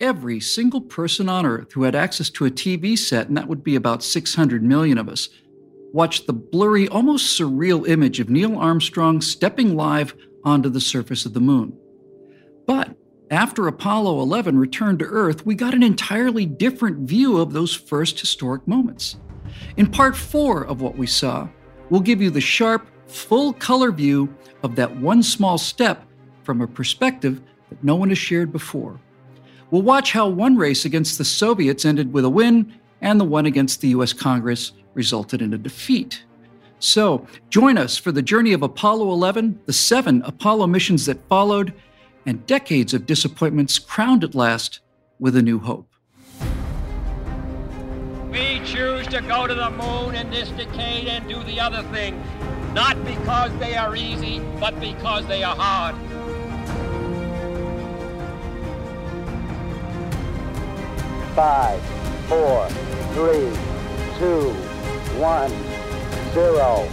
every 0.00 0.40
single 0.40 0.80
person 0.80 1.28
on 1.28 1.46
Earth 1.46 1.72
who 1.72 1.82
had 1.82 1.94
access 1.94 2.30
to 2.30 2.46
a 2.46 2.50
TV 2.50 2.96
set, 2.96 3.28
and 3.28 3.36
that 3.36 3.48
would 3.48 3.62
be 3.62 3.76
about 3.76 4.02
600 4.02 4.62
million 4.62 4.98
of 4.98 5.08
us, 5.08 5.28
watched 5.92 6.26
the 6.26 6.32
blurry, 6.32 6.88
almost 6.88 7.38
surreal 7.38 7.86
image 7.86 8.20
of 8.20 8.30
Neil 8.30 8.56
Armstrong 8.58 9.20
stepping 9.20 9.76
live 9.76 10.14
onto 10.44 10.68
the 10.68 10.80
surface 10.80 11.26
of 11.26 11.34
the 11.34 11.40
moon. 11.40 11.76
But 12.66 12.96
after 13.30 13.66
Apollo 13.66 14.20
11 14.22 14.58
returned 14.58 14.98
to 15.00 15.04
Earth, 15.04 15.44
we 15.44 15.54
got 15.54 15.74
an 15.74 15.82
entirely 15.82 16.46
different 16.46 17.08
view 17.08 17.38
of 17.38 17.52
those 17.52 17.74
first 17.74 18.18
historic 18.18 18.66
moments. 18.66 19.16
In 19.76 19.90
part 19.90 20.16
four 20.16 20.64
of 20.64 20.80
what 20.80 20.96
we 20.96 21.06
saw, 21.06 21.48
we'll 21.90 22.00
give 22.00 22.22
you 22.22 22.30
the 22.30 22.40
sharp, 22.40 22.86
full 23.06 23.52
color 23.52 23.92
view 23.92 24.34
of 24.62 24.76
that 24.76 24.96
one 24.96 25.22
small 25.22 25.58
step 25.58 26.04
from 26.42 26.60
a 26.60 26.66
perspective 26.66 27.40
that 27.68 27.82
no 27.84 27.96
one 27.96 28.08
has 28.08 28.18
shared 28.18 28.52
before. 28.52 29.00
We'll 29.70 29.82
watch 29.82 30.12
how 30.12 30.28
one 30.28 30.56
race 30.56 30.84
against 30.84 31.16
the 31.16 31.24
Soviets 31.24 31.84
ended 31.84 32.12
with 32.12 32.24
a 32.24 32.30
win 32.30 32.74
and 33.00 33.20
the 33.20 33.24
one 33.24 33.46
against 33.46 33.80
the 33.80 33.88
US 33.88 34.12
Congress 34.12 34.72
resulted 34.94 35.40
in 35.40 35.54
a 35.54 35.58
defeat. 35.58 36.24
So, 36.80 37.26
join 37.50 37.78
us 37.78 37.96
for 37.96 38.10
the 38.10 38.22
journey 38.22 38.52
of 38.52 38.62
Apollo 38.62 39.12
11, 39.12 39.60
the 39.66 39.72
seven 39.72 40.22
Apollo 40.22 40.66
missions 40.66 41.06
that 41.06 41.20
followed, 41.28 41.74
and 42.26 42.44
decades 42.46 42.94
of 42.94 43.06
disappointments 43.06 43.78
crowned 43.78 44.24
at 44.24 44.34
last 44.34 44.80
with 45.18 45.36
a 45.36 45.42
new 45.42 45.58
hope. 45.58 45.86
We 48.30 48.60
choose 48.64 49.06
to 49.08 49.20
go 49.22 49.46
to 49.46 49.54
the 49.54 49.70
moon 49.70 50.14
in 50.14 50.30
this 50.30 50.48
decade 50.50 51.06
and 51.06 51.28
do 51.28 51.42
the 51.44 51.60
other 51.60 51.82
things, 51.92 52.24
not 52.72 53.02
because 53.04 53.56
they 53.58 53.76
are 53.76 53.94
easy, 53.94 54.40
but 54.58 54.80
because 54.80 55.26
they 55.26 55.42
are 55.42 55.56
hard. 55.56 55.94
Five, 61.34 61.80
four, 62.28 62.68
three, 63.14 63.50
two, 64.18 64.50
one, 65.18 65.50
zero. 66.32 66.88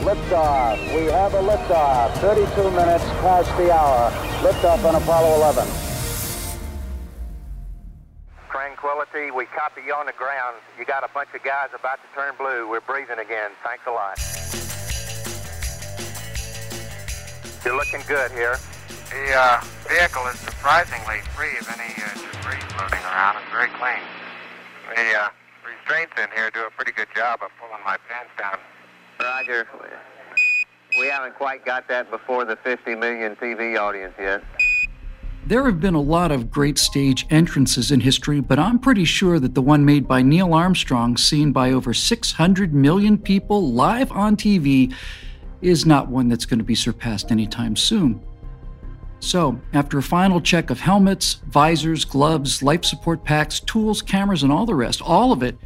Liftoff. 0.00 0.78
We 0.94 1.06
have 1.12 1.34
a 1.34 1.42
liftoff. 1.42 2.12
32 2.18 2.70
minutes 2.70 3.04
past 3.20 3.48
the 3.56 3.72
hour. 3.72 4.10
Liftoff 4.42 4.84
on 4.84 4.94
Apollo 4.94 5.34
11. 5.36 5.68
Tranquility, 8.50 9.30
we 9.30 9.44
copy 9.46 9.82
you 9.86 9.92
on 9.92 10.06
the 10.06 10.12
ground. 10.12 10.56
You 10.78 10.84
got 10.84 11.04
a 11.04 11.08
bunch 11.12 11.30
of 11.34 11.42
guys 11.42 11.68
about 11.74 11.98
to 12.02 12.08
turn 12.14 12.34
blue. 12.38 12.70
We're 12.70 12.80
breathing 12.80 13.18
again. 13.18 13.50
Thanks 13.62 13.84
a 13.86 13.90
lot. 13.90 14.18
You're 17.64 17.76
looking 17.76 18.02
good 18.08 18.30
here. 18.32 18.56
The 19.10 19.34
uh, 19.34 19.60
vehicle 19.88 20.24
is 20.28 20.38
surprisingly 20.38 21.18
free 21.34 21.58
of 21.58 21.68
any 21.74 21.92
uh, 21.98 22.14
debris 22.14 22.62
floating 22.70 23.04
around. 23.10 23.38
It's 23.42 23.50
very 23.50 23.68
clean. 23.70 23.98
The 24.94 25.18
uh, 25.18 25.28
restraints 25.66 26.12
in 26.16 26.28
here 26.32 26.48
do 26.52 26.60
a 26.64 26.70
pretty 26.70 26.92
good 26.92 27.08
job 27.16 27.40
of 27.42 27.50
pulling 27.58 27.82
my 27.84 27.96
pants 28.08 28.30
down. 28.38 28.56
Roger. 29.18 29.66
We 30.96 31.08
haven't 31.08 31.34
quite 31.34 31.64
got 31.64 31.88
that 31.88 32.08
before 32.08 32.44
the 32.44 32.54
50 32.54 32.94
million 32.94 33.34
TV 33.34 33.76
audience 33.76 34.14
yet. 34.16 34.44
There 35.44 35.64
have 35.64 35.80
been 35.80 35.94
a 35.94 36.00
lot 36.00 36.30
of 36.30 36.48
great 36.48 36.78
stage 36.78 37.26
entrances 37.30 37.90
in 37.90 37.98
history, 37.98 38.38
but 38.40 38.60
I'm 38.60 38.78
pretty 38.78 39.04
sure 39.04 39.40
that 39.40 39.56
the 39.56 39.62
one 39.62 39.84
made 39.84 40.06
by 40.06 40.22
Neil 40.22 40.54
Armstrong, 40.54 41.16
seen 41.16 41.50
by 41.50 41.72
over 41.72 41.92
600 41.92 42.72
million 42.72 43.18
people 43.18 43.72
live 43.72 44.12
on 44.12 44.36
TV, 44.36 44.94
is 45.62 45.84
not 45.84 46.06
one 46.06 46.28
that's 46.28 46.44
going 46.44 46.58
to 46.58 46.64
be 46.64 46.76
surpassed 46.76 47.32
anytime 47.32 47.74
soon. 47.74 48.24
So, 49.20 49.60
after 49.74 49.98
a 49.98 50.02
final 50.02 50.40
check 50.40 50.70
of 50.70 50.80
helmets, 50.80 51.34
visors, 51.48 52.04
gloves, 52.06 52.62
life 52.62 52.84
support 52.84 53.22
packs, 53.22 53.60
tools, 53.60 54.00
cameras, 54.00 54.42
and 54.42 54.50
all 54.50 54.64
the 54.64 54.74
rest, 54.74 55.02
all 55.02 55.30
of 55.30 55.42
it 55.42 55.56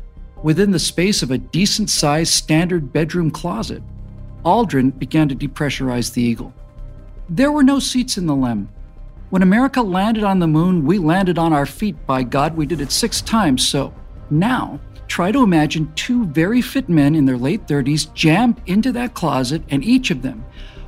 within 0.42 0.72
the 0.72 0.78
space 0.78 1.22
of 1.22 1.30
a 1.30 1.38
decent 1.38 1.88
sized 1.88 2.32
standard 2.32 2.92
bedroom 2.92 3.30
closet, 3.30 3.82
Aldrin 4.44 4.98
began 4.98 5.28
to 5.28 5.34
depressurize 5.34 6.12
the 6.12 6.22
Eagle. 6.22 6.52
There 7.30 7.50
were 7.50 7.62
no 7.62 7.78
seats 7.78 8.18
in 8.18 8.26
the 8.26 8.34
LEM. 8.34 8.68
When 9.30 9.40
America 9.40 9.80
landed 9.80 10.22
on 10.22 10.40
the 10.40 10.46
moon, 10.46 10.84
we 10.84 10.98
landed 10.98 11.38
on 11.38 11.52
our 11.52 11.64
feet. 11.64 11.96
By 12.06 12.24
God, 12.24 12.56
we 12.56 12.66
did 12.66 12.82
it 12.82 12.92
six 12.92 13.22
times. 13.22 13.66
So 13.66 13.94
now, 14.30 14.78
try 15.08 15.32
to 15.32 15.42
imagine 15.42 15.92
two 15.94 16.26
very 16.26 16.60
fit 16.60 16.88
men 16.88 17.14
in 17.14 17.24
their 17.24 17.38
late 17.38 17.66
30s 17.66 18.12
jammed 18.14 18.60
into 18.66 18.92
that 18.92 19.14
closet, 19.14 19.62
and 19.70 19.82
each 19.82 20.10
of 20.10 20.22
them 20.22 20.44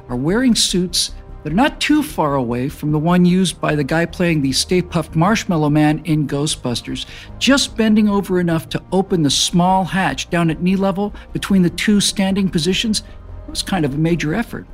are 0.09 0.17
wearing 0.17 0.55
suits 0.55 1.13
that 1.47 1.53
are 1.53 1.55
not 1.55 1.81
too 1.81 2.03
far 2.03 2.35
away 2.35 2.69
from 2.69 2.91
the 2.91 2.99
one 2.99 3.25
used 3.25 3.61
by 3.61 3.77
the 3.77 3.85
guy 3.85 4.05
playing 4.05 4.43
the 4.43 4.51
Stay 4.51 4.83
Puft 4.83 5.15
Marshmallow 5.15 5.71
Man 5.71 6.01
in 6.05 6.27
Ghostbusters, 6.27 7.07
just 7.39 7.77
bending 7.77 8.09
over 8.09 8.41
enough 8.41 8.69
to 8.71 8.83
open 8.91 9.23
the 9.23 9.31
small 9.31 9.85
hatch 9.85 10.29
down 10.29 10.51
at 10.51 10.61
knee 10.61 10.75
level 10.75 11.15
between 11.33 11.63
the 11.63 11.71
two 11.71 12.01
standing 12.01 12.49
positions 12.49 13.05
was 13.47 13.63
kind 13.63 13.85
of 13.85 13.95
a 13.95 13.97
major 13.97 14.35
effort. 14.35 14.67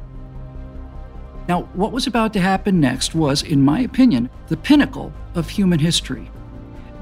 Now, 1.47 1.65
what 1.75 1.93
was 1.93 2.07
about 2.07 2.33
to 2.33 2.41
happen 2.41 2.81
next 2.81 3.15
was, 3.15 3.43
in 3.43 3.61
my 3.61 3.81
opinion, 3.81 4.31
the 4.49 4.57
pinnacle 4.57 5.13
of 5.35 5.51
human 5.51 5.79
history. 5.79 6.31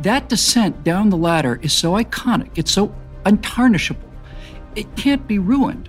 That 0.00 0.28
descent 0.28 0.82
down 0.82 1.10
the 1.10 1.16
ladder 1.16 1.60
is 1.62 1.72
so 1.72 1.92
iconic, 1.92 2.50
it's 2.56 2.72
so 2.72 2.92
untarnishable, 3.24 4.10
it 4.74 4.96
can't 4.96 5.28
be 5.28 5.38
ruined, 5.38 5.88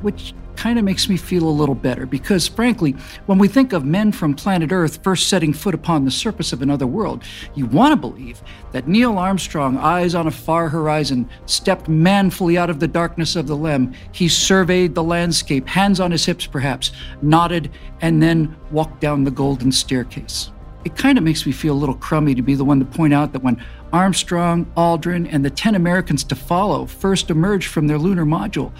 which 0.00 0.32
kind 0.62 0.78
of 0.78 0.84
makes 0.84 1.08
me 1.08 1.16
feel 1.16 1.42
a 1.42 1.50
little 1.50 1.74
better 1.74 2.06
because, 2.06 2.46
frankly, 2.46 2.92
when 3.26 3.36
we 3.36 3.48
think 3.48 3.72
of 3.72 3.84
men 3.84 4.12
from 4.12 4.32
planet 4.32 4.70
Earth 4.70 5.02
first 5.02 5.28
setting 5.28 5.52
foot 5.52 5.74
upon 5.74 6.04
the 6.04 6.10
surface 6.12 6.52
of 6.52 6.62
another 6.62 6.86
world, 6.86 7.24
you 7.56 7.66
want 7.66 7.90
to 7.90 7.96
believe 7.96 8.40
that 8.70 8.86
Neil 8.86 9.18
Armstrong, 9.18 9.76
eyes 9.76 10.14
on 10.14 10.28
a 10.28 10.30
far 10.30 10.68
horizon, 10.68 11.28
stepped 11.46 11.88
manfully 11.88 12.56
out 12.56 12.70
of 12.70 12.78
the 12.78 12.86
darkness 12.86 13.34
of 13.34 13.48
the 13.48 13.56
LEM. 13.56 13.92
He 14.12 14.28
surveyed 14.28 14.94
the 14.94 15.02
landscape, 15.02 15.66
hands 15.66 15.98
on 15.98 16.12
his 16.12 16.24
hips 16.24 16.46
perhaps, 16.46 16.92
nodded, 17.22 17.68
and 18.00 18.22
then 18.22 18.54
walked 18.70 19.00
down 19.00 19.24
the 19.24 19.32
golden 19.32 19.72
staircase. 19.72 20.52
It 20.84 20.94
kind 20.96 21.18
of 21.18 21.24
makes 21.24 21.44
me 21.44 21.50
feel 21.50 21.74
a 21.74 21.82
little 21.82 21.96
crummy 21.96 22.36
to 22.36 22.42
be 22.42 22.54
the 22.54 22.64
one 22.64 22.78
to 22.78 22.84
point 22.84 23.14
out 23.14 23.32
that 23.32 23.42
when 23.42 23.60
Armstrong, 23.92 24.66
Aldrin, 24.76 25.28
and 25.28 25.44
the 25.44 25.50
10 25.50 25.74
Americans 25.74 26.22
to 26.22 26.36
follow 26.36 26.86
first 26.86 27.30
emerged 27.30 27.66
from 27.66 27.88
their 27.88 27.98
lunar 27.98 28.24
module, 28.24 28.72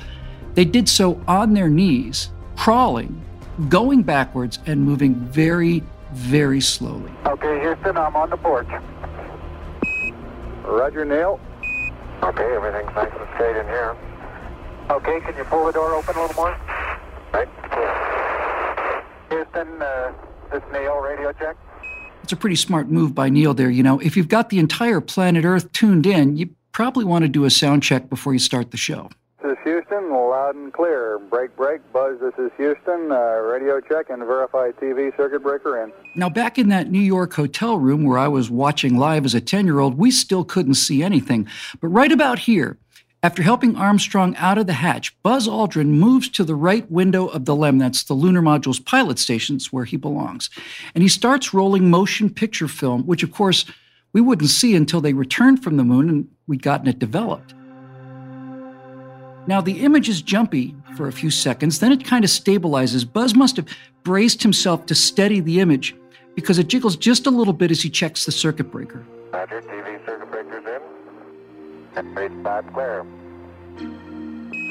they 0.55 0.65
did 0.65 0.89
so 0.89 1.21
on 1.27 1.55
their 1.55 1.69
knees, 1.69 2.31
crawling, 2.57 3.23
going 3.69 4.03
backwards, 4.03 4.59
and 4.67 4.83
moving 4.83 5.15
very, 5.15 5.83
very 6.13 6.61
slowly. 6.61 7.11
Okay, 7.27 7.61
Houston, 7.61 7.97
I'm 7.97 8.17
on 8.17 8.31
the 8.31 8.37
porch. 8.37 8.69
Roger, 10.65 11.05
Neil. 11.05 11.41
Okay, 12.23 12.55
everything's 12.55 12.95
nice 12.95 13.11
and 13.19 13.29
straight 13.35 13.57
in 13.57 13.67
here. 13.67 13.97
Okay, 14.91 15.21
can 15.21 15.37
you 15.37 15.45
pull 15.45 15.67
the 15.67 15.73
door 15.73 15.95
open 15.95 16.17
a 16.17 16.21
little 16.21 16.37
more? 16.37 16.57
Right? 17.33 17.49
Houston, 19.31 19.83
uh, 19.83 20.13
this 20.53 20.63
Neil, 20.73 20.97
radio 20.99 21.33
check. 21.33 21.57
It's 22.23 22.33
a 22.33 22.37
pretty 22.37 22.57
smart 22.57 22.89
move 22.89 23.15
by 23.15 23.29
Neil 23.29 23.55
there. 23.55 23.71
You 23.71 23.83
know, 23.83 23.99
if 23.99 24.17
you've 24.17 24.29
got 24.29 24.51
the 24.51 24.59
entire 24.59 25.01
planet 25.01 25.45
Earth 25.45 25.73
tuned 25.73 26.07
in, 26.07 26.37
you 26.37 26.51
probably 26.71 27.05
want 27.05 27.23
to 27.23 27.29
do 27.29 27.45
a 27.45 27.51
sound 27.51 27.83
check 27.83 28.09
before 28.09 28.33
you 28.33 28.39
start 28.39 28.71
the 28.71 28.77
show. 28.77 29.11
This 29.43 29.53
is 29.53 29.59
Houston, 29.65 30.11
loud 30.13 30.55
and 30.55 30.73
clear. 30.73 31.19
Break, 31.19 31.57
break, 31.57 31.81
buzz. 31.93 32.21
This 32.21 32.35
is 32.39 32.53
Houston. 32.59 33.11
Uh, 33.11 33.41
radio 33.41 33.81
check 33.81 34.09
and 34.09 34.25
verify 34.25 34.71
TV 34.71 35.17
circuit 35.17 35.43
breaker 35.43 35.83
in. 35.83 35.93
Now, 36.15 36.29
back 36.29 36.59
in 36.59 36.69
that 36.69 36.93
New 36.93 37.01
York 37.01 37.35
hotel 37.35 37.77
room 37.77 38.05
where 38.05 38.19
I 38.19 38.29
was 38.29 38.51
watching 38.51 38.99
live 38.99 39.25
as 39.25 39.35
a 39.35 39.41
10 39.41 39.65
year 39.65 39.81
old, 39.81 39.99
we 39.99 40.13
still 40.13 40.45
couldn't 40.45 40.75
see 40.75 41.03
anything. 41.03 41.49
But 41.81 41.89
right 41.89 42.13
about 42.13 42.41
here, 42.41 42.79
after 43.25 43.43
helping 43.43 43.75
Armstrong 43.75 44.37
out 44.37 44.59
of 44.59 44.69
the 44.69 44.75
hatch, 44.75 45.21
Buzz 45.25 45.49
Aldrin 45.49 45.89
moves 45.89 46.29
to 46.31 46.45
the 46.45 46.55
right 46.55 46.89
window 46.89 47.27
of 47.27 47.45
the 47.45 47.57
LEM, 47.57 47.79
that's 47.79 48.05
the 48.05 48.15
lunar 48.15 48.43
module's 48.43 48.79
pilot 48.79 49.19
stations 49.19 49.73
where 49.73 49.85
he 49.85 49.97
belongs. 49.97 50.51
And 50.95 51.03
he 51.03 51.09
starts 51.09 51.53
rolling 51.53 51.91
motion 51.91 52.31
picture 52.31 52.69
film, 52.69 53.07
which, 53.07 53.25
of 53.25 53.33
course, 53.33 53.65
we 54.13 54.21
wouldn't 54.21 54.51
see 54.51 54.77
until 54.77 55.01
they 55.01 55.15
returned 55.15 55.65
from 55.65 55.79
the 55.79 55.85
moon 55.85 56.09
and 56.09 56.29
we'd 56.47 56.63
gotten 56.63 56.87
it 56.87 57.01
developed. 57.01 57.55
Now, 59.47 59.61
the 59.61 59.81
image 59.81 60.09
is 60.09 60.23
jumpy 60.23 60.75
for 60.97 61.09
a 61.09 61.13
few 61.13 61.31
seconds, 61.31 61.81
then 61.81 61.93
it 61.93 62.05
kind 62.05 62.25
of 62.25 62.31
stabilizes. 62.31 63.11
Buzz 63.11 63.35
must 63.35 63.57
have 63.57 63.67
braced 64.05 64.43
himself 64.43 64.87
to 64.87 64.95
steady 64.95 65.41
the 65.41 65.61
image 65.61 65.97
because 66.35 66.59
it 66.59 66.69
jiggles 66.69 66.97
just 66.97 67.27
a 67.27 67.31
little 67.31 67.53
bit 67.53 67.71
as 67.71 67.83
he 67.83 67.91
checks 67.91 68.25
the 68.25 68.33
circuit 68.33 68.71
breaker. 68.71 69.05
Roger, 69.33 69.61
TV 69.63 70.07
circuit 70.07 70.31
breaker's 70.31 70.65
in. 70.65 70.81
And 71.97 72.15
base 72.15 72.31
five 72.43 72.73
clear. 72.73 73.05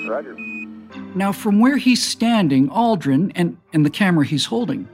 Roger. 0.08 0.36
Now, 1.16 1.32
from 1.32 1.60
where 1.60 1.78
he's 1.78 2.04
standing, 2.04 2.70
Aldrin 2.70 3.32
and, 3.36 3.58
and 3.74 3.86
the 3.86 3.90
camera 3.90 4.26
he's 4.26 4.46
holding 4.46 4.88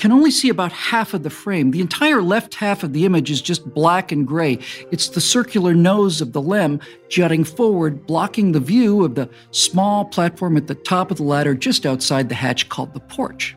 can 0.00 0.10
only 0.10 0.30
see 0.30 0.48
about 0.48 0.72
half 0.72 1.14
of 1.14 1.22
the 1.22 1.30
frame. 1.30 1.70
The 1.70 1.80
entire 1.80 2.22
left 2.22 2.54
half 2.54 2.82
of 2.82 2.92
the 2.92 3.04
image 3.04 3.30
is 3.30 3.40
just 3.40 3.72
black 3.74 4.10
and 4.10 4.26
gray. 4.26 4.58
It's 4.90 5.08
the 5.08 5.20
circular 5.20 5.74
nose 5.74 6.20
of 6.20 6.32
the 6.32 6.42
LEM 6.42 6.80
jutting 7.08 7.44
forward, 7.44 8.06
blocking 8.06 8.52
the 8.52 8.60
view 8.60 9.04
of 9.04 9.14
the 9.14 9.30
small 9.52 10.04
platform 10.04 10.56
at 10.56 10.66
the 10.66 10.74
top 10.74 11.10
of 11.10 11.18
the 11.18 11.22
ladder 11.22 11.54
just 11.54 11.86
outside 11.86 12.28
the 12.28 12.34
hatch 12.34 12.68
called 12.68 12.94
the 12.94 13.00
porch. 13.00 13.56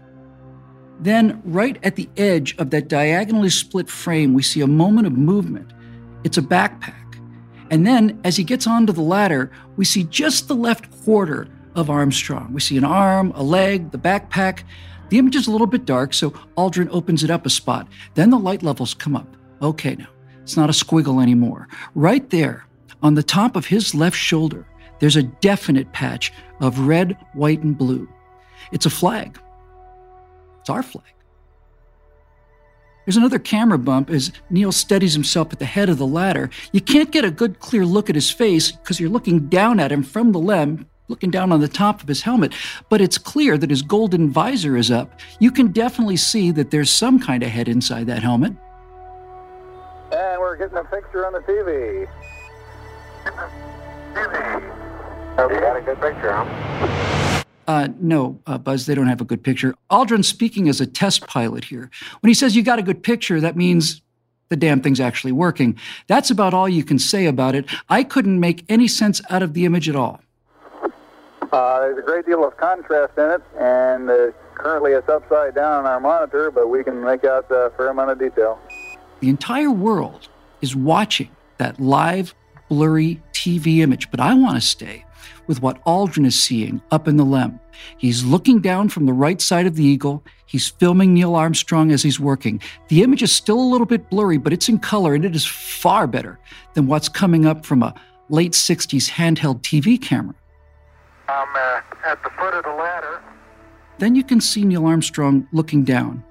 Then, 0.99 1.41
right 1.43 1.79
at 1.83 1.95
the 1.95 2.09
edge 2.17 2.55
of 2.57 2.69
that 2.69 2.87
diagonally 2.87 3.49
split 3.49 3.89
frame, 3.89 4.33
we 4.33 4.43
see 4.43 4.61
a 4.61 4.67
moment 4.67 5.07
of 5.07 5.13
movement. 5.13 5.73
It's 6.23 6.37
a 6.37 6.41
backpack. 6.41 7.19
And 7.71 7.87
then, 7.87 8.19
as 8.23 8.37
he 8.37 8.43
gets 8.43 8.67
onto 8.67 8.93
the 8.93 9.01
ladder, 9.01 9.51
we 9.75 9.85
see 9.85 10.03
just 10.03 10.47
the 10.47 10.55
left 10.55 10.91
quarter 11.03 11.47
of 11.75 11.89
Armstrong. 11.89 12.53
We 12.53 12.61
see 12.61 12.77
an 12.77 12.83
arm, 12.83 13.31
a 13.35 13.43
leg, 13.43 13.91
the 13.91 13.97
backpack. 13.97 14.63
The 15.13 15.19
image 15.19 15.35
is 15.35 15.45
a 15.45 15.51
little 15.51 15.67
bit 15.67 15.85
dark, 15.85 16.11
so 16.11 16.31
Aldrin 16.57 16.89
opens 16.89 17.23
it 17.23 17.29
up 17.29 17.45
a 17.45 17.49
spot. 17.51 17.87
Then 18.15 18.31
the 18.31 18.39
light 18.39 18.63
levels 18.63 18.95
come 18.95 19.15
up. 19.15 19.27
Okay, 19.61 19.93
now, 19.93 20.07
it's 20.41 20.57
not 20.57 20.71
a 20.71 20.73
squiggle 20.73 21.21
anymore. 21.21 21.67
Right 21.93 22.27
there, 22.31 22.65
on 23.03 23.13
the 23.13 23.21
top 23.21 23.55
of 23.55 23.67
his 23.67 23.93
left 23.93 24.17
shoulder, 24.17 24.65
there's 24.97 25.15
a 25.15 25.21
definite 25.21 25.93
patch 25.93 26.33
of 26.61 26.87
red, 26.87 27.15
white, 27.33 27.61
and 27.61 27.77
blue. 27.77 28.09
It's 28.71 28.87
a 28.87 28.89
flag. 28.89 29.37
It's 30.61 30.71
our 30.71 30.81
flag. 30.81 31.05
There's 33.05 33.17
another 33.17 33.37
camera 33.37 33.77
bump 33.77 34.09
as 34.09 34.31
Neil 34.49 34.71
steadies 34.71 35.13
himself 35.13 35.53
at 35.53 35.59
the 35.59 35.65
head 35.65 35.89
of 35.89 35.99
the 35.99 36.07
ladder. 36.07 36.49
You 36.71 36.81
can't 36.81 37.11
get 37.11 37.23
a 37.23 37.29
good, 37.29 37.59
clear 37.59 37.85
look 37.85 38.09
at 38.09 38.15
his 38.15 38.31
face 38.31 38.71
because 38.71 38.99
you're 38.99 39.11
looking 39.11 39.47
down 39.47 39.79
at 39.79 39.91
him 39.91 40.01
from 40.01 40.31
the 40.31 40.39
LEM, 40.39 40.87
looking 41.13 41.29
down 41.29 41.51
on 41.51 41.61
the 41.61 41.67
top 41.67 42.01
of 42.01 42.07
his 42.07 42.23
helmet, 42.23 42.55
but 42.89 42.99
it's 42.99 43.19
clear 43.19 43.55
that 43.55 43.69
his 43.69 43.83
golden 43.83 44.31
visor 44.31 44.75
is 44.75 44.89
up. 44.89 45.19
You 45.39 45.51
can 45.51 45.67
definitely 45.67 46.17
see 46.17 46.49
that 46.49 46.71
there's 46.71 46.89
some 46.89 47.19
kind 47.19 47.43
of 47.43 47.49
head 47.49 47.69
inside 47.69 48.07
that 48.07 48.23
helmet. 48.23 48.53
And 50.11 50.41
we're 50.41 50.57
getting 50.57 50.75
a 50.75 50.83
picture 50.83 51.23
on 51.27 51.33
the 51.33 51.39
TV. 51.41 52.07
TV. 54.15 54.79
Oh, 55.37 55.49
you 55.51 55.59
got 55.59 55.77
a 55.77 55.81
good 55.81 56.01
picture, 56.01 56.33
huh? 56.33 57.43
Uh, 57.67 57.89
no, 57.99 58.39
uh, 58.47 58.57
Buzz, 58.57 58.87
they 58.87 58.95
don't 58.95 59.05
have 59.05 59.21
a 59.21 59.25
good 59.25 59.43
picture. 59.43 59.75
Aldrin's 59.91 60.27
speaking 60.27 60.67
as 60.67 60.81
a 60.81 60.87
test 60.87 61.27
pilot 61.27 61.65
here. 61.65 61.91
When 62.21 62.27
he 62.27 62.33
says 62.33 62.55
you 62.55 62.63
got 62.63 62.79
a 62.79 62.83
good 62.83 63.03
picture, 63.03 63.39
that 63.39 63.55
means 63.55 64.01
the 64.49 64.55
damn 64.55 64.81
thing's 64.81 64.99
actually 64.99 65.31
working. 65.31 65.77
That's 66.07 66.31
about 66.31 66.55
all 66.55 66.67
you 66.67 66.83
can 66.83 66.97
say 66.97 67.27
about 67.27 67.53
it. 67.53 67.65
I 67.87 68.03
couldn't 68.03 68.39
make 68.39 68.65
any 68.67 68.87
sense 68.87 69.21
out 69.29 69.43
of 69.43 69.53
the 69.53 69.65
image 69.65 69.87
at 69.87 69.95
all. 69.95 70.22
Uh, 71.53 71.81
there's 71.81 71.99
a 71.99 72.01
great 72.01 72.25
deal 72.25 72.43
of 72.43 72.57
contrast 72.57 73.15
in 73.15 73.29
it, 73.29 73.41
and 73.59 74.09
uh, 74.09 74.31
currently 74.55 74.93
it's 74.93 75.07
upside 75.07 75.53
down 75.53 75.71
on 75.71 75.85
our 75.85 75.99
monitor, 75.99 76.49
but 76.49 76.67
we 76.67 76.83
can 76.83 76.99
make 77.03 77.23
out 77.23 77.45
a 77.51 77.71
fair 77.77 77.89
amount 77.89 78.09
of 78.09 78.17
detail. 78.17 78.59
The 79.19 79.29
entire 79.29 79.69
world 79.69 80.29
is 80.61 80.75
watching 80.75 81.29
that 81.59 81.79
live, 81.79 82.33
blurry 82.69 83.21
TV 83.33 83.81
image, 83.81 84.09
but 84.09 84.19
I 84.19 84.33
want 84.33 84.55
to 84.55 84.61
stay 84.61 85.05
with 85.45 85.61
what 85.61 85.83
Aldrin 85.85 86.25
is 86.25 86.41
seeing 86.41 86.81
up 86.89 87.07
in 87.07 87.17
the 87.17 87.23
LEM. 87.23 87.59
He's 87.99 88.23
looking 88.23 88.59
down 88.59 88.89
from 88.89 89.05
the 89.05 89.13
right 89.13 89.39
side 89.39 89.67
of 89.67 89.75
the 89.75 89.83
Eagle. 89.83 90.23
He's 90.47 90.69
filming 90.69 91.13
Neil 91.13 91.35
Armstrong 91.35 91.91
as 91.91 92.01
he's 92.01 92.19
working. 92.19 92.61
The 92.87 93.03
image 93.03 93.21
is 93.21 93.31
still 93.31 93.59
a 93.59 93.61
little 93.61 93.85
bit 93.85 94.09
blurry, 94.09 94.39
but 94.39 94.53
it's 94.53 94.69
in 94.69 94.79
color 94.79 95.13
and 95.13 95.23
it 95.23 95.35
is 95.35 95.45
far 95.45 96.07
better 96.07 96.39
than 96.73 96.87
what's 96.87 97.09
coming 97.09 97.45
up 97.45 97.63
from 97.63 97.83
a 97.83 97.93
late 98.29 98.53
60s 98.53 99.07
handheld 99.07 99.61
TV 99.61 100.01
camera. 100.01 100.33
I'm 101.27 101.47
uh, 101.55 101.81
at 102.05 102.21
the 102.23 102.29
foot 102.31 102.53
of 102.53 102.63
the 102.63 102.73
ladder. 102.73 103.21
Then 103.99 104.15
you 104.15 104.23
can 104.23 104.41
see 104.41 104.65
Neil 104.65 104.85
Armstrong 104.85 105.47
looking 105.51 105.83
down. 105.83 106.23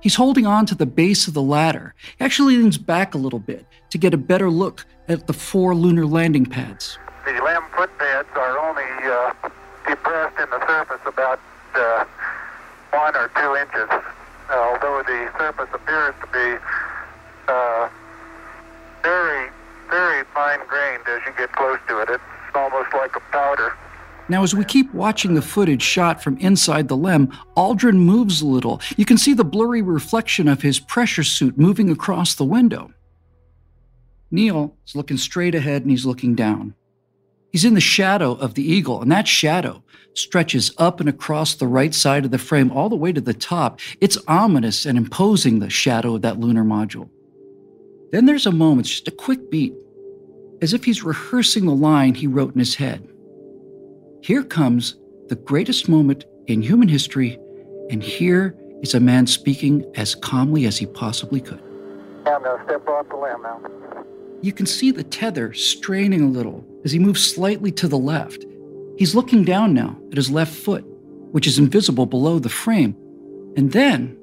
He's 0.00 0.14
holding 0.14 0.46
on 0.46 0.66
to 0.66 0.74
the 0.74 0.86
base 0.86 1.28
of 1.28 1.34
the 1.34 1.42
ladder. 1.42 1.94
He 2.18 2.24
actually 2.24 2.56
leans 2.56 2.78
back 2.78 3.14
a 3.14 3.18
little 3.18 3.38
bit 3.38 3.66
to 3.90 3.98
get 3.98 4.14
a 4.14 4.16
better 4.16 4.50
look 4.50 4.86
at 5.08 5.26
the 5.26 5.32
four 5.32 5.74
lunar 5.74 6.06
landing 6.06 6.46
pads. 6.46 6.98
The 7.26 7.32
LEM 7.32 7.62
footpads 7.72 8.34
are 8.34 8.58
only 8.58 8.82
uh, 9.04 9.32
depressed 9.86 10.38
in 10.38 10.48
the 10.50 10.66
surface 10.66 11.00
about 11.04 11.40
uh, 11.74 12.04
one 12.92 13.14
or 13.14 13.30
two 13.36 13.56
inches, 13.56 13.88
although 14.50 15.02
the 15.02 15.30
surface 15.38 15.68
appears 15.74 16.14
to 16.22 16.26
be 16.32 16.64
uh, 17.48 17.88
very, 19.02 19.50
very 19.90 20.24
fine 20.32 20.60
grained 20.66 21.02
as 21.08 21.20
you 21.26 21.32
get 21.36 21.52
close 21.52 21.78
to 21.88 22.00
it. 22.00 22.08
It's 22.10 22.22
almost 22.54 22.92
like 22.94 23.14
a 23.16 23.20
powder. 23.32 23.74
Now, 24.30 24.44
as 24.44 24.54
we 24.54 24.64
keep 24.64 24.94
watching 24.94 25.34
the 25.34 25.42
footage 25.42 25.82
shot 25.82 26.22
from 26.22 26.38
inside 26.38 26.86
the 26.86 26.96
LEM, 26.96 27.36
Aldrin 27.56 27.96
moves 27.96 28.40
a 28.40 28.46
little. 28.46 28.80
You 28.96 29.04
can 29.04 29.18
see 29.18 29.34
the 29.34 29.42
blurry 29.42 29.82
reflection 29.82 30.46
of 30.46 30.62
his 30.62 30.78
pressure 30.78 31.24
suit 31.24 31.58
moving 31.58 31.90
across 31.90 32.36
the 32.36 32.44
window. 32.44 32.92
Neil 34.30 34.76
is 34.86 34.94
looking 34.94 35.16
straight 35.16 35.56
ahead 35.56 35.82
and 35.82 35.90
he's 35.90 36.06
looking 36.06 36.36
down. 36.36 36.74
He's 37.50 37.64
in 37.64 37.74
the 37.74 37.80
shadow 37.80 38.34
of 38.34 38.54
the 38.54 38.62
eagle, 38.62 39.02
and 39.02 39.10
that 39.10 39.26
shadow 39.26 39.82
stretches 40.14 40.72
up 40.78 41.00
and 41.00 41.08
across 41.08 41.56
the 41.56 41.66
right 41.66 41.92
side 41.92 42.24
of 42.24 42.30
the 42.30 42.38
frame 42.38 42.70
all 42.70 42.88
the 42.88 42.94
way 42.94 43.10
to 43.10 43.20
the 43.20 43.34
top. 43.34 43.80
It's 44.00 44.16
ominous 44.28 44.86
and 44.86 44.96
imposing, 44.96 45.58
the 45.58 45.70
shadow 45.70 46.14
of 46.14 46.22
that 46.22 46.38
lunar 46.38 46.62
module. 46.62 47.10
Then 48.12 48.26
there's 48.26 48.46
a 48.46 48.52
moment, 48.52 48.86
just 48.86 49.08
a 49.08 49.10
quick 49.10 49.50
beat, 49.50 49.74
as 50.62 50.72
if 50.72 50.84
he's 50.84 51.02
rehearsing 51.02 51.66
the 51.66 51.74
line 51.74 52.14
he 52.14 52.28
wrote 52.28 52.54
in 52.54 52.60
his 52.60 52.76
head. 52.76 53.08
Here 54.22 54.44
comes 54.44 54.96
the 55.28 55.36
greatest 55.36 55.88
moment 55.88 56.26
in 56.46 56.60
human 56.60 56.88
history, 56.88 57.38
and 57.88 58.02
here 58.02 58.54
is 58.82 58.92
a 58.92 59.00
man 59.00 59.26
speaking 59.26 59.90
as 59.94 60.14
calmly 60.14 60.66
as 60.66 60.76
he 60.76 60.84
possibly 60.84 61.40
could. 61.40 61.60
I'm 62.26 62.42
going 62.42 62.58
to 62.58 62.64
step 62.64 62.86
off 62.86 63.08
the 63.08 63.16
LEM 63.16 63.42
now. 63.42 63.60
You 64.42 64.52
can 64.52 64.66
see 64.66 64.90
the 64.90 65.04
tether 65.04 65.54
straining 65.54 66.20
a 66.20 66.28
little 66.28 66.66
as 66.84 66.92
he 66.92 66.98
moves 66.98 67.32
slightly 67.32 67.72
to 67.72 67.88
the 67.88 67.96
left. 67.96 68.44
He's 68.98 69.14
looking 69.14 69.42
down 69.42 69.72
now 69.72 69.98
at 70.10 70.18
his 70.18 70.30
left 70.30 70.54
foot, 70.54 70.84
which 71.32 71.46
is 71.46 71.58
invisible 71.58 72.04
below 72.04 72.38
the 72.38 72.50
frame. 72.50 72.94
And 73.56 73.72
then 73.72 74.18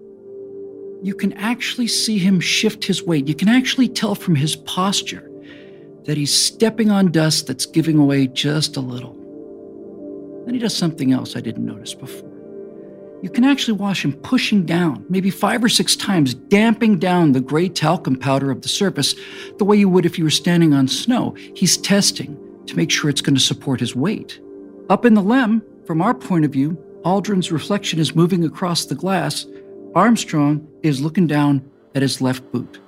you 1.01 1.15
can 1.15 1.33
actually 1.33 1.87
see 1.87 2.19
him 2.19 2.39
shift 2.39 2.83
his 2.83 3.01
weight. 3.01 3.27
You 3.27 3.35
can 3.35 3.49
actually 3.49 3.89
tell 3.89 4.13
from 4.13 4.35
his 4.35 4.55
posture 4.55 5.27
that 6.05 6.17
he's 6.17 6.33
stepping 6.33 6.91
on 6.91 7.11
dust 7.11 7.47
that's 7.47 7.65
giving 7.65 7.97
away 7.97 8.27
just 8.27 8.77
a 8.77 8.81
little. 8.81 9.16
Then 10.47 10.53
he 10.53 10.61
does 10.61 10.77
something 10.77 11.11
else 11.11 11.35
I 11.35 11.41
didn't 11.41 11.65
notice 11.65 11.93
before. 11.93 12.31
You 13.21 13.29
can 13.29 13.43
actually 13.43 13.77
watch 13.77 14.05
him 14.05 14.13
pushing 14.13 14.65
down, 14.65 15.05
maybe 15.09 15.29
five 15.29 15.61
or 15.61 15.67
six 15.67 15.93
times, 15.93 16.33
damping 16.33 16.99
down 16.99 17.33
the 17.33 17.41
gray 17.41 17.67
talcum 17.67 18.15
powder 18.15 18.49
of 18.49 18.61
the 18.61 18.69
surface 18.69 19.13
the 19.57 19.65
way 19.65 19.75
you 19.75 19.89
would 19.89 20.05
if 20.05 20.17
you 20.17 20.23
were 20.23 20.29
standing 20.29 20.73
on 20.73 20.87
snow. 20.87 21.35
He's 21.53 21.75
testing 21.75 22.39
to 22.65 22.77
make 22.77 22.89
sure 22.91 23.09
it's 23.09 23.19
going 23.19 23.35
to 23.35 23.41
support 23.41 23.81
his 23.81 23.93
weight. 23.93 24.39
Up 24.89 25.03
in 25.03 25.15
the 25.15 25.21
LEM, 25.21 25.61
from 25.85 26.01
our 26.01 26.13
point 26.13 26.45
of 26.45 26.51
view, 26.51 26.81
Aldrin's 27.03 27.51
reflection 27.51 27.99
is 27.99 28.15
moving 28.15 28.45
across 28.45 28.85
the 28.85 28.95
glass. 28.95 29.45
Armstrong 29.95 30.65
is 30.81 31.01
looking 31.01 31.27
down 31.27 31.69
at 31.93 32.01
his 32.01 32.21
left 32.21 32.49
boot. 32.53 32.79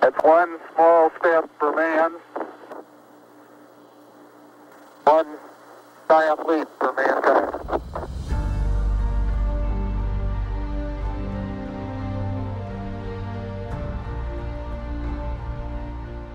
That's 0.00 0.16
one 0.24 0.56
small 0.72 1.12
step 1.20 1.50
for 1.58 1.76
man, 1.76 2.12
one 5.04 5.26
for. 6.08 6.66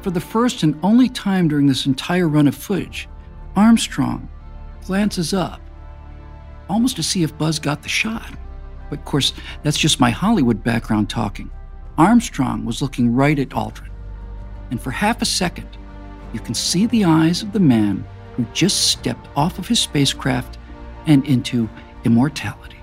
For 0.04 0.12
the 0.12 0.20
first 0.20 0.64
and 0.64 0.78
only 0.84 1.10
time 1.10 1.48
during 1.48 1.66
this 1.66 1.86
entire 1.86 2.28
run 2.28 2.48
of 2.48 2.56
footage, 2.56 3.08
Armstrong 3.56 4.30
glances 4.86 5.34
up, 5.34 5.62
almost 6.70 6.98
to 6.98 7.04
see 7.04 7.24
if 7.24 7.38
Buzz 7.38 7.58
got 7.58 7.82
the 7.82 7.90
shot. 7.90 8.30
But 8.90 9.00
of 9.00 9.06
course, 9.06 9.34
that's 9.64 9.78
just 9.78 10.00
my 10.00 10.10
Hollywood 10.12 10.64
background 10.64 11.10
talking. 11.10 11.50
Armstrong 11.98 12.66
was 12.66 12.82
looking 12.82 13.16
right 13.16 13.40
at 13.40 13.50
Aldrin. 13.50 13.90
And 14.72 14.82
for 14.82 14.92
half 14.92 15.22
a 15.22 15.26
second, 15.26 15.70
you 16.34 16.40
can 16.40 16.54
see 16.54 16.86
the 16.88 17.06
eyes 17.06 17.42
of 17.42 17.54
the 17.54 17.60
man 17.60 18.06
who 18.36 18.46
just 18.54 18.90
stepped 18.90 19.28
off 19.36 19.60
of 19.60 19.68
his 19.68 19.80
spacecraft 19.80 20.58
and 21.06 21.26
into 21.26 21.70
immortality. 22.04 22.78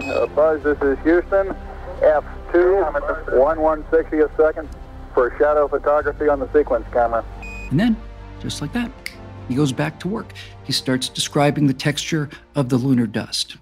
Uh, 0.00 0.26
Buzz, 0.26 0.62
this 0.62 0.80
is 0.82 0.98
Houston. 1.00 1.54
F2, 2.00 3.36
1 3.36 3.58
160th 3.58 4.36
second 4.36 4.68
for 5.14 5.36
shadow 5.38 5.68
photography 5.68 6.28
on 6.28 6.40
the 6.40 6.50
sequence 6.52 6.86
camera. 6.92 7.24
And 7.70 7.78
then, 7.78 7.96
just 8.40 8.62
like 8.62 8.72
that, 8.72 8.90
he 9.48 9.54
goes 9.54 9.72
back 9.72 10.00
to 10.00 10.08
work. 10.08 10.32
He 10.64 10.72
starts 10.72 11.08
describing 11.08 11.66
the 11.66 11.74
texture 11.74 12.30
of 12.54 12.68
the 12.68 12.76
lunar 12.76 13.06
dust. 13.06 13.56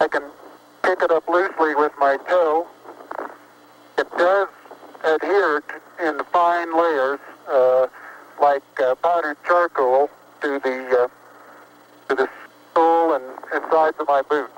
I 0.00 0.08
can 0.08 0.22
pick 0.82 1.02
it 1.02 1.10
up 1.10 1.28
loosely 1.28 1.74
with 1.74 1.92
my 1.98 2.16
toe. 2.28 2.66
It 3.98 4.10
does 4.16 4.48
adhere 5.06 5.62
to, 5.62 6.08
in 6.08 6.24
fine 6.32 6.76
layers, 6.76 7.20
uh, 7.48 7.86
like 8.40 8.62
uh, 8.82 8.94
powdered 8.96 9.36
charcoal, 9.46 10.10
to 10.42 10.58
the 10.60 11.04
uh, 11.04 11.08
to 12.08 12.14
the 12.14 12.28
sole 12.74 13.14
and, 13.14 13.24
and 13.52 13.64
sides 13.70 13.96
of 13.98 14.06
my 14.08 14.22
boot. 14.22 14.50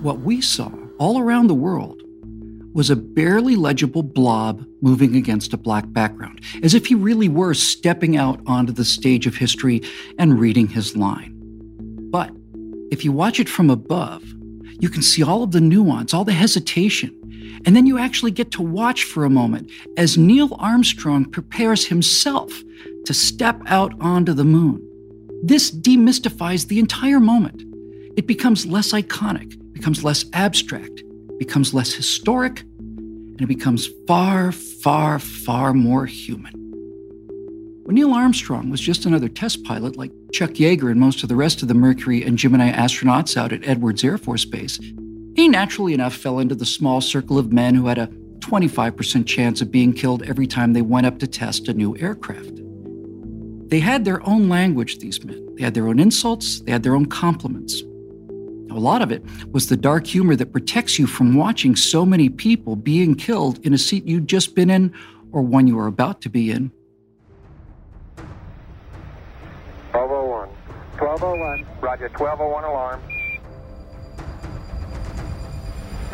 What 0.00 0.20
we 0.20 0.40
saw 0.40 0.70
all 0.98 1.18
around 1.18 1.46
the 1.46 1.54
world 1.54 2.02
was 2.74 2.90
a 2.90 2.96
barely 2.96 3.56
legible 3.56 4.02
blob 4.02 4.64
moving 4.80 5.14
against 5.16 5.52
a 5.52 5.56
black 5.56 5.84
background, 5.92 6.40
as 6.62 6.74
if 6.74 6.86
he 6.86 6.94
really 6.94 7.28
were 7.28 7.54
stepping 7.54 8.16
out 8.16 8.40
onto 8.46 8.72
the 8.72 8.84
stage 8.84 9.26
of 9.26 9.36
history 9.36 9.82
and 10.18 10.40
reading 10.40 10.68
his 10.68 10.96
line. 10.96 11.34
But 12.10 12.30
if 12.90 13.04
you 13.04 13.12
watch 13.12 13.40
it 13.40 13.48
from 13.48 13.70
above, 13.70 14.22
you 14.82 14.90
can 14.90 15.00
see 15.00 15.22
all 15.22 15.44
of 15.44 15.52
the 15.52 15.60
nuance, 15.60 16.12
all 16.12 16.24
the 16.24 16.32
hesitation, 16.32 17.16
and 17.64 17.76
then 17.76 17.86
you 17.86 17.98
actually 17.98 18.32
get 18.32 18.50
to 18.50 18.62
watch 18.62 19.04
for 19.04 19.24
a 19.24 19.30
moment 19.30 19.70
as 19.96 20.18
Neil 20.18 20.56
Armstrong 20.58 21.24
prepares 21.24 21.86
himself 21.86 22.52
to 23.04 23.14
step 23.14 23.62
out 23.66 23.94
onto 24.00 24.32
the 24.32 24.44
moon. 24.44 24.82
This 25.44 25.70
demystifies 25.70 26.66
the 26.66 26.80
entire 26.80 27.20
moment. 27.20 27.62
It 28.16 28.26
becomes 28.26 28.66
less 28.66 28.92
iconic, 28.92 29.56
becomes 29.72 30.02
less 30.02 30.24
abstract, 30.32 31.04
becomes 31.38 31.72
less 31.72 31.92
historic, 31.92 32.62
and 32.80 33.40
it 33.40 33.46
becomes 33.46 33.88
far, 34.08 34.50
far, 34.50 35.20
far 35.20 35.72
more 35.72 36.06
human. 36.06 36.61
When 37.84 37.96
Neil 37.96 38.14
Armstrong 38.14 38.70
was 38.70 38.80
just 38.80 39.06
another 39.06 39.28
test 39.28 39.64
pilot 39.64 39.96
like 39.96 40.12
Chuck 40.32 40.50
Yeager 40.50 40.92
and 40.92 41.00
most 41.00 41.24
of 41.24 41.28
the 41.28 41.34
rest 41.34 41.62
of 41.62 41.68
the 41.68 41.74
Mercury 41.74 42.22
and 42.22 42.38
Gemini 42.38 42.70
astronauts 42.70 43.36
out 43.36 43.52
at 43.52 43.66
Edwards 43.66 44.04
Air 44.04 44.18
Force 44.18 44.44
Base, 44.44 44.78
he 45.34 45.48
naturally 45.48 45.92
enough 45.92 46.14
fell 46.14 46.38
into 46.38 46.54
the 46.54 46.64
small 46.64 47.00
circle 47.00 47.40
of 47.40 47.52
men 47.52 47.74
who 47.74 47.88
had 47.88 47.98
a 47.98 48.06
25% 48.38 49.26
chance 49.26 49.60
of 49.60 49.72
being 49.72 49.92
killed 49.92 50.22
every 50.22 50.46
time 50.46 50.74
they 50.74 50.82
went 50.82 51.06
up 51.06 51.18
to 51.18 51.26
test 51.26 51.66
a 51.66 51.74
new 51.74 51.96
aircraft. 51.98 52.60
They 53.68 53.80
had 53.80 54.04
their 54.04 54.24
own 54.28 54.48
language, 54.48 54.98
these 54.98 55.24
men. 55.24 55.44
They 55.56 55.64
had 55.64 55.74
their 55.74 55.88
own 55.88 55.98
insults, 55.98 56.60
they 56.60 56.70
had 56.70 56.84
their 56.84 56.94
own 56.94 57.06
compliments. 57.06 57.82
Now, 58.66 58.76
A 58.76 58.78
lot 58.78 59.02
of 59.02 59.10
it 59.10 59.24
was 59.50 59.66
the 59.66 59.76
dark 59.76 60.06
humor 60.06 60.36
that 60.36 60.52
protects 60.52 61.00
you 61.00 61.08
from 61.08 61.34
watching 61.34 61.74
so 61.74 62.06
many 62.06 62.28
people 62.28 62.76
being 62.76 63.16
killed 63.16 63.58
in 63.66 63.74
a 63.74 63.78
seat 63.78 64.06
you'd 64.06 64.28
just 64.28 64.54
been 64.54 64.70
in 64.70 64.94
or 65.32 65.42
one 65.42 65.66
you 65.66 65.74
were 65.74 65.88
about 65.88 66.20
to 66.20 66.28
be 66.28 66.52
in. 66.52 66.70
1201. 71.18 71.66
Roger, 71.80 72.08
1201 72.08 72.64
alarm. 72.64 73.00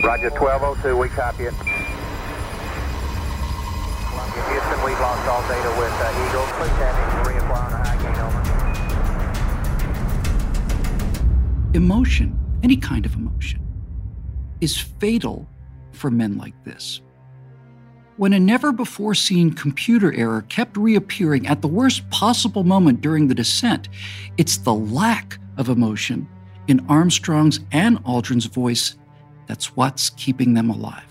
Roger, 0.03 0.31
1202, 0.31 0.97
we 0.97 1.09
copy 1.11 1.45
it. 1.45 1.55
Columbia, 4.11 4.43
Houston, 4.51 4.83
we've 4.85 4.99
lost 4.99 5.29
all 5.29 5.43
data 5.47 5.71
with 5.79 5.93
uh, 5.93 6.11
Eagle. 6.27 6.47
Please 6.59 6.79
have 6.83 6.97
him 6.99 7.11
reapply 7.31 7.63
on 7.63 7.73
a 7.73 7.79
high 7.79 7.99
gain, 8.03 8.19
over. 8.23 8.43
Emotion 11.77 12.39
any 12.63 12.77
kind 12.77 13.07
of 13.07 13.15
emotion, 13.15 13.61
is 14.61 14.77
fatal 14.77 15.49
for 15.93 16.11
men 16.11 16.37
like 16.37 16.55
this. 16.65 17.03
When 18.19 18.33
a 18.33 18.41
never 18.41 18.73
before 18.73 19.15
seen 19.15 19.53
computer 19.53 20.13
error 20.13 20.43
kept 20.49 20.77
reappearing 20.77 21.47
at 21.47 21.63
the 21.63 21.69
worst 21.69 22.11
possible 22.11 22.65
moment 22.65 23.01
during 23.01 23.29
the 23.29 23.35
descent, 23.35 23.89
it's 24.37 24.57
the 24.57 24.75
lack 24.75 25.39
of 25.57 25.69
emotion 25.69 26.29
in 26.67 26.85
Armstrong's 26.89 27.61
and 27.71 28.03
Aldrin's 28.03 28.47
voice 28.47 28.97
that's 29.47 29.77
what's 29.77 30.11
keeping 30.11 30.55
them 30.55 30.69
alive. 30.69 31.07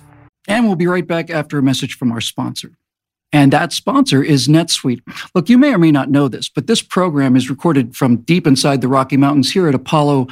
And 0.49 0.65
we'll 0.65 0.75
be 0.75 0.85
right 0.85 1.07
back 1.07 1.29
after 1.29 1.57
a 1.57 1.63
message 1.63 1.97
from 1.97 2.11
our 2.11 2.19
sponsor. 2.19 2.73
And 3.31 3.53
that 3.53 3.71
sponsor 3.71 4.21
is 4.21 4.49
NetSuite. 4.49 5.01
Look, 5.33 5.47
you 5.47 5.57
may 5.57 5.73
or 5.73 5.77
may 5.77 5.91
not 5.91 6.11
know 6.11 6.27
this, 6.27 6.49
but 6.49 6.67
this 6.67 6.81
program 6.81 7.37
is 7.37 7.49
recorded 7.49 7.95
from 7.95 8.17
deep 8.17 8.45
inside 8.45 8.81
the 8.81 8.89
Rocky 8.89 9.15
Mountains 9.15 9.53
here 9.53 9.69
at 9.69 9.75
Apollo 9.75 10.27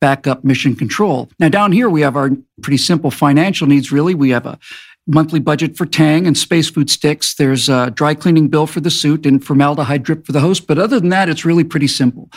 backup 0.00 0.42
mission 0.42 0.74
control. 0.74 1.30
Now, 1.38 1.50
down 1.50 1.72
here, 1.72 1.88
we 1.90 2.00
have 2.00 2.16
our 2.16 2.30
pretty 2.62 2.76
simple 2.78 3.10
financial 3.10 3.66
needs, 3.66 3.92
really. 3.92 4.14
We 4.14 4.30
have 4.30 4.46
a 4.46 4.58
monthly 5.06 5.40
budget 5.40 5.76
for 5.76 5.86
Tang 5.86 6.26
and 6.26 6.36
space 6.36 6.70
food 6.70 6.88
sticks. 6.88 7.34
There's 7.34 7.68
a 7.68 7.90
dry 7.90 8.14
cleaning 8.14 8.48
bill 8.48 8.66
for 8.66 8.80
the 8.80 8.90
suit 8.90 9.26
and 9.26 9.44
formaldehyde 9.44 10.02
drip 10.02 10.26
for 10.26 10.32
the 10.32 10.40
host. 10.40 10.66
But 10.66 10.78
other 10.78 10.98
than 10.98 11.10
that, 11.10 11.28
it's 11.28 11.44
really 11.44 11.64
pretty 11.64 11.88
simple. 11.88 12.30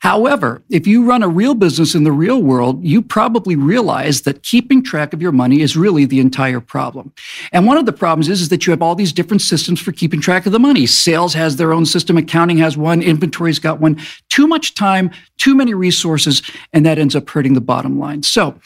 However, 0.00 0.62
if 0.70 0.86
you 0.86 1.04
run 1.04 1.22
a 1.22 1.28
real 1.28 1.54
business 1.54 1.94
in 1.94 2.04
the 2.04 2.12
real 2.12 2.42
world, 2.42 2.82
you 2.82 3.02
probably 3.02 3.54
realize 3.54 4.22
that 4.22 4.42
keeping 4.42 4.82
track 4.82 5.12
of 5.12 5.20
your 5.20 5.30
money 5.30 5.60
is 5.60 5.76
really 5.76 6.06
the 6.06 6.20
entire 6.20 6.60
problem. 6.60 7.12
And 7.52 7.66
one 7.66 7.76
of 7.76 7.84
the 7.84 7.92
problems 7.92 8.30
is, 8.30 8.40
is 8.40 8.48
that 8.48 8.66
you 8.66 8.70
have 8.70 8.80
all 8.80 8.94
these 8.94 9.12
different 9.12 9.42
systems 9.42 9.78
for 9.78 9.92
keeping 9.92 10.20
track 10.20 10.46
of 10.46 10.52
the 10.52 10.58
money. 10.58 10.86
Sales 10.86 11.34
has 11.34 11.56
their 11.56 11.74
own 11.74 11.84
system, 11.84 12.16
accounting 12.16 12.56
has 12.58 12.78
one, 12.78 13.02
inventory's 13.02 13.58
got 13.58 13.78
one. 13.78 14.00
Too 14.30 14.46
much 14.46 14.74
time, 14.74 15.10
too 15.36 15.54
many 15.54 15.74
resources, 15.74 16.42
and 16.72 16.86
that 16.86 16.98
ends 16.98 17.14
up 17.14 17.28
hurting 17.28 17.52
the 17.52 17.60
bottom 17.60 17.98
line. 17.98 18.22
So 18.22 18.58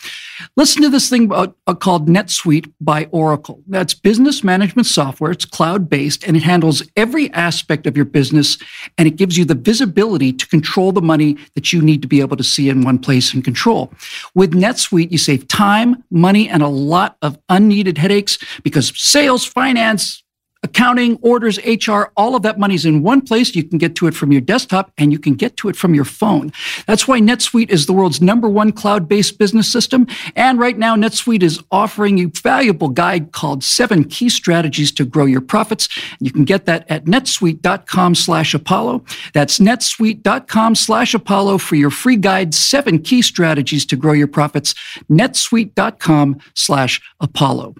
listen 0.56 0.82
to 0.82 0.88
this 0.88 1.10
thing 1.10 1.24
about, 1.24 1.56
uh, 1.66 1.74
called 1.74 2.08
NetSuite 2.08 2.72
by 2.80 3.06
Oracle. 3.06 3.60
That's 3.66 3.92
business 3.92 4.44
management 4.44 4.86
software. 4.86 5.32
It's 5.32 5.44
cloud 5.44 5.90
based 5.90 6.22
and 6.22 6.36
it 6.36 6.44
handles 6.44 6.84
every 6.96 7.32
aspect 7.32 7.88
of 7.88 7.96
your 7.96 8.06
business 8.06 8.56
and 8.96 9.08
it 9.08 9.16
gives 9.16 9.36
you 9.36 9.44
the 9.44 9.54
visibility 9.56 10.32
to 10.32 10.46
control 10.46 10.92
the 10.92 11.02
money 11.02 11.24
money 11.25 11.47
that 11.54 11.73
you 11.73 11.83
need 11.83 12.02
to 12.02 12.09
be 12.09 12.21
able 12.21 12.37
to 12.37 12.45
see 12.45 12.69
in 12.69 12.83
one 12.83 12.99
place 12.99 13.35
and 13.35 13.45
control. 13.45 13.93
With 14.35 14.52
NetSuite, 14.52 15.11
you 15.11 15.19
save 15.19 15.49
time, 15.49 16.02
money, 16.11 16.49
and 16.49 16.62
a 16.62 16.69
lot 16.69 17.16
of 17.23 17.38
unneeded 17.49 17.99
headaches 17.99 18.38
because 18.62 18.93
sales, 18.97 19.45
finance, 19.45 20.24
accounting, 20.64 21.18
orders, 21.23 21.59
HR, 21.64 22.11
all 22.16 22.35
of 22.35 22.42
that 22.42 22.59
money's 22.59 22.85
in 22.85 23.02
one 23.02 23.21
place. 23.21 23.54
You 23.54 23.62
can 23.62 23.78
get 23.78 23.94
to 23.97 24.06
it 24.06 24.14
from 24.14 24.33
your 24.33 24.40
desktop 24.40 24.90
and 24.99 25.12
you 25.12 25.18
can 25.18 25.35
get 25.35 25.56
to 25.59 25.68
it 25.68 25.76
from 25.76 25.94
your 25.94 26.04
phone. 26.04 26.52
That's 26.87 27.06
why 27.06 27.21
NetSuite 27.21 27.71
is 27.71 27.87
the 27.87 27.92
world's 27.92 28.21
number 28.21 28.49
one 28.49 28.73
cloud-based 28.73 29.38
business 29.38 29.71
system. 29.71 30.06
And 30.35 30.59
right 30.59 30.76
now, 30.76 30.97
NetSuite 30.97 31.42
is 31.42 31.62
offering 31.71 32.18
you 32.18 32.28
a 32.28 32.40
valuable 32.40 32.88
guide 32.88 33.33
called 33.33 33.62
Seven 33.62 34.04
Key 34.04 34.28
Strategies 34.28 34.90
to 34.92 35.04
Grow 35.04 35.26
Your 35.26 35.42
Profits. 35.42 35.88
You 36.18 36.33
can 36.33 36.44
get 36.44 36.64
that 36.64 36.90
at 36.90 37.04
netsuite.com 37.04 38.14
slash 38.14 38.54
Apollo. 38.54 39.04
That's 39.35 39.59
netsuite.com 39.59 40.75
slash 40.75 41.14
Apollo 41.14 41.59
for 41.59 41.76
your 41.76 41.90
free 41.90 42.16
guide, 42.16 42.54
Seven 42.54 42.99
Key 42.99 43.23
Strategies 43.23 43.85
to 43.87 43.97
Grow 43.97 44.12
Your 44.12 44.28
Profits. 44.28 44.75
netsuite.com 45.11 46.40
slash 46.54 47.02
Apollo. 47.21 47.75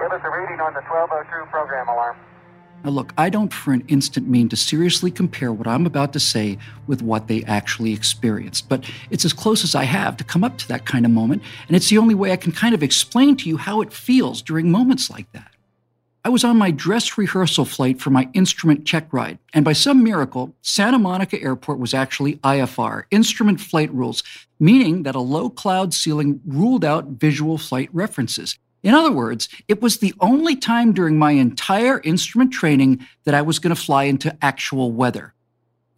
Give 0.00 0.12
us 0.12 0.20
a 0.24 0.30
reading 0.30 0.49
on 0.70 0.74
the 0.74 0.88
1202 0.88 1.50
program 1.50 1.88
alarm. 1.88 2.16
Now, 2.84 2.90
look, 2.90 3.12
I 3.18 3.28
don't 3.28 3.52
for 3.52 3.72
an 3.72 3.84
instant 3.88 4.28
mean 4.28 4.48
to 4.50 4.56
seriously 4.56 5.10
compare 5.10 5.52
what 5.52 5.66
I'm 5.66 5.84
about 5.84 6.12
to 6.12 6.20
say 6.20 6.58
with 6.86 7.02
what 7.02 7.26
they 7.26 7.42
actually 7.42 7.92
experienced, 7.92 8.68
but 8.68 8.88
it's 9.10 9.24
as 9.24 9.32
close 9.32 9.64
as 9.64 9.74
I 9.74 9.82
have 9.84 10.16
to 10.18 10.24
come 10.24 10.44
up 10.44 10.58
to 10.58 10.68
that 10.68 10.86
kind 10.86 11.04
of 11.04 11.10
moment, 11.10 11.42
and 11.66 11.76
it's 11.76 11.90
the 11.90 11.98
only 11.98 12.14
way 12.14 12.30
I 12.30 12.36
can 12.36 12.52
kind 12.52 12.74
of 12.74 12.82
explain 12.82 13.36
to 13.38 13.48
you 13.48 13.56
how 13.56 13.80
it 13.80 13.92
feels 13.92 14.40
during 14.42 14.70
moments 14.70 15.10
like 15.10 15.30
that. 15.32 15.50
I 16.24 16.28
was 16.28 16.44
on 16.44 16.56
my 16.56 16.70
dress 16.70 17.18
rehearsal 17.18 17.64
flight 17.64 18.00
for 18.00 18.10
my 18.10 18.28
instrument 18.32 18.86
check 18.86 19.12
ride, 19.12 19.38
and 19.52 19.64
by 19.64 19.72
some 19.72 20.04
miracle, 20.04 20.54
Santa 20.62 20.98
Monica 20.98 21.42
Airport 21.42 21.80
was 21.80 21.94
actually 21.94 22.36
IFR, 22.36 23.04
Instrument 23.10 23.60
Flight 23.60 23.92
Rules, 23.92 24.22
meaning 24.60 25.02
that 25.02 25.16
a 25.16 25.20
low 25.20 25.50
cloud 25.50 25.92
ceiling 25.92 26.40
ruled 26.46 26.84
out 26.84 27.06
visual 27.08 27.58
flight 27.58 27.90
references. 27.92 28.56
In 28.82 28.94
other 28.94 29.12
words, 29.12 29.48
it 29.68 29.82
was 29.82 29.98
the 29.98 30.14
only 30.20 30.56
time 30.56 30.92
during 30.92 31.18
my 31.18 31.32
entire 31.32 32.00
instrument 32.00 32.52
training 32.52 33.06
that 33.24 33.34
I 33.34 33.42
was 33.42 33.58
going 33.58 33.74
to 33.74 33.80
fly 33.80 34.04
into 34.04 34.36
actual 34.42 34.90
weather. 34.92 35.34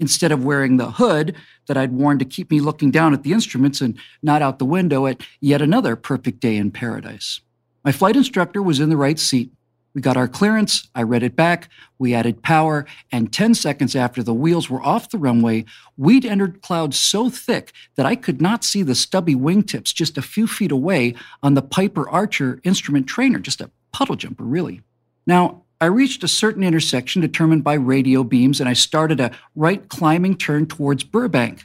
Instead 0.01 0.33
of 0.33 0.45
wearing 0.45 0.79
the 0.79 0.91
hood 0.91 1.37
that 1.67 1.77
I'd 1.77 1.93
worn 1.93 2.19
to 2.19 2.25
keep 2.25 2.51
me 2.51 2.61
looking 2.61 2.91
down 2.91 3.15
at 3.15 3.23
the 3.23 3.33
instruments 3.33 3.81
and 3.81 3.97
not 4.21 4.43
out 4.43 4.59
the 4.59 4.65
window 4.65 5.07
at 5.07 5.21
yet 5.41 5.63
another 5.63 5.95
perfect 5.95 6.41
day 6.41 6.57
in 6.57 6.73
paradise. 6.73 7.41
My 7.85 7.93
flight 7.93 8.17
instructor 8.17 8.61
was 8.63 8.81
in 8.81 8.89
the 8.89 8.97
right 8.97 9.19
seat. 9.19 9.53
We 9.95 10.01
got 10.01 10.17
our 10.17 10.29
clearance. 10.29 10.89
I 10.95 11.03
read 11.03 11.23
it 11.23 11.37
back. 11.37 11.69
We 11.99 12.15
added 12.15 12.43
power. 12.43 12.87
And 13.11 13.33
10 13.33 13.55
seconds 13.55 13.95
after 13.95 14.23
the 14.23 14.35
wheels 14.35 14.71
were 14.71 14.83
off 14.83 15.11
the 15.11 15.19
runway, 15.19 15.67
we'd 15.97 16.25
entered 16.25 16.63
clouds 16.63 16.99
so 16.99 17.29
thick 17.29 17.73
that 17.97 18.07
I 18.07 18.17
could 18.17 18.41
not 18.41 18.65
see 18.65 18.83
the 18.83 18.95
stubby 18.95 19.35
wingtips 19.35 19.95
just 19.95 20.17
a 20.17 20.23
few 20.23 20.47
feet 20.47 20.73
away 20.73 21.15
on 21.43 21.55
the 21.55 21.63
Piper 21.63 22.09
Archer 22.09 22.61
instrument 22.65 23.07
trainer, 23.07 23.39
just 23.39 23.61
a 23.61 23.71
puddle 23.93 24.17
jumper, 24.17 24.45
really. 24.45 24.81
Now, 25.27 25.63
I 25.81 25.87
reached 25.87 26.23
a 26.23 26.29
certain 26.29 26.63
intersection 26.63 27.21
determined 27.21 27.65
by 27.65 27.75
radio 27.75 28.25
beams, 28.25 28.61
and 28.61 28.69
I 28.69 28.73
started 28.73 29.21
a 29.21 29.33
right 29.57 29.89
climbing 29.89 30.37
turn 30.37 30.67
towards 30.67 31.05
Burbank. 31.05 31.65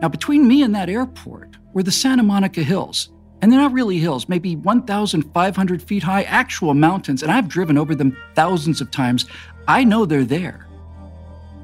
Now, 0.00 0.08
between 0.08 0.46
me 0.46 0.62
and 0.62 0.74
that 0.74 0.90
airport 0.90 1.56
were 1.72 1.82
the 1.82 1.92
Santa 1.92 2.22
Monica 2.22 2.62
Hills, 2.62 3.10
and 3.42 3.50
they're 3.50 3.60
not 3.60 3.72
really 3.72 3.98
hills, 3.98 4.28
maybe 4.28 4.54
1,500 4.54 5.82
feet 5.82 6.02
high, 6.04 6.22
actual 6.22 6.74
mountains, 6.74 7.24
and 7.24 7.32
I've 7.32 7.48
driven 7.48 7.76
over 7.76 7.94
them 7.96 8.16
thousands 8.34 8.80
of 8.80 8.92
times. 8.92 9.26
I 9.66 9.82
know 9.82 10.06
they're 10.06 10.24
there. 10.24 10.68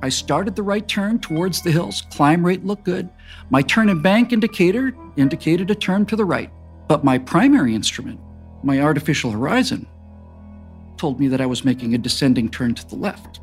I 0.03 0.09
started 0.09 0.57
the 0.57 0.63
right 0.63 0.87
turn 0.87 1.21
towards 1.21 1.63
the 1.63 1.71
hills. 1.71 2.03
Climb 2.11 2.45
rate 2.45 2.65
looked 2.65 2.85
good. 2.85 3.09
My 3.51 3.63
turn 3.63 3.89
and 3.89 4.03
bank 4.03 4.33
indicator 4.33 4.93
indicated 5.17 5.71
a 5.71 5.75
turn 5.75 6.05
to 6.07 6.17
the 6.17 6.25
right. 6.25 6.51
But 6.89 7.05
my 7.05 7.17
primary 7.17 7.75
instrument, 7.75 8.21
my 8.65 8.81
artificial 8.81 9.31
horizon, 9.31 9.87
told 10.97 11.21
me 11.21 11.29
that 11.29 11.41
I 11.41 11.47
was 11.47 11.65
making 11.65 11.95
a 11.95 11.99
descending 11.99 12.49
turn 12.49 12.75
to 12.75 12.89
the 12.89 12.97
left. 12.97 13.41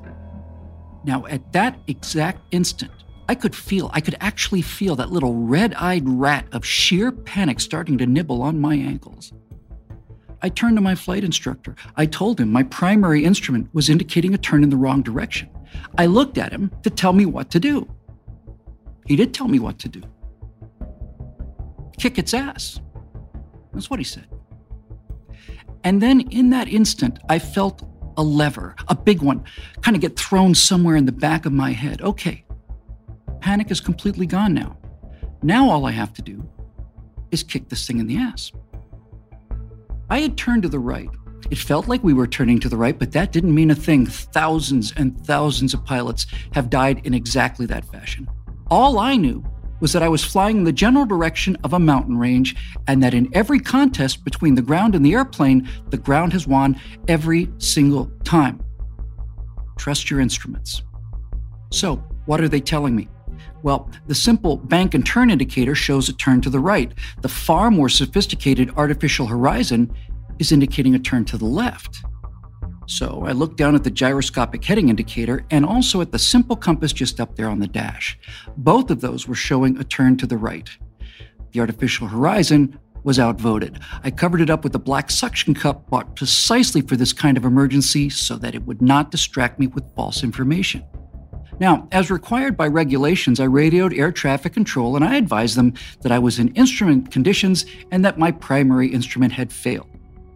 Now, 1.06 1.26
at 1.28 1.54
that 1.54 1.80
exact 1.88 2.42
instant, 2.52 2.92
I 3.28 3.36
could 3.36 3.56
feel, 3.56 3.90
I 3.94 4.02
could 4.02 4.16
actually 4.20 4.62
feel 4.62 4.96
that 4.98 5.12
little 5.12 5.34
red 5.36 5.74
eyed 5.76 6.08
rat 6.08 6.48
of 6.52 6.66
sheer 6.66 7.12
panic 7.12 7.60
starting 7.60 7.98
to 7.98 8.06
nibble 8.06 8.42
on 8.42 8.60
my 8.60 8.76
ankles. 8.76 9.34
I 10.42 10.50
turned 10.50 10.78
to 10.78 10.82
my 10.82 10.96
flight 10.96 11.24
instructor. 11.24 11.76
I 11.96 12.06
told 12.06 12.40
him 12.40 12.52
my 12.52 12.64
primary 12.64 13.24
instrument 13.24 13.70
was 13.74 13.90
indicating 13.90 14.34
a 14.34 14.38
turn 14.38 14.64
in 14.64 14.70
the 14.70 14.78
wrong 14.78 15.02
direction. 15.02 15.50
I 15.98 16.06
looked 16.06 16.38
at 16.38 16.52
him 16.52 16.72
to 16.84 16.90
tell 16.90 17.14
me 17.14 17.26
what 17.26 17.50
to 17.52 17.60
do. 17.60 17.88
He 19.08 19.16
did 19.16 19.34
tell 19.34 19.48
me 19.48 19.60
what 19.60 19.80
to 19.80 19.90
do 19.90 20.04
kick 21.98 22.18
its 22.18 22.34
ass. 22.34 22.80
That's 23.74 23.90
what 23.90 24.00
he 24.00 24.04
said. 24.04 24.28
And 25.84 26.02
then 26.02 26.22
in 26.30 26.50
that 26.52 26.68
instant, 26.68 27.20
I 27.30 27.40
felt 27.40 27.84
a 28.18 28.24
lever, 28.24 28.76
a 28.88 28.96
big 28.96 29.22
one, 29.22 29.44
kind 29.82 29.96
of 29.96 30.02
get 30.02 30.18
thrown 30.18 30.56
somewhere 30.56 30.96
in 30.96 31.06
the 31.06 31.12
back 31.12 31.46
of 31.46 31.52
my 31.52 31.72
head. 31.72 32.02
Okay, 32.02 32.45
panic 33.46 33.70
is 33.70 33.80
completely 33.80 34.26
gone 34.26 34.56
now. 34.56 34.76
Now 35.44 35.70
all 35.70 35.86
I 35.86 35.92
have 35.92 36.12
to 36.14 36.24
do 36.24 36.44
is 37.30 37.44
kick 37.44 37.70
this 37.70 37.86
thing 37.86 38.00
in 38.00 38.08
the 38.08 38.18
ass. 38.18 38.52
I 40.10 40.22
had 40.22 40.36
turned 40.36 40.64
to 40.64 40.70
the 40.70 40.80
right. 40.80 41.12
It 41.52 41.60
felt 41.60 41.88
like 41.88 42.04
we 42.04 42.16
were 42.16 42.26
turning 42.26 42.60
to 42.62 42.70
the 42.70 42.76
right, 42.76 42.98
but 42.98 43.12
that 43.12 43.32
didn't 43.32 43.54
mean 43.54 43.70
a 43.70 43.76
thing. 43.76 44.08
Thousands 44.08 44.94
and 44.98 45.16
thousands 45.28 45.76
of 45.76 45.86
pilots 45.86 46.26
have 46.54 46.72
died 46.72 47.06
in 47.06 47.14
exactly 47.14 47.68
that 47.68 47.86
fashion. 47.86 48.28
All 48.72 48.98
I 48.98 49.16
knew 49.16 49.46
was 49.80 49.94
that 49.94 50.02
I 50.02 50.10
was 50.10 50.24
flying 50.24 50.58
in 50.58 50.64
the 50.64 50.72
general 50.72 51.06
direction 51.06 51.56
of 51.64 51.74
a 51.74 51.80
mountain 51.80 52.18
range, 52.18 52.56
and 52.88 53.04
that 53.04 53.14
in 53.14 53.30
every 53.34 53.60
contest 53.60 54.26
between 54.26 54.56
the 54.56 54.64
ground 54.64 54.96
and 54.96 55.06
the 55.06 55.14
airplane, 55.14 55.70
the 55.92 55.98
ground 55.98 56.34
has 56.34 56.48
won 56.48 56.82
every 57.08 57.52
single 57.60 58.08
time. 58.24 58.60
Trust 59.78 60.10
your 60.10 60.20
instruments. 60.20 60.82
So, 61.72 61.98
what 62.26 62.42
are 62.42 62.50
they 62.50 62.60
telling 62.60 62.96
me? 62.96 63.08
Well, 63.66 63.90
the 64.06 64.14
simple 64.14 64.58
bank 64.58 64.94
and 64.94 65.04
turn 65.04 65.32
indicator 65.32 65.74
shows 65.74 66.08
a 66.08 66.14
turn 66.14 66.40
to 66.42 66.52
the 66.52 66.60
right. 66.60 66.94
The 67.24 67.28
far 67.28 67.72
more 67.72 67.90
sophisticated 67.90 68.70
artificial 68.78 69.26
horizon 69.26 69.92
is 70.38 70.52
indicating 70.52 70.94
a 70.94 71.00
turn 71.00 71.26
to 71.26 71.38
the 71.40 71.46
left. 71.46 72.04
So 72.86 73.24
I 73.26 73.32
looked 73.32 73.58
down 73.58 73.74
at 73.74 73.84
the 73.84 73.90
gyroscopic 73.90 74.64
heading 74.64 74.90
indicator 74.90 75.44
and 75.50 75.66
also 75.66 76.00
at 76.00 76.12
the 76.12 76.20
simple 76.20 76.56
compass 76.56 76.94
just 76.94 77.20
up 77.20 77.38
there 77.38 77.50
on 77.50 77.58
the 77.58 77.66
dash. 77.66 78.20
Both 78.56 78.92
of 78.92 79.02
those 79.02 79.28
were 79.28 79.34
showing 79.34 79.80
a 79.80 79.84
turn 79.84 80.16
to 80.18 80.28
the 80.28 80.38
right. 80.38 80.70
The 81.52 81.60
artificial 81.60 82.08
horizon 82.08 82.80
was 83.04 83.18
outvoted. 83.18 83.80
I 84.04 84.12
covered 84.12 84.42
it 84.42 84.52
up 84.52 84.64
with 84.64 84.76
a 84.76 84.80
black 84.80 85.10
suction 85.10 85.56
cup 85.56 85.90
bought 85.90 86.16
precisely 86.16 86.82
for 86.82 86.96
this 86.96 87.14
kind 87.14 87.36
of 87.36 87.46
emergency 87.46 88.12
so 88.12 88.36
that 88.36 88.54
it 88.54 88.68
would 88.68 88.84
not 88.84 89.10
distract 89.10 89.58
me 89.58 89.66
with 89.66 89.84
false 89.96 90.24
information. 90.24 90.84
Now, 91.60 91.88
as 91.92 92.12
required 92.12 92.58
by 92.58 92.68
regulations, 92.68 93.40
I 93.40 93.46
radioed 93.46 93.94
air 93.94 94.12
traffic 94.12 94.54
control 94.54 94.96
and 94.96 95.06
I 95.06 95.16
advised 95.16 95.56
them 95.56 95.74
that 96.02 96.12
I 96.12 96.20
was 96.20 96.40
in 96.40 96.50
instrument 96.50 97.12
conditions 97.12 97.66
and 97.92 98.04
that 98.04 98.20
my 98.20 98.32
primary 98.32 98.90
instrument 98.90 99.32
had 99.34 99.52
failed. 99.52 99.88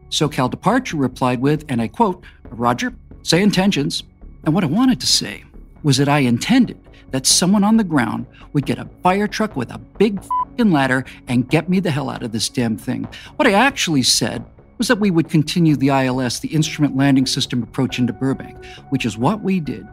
SoCal 0.10 0.50
Departure 0.50 0.98
replied 0.98 1.42
with, 1.42 1.66
and 1.70 1.82
I 1.82 1.88
quote, 1.88 2.24
Roger, 2.50 2.94
say 3.24 3.42
intentions. 3.42 4.04
And 4.46 4.56
what 4.56 4.64
I 4.64 4.68
wanted 4.68 5.00
to 5.02 5.08
say 5.08 5.44
was 5.84 5.98
that 5.98 6.10
I 6.10 6.20
intended 6.20 6.80
that 7.12 7.28
someone 7.28 7.64
on 7.64 7.78
the 7.78 7.84
ground 7.84 8.26
would 8.54 8.66
get 8.66 8.80
a 8.80 8.90
fire 9.04 9.28
truck 9.28 9.56
with 9.56 9.72
a 9.72 9.78
big 9.78 10.24
ladder 10.58 11.06
and 11.28 11.50
get 11.50 11.70
me 11.70 11.80
the 11.80 11.92
hell 11.92 12.10
out 12.10 12.24
of 12.24 12.32
this 12.32 12.50
damn 12.50 12.78
thing. 12.78 13.08
What 13.38 13.48
I 13.48 13.54
actually 13.54 14.04
said 14.04 14.46
was 14.78 14.88
that 14.88 15.00
we 15.00 15.12
would 15.12 15.30
continue 15.30 15.76
the 15.76 15.88
ILS, 15.88 16.40
the 16.40 16.50
Instrument 16.50 16.98
Landing 16.98 17.26
System 17.26 17.64
approach 17.64 17.98
into 17.98 18.14
Burbank, 18.14 18.64
which 18.90 19.06
is 19.06 19.18
what 19.18 19.42
we 19.42 19.60
did. 19.60 19.88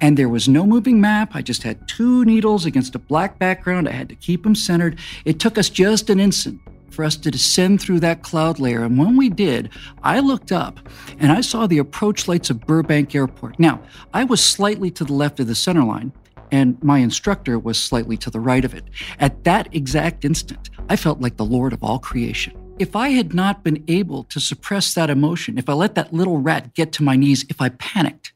And 0.00 0.16
there 0.16 0.28
was 0.28 0.48
no 0.48 0.66
moving 0.66 1.00
map. 1.00 1.32
I 1.34 1.42
just 1.42 1.62
had 1.62 1.86
two 1.86 2.24
needles 2.24 2.64
against 2.64 2.94
a 2.94 2.98
black 2.98 3.38
background. 3.38 3.88
I 3.88 3.92
had 3.92 4.08
to 4.08 4.14
keep 4.14 4.42
them 4.42 4.54
centered. 4.54 4.98
It 5.24 5.38
took 5.38 5.58
us 5.58 5.68
just 5.68 6.08
an 6.08 6.20
instant 6.20 6.60
for 6.90 7.04
us 7.04 7.16
to 7.16 7.30
descend 7.30 7.80
through 7.80 8.00
that 8.00 8.22
cloud 8.22 8.58
layer. 8.58 8.82
And 8.82 8.98
when 8.98 9.16
we 9.16 9.28
did, 9.28 9.70
I 10.02 10.20
looked 10.20 10.52
up 10.52 10.80
and 11.18 11.30
I 11.30 11.40
saw 11.40 11.66
the 11.66 11.78
approach 11.78 12.28
lights 12.28 12.50
of 12.50 12.60
Burbank 12.66 13.14
Airport. 13.14 13.58
Now, 13.58 13.80
I 14.12 14.24
was 14.24 14.42
slightly 14.42 14.90
to 14.92 15.04
the 15.04 15.12
left 15.12 15.38
of 15.40 15.46
the 15.46 15.54
center 15.54 15.84
line, 15.84 16.12
and 16.50 16.82
my 16.82 16.98
instructor 16.98 17.58
was 17.58 17.78
slightly 17.78 18.16
to 18.18 18.30
the 18.30 18.40
right 18.40 18.64
of 18.64 18.74
it. 18.74 18.84
At 19.20 19.44
that 19.44 19.74
exact 19.74 20.24
instant, 20.24 20.70
I 20.88 20.96
felt 20.96 21.20
like 21.20 21.36
the 21.36 21.44
Lord 21.44 21.72
of 21.72 21.84
all 21.84 21.98
creation. 21.98 22.54
If 22.78 22.96
I 22.96 23.10
had 23.10 23.34
not 23.34 23.62
been 23.62 23.84
able 23.88 24.24
to 24.24 24.40
suppress 24.40 24.94
that 24.94 25.10
emotion, 25.10 25.58
if 25.58 25.68
I 25.68 25.74
let 25.74 25.94
that 25.94 26.12
little 26.12 26.38
rat 26.38 26.74
get 26.74 26.92
to 26.92 27.02
my 27.02 27.14
knees, 27.14 27.44
if 27.48 27.60
I 27.60 27.68
panicked, 27.68 28.32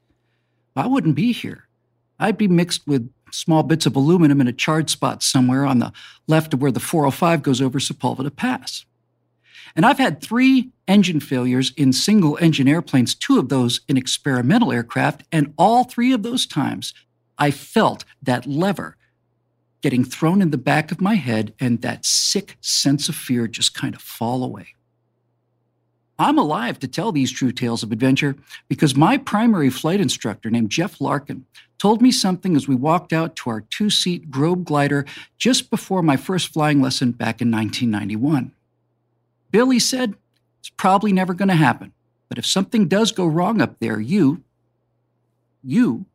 I 0.76 0.86
wouldn't 0.86 1.14
be 1.14 1.32
here. 1.32 1.66
I'd 2.18 2.38
be 2.38 2.48
mixed 2.48 2.86
with 2.86 3.10
small 3.30 3.62
bits 3.62 3.86
of 3.86 3.96
aluminum 3.96 4.40
in 4.40 4.48
a 4.48 4.52
charred 4.52 4.90
spot 4.90 5.22
somewhere 5.22 5.64
on 5.64 5.78
the 5.78 5.92
left 6.26 6.54
of 6.54 6.62
where 6.62 6.70
the 6.70 6.80
405 6.80 7.42
goes 7.42 7.60
over 7.60 7.78
Sepulveda 7.78 8.34
Pass. 8.34 8.84
And 9.76 9.84
I've 9.84 9.98
had 9.98 10.20
three 10.20 10.70
engine 10.86 11.20
failures 11.20 11.72
in 11.76 11.92
single 11.92 12.38
engine 12.40 12.68
airplanes, 12.68 13.14
two 13.14 13.38
of 13.38 13.48
those 13.48 13.80
in 13.88 13.96
experimental 13.96 14.72
aircraft, 14.72 15.24
and 15.32 15.52
all 15.58 15.84
three 15.84 16.12
of 16.12 16.22
those 16.22 16.46
times 16.46 16.94
I 17.38 17.50
felt 17.50 18.04
that 18.22 18.46
lever 18.46 18.96
getting 19.82 20.04
thrown 20.04 20.40
in 20.40 20.50
the 20.50 20.58
back 20.58 20.92
of 20.92 21.00
my 21.00 21.14
head 21.14 21.52
and 21.58 21.82
that 21.82 22.04
sick 22.04 22.56
sense 22.60 23.08
of 23.08 23.14
fear 23.14 23.46
just 23.48 23.74
kind 23.74 23.94
of 23.94 24.00
fall 24.00 24.44
away. 24.44 24.68
I'm 26.18 26.38
alive 26.38 26.78
to 26.78 26.88
tell 26.88 27.10
these 27.10 27.32
true 27.32 27.50
tales 27.50 27.82
of 27.82 27.90
adventure 27.90 28.36
because 28.68 28.94
my 28.94 29.16
primary 29.16 29.70
flight 29.70 30.00
instructor, 30.00 30.48
named 30.48 30.70
Jeff 30.70 31.00
Larkin, 31.00 31.44
told 31.78 32.00
me 32.00 32.12
something 32.12 32.54
as 32.54 32.68
we 32.68 32.74
walked 32.74 33.12
out 33.12 33.34
to 33.36 33.50
our 33.50 33.62
two 33.62 33.90
seat 33.90 34.30
Grob 34.30 34.64
glider 34.64 35.04
just 35.38 35.70
before 35.70 36.02
my 36.02 36.16
first 36.16 36.52
flying 36.52 36.80
lesson 36.80 37.10
back 37.10 37.42
in 37.42 37.50
1991. 37.50 38.52
Billy 39.50 39.78
said, 39.78 40.14
It's 40.60 40.70
probably 40.70 41.12
never 41.12 41.34
going 41.34 41.48
to 41.48 41.54
happen, 41.54 41.92
but 42.28 42.38
if 42.38 42.46
something 42.46 42.86
does 42.86 43.10
go 43.10 43.26
wrong 43.26 43.60
up 43.60 43.80
there, 43.80 44.00
you, 44.00 44.42
you 45.62 46.06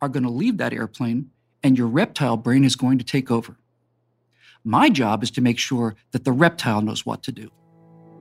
are 0.00 0.08
going 0.08 0.22
to 0.22 0.30
leave 0.30 0.58
that 0.58 0.72
airplane 0.72 1.30
and 1.64 1.76
your 1.76 1.88
reptile 1.88 2.36
brain 2.36 2.64
is 2.64 2.76
going 2.76 2.98
to 2.98 3.04
take 3.04 3.30
over. 3.30 3.56
My 4.62 4.88
job 4.88 5.22
is 5.22 5.30
to 5.32 5.40
make 5.40 5.58
sure 5.58 5.96
that 6.12 6.24
the 6.24 6.32
reptile 6.32 6.80
knows 6.80 7.04
what 7.04 7.22
to 7.24 7.32
do. 7.32 7.50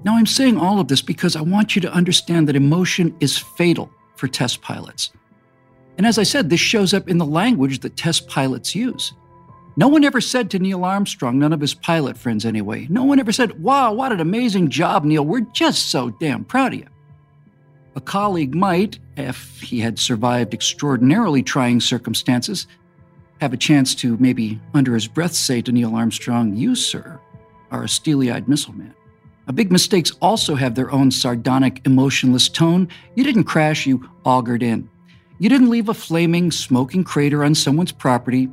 Now, 0.03 0.15
I'm 0.17 0.25
saying 0.25 0.57
all 0.57 0.79
of 0.79 0.87
this 0.87 1.01
because 1.01 1.35
I 1.35 1.41
want 1.41 1.75
you 1.75 1.81
to 1.81 1.93
understand 1.93 2.47
that 2.47 2.55
emotion 2.55 3.15
is 3.19 3.37
fatal 3.37 3.89
for 4.15 4.27
test 4.27 4.61
pilots. 4.61 5.11
And 5.97 6.05
as 6.05 6.19
I 6.19 6.23
said, 6.23 6.49
this 6.49 6.59
shows 6.59 6.93
up 6.93 7.09
in 7.09 7.17
the 7.17 7.25
language 7.25 7.79
that 7.79 7.97
test 7.97 8.27
pilots 8.27 8.75
use. 8.75 9.13
No 9.77 9.87
one 9.87 10.03
ever 10.03 10.21
said 10.21 10.49
to 10.51 10.59
Neil 10.59 10.85
Armstrong, 10.85 11.37
none 11.37 11.51
of 11.51 11.59
his 11.59 11.73
pilot 11.73 12.17
friends 12.17 12.45
anyway, 12.45 12.87
no 12.89 13.03
one 13.03 13.19
ever 13.19 13.31
said, 13.31 13.61
Wow, 13.61 13.93
what 13.93 14.11
an 14.11 14.21
amazing 14.21 14.69
job, 14.69 15.03
Neil. 15.03 15.25
We're 15.25 15.41
just 15.41 15.89
so 15.89 16.11
damn 16.11 16.45
proud 16.45 16.73
of 16.73 16.79
you. 16.79 16.87
A 17.95 18.01
colleague 18.01 18.55
might, 18.55 18.99
if 19.17 19.61
he 19.61 19.79
had 19.79 19.99
survived 19.99 20.53
extraordinarily 20.53 21.43
trying 21.43 21.79
circumstances, 21.81 22.67
have 23.41 23.53
a 23.53 23.57
chance 23.57 23.93
to 23.95 24.17
maybe 24.17 24.59
under 24.73 24.93
his 24.93 25.07
breath 25.07 25.33
say 25.33 25.61
to 25.61 25.71
Neil 25.71 25.95
Armstrong, 25.95 26.55
You, 26.55 26.75
sir, 26.75 27.19
are 27.71 27.83
a 27.83 27.89
steely 27.89 28.31
eyed 28.31 28.47
missile 28.47 28.73
man. 28.73 28.93
Big 29.53 29.71
mistakes 29.71 30.11
also 30.21 30.55
have 30.55 30.75
their 30.75 30.91
own 30.91 31.11
sardonic, 31.11 31.81
emotionless 31.85 32.49
tone. 32.49 32.87
You 33.15 33.23
didn't 33.23 33.43
crash, 33.43 33.85
you 33.85 34.09
augered 34.25 34.63
in. 34.63 34.89
You 35.37 35.49
didn't 35.49 35.69
leave 35.69 35.89
a 35.89 35.93
flaming, 35.93 36.51
smoking 36.51 37.03
crater 37.03 37.43
on 37.43 37.55
someone's 37.55 37.91
property. 37.91 38.49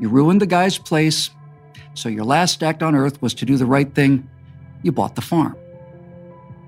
You 0.00 0.08
ruined 0.08 0.40
the 0.40 0.46
guy's 0.46 0.78
place. 0.78 1.30
So 1.94 2.08
your 2.08 2.24
last 2.24 2.62
act 2.62 2.82
on 2.82 2.94
earth 2.94 3.20
was 3.20 3.34
to 3.34 3.44
do 3.44 3.56
the 3.56 3.66
right 3.66 3.92
thing. 3.94 4.28
You 4.82 4.92
bought 4.92 5.16
the 5.16 5.22
farm. 5.22 5.56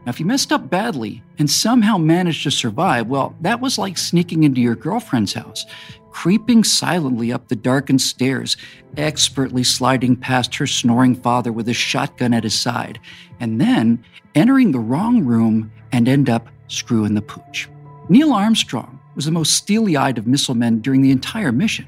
Now, 0.04 0.10
if 0.10 0.18
you 0.18 0.24
messed 0.24 0.50
up 0.50 0.70
badly 0.70 1.22
and 1.38 1.50
somehow 1.50 1.98
managed 1.98 2.42
to 2.44 2.50
survive, 2.50 3.08
well, 3.08 3.34
that 3.42 3.60
was 3.60 3.76
like 3.76 3.98
sneaking 3.98 4.44
into 4.44 4.60
your 4.60 4.74
girlfriend's 4.74 5.34
house, 5.34 5.66
creeping 6.10 6.64
silently 6.64 7.32
up 7.32 7.48
the 7.48 7.56
darkened 7.56 8.00
stairs, 8.00 8.56
expertly 8.96 9.62
sliding 9.62 10.16
past 10.16 10.54
her 10.54 10.66
snoring 10.66 11.14
father 11.14 11.52
with 11.52 11.68
a 11.68 11.74
shotgun 11.74 12.32
at 12.32 12.44
his 12.44 12.58
side, 12.58 12.98
and 13.40 13.60
then 13.60 14.02
entering 14.34 14.72
the 14.72 14.80
wrong 14.80 15.24
room 15.24 15.70
and 15.92 16.08
end 16.08 16.30
up 16.30 16.48
screwing 16.68 17.14
the 17.14 17.22
pooch. 17.22 17.68
Neil 18.08 18.32
Armstrong 18.32 18.98
was 19.14 19.26
the 19.26 19.30
most 19.30 19.52
steely 19.52 19.96
eyed 19.96 20.16
of 20.16 20.26
missile 20.26 20.54
men 20.54 20.80
during 20.80 21.02
the 21.02 21.10
entire 21.10 21.52
mission. 21.52 21.86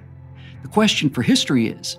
The 0.63 0.69
question 0.69 1.09
for 1.09 1.23
history 1.23 1.69
is 1.69 1.99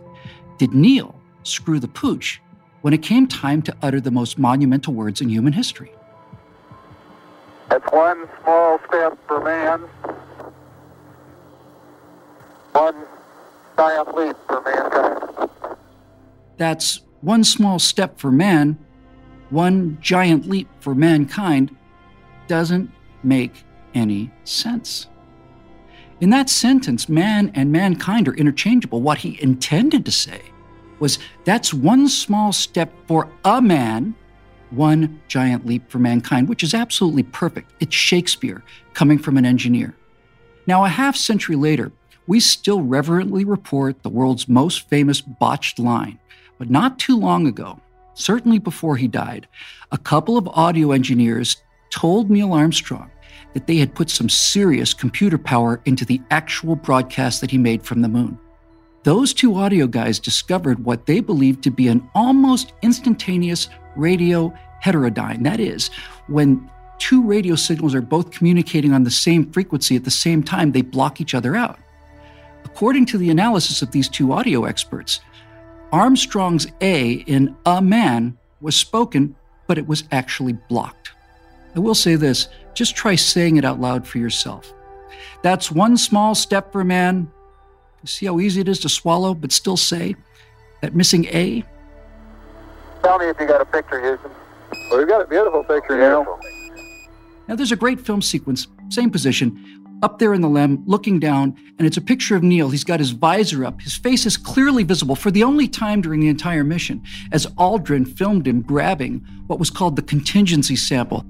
Did 0.59 0.73
Neil 0.75 1.19
screw 1.41 1.79
the 1.79 1.87
pooch 1.87 2.39
when 2.81 2.93
it 2.93 3.01
came 3.01 3.25
time 3.27 3.61
to 3.63 3.75
utter 3.81 3.99
the 3.99 4.11
most 4.11 4.37
monumental 4.37 4.93
words 4.93 5.19
in 5.19 5.29
human 5.29 5.53
history? 5.53 5.91
That's 7.73 7.91
one 7.91 8.27
small 8.43 8.77
step 8.87 9.17
for 9.27 9.41
man, 9.41 9.79
one 12.71 13.03
giant 13.75 14.15
leap 14.15 14.37
for 14.47 14.61
mankind. 14.61 15.49
That's 16.57 17.01
one 17.21 17.43
small 17.43 17.79
step 17.79 18.19
for 18.19 18.31
man, 18.31 18.77
one 19.49 19.97
giant 20.01 20.47
leap 20.47 20.67
for 20.81 20.93
mankind 20.93 21.75
doesn't 22.47 22.91
make 23.23 23.63
any 23.95 24.31
sense. 24.43 25.07
In 26.21 26.29
that 26.29 26.51
sentence, 26.51 27.09
man 27.09 27.51
and 27.55 27.71
mankind 27.71 28.27
are 28.27 28.35
interchangeable. 28.35 29.01
What 29.01 29.17
he 29.17 29.41
intended 29.41 30.05
to 30.05 30.11
say 30.11 30.43
was 30.99 31.17
that's 31.43 31.73
one 31.73 32.07
small 32.07 32.53
step 32.53 32.93
for 33.07 33.31
a 33.43 33.63
man, 33.63 34.13
One 34.73 35.21
giant 35.27 35.67
leap 35.67 35.89
for 35.89 35.99
mankind, 35.99 36.49
which 36.49 36.63
is 36.63 36.73
absolutely 36.73 37.23
perfect. 37.23 37.71
It's 37.79 37.95
Shakespeare 37.95 38.63
coming 38.95 39.19
from 39.19 39.37
an 39.37 39.45
engineer. 39.45 39.95
Now, 40.65 40.83
a 40.83 40.89
half 40.89 41.15
century 41.15 41.55
later, 41.55 41.91
we 42.25 42.39
still 42.39 42.81
reverently 42.81 43.45
report 43.45 44.01
the 44.01 44.09
world's 44.09 44.47
most 44.47 44.89
famous 44.89 45.21
botched 45.21 45.77
line. 45.77 46.17
But 46.57 46.71
not 46.71 46.97
too 46.97 47.17
long 47.17 47.45
ago, 47.45 47.79
certainly 48.15 48.57
before 48.57 48.97
he 48.97 49.07
died, 49.07 49.47
a 49.91 49.97
couple 49.97 50.37
of 50.37 50.47
audio 50.47 50.91
engineers 50.91 51.57
told 51.91 52.31
Neil 52.31 52.53
Armstrong 52.53 53.11
that 53.53 53.67
they 53.67 53.77
had 53.77 53.93
put 53.93 54.09
some 54.09 54.29
serious 54.29 54.93
computer 54.93 55.37
power 55.37 55.81
into 55.85 56.05
the 56.05 56.19
actual 56.31 56.75
broadcast 56.75 57.41
that 57.41 57.51
he 57.51 57.57
made 57.59 57.83
from 57.83 58.01
the 58.01 58.07
moon. 58.07 58.39
Those 59.03 59.33
two 59.33 59.55
audio 59.55 59.85
guys 59.85 60.17
discovered 60.17 60.85
what 60.85 61.05
they 61.05 61.19
believed 61.19 61.61
to 61.63 61.71
be 61.71 61.89
an 61.89 62.09
almost 62.15 62.71
instantaneous 62.81 63.67
radio 63.97 64.53
heterodyne. 64.81 65.43
That 65.43 65.59
is, 65.59 65.89
when 66.27 66.69
two 66.99 67.21
radio 67.21 67.55
signals 67.55 67.93
are 67.93 68.01
both 68.01 68.31
communicating 68.31 68.93
on 68.93 69.03
the 69.03 69.11
same 69.11 69.51
frequency 69.51 69.97
at 69.97 70.05
the 70.05 70.11
same 70.11 70.41
time, 70.41 70.71
they 70.71 70.81
block 70.81 71.19
each 71.19 71.33
other 71.33 71.53
out. 71.53 71.77
According 72.63 73.05
to 73.07 73.17
the 73.17 73.29
analysis 73.29 73.81
of 73.81 73.91
these 73.91 74.07
two 74.07 74.31
audio 74.31 74.63
experts, 74.63 75.19
Armstrong's 75.91 76.65
A 76.79 77.11
in 77.27 77.55
a 77.65 77.81
man 77.81 78.37
was 78.61 78.75
spoken, 78.75 79.35
but 79.67 79.77
it 79.77 79.85
was 79.85 80.05
actually 80.13 80.53
blocked. 80.53 81.11
I 81.75 81.79
will 81.79 81.95
say 81.95 82.15
this 82.15 82.47
just 82.73 82.95
try 82.95 83.15
saying 83.15 83.57
it 83.57 83.65
out 83.65 83.81
loud 83.81 84.07
for 84.07 84.17
yourself. 84.17 84.73
That's 85.41 85.69
one 85.69 85.97
small 85.97 86.35
step 86.35 86.71
for 86.71 86.85
man. 86.85 87.29
You 88.03 88.07
see 88.07 88.25
how 88.25 88.39
easy 88.41 88.59
it 88.59 88.67
is 88.67 88.79
to 88.79 88.89
swallow, 88.89 89.33
but 89.33 89.53
still 89.53 89.77
say 89.77 90.15
that 90.81 90.93
missing 90.93 91.25
A? 91.25 91.63
Tell 93.01 93.17
me 93.17 93.29
if 93.29 93.39
you 93.39 93.47
got 93.47 93.61
a 93.61 93.65
picture, 93.65 94.01
Houston. 94.01 94.29
Well, 94.89 94.99
we've 94.99 95.07
got 95.07 95.21
a 95.21 95.27
beautiful 95.27 95.63
picture 95.63 95.95
Beautiful. 95.95 96.39
Now, 97.47 97.55
there's 97.55 97.71
a 97.71 97.77
great 97.77 97.99
film 97.99 98.21
sequence, 98.21 98.67
same 98.89 99.09
position, 99.09 99.83
up 100.01 100.19
there 100.19 100.33
in 100.33 100.41
the 100.41 100.49
LEM, 100.49 100.83
looking 100.85 101.17
down, 101.17 101.55
and 101.77 101.87
it's 101.87 101.95
a 101.95 102.01
picture 102.01 102.35
of 102.35 102.43
Neil. 102.43 102.69
He's 102.69 102.83
got 102.83 102.99
his 102.99 103.11
visor 103.11 103.65
up. 103.65 103.81
His 103.81 103.95
face 103.95 104.25
is 104.25 104.35
clearly 104.35 104.83
visible 104.83 105.15
for 105.15 105.31
the 105.31 105.43
only 105.43 105.67
time 105.69 106.01
during 106.01 106.19
the 106.19 106.27
entire 106.27 106.63
mission, 106.65 107.01
as 107.31 107.45
Aldrin 107.57 108.17
filmed 108.17 108.47
him 108.47 108.61
grabbing 108.61 109.25
what 109.47 109.59
was 109.59 109.69
called 109.69 109.95
the 109.95 110.01
contingency 110.01 110.75
sample. 110.75 111.25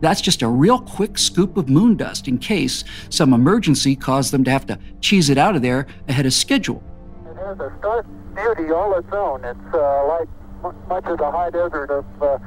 That's 0.00 0.20
just 0.20 0.42
a 0.42 0.48
real 0.48 0.78
quick 0.78 1.18
scoop 1.18 1.56
of 1.56 1.68
moon 1.68 1.96
dust 1.96 2.28
in 2.28 2.38
case 2.38 2.84
some 3.10 3.32
emergency 3.32 3.96
caused 3.96 4.32
them 4.32 4.44
to 4.44 4.50
have 4.50 4.66
to 4.66 4.78
cheese 5.00 5.28
it 5.28 5.38
out 5.38 5.56
of 5.56 5.62
there 5.62 5.86
ahead 6.08 6.26
of 6.26 6.32
schedule. 6.32 6.82
It 7.30 7.36
has 7.36 7.58
a 7.58 7.74
stark 7.78 8.06
beauty 8.34 8.70
all 8.72 8.96
its 8.96 9.12
own. 9.12 9.44
It's 9.44 9.74
uh, 9.74 10.06
like 10.06 10.28
mu- 10.62 10.88
much 10.88 11.04
of 11.06 11.18
the 11.18 11.30
high 11.30 11.50
desert 11.50 11.90
of 11.90 12.04
uh, 12.22 12.38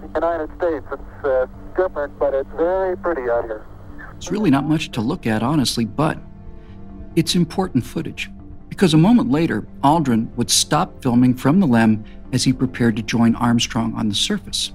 the 0.00 0.08
United 0.14 0.50
States. 0.56 0.86
It's 0.90 1.24
uh, 1.24 1.46
different, 1.76 2.18
but 2.18 2.32
it's 2.32 2.50
very 2.56 2.96
pretty 2.96 3.28
out 3.28 3.44
here. 3.44 3.66
It's 4.16 4.30
really 4.30 4.50
not 4.50 4.64
much 4.64 4.90
to 4.92 5.00
look 5.00 5.26
at, 5.26 5.42
honestly, 5.42 5.84
but 5.84 6.18
it's 7.16 7.34
important 7.34 7.84
footage. 7.84 8.30
Because 8.70 8.94
a 8.94 8.98
moment 8.98 9.30
later, 9.30 9.66
Aldrin 9.82 10.34
would 10.36 10.50
stop 10.50 11.02
filming 11.02 11.34
from 11.34 11.60
the 11.60 11.66
LEM 11.66 12.04
as 12.32 12.42
he 12.42 12.52
prepared 12.52 12.96
to 12.96 13.02
join 13.02 13.34
Armstrong 13.36 13.94
on 13.94 14.08
the 14.08 14.14
surface. 14.14 14.72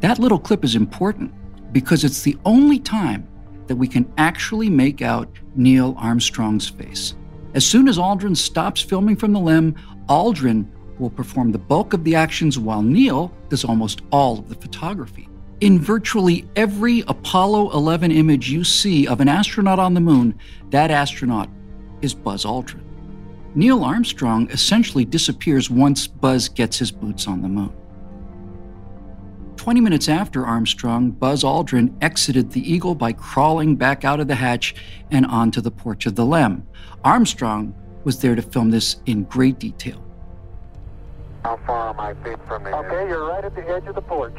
That 0.00 0.18
little 0.18 0.38
clip 0.38 0.64
is 0.64 0.76
important 0.76 1.32
because 1.72 2.04
it's 2.04 2.22
the 2.22 2.38
only 2.44 2.78
time 2.78 3.28
that 3.66 3.76
we 3.76 3.86
can 3.86 4.10
actually 4.16 4.70
make 4.70 5.02
out 5.02 5.28
Neil 5.54 5.94
Armstrong's 5.98 6.68
face. 6.68 7.14
As 7.54 7.66
soon 7.66 7.86
as 7.86 7.98
Aldrin 7.98 8.36
stops 8.36 8.80
filming 8.80 9.16
from 9.16 9.32
the 9.32 9.40
LEM, 9.40 9.74
Aldrin 10.08 10.66
will 10.98 11.10
perform 11.10 11.52
the 11.52 11.58
bulk 11.58 11.92
of 11.92 12.04
the 12.04 12.14
actions 12.14 12.58
while 12.58 12.82
Neil 12.82 13.32
does 13.48 13.64
almost 13.64 14.02
all 14.10 14.38
of 14.38 14.48
the 14.48 14.54
photography. 14.54 15.28
In 15.60 15.78
virtually 15.78 16.48
every 16.56 17.00
Apollo 17.06 17.72
11 17.72 18.10
image 18.10 18.50
you 18.50 18.64
see 18.64 19.06
of 19.06 19.20
an 19.20 19.28
astronaut 19.28 19.78
on 19.78 19.94
the 19.94 20.00
moon, 20.00 20.38
that 20.70 20.90
astronaut 20.90 21.50
is 22.00 22.14
Buzz 22.14 22.44
Aldrin. 22.44 22.82
Neil 23.54 23.84
Armstrong 23.84 24.48
essentially 24.50 25.04
disappears 25.04 25.68
once 25.68 26.06
Buzz 26.06 26.48
gets 26.48 26.78
his 26.78 26.90
boots 26.90 27.26
on 27.26 27.42
the 27.42 27.48
moon. 27.48 27.72
20 29.60 29.82
minutes 29.82 30.08
after 30.08 30.46
Armstrong, 30.46 31.10
Buzz 31.10 31.44
Aldrin 31.44 31.94
exited 32.00 32.52
the 32.52 32.62
Eagle 32.62 32.94
by 32.94 33.12
crawling 33.12 33.76
back 33.76 34.06
out 34.06 34.18
of 34.18 34.26
the 34.26 34.34
hatch 34.34 34.74
and 35.10 35.26
onto 35.26 35.60
the 35.60 35.70
porch 35.70 36.06
of 36.06 36.14
the 36.14 36.24
LEM. 36.24 36.66
Armstrong 37.04 37.74
was 38.04 38.22
there 38.22 38.34
to 38.34 38.40
film 38.40 38.70
this 38.70 38.96
in 39.04 39.24
great 39.24 39.58
detail. 39.58 40.02
How 41.44 41.58
far 41.66 41.88
are 41.88 41.92
my 41.94 42.14
feet 42.24 42.38
from 42.48 42.64
the 42.64 42.74
Okay, 42.74 43.06
you're 43.06 43.28
right 43.28 43.44
at 43.44 43.54
the 43.54 43.68
edge 43.68 43.84
of 43.86 43.96
the 43.96 44.00
porch. 44.00 44.32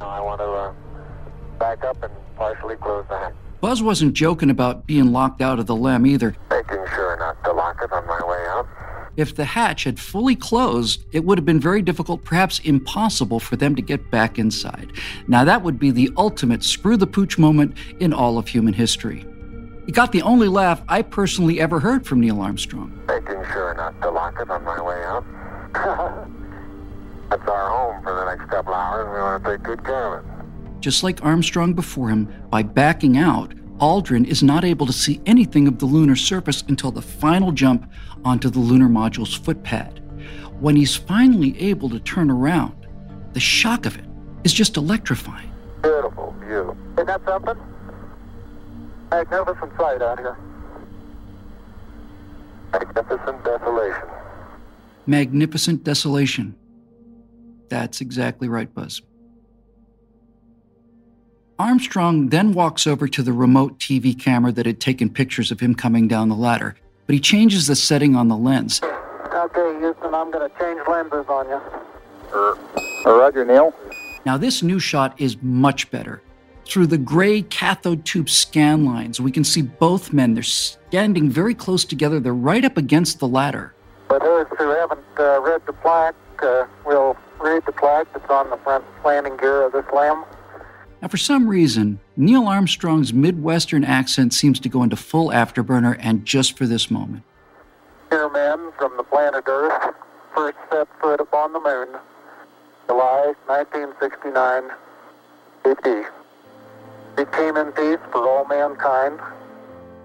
I 0.00 0.20
want 0.20 0.40
to 0.40 0.44
uh, 0.44 0.74
back 1.60 1.84
up 1.84 2.02
and 2.02 2.12
partially 2.34 2.74
close 2.74 3.04
the 3.08 3.16
hatch. 3.16 3.34
Buzz 3.60 3.80
wasn't 3.80 4.14
joking 4.14 4.50
about 4.50 4.88
being 4.88 5.12
locked 5.12 5.40
out 5.40 5.60
of 5.60 5.66
the 5.66 5.76
LEM 5.76 6.04
either. 6.04 6.34
Making 6.50 6.84
sure 6.96 7.16
not 7.20 7.44
to 7.44 7.52
lock 7.52 7.80
it 7.80 7.92
on 7.92 8.04
my 8.08 8.20
way 8.26 8.44
out. 8.48 8.66
If 9.16 9.36
the 9.36 9.44
hatch 9.44 9.84
had 9.84 10.00
fully 10.00 10.34
closed, 10.34 11.04
it 11.12 11.24
would 11.24 11.38
have 11.38 11.44
been 11.44 11.60
very 11.60 11.82
difficult, 11.82 12.24
perhaps 12.24 12.58
impossible, 12.60 13.38
for 13.38 13.56
them 13.56 13.76
to 13.76 13.82
get 13.82 14.10
back 14.10 14.38
inside. 14.38 14.92
Now, 15.28 15.44
that 15.44 15.62
would 15.62 15.78
be 15.78 15.90
the 15.90 16.10
ultimate 16.16 16.64
screw 16.64 16.96
the 16.96 17.06
pooch 17.06 17.38
moment 17.38 17.76
in 18.00 18.12
all 18.12 18.38
of 18.38 18.48
human 18.48 18.74
history. 18.74 19.24
It 19.86 19.92
got 19.92 20.12
the 20.12 20.22
only 20.22 20.48
laugh 20.48 20.82
I 20.88 21.02
personally 21.02 21.60
ever 21.60 21.78
heard 21.78 22.06
from 22.06 22.20
Neil 22.20 22.40
Armstrong. 22.40 22.98
Making 23.06 23.44
sure 23.52 23.74
not 23.74 24.00
to 24.02 24.10
lock 24.10 24.40
it 24.40 24.50
on 24.50 24.64
my 24.64 24.80
way 24.80 25.04
out. 25.04 25.24
That's 27.30 27.48
our 27.48 27.68
home 27.70 28.02
for 28.02 28.14
the 28.14 28.24
next 28.24 28.50
couple 28.50 28.74
hours. 28.74 29.06
We 29.14 29.20
want 29.20 29.44
to 29.44 29.50
take 29.50 29.62
good 29.62 29.84
care 29.84 30.18
of 30.18 30.24
it. 30.24 30.80
Just 30.80 31.02
like 31.02 31.24
Armstrong 31.24 31.74
before 31.74 32.08
him, 32.08 32.32
by 32.50 32.62
backing 32.62 33.16
out, 33.16 33.52
Aldrin 33.78 34.26
is 34.26 34.42
not 34.42 34.64
able 34.64 34.86
to 34.86 34.92
see 34.92 35.20
anything 35.26 35.66
of 35.66 35.78
the 35.78 35.86
lunar 35.86 36.16
surface 36.16 36.62
until 36.68 36.92
the 36.92 37.02
final 37.02 37.50
jump 37.50 37.90
onto 38.24 38.48
the 38.48 38.60
lunar 38.60 38.88
module's 38.88 39.38
footpad. 39.38 40.00
When 40.60 40.76
he's 40.76 40.94
finally 40.94 41.60
able 41.60 41.90
to 41.90 41.98
turn 41.98 42.30
around, 42.30 42.86
the 43.32 43.40
shock 43.40 43.84
of 43.84 43.98
it 43.98 44.04
is 44.44 44.52
just 44.52 44.76
electrifying. 44.76 45.50
Beautiful 45.82 46.34
view. 46.40 46.76
Isn't 46.92 47.06
that 47.06 47.20
something? 47.24 47.56
Magnificent 49.10 49.72
sight 49.76 50.02
out 50.02 50.18
here. 50.18 50.36
Magnificent 52.72 53.44
desolation. 53.44 54.08
Magnificent 55.06 55.84
desolation. 55.84 56.56
That's 57.68 58.00
exactly 58.00 58.48
right, 58.48 58.72
Buzz. 58.72 59.02
Armstrong 61.58 62.30
then 62.30 62.52
walks 62.52 62.84
over 62.84 63.06
to 63.06 63.22
the 63.22 63.32
remote 63.32 63.78
TV 63.78 64.18
camera 64.18 64.50
that 64.50 64.66
had 64.66 64.80
taken 64.80 65.08
pictures 65.08 65.52
of 65.52 65.60
him 65.60 65.74
coming 65.74 66.08
down 66.08 66.28
the 66.28 66.34
ladder, 66.34 66.74
but 67.06 67.14
he 67.14 67.20
changes 67.20 67.68
the 67.68 67.76
setting 67.76 68.16
on 68.16 68.26
the 68.26 68.36
lens. 68.36 68.80
Okay, 68.82 69.78
Houston, 69.78 70.14
I'm 70.14 70.32
going 70.32 70.50
to 70.50 70.58
change 70.58 70.80
lenses 70.88 71.26
on 71.28 71.48
you. 71.48 71.60
Uh, 72.34 73.16
Roger, 73.16 73.44
Neil. 73.44 73.72
Now, 74.26 74.36
this 74.36 74.64
new 74.64 74.80
shot 74.80 75.14
is 75.20 75.36
much 75.42 75.90
better. 75.92 76.22
Through 76.66 76.88
the 76.88 76.98
gray 76.98 77.42
cathode 77.42 78.04
tube 78.04 78.30
scan 78.30 78.84
lines, 78.84 79.20
we 79.20 79.30
can 79.30 79.44
see 79.44 79.62
both 79.62 80.12
men. 80.12 80.34
They're 80.34 80.42
standing 80.42 81.30
very 81.30 81.54
close 81.54 81.84
together. 81.84 82.18
They're 82.18 82.34
right 82.34 82.64
up 82.64 82.76
against 82.76 83.20
the 83.20 83.28
ladder. 83.28 83.74
For 84.08 84.18
those 84.18 84.46
who 84.58 84.70
haven't 84.70 85.00
uh, 85.18 85.40
read 85.40 85.62
the 85.66 85.72
plaque, 85.74 86.14
uh, 86.42 86.66
we'll 86.84 87.16
read 87.40 87.62
the 87.66 87.72
plaque 87.72 88.12
that's 88.12 88.28
on 88.30 88.50
the 88.50 88.56
front 88.56 88.84
landing 89.04 89.36
gear 89.36 89.62
of 89.62 89.72
this 89.72 89.84
LEM. 89.94 90.24
Now, 91.04 91.08
for 91.08 91.18
some 91.18 91.48
reason, 91.48 92.00
Neil 92.16 92.46
Armstrong's 92.46 93.12
Midwestern 93.12 93.84
accent 93.84 94.32
seems 94.32 94.58
to 94.60 94.70
go 94.70 94.82
into 94.82 94.96
full 94.96 95.28
afterburner, 95.28 95.98
and 96.00 96.24
just 96.24 96.56
for 96.56 96.64
this 96.64 96.90
moment. 96.90 97.24
Here, 98.08 98.26
men 98.30 98.72
from 98.78 98.96
the 98.96 99.02
planet 99.02 99.44
Earth, 99.46 99.94
first 100.34 100.56
set 100.70 100.88
foot 101.02 101.20
upon 101.20 101.52
the 101.52 101.60
moon, 101.60 101.88
July 102.86 103.34
1969 103.44 104.70
AD. 105.66 106.06
We 107.18 107.24
came 107.36 107.58
in 107.58 107.72
peace 107.72 108.00
for 108.10 108.26
all 108.26 108.46
mankind. 108.46 109.20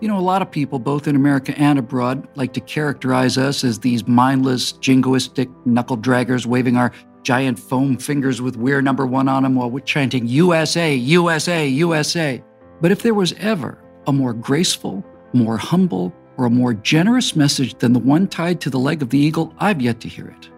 You 0.02 0.10
know, 0.10 0.18
a 0.18 0.20
lot 0.20 0.42
of 0.42 0.52
people, 0.52 0.80
both 0.80 1.08
in 1.08 1.16
America 1.16 1.58
and 1.58 1.80
abroad, 1.80 2.28
like 2.36 2.52
to 2.54 2.60
characterize 2.60 3.38
us 3.38 3.64
as 3.64 3.80
these 3.80 4.06
mindless, 4.06 4.74
jingoistic 4.74 5.50
knuckle 5.66 5.98
draggers 5.98 6.46
waving 6.46 6.76
our 6.76 6.92
giant 7.24 7.60
foam 7.60 7.98
fingers 7.98 8.42
with 8.42 8.58
We're 8.58 8.82
number 8.82 9.06
one 9.06 9.28
on 9.28 9.44
them 9.44 9.56
while 9.56 9.78
chanting 9.80 10.28
USA, 10.28 10.94
USA, 10.96 11.68
USA. 11.68 12.44
But 12.82 12.92
if 12.92 13.02
there 13.02 13.14
was 13.14 13.34
ever 13.34 13.78
a 14.08 14.14
more 14.14 14.34
graceful, 14.34 15.06
more 15.34 15.58
humble, 15.58 16.14
or 16.38 16.46
a 16.46 16.50
more 16.50 16.74
generous 16.74 17.36
message 17.36 17.78
than 17.80 17.92
the 17.92 18.00
one 18.00 18.28
tied 18.28 18.62
to 18.62 18.70
the 18.70 18.80
leg 18.80 19.02
of 19.02 19.10
the 19.10 19.18
eagle, 19.18 19.54
I've 19.60 19.82
yet 19.82 20.00
to 20.02 20.08
hear 20.08 20.28
it. 20.28 20.50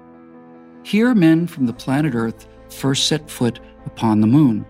Here, 0.84 1.14
men 1.16 1.48
from 1.48 1.66
the 1.66 1.74
planet 1.74 2.14
Earth 2.14 2.48
first 2.70 3.08
set 3.08 3.30
foot 3.30 3.60
upon 3.86 4.22
the 4.22 4.28
moon, 4.28 4.66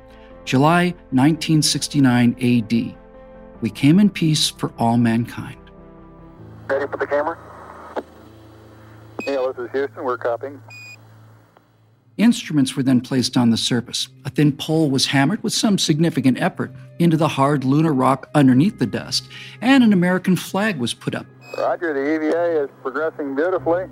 July 0.45 0.95
1969 1.11 2.35
AD. 2.41 2.95
We 3.61 3.69
came 3.69 3.99
in 3.99 4.09
peace 4.09 4.49
for 4.49 4.71
all 4.77 4.97
mankind. 4.97 5.59
Ready 6.67 6.87
for 6.87 6.97
the 6.97 7.07
camera? 7.07 7.37
Neil, 9.27 9.53
this 9.53 9.65
is 9.65 9.71
Houston. 9.71 10.03
We're 10.03 10.17
copying. 10.17 10.61
Instruments 12.21 12.75
were 12.75 12.83
then 12.83 13.01
placed 13.01 13.35
on 13.35 13.49
the 13.49 13.57
surface. 13.57 14.07
A 14.25 14.29
thin 14.29 14.51
pole 14.51 14.91
was 14.91 15.07
hammered 15.07 15.41
with 15.41 15.53
some 15.53 15.79
significant 15.79 16.39
effort 16.39 16.71
into 16.99 17.17
the 17.17 17.29
hard 17.29 17.63
lunar 17.63 17.91
rock 17.91 18.29
underneath 18.35 18.77
the 18.77 18.85
dust, 18.85 19.27
and 19.59 19.83
an 19.83 19.91
American 19.91 20.35
flag 20.35 20.77
was 20.77 20.93
put 20.93 21.15
up. 21.15 21.25
Roger, 21.57 21.95
the 21.95 22.27
EVA 22.27 22.63
is 22.63 22.69
progressing 22.83 23.33
beautifully. 23.35 23.85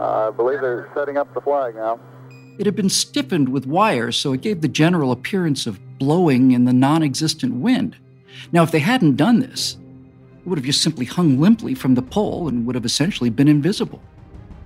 Uh, 0.00 0.28
I 0.28 0.30
believe 0.30 0.62
they're 0.62 0.88
setting 0.94 1.18
up 1.18 1.34
the 1.34 1.40
flag 1.42 1.74
now. 1.74 2.00
It 2.58 2.64
had 2.64 2.76
been 2.76 2.88
stiffened 2.88 3.50
with 3.50 3.66
wire, 3.66 4.10
so 4.10 4.32
it 4.32 4.40
gave 4.40 4.62
the 4.62 4.68
general 4.68 5.12
appearance 5.12 5.66
of 5.66 5.78
blowing 5.98 6.52
in 6.52 6.64
the 6.64 6.72
non 6.72 7.02
existent 7.02 7.56
wind. 7.56 7.94
Now, 8.52 8.62
if 8.62 8.70
they 8.70 8.78
hadn't 8.78 9.16
done 9.16 9.40
this, 9.40 9.76
it 10.38 10.48
would 10.48 10.56
have 10.56 10.64
just 10.64 10.80
simply 10.80 11.04
hung 11.04 11.38
limply 11.38 11.74
from 11.74 11.94
the 11.94 12.00
pole 12.00 12.48
and 12.48 12.64
would 12.64 12.74
have 12.74 12.86
essentially 12.86 13.28
been 13.28 13.48
invisible. 13.48 14.02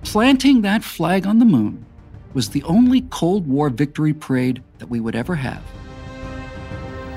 Planting 0.01 0.61
that 0.61 0.81
flag 0.81 1.27
on 1.27 1.39
the 1.39 1.45
moon 1.45 1.85
was 2.33 2.49
the 2.49 2.63
only 2.63 3.01
Cold 3.09 3.47
War 3.47 3.69
victory 3.69 4.13
parade 4.13 4.63
that 4.79 4.87
we 4.87 4.99
would 4.99 5.15
ever 5.15 5.35
have. 5.35 5.63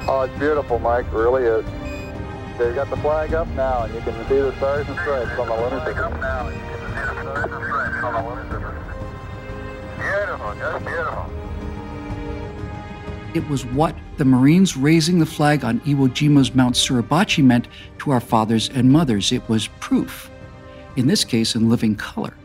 Oh, 0.07 0.23
it's 0.23 0.39
beautiful, 0.39 0.79
Mike. 0.79 1.07
It 1.07 1.13
really 1.13 1.45
is. 1.45 1.65
They've 2.59 2.75
got 2.75 2.91
the 2.91 2.97
flag 2.99 3.35
up 3.35 3.49
now, 3.49 3.85
and 3.85 3.95
you 3.95 4.01
can 4.01 4.13
see 4.29 4.37
the 4.37 4.55
stars 4.57 4.87
and 4.87 4.97
stripes 5.01 5.39
on 5.39 5.49
the 5.49 5.55
lunar 5.55 5.85
surface. 5.85 6.15
Beautiful, 9.99 10.55
just 10.55 10.85
beautiful. 10.85 11.27
It 13.35 13.49
was 13.49 13.67
what 13.67 13.97
the 14.17 14.25
Marines 14.25 14.77
raising 14.77 15.19
the 15.19 15.27
flag 15.27 15.65
on 15.65 15.81
Iwo 15.81 16.09
Jima's 16.09 16.55
Mount 16.55 16.77
Suribachi 16.77 17.43
meant 17.43 17.67
to 17.99 18.13
our 18.13 18.21
fathers 18.21 18.69
and 18.69 18.93
mothers. 18.93 19.33
It 19.33 19.49
was 19.49 19.67
proof, 19.81 20.31
in 20.95 21.09
this 21.09 21.25
case 21.25 21.57
in 21.57 21.69
living 21.69 21.97
color, 21.97 22.37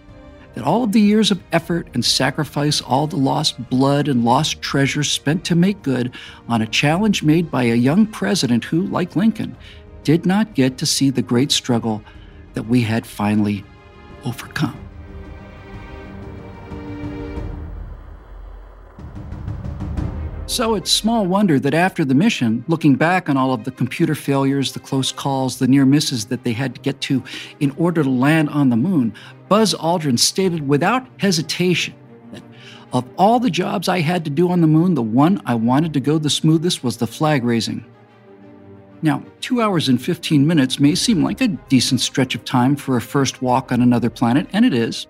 that 0.59 0.65
all 0.65 0.83
of 0.83 0.91
the 0.91 0.99
years 0.99 1.31
of 1.31 1.41
effort 1.53 1.87
and 1.93 2.03
sacrifice, 2.03 2.81
all 2.81 3.07
the 3.07 3.15
lost 3.15 3.69
blood 3.69 4.09
and 4.09 4.25
lost 4.25 4.61
treasure 4.61 5.05
spent 5.05 5.45
to 5.45 5.55
make 5.55 5.81
good 5.83 6.13
on 6.49 6.61
a 6.61 6.67
challenge 6.67 7.23
made 7.23 7.49
by 7.49 7.63
a 7.63 7.75
young 7.75 8.05
president 8.05 8.65
who, 8.65 8.81
like 8.87 9.15
Lincoln, 9.15 9.55
did 10.03 10.25
not 10.25 10.55
get 10.55 10.77
to 10.77 10.85
see 10.85 11.11
the 11.11 11.21
great 11.21 11.53
struggle 11.53 12.03
that 12.55 12.63
we 12.63 12.81
had 12.81 13.07
finally 13.07 13.63
overcome. 14.25 14.88
So 20.49 20.73
it's 20.73 20.91
small 20.91 21.27
wonder 21.27 21.59
that 21.59 21.75
after 21.75 22.03
the 22.03 22.15
mission, 22.15 22.65
looking 22.67 22.95
back 22.95 23.29
on 23.29 23.37
all 23.37 23.53
of 23.53 23.65
the 23.65 23.71
computer 23.71 24.15
failures, 24.15 24.71
the 24.71 24.79
close 24.79 25.11
calls, 25.11 25.59
the 25.59 25.67
near 25.67 25.85
misses 25.85 26.25
that 26.25 26.43
they 26.43 26.53
had 26.53 26.73
to 26.73 26.81
get 26.81 26.99
to 27.01 27.23
in 27.59 27.69
order 27.77 28.01
to 28.01 28.09
land 28.09 28.49
on 28.49 28.69
the 28.69 28.75
moon, 28.75 29.13
Buzz 29.47 29.75
Aldrin 29.75 30.17
stated 30.17 30.67
without 30.67 31.05
hesitation 31.19 31.93
that 32.31 32.41
of 32.93 33.07
all 33.15 33.39
the 33.39 33.51
jobs 33.51 33.87
I 33.87 33.99
had 33.99 34.25
to 34.25 34.31
do 34.31 34.49
on 34.49 34.61
the 34.61 34.67
moon, 34.67 34.95
the 34.95 35.03
one 35.03 35.39
I 35.45 35.53
wanted 35.53 35.93
to 35.93 35.99
go 35.99 36.17
the 36.17 36.31
smoothest 36.31 36.83
was 36.83 36.97
the 36.97 37.05
flag 37.05 37.43
raising. 37.43 37.85
Now, 39.03 39.23
two 39.41 39.61
hours 39.61 39.87
and 39.87 40.01
15 40.01 40.47
minutes 40.47 40.79
may 40.79 40.95
seem 40.95 41.23
like 41.23 41.41
a 41.41 41.47
decent 41.47 42.01
stretch 42.01 42.33
of 42.33 42.43
time 42.43 42.75
for 42.75 42.97
a 42.97 43.01
first 43.01 43.43
walk 43.43 43.71
on 43.71 43.83
another 43.83 44.09
planet, 44.09 44.47
and 44.51 44.65
it 44.65 44.73
is. 44.73 45.05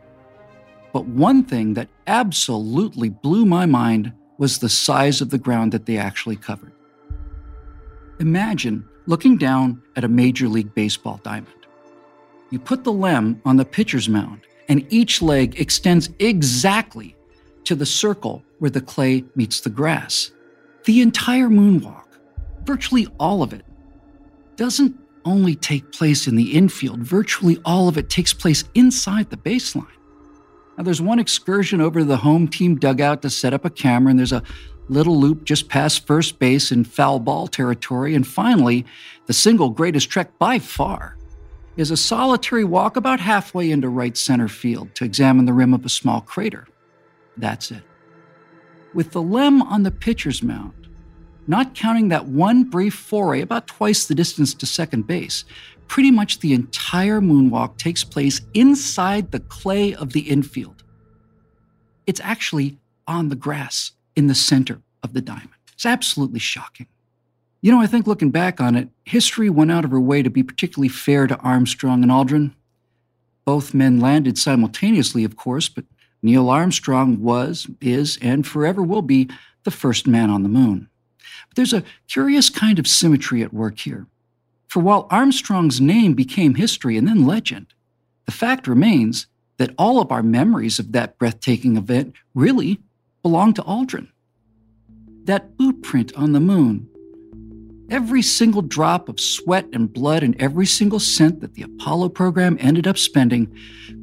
But 0.91 1.05
one 1.05 1.45
thing 1.45 1.75
that 1.75 1.87
absolutely 2.07 3.07
blew 3.07 3.45
my 3.45 3.65
mind 3.65 4.11
was 4.39 4.57
the 4.57 4.69
size 4.69 5.21
of 5.21 5.29
the 5.29 5.37
ground 5.37 5.71
that 5.73 5.85
they 5.85 5.97
actually 5.97 6.37
covered. 6.37 6.71
Imagine 8.19 8.87
looking 9.05 9.37
down 9.37 9.81
at 9.95 10.03
a 10.03 10.07
Major 10.07 10.47
League 10.47 10.73
Baseball 10.73 11.19
diamond. 11.23 11.67
You 12.49 12.57
put 12.57 12.83
the 12.83 12.91
lem 12.91 13.41
on 13.45 13.57
the 13.57 13.65
pitcher's 13.65 14.09
mound, 14.09 14.41
and 14.67 14.91
each 14.91 15.21
leg 15.21 15.59
extends 15.59 16.09
exactly 16.19 17.15
to 17.65 17.75
the 17.75 17.85
circle 17.85 18.43
where 18.59 18.71
the 18.71 18.81
clay 18.81 19.23
meets 19.35 19.59
the 19.59 19.69
grass. 19.69 20.31
The 20.85 21.01
entire 21.01 21.49
moonwalk, 21.49 22.07
virtually 22.63 23.07
all 23.19 23.43
of 23.43 23.53
it, 23.53 23.65
doesn't 24.55 24.97
only 25.25 25.55
take 25.55 25.91
place 25.91 26.27
in 26.27 26.35
the 26.35 26.53
infield, 26.53 27.01
virtually 27.01 27.59
all 27.65 27.87
of 27.87 27.97
it 27.97 28.09
takes 28.09 28.33
place 28.33 28.63
inside 28.73 29.29
the 29.29 29.37
baseline. 29.37 29.98
Now, 30.79 30.83
there's 30.83 31.01
one 31.01 31.19
excursion 31.19 31.81
over 31.81 31.99
to 31.99 32.05
the 32.05 32.15
home 32.15 32.47
team 32.47 32.77
dugout 32.77 33.21
to 33.23 33.29
set 33.29 33.53
up 33.53 33.65
a 33.65 33.69
camera, 33.69 34.11
and 34.11 34.17
there's 34.17 34.31
a 34.31 34.43
little 34.87 35.19
loop 35.19 35.43
just 35.43 35.67
past 35.67 36.07
first 36.07 36.39
base 36.39 36.71
in 36.71 36.85
foul 36.85 37.19
ball 37.19 37.47
territory. 37.47 38.15
And 38.15 38.25
finally, 38.25 38.85
the 39.25 39.33
single 39.33 39.71
greatest 39.71 40.09
trek 40.09 40.39
by 40.39 40.57
far 40.57 41.17
is 41.75 41.91
a 41.91 41.97
solitary 41.97 42.63
walk 42.63 42.95
about 42.95 43.19
halfway 43.19 43.69
into 43.69 43.89
right 43.89 44.15
center 44.15 44.47
field 44.47 44.95
to 44.95 45.03
examine 45.03 45.43
the 45.43 45.51
rim 45.51 45.73
of 45.73 45.85
a 45.85 45.89
small 45.89 46.21
crater. 46.21 46.65
That's 47.35 47.71
it. 47.71 47.83
With 48.93 49.11
the 49.11 49.21
lem 49.21 49.61
on 49.61 49.83
the 49.83 49.91
pitcher's 49.91 50.41
mound, 50.41 50.87
not 51.45 51.75
counting 51.75 52.07
that 52.07 52.27
one 52.27 52.63
brief 52.63 52.93
foray 52.93 53.41
about 53.41 53.67
twice 53.67 54.05
the 54.05 54.15
distance 54.15 54.53
to 54.53 54.65
second 54.65 55.07
base, 55.07 55.43
pretty 55.89 56.11
much 56.11 56.39
the 56.39 56.53
entire 56.53 57.19
moonwalk 57.19 57.77
takes 57.77 58.03
place 58.05 58.39
inside 58.53 59.31
the 59.31 59.39
clay 59.41 59.93
of 59.93 60.13
the 60.13 60.21
infield. 60.21 60.83
It's 62.07 62.21
actually 62.23 62.77
on 63.07 63.27
the 63.27 63.35
grass 63.35 63.91
in 64.15 64.27
the 64.27 64.35
center 64.35 64.81
of 65.03 65.13
the 65.13 65.21
diamond. 65.21 65.49
It's 65.73 65.85
absolutely 65.85 66.39
shocking. 66.39 66.87
You 67.61 67.71
know, 67.71 67.81
I 67.81 67.87
think 67.87 68.07
looking 68.07 68.29
back 68.29 68.61
on 68.61 68.75
it, 68.75 68.87
history 69.03 69.49
went 69.49 69.71
out 69.71 69.83
of 69.83 69.91
her 69.91 69.99
way 69.99 70.21
to 70.21 70.29
be 70.29 70.43
particularly 70.43 70.89
fair 70.89 71.27
to 71.27 71.37
Armstrong 71.39 72.03
and 72.03 72.11
Aldrin. 72.11 72.53
Both 73.43 73.73
men 73.73 73.99
landed 73.99 74.37
simultaneously, 74.37 75.23
of 75.23 75.35
course, 75.35 75.67
but 75.67 75.85
Neil 76.21 76.49
Armstrong 76.49 77.21
was, 77.21 77.67
is, 77.81 78.17
and 78.21 78.45
forever 78.45 78.83
will 78.83 79.01
be 79.01 79.27
the 79.63 79.71
first 79.71 80.07
man 80.07 80.29
on 80.29 80.43
the 80.43 80.49
moon. 80.49 80.87
But 81.49 81.55
there's 81.55 81.73
a 81.73 81.83
curious 82.07 82.49
kind 82.49 82.77
of 82.77 82.87
symmetry 82.87 83.41
at 83.41 83.53
work 83.53 83.79
here. 83.79 84.05
For 84.69 84.81
while 84.81 85.07
Armstrong's 85.09 85.81
name 85.81 86.13
became 86.13 86.53
history 86.53 86.95
and 86.95 87.07
then 87.07 87.25
legend, 87.25 87.73
the 88.27 88.31
fact 88.31 88.67
remains 88.67 89.25
that 89.57 89.73
all 89.79 89.99
of 89.99 90.11
our 90.11 90.21
memories 90.21 90.77
of 90.77 90.91
that 90.91 91.17
breathtaking 91.17 91.75
event 91.75 92.15
really 92.35 92.79
belong 93.23 93.53
to 93.55 93.63
Aldrin. 93.63 94.09
That 95.23 95.57
boot 95.57 95.81
print 95.81 96.13
on 96.15 96.33
the 96.33 96.39
moon, 96.39 96.87
every 97.89 98.21
single 98.21 98.61
drop 98.61 99.09
of 99.09 99.19
sweat 99.19 99.65
and 99.73 99.91
blood 99.91 100.21
and 100.21 100.39
every 100.39 100.67
single 100.67 100.99
cent 100.99 101.41
that 101.41 101.55
the 101.55 101.63
Apollo 101.63 102.09
program 102.09 102.55
ended 102.59 102.85
up 102.85 102.99
spending 102.99 103.51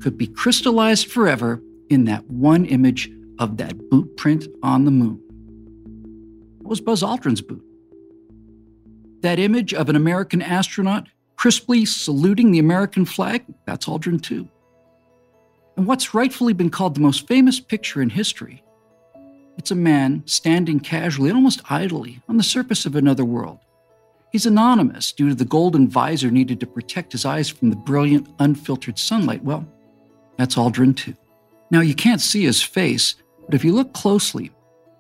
could 0.00 0.18
be 0.18 0.26
crystallized 0.26 1.06
forever 1.06 1.62
in 1.90 2.06
that 2.06 2.26
one 2.28 2.64
image 2.66 3.08
of 3.38 3.56
that 3.58 3.88
boot 3.88 4.16
print 4.16 4.48
on 4.64 4.84
the 4.84 4.90
moon. 4.90 5.22
It 6.60 6.66
was 6.66 6.80
Buzz 6.80 7.04
Aldrin's 7.04 7.40
boot. 7.40 7.65
That 9.22 9.38
image 9.38 9.74
of 9.74 9.88
an 9.88 9.96
American 9.96 10.42
astronaut 10.42 11.08
crisply 11.36 11.84
saluting 11.84 12.50
the 12.50 12.58
American 12.58 13.04
flag, 13.04 13.44
that's 13.66 13.86
Aldrin 13.86 14.20
too. 14.20 14.48
And 15.76 15.86
what's 15.86 16.14
rightfully 16.14 16.54
been 16.54 16.70
called 16.70 16.94
the 16.94 17.00
most 17.00 17.26
famous 17.26 17.60
picture 17.60 18.00
in 18.00 18.10
history, 18.10 18.62
it's 19.58 19.70
a 19.70 19.74
man 19.74 20.22
standing 20.26 20.80
casually 20.80 21.28
and 21.28 21.36
almost 21.36 21.60
idly 21.70 22.20
on 22.28 22.36
the 22.36 22.42
surface 22.42 22.86
of 22.86 22.96
another 22.96 23.24
world. 23.24 23.58
He's 24.32 24.46
anonymous 24.46 25.12
due 25.12 25.28
to 25.28 25.34
the 25.34 25.44
golden 25.44 25.88
visor 25.88 26.30
needed 26.30 26.60
to 26.60 26.66
protect 26.66 27.12
his 27.12 27.24
eyes 27.24 27.48
from 27.48 27.70
the 27.70 27.76
brilliant, 27.76 28.28
unfiltered 28.38 28.98
sunlight. 28.98 29.42
Well, 29.42 29.66
that's 30.36 30.56
Aldrin 30.56 30.96
too. 30.96 31.14
Now, 31.70 31.80
you 31.80 31.94
can't 31.94 32.20
see 32.20 32.44
his 32.44 32.62
face, 32.62 33.16
but 33.46 33.54
if 33.54 33.64
you 33.64 33.72
look 33.72 33.92
closely, 33.92 34.52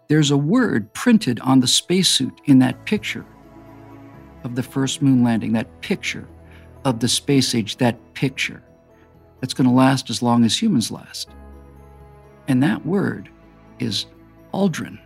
there's 0.08 0.30
a 0.30 0.36
word 0.36 0.92
printed 0.94 1.40
on 1.40 1.60
the 1.60 1.66
spacesuit 1.66 2.40
in 2.46 2.58
that 2.60 2.84
picture 2.86 3.26
of 4.46 4.54
the 4.54 4.62
first 4.62 5.02
moon 5.02 5.24
landing, 5.24 5.52
that 5.52 5.80
picture 5.80 6.26
of 6.84 7.00
the 7.00 7.08
space 7.08 7.52
age, 7.54 7.76
that 7.78 7.98
picture 8.14 8.62
that's 9.40 9.52
going 9.52 9.68
to 9.68 9.74
last 9.74 10.08
as 10.08 10.22
long 10.22 10.44
as 10.44 10.60
humans 10.60 10.90
last. 10.90 11.28
And 12.46 12.62
that 12.62 12.86
word 12.86 13.28
is 13.80 14.06
Aldrin. 14.54 15.00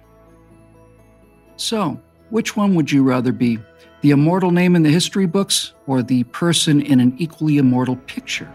So, 1.57 1.99
which 2.29 2.55
one 2.55 2.75
would 2.75 2.93
you 2.93 3.03
rather 3.03 3.33
be? 3.33 3.59
The 4.03 4.11
immortal 4.11 4.51
name 4.51 4.77
in 4.77 4.83
the 4.83 4.91
history 4.91 5.27
books 5.27 5.73
or 5.87 6.03
the 6.03 6.25
person 6.25 6.83
in 6.83 7.01
an 7.01 7.15
equally 7.19 7.57
immortal 7.57 7.97
picture? 7.97 8.51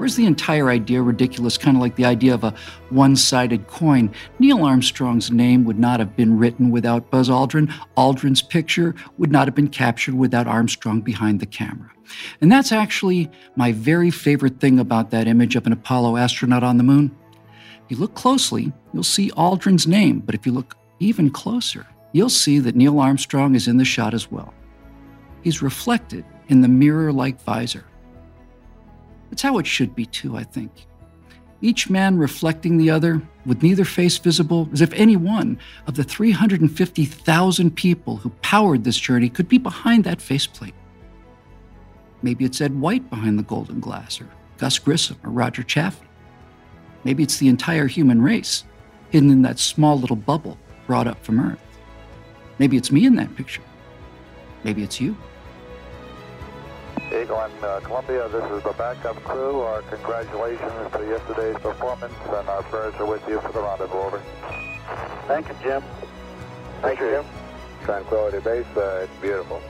Where's 0.00 0.16
the 0.16 0.24
entire 0.24 0.70
idea 0.70 1.02
ridiculous, 1.02 1.58
kind 1.58 1.76
of 1.76 1.82
like 1.82 1.96
the 1.96 2.06
idea 2.06 2.32
of 2.32 2.42
a 2.42 2.54
one 2.88 3.16
sided 3.16 3.66
coin? 3.66 4.10
Neil 4.38 4.64
Armstrong's 4.64 5.30
name 5.30 5.66
would 5.66 5.78
not 5.78 6.00
have 6.00 6.16
been 6.16 6.38
written 6.38 6.70
without 6.70 7.10
Buzz 7.10 7.28
Aldrin. 7.28 7.70
Aldrin's 7.98 8.40
picture 8.40 8.94
would 9.18 9.30
not 9.30 9.46
have 9.46 9.54
been 9.54 9.68
captured 9.68 10.14
without 10.14 10.46
Armstrong 10.46 11.02
behind 11.02 11.38
the 11.38 11.44
camera. 11.44 11.90
And 12.40 12.50
that's 12.50 12.72
actually 12.72 13.30
my 13.56 13.72
very 13.72 14.10
favorite 14.10 14.58
thing 14.58 14.78
about 14.78 15.10
that 15.10 15.28
image 15.28 15.54
of 15.54 15.66
an 15.66 15.72
Apollo 15.74 16.16
astronaut 16.16 16.62
on 16.62 16.78
the 16.78 16.82
moon. 16.82 17.14
If 17.84 17.90
you 17.90 17.98
look 17.98 18.14
closely, 18.14 18.72
you'll 18.94 19.02
see 19.02 19.30
Aldrin's 19.32 19.86
name, 19.86 20.20
but 20.20 20.34
if 20.34 20.46
you 20.46 20.52
look 20.52 20.78
even 21.00 21.28
closer, 21.28 21.86
you'll 22.12 22.30
see 22.30 22.58
that 22.60 22.74
Neil 22.74 23.00
Armstrong 23.00 23.54
is 23.54 23.68
in 23.68 23.76
the 23.76 23.84
shot 23.84 24.14
as 24.14 24.32
well. 24.32 24.54
He's 25.42 25.60
reflected 25.60 26.24
in 26.48 26.62
the 26.62 26.68
mirror 26.68 27.12
like 27.12 27.42
visor. 27.42 27.84
That's 29.30 29.42
how 29.42 29.58
it 29.58 29.66
should 29.66 29.94
be, 29.94 30.06
too, 30.06 30.36
I 30.36 30.42
think. 30.42 30.86
each 31.62 31.90
man 31.90 32.16
reflecting 32.16 32.78
the 32.78 32.90
other, 32.90 33.20
with 33.44 33.62
neither 33.62 33.84
face 33.84 34.18
visible, 34.18 34.68
as 34.72 34.80
if 34.80 34.92
any 34.94 35.16
one 35.16 35.58
of 35.86 35.94
the 35.94 36.04
350,000 36.04 37.76
people 37.76 38.16
who 38.16 38.30
powered 38.42 38.84
this 38.84 38.98
journey 38.98 39.28
could 39.28 39.48
be 39.48 39.58
behind 39.58 40.04
that 40.04 40.22
faceplate. 40.22 40.74
Maybe 42.22 42.44
it's 42.44 42.60
Ed 42.60 42.78
White 42.80 43.08
behind 43.10 43.38
the 43.38 43.42
golden 43.42 43.80
glass, 43.80 44.20
or 44.20 44.28
Gus 44.58 44.78
Grissom, 44.78 45.18
or 45.24 45.30
Roger 45.30 45.62
Chaffee. 45.62 46.06
Maybe 47.04 47.22
it's 47.22 47.38
the 47.38 47.48
entire 47.48 47.86
human 47.86 48.20
race, 48.20 48.64
hidden 49.10 49.30
in 49.30 49.42
that 49.42 49.58
small 49.58 49.98
little 49.98 50.16
bubble 50.16 50.58
brought 50.86 51.06
up 51.06 51.22
from 51.24 51.40
Earth. 51.40 51.58
Maybe 52.58 52.76
it's 52.76 52.92
me 52.92 53.06
in 53.06 53.16
that 53.16 53.34
picture. 53.36 53.62
Maybe 54.64 54.82
it's 54.82 55.00
you. 55.00 55.16
Eagle 57.30 57.42
and 57.42 57.64
uh, 57.64 57.78
Columbia, 57.82 58.28
this 58.28 58.44
is 58.50 58.62
the 58.64 58.72
backup 58.72 59.14
crew. 59.22 59.60
Our 59.60 59.82
congratulations 59.82 60.92
to 60.92 61.06
yesterday's 61.06 61.54
performance, 61.62 62.12
and 62.26 62.48
our 62.48 62.62
prayers 62.64 62.92
are 62.96 63.06
with 63.06 63.22
you 63.28 63.40
for 63.40 63.52
the 63.52 63.60
rendezvous. 63.60 63.98
Over. 63.98 64.22
Thank 65.28 65.46
you, 65.46 65.54
Jim. 65.62 65.82
Thank 66.82 66.98
you, 66.98 67.08
Jim. 67.08 67.24
Tranquility 67.84 68.40
Base, 68.40 68.66
uh, 68.76 69.04
it's 69.04 69.20
beautiful. 69.22 69.62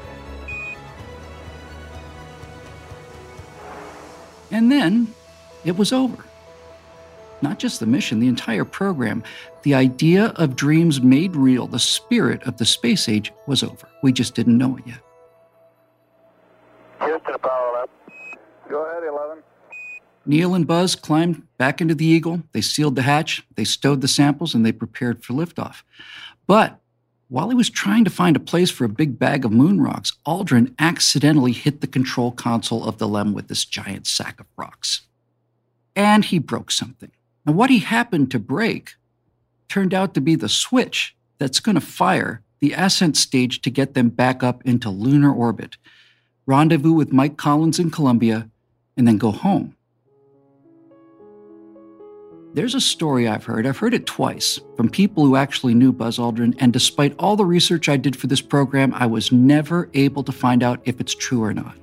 And 4.51 4.73
then 4.73 5.13
it 5.63 5.77
was 5.77 5.93
over. 5.93 6.25
Not 7.43 7.59
just 7.59 7.79
the 7.79 7.87
mission, 7.87 8.21
the 8.21 8.29
entire 8.29 8.65
program. 8.65 9.23
The 9.65 9.75
idea 9.75 10.29
of 10.37 10.57
dreams 10.57 11.03
made 11.03 11.37
real, 11.37 11.67
the 11.67 11.79
spirit 11.79 12.43
of 12.45 12.57
the 12.57 12.65
space 12.65 13.07
age 13.07 13.35
was 13.47 13.63
over. 13.63 13.87
We 14.03 14.13
just 14.13 14.35
didn't 14.35 14.57
know 14.57 14.79
it 14.79 14.87
yet. 14.87 15.10
Houston, 17.01 17.35
power 17.41 17.77
up. 17.79 17.91
Go 18.69 18.85
ahead, 18.85 19.03
11. 19.09 19.43
Neil 20.27 20.55
and 20.55 20.67
Buzz 20.67 20.95
climbed 20.95 21.43
back 21.57 21.81
into 21.81 21.95
the 21.95 22.05
Eagle. 22.05 22.43
They 22.53 22.61
sealed 22.61 22.97
the 22.97 23.03
hatch, 23.03 23.45
they 23.57 23.65
stowed 23.65 24.01
the 24.01 24.09
samples, 24.09 24.55
and 24.55 24.65
they 24.65 24.73
prepared 24.73 25.25
for 25.25 25.33
liftoff. 25.33 25.83
But 26.47 26.79
while 27.29 27.49
he 27.49 27.55
was 27.55 27.71
trying 27.71 28.05
to 28.05 28.11
find 28.11 28.37
a 28.37 28.41
place 28.41 28.71
for 28.71 28.85
a 28.85 28.89
big 28.89 29.19
bag 29.19 29.45
of 29.45 29.53
moon 29.53 29.81
rocks, 29.81 30.13
Aldrin 30.27 30.75
accidentally 30.79 31.53
hit 31.53 31.81
the 31.81 31.87
control 31.87 32.33
console 32.33 32.85
of 32.85 32.99
the 32.99 33.09
LEM 33.09 33.33
with 33.33 33.49
this 33.49 33.65
giant 33.65 34.07
sack 34.07 34.41
of 34.41 34.47
rocks. 34.57 35.03
And 35.97 36.25
he 36.25 36.39
broke 36.39 36.71
something. 36.71 37.11
And 37.47 37.57
what 37.57 37.71
he 37.71 37.79
happened 37.79 38.31
to 38.33 38.39
break 38.39 38.95
turned 39.69 39.95
out 39.95 40.13
to 40.15 40.21
be 40.21 40.35
the 40.35 40.49
switch 40.49 41.17
that's 41.39 41.61
going 41.61 41.77
to 41.77 41.81
fire 41.81 42.43
the 42.59 42.73
ascent 42.73 43.17
stage 43.17 43.63
to 43.63 43.71
get 43.71 43.95
them 43.95 44.11
back 44.11 44.43
up 44.43 44.63
into 44.67 44.91
lunar 44.91 45.33
orbit, 45.33 45.77
rendezvous 46.51 46.93
with 46.93 47.13
Mike 47.13 47.37
Collins 47.37 47.79
in 47.79 47.93
Columbia, 47.93 48.51
and 48.97 49.07
then 49.07 49.19
go 49.19 49.31
home. 49.31 49.77
There's 52.55 52.75
a 52.75 52.81
story 52.81 53.29
I've 53.29 53.45
heard, 53.45 53.69
I've 53.69 53.79
heard 53.79 53.95
it 53.95 54.05
twice, 54.05 54.59
from 54.77 54.89
people 54.89 55.25
who 55.25 55.37
actually 55.37 55.75
knew 55.75 55.93
Buzz 55.93 56.19
Aldrin, 56.19 56.57
and 56.59 56.73
despite 56.73 57.15
all 57.21 57.37
the 57.37 57.45
research 57.45 57.89
I 57.89 57.97
did 57.97 58.17
for 58.17 58.27
this 58.27 58.41
program, 58.41 58.93
I 58.95 59.07
was 59.07 59.31
never 59.31 59.89
able 59.95 60.25
to 60.25 60.33
find 60.33 60.65
out 60.65 60.81
if 60.85 61.01
it's 61.01 61.15
true 61.15 61.45
or 61.45 61.55
not. 61.55 61.77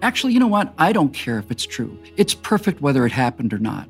Actually, 0.00 0.34
you 0.34 0.38
know 0.38 0.46
what? 0.46 0.72
I 0.78 0.92
don't 0.92 1.12
care 1.12 1.40
if 1.40 1.50
it's 1.50 1.66
true. 1.66 1.98
It's 2.16 2.34
perfect 2.34 2.82
whether 2.82 3.04
it 3.04 3.10
happened 3.10 3.52
or 3.52 3.58
not. 3.58 3.88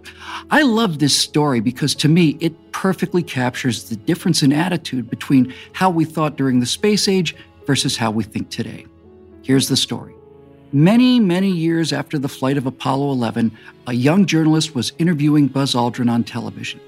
I 0.50 0.62
love 0.62 1.00
this 1.00 1.14
story 1.14 1.60
because 1.60 1.94
to 1.96 2.08
me, 2.08 2.38
it 2.40 2.54
perfectly 2.72 3.22
captures 3.22 3.90
the 3.90 3.96
difference 3.96 4.42
in 4.42 4.54
attitude 4.54 5.10
between 5.10 5.52
how 5.74 5.90
we 5.90 6.06
thought 6.06 6.38
during 6.38 6.60
the 6.60 6.66
space 6.66 7.08
age 7.08 7.36
versus 7.66 7.98
how 7.98 8.10
we 8.10 8.24
think 8.24 8.48
today. 8.48 8.86
Here's 9.44 9.68
the 9.68 9.76
story. 9.76 10.14
Many, 10.72 11.20
many 11.20 11.50
years 11.50 11.92
after 11.92 12.18
the 12.18 12.30
flight 12.30 12.56
of 12.56 12.64
Apollo 12.64 13.12
11, 13.12 13.52
a 13.86 13.92
young 13.92 14.24
journalist 14.24 14.74
was 14.74 14.94
interviewing 14.98 15.48
Buzz 15.48 15.74
Aldrin 15.74 16.10
on 16.10 16.24
television. 16.24 16.80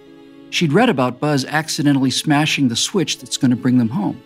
She'd 0.48 0.72
read 0.72 0.88
about 0.88 1.20
Buzz 1.20 1.44
accidentally 1.44 2.10
smashing 2.10 2.68
the 2.68 2.74
switch 2.74 3.18
that's 3.18 3.36
going 3.36 3.50
to 3.50 3.56
bring 3.58 3.76
them 3.76 3.90
home. 3.90 4.22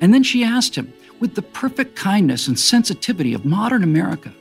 And 0.00 0.14
then 0.14 0.22
she 0.22 0.44
asked 0.44 0.74
him, 0.74 0.90
with 1.20 1.34
the 1.34 1.42
perfect 1.42 1.94
kindness 1.94 2.48
and 2.48 2.58
sensitivity 2.58 3.34
of 3.34 3.44
modern 3.44 3.82
America, 3.82 4.32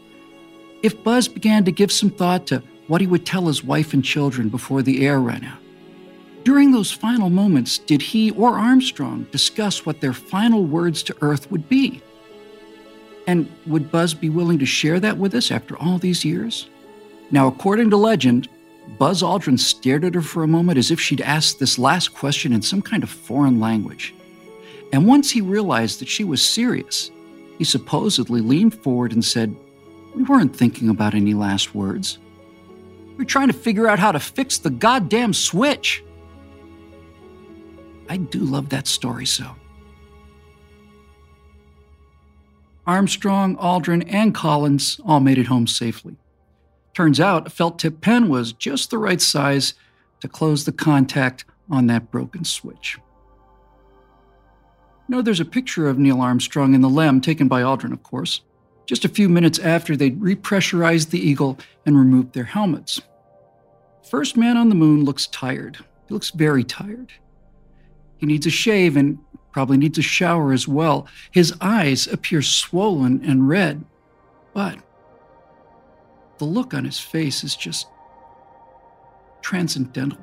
if 0.81 1.03
Buzz 1.03 1.27
began 1.27 1.65
to 1.65 1.71
give 1.71 1.91
some 1.91 2.09
thought 2.09 2.47
to 2.47 2.63
what 2.87 3.01
he 3.01 3.07
would 3.07 3.25
tell 3.25 3.47
his 3.47 3.61
wife 3.61 3.93
and 3.93 4.05
children 4.05 4.47
before 4.47 4.81
the 4.81 5.05
air 5.05 5.19
ran 5.19 5.43
out. 5.43 5.59
During 6.45 6.71
those 6.71 6.93
final 6.93 7.29
moments, 7.29 7.77
did 7.77 8.01
he 8.01 8.31
or 8.31 8.57
Armstrong 8.57 9.27
discuss 9.31 9.85
what 9.85 9.99
their 9.99 10.13
final 10.13 10.63
words 10.63 11.03
to 11.03 11.17
Earth 11.19 11.51
would 11.51 11.67
be? 11.67 12.01
And 13.27 13.51
would 13.67 13.91
Buzz 13.91 14.13
be 14.13 14.29
willing 14.29 14.57
to 14.59 14.65
share 14.65 14.99
that 15.01 15.17
with 15.17 15.35
us 15.35 15.51
after 15.51 15.77
all 15.77 15.97
these 15.97 16.23
years? 16.23 16.69
Now, 17.29 17.47
according 17.47 17.89
to 17.89 17.97
legend, 17.97 18.47
Buzz 18.97 19.21
Aldrin 19.21 19.59
stared 19.59 20.05
at 20.05 20.15
her 20.15 20.21
for 20.21 20.43
a 20.43 20.47
moment 20.47 20.77
as 20.77 20.91
if 20.91 20.99
she'd 20.99 21.21
asked 21.21 21.59
this 21.59 21.77
last 21.77 22.13
question 22.13 22.53
in 22.53 22.61
some 22.61 22.81
kind 22.81 23.03
of 23.03 23.09
foreign 23.09 23.59
language. 23.59 24.15
And 24.93 25.05
once 25.05 25.29
he 25.29 25.41
realized 25.41 25.99
that 25.99 26.07
she 26.07 26.23
was 26.23 26.41
serious, 26.41 27.11
he 27.57 27.65
supposedly 27.65 28.39
leaned 28.39 28.81
forward 28.81 29.11
and 29.11 29.23
said, 29.23 29.53
We 30.15 30.23
weren't 30.23 30.55
thinking 30.55 30.89
about 30.89 31.13
any 31.13 31.33
last 31.33 31.75
words. 31.75 32.19
We 33.09 33.15
we're 33.17 33.25
trying 33.25 33.47
to 33.47 33.53
figure 33.53 33.87
out 33.87 33.99
how 33.99 34.13
to 34.13 34.19
fix 34.19 34.57
the 34.57 34.69
goddamn 34.69 35.33
switch. 35.33 36.03
I 38.07 38.17
do 38.17 38.39
love 38.39 38.69
that 38.69 38.87
story 38.87 39.25
so. 39.25 39.53
Armstrong, 42.87 43.57
Aldrin, 43.57 44.07
and 44.07 44.33
Collins 44.33 44.99
all 45.05 45.19
made 45.19 45.37
it 45.37 45.47
home 45.47 45.67
safely. 45.67 46.15
Turns 46.93 47.19
out 47.19 47.45
a 47.45 47.49
felt 47.49 47.77
tip 47.77 47.99
pen 48.01 48.29
was 48.29 48.53
just 48.53 48.89
the 48.89 48.97
right 48.97 49.21
size 49.21 49.73
to 50.21 50.27
close 50.27 50.63
the 50.63 50.71
contact 50.71 51.45
on 51.69 51.87
that 51.87 52.09
broken 52.09 52.45
switch. 52.45 52.97
No, 55.09 55.21
there's 55.21 55.39
a 55.39 55.45
picture 55.45 55.87
of 55.87 55.99
Neil 55.99 56.21
Armstrong 56.21 56.73
in 56.73 56.81
the 56.81 56.89
LEM, 56.89 57.21
taken 57.21 57.47
by 57.47 57.61
Aldrin, 57.61 57.93
of 57.93 58.03
course, 58.03 58.41
just 58.85 59.05
a 59.05 59.09
few 59.09 59.29
minutes 59.29 59.59
after 59.59 59.95
they'd 59.95 60.19
repressurized 60.19 61.09
the 61.09 61.19
Eagle 61.19 61.59
and 61.85 61.97
removed 61.97 62.33
their 62.33 62.45
helmets. 62.45 63.01
First 64.09 64.37
man 64.37 64.57
on 64.57 64.69
the 64.69 64.75
moon 64.75 65.03
looks 65.03 65.27
tired. 65.27 65.77
He 66.07 66.13
looks 66.13 66.29
very 66.31 66.63
tired. 66.63 67.11
He 68.17 68.25
needs 68.25 68.47
a 68.47 68.49
shave 68.49 68.97
and 68.97 69.19
probably 69.57 69.77
needs 69.77 69.97
a 69.97 70.03
shower 70.03 70.53
as 70.53 70.67
well. 70.67 71.07
His 71.31 71.51
eyes 71.61 72.05
appear 72.05 72.43
swollen 72.43 73.25
and 73.25 73.49
red, 73.49 73.83
but 74.53 74.77
the 76.37 76.45
look 76.45 76.75
on 76.75 76.85
his 76.85 76.99
face 76.99 77.43
is 77.43 77.55
just 77.55 77.87
transcendental. 79.41 80.19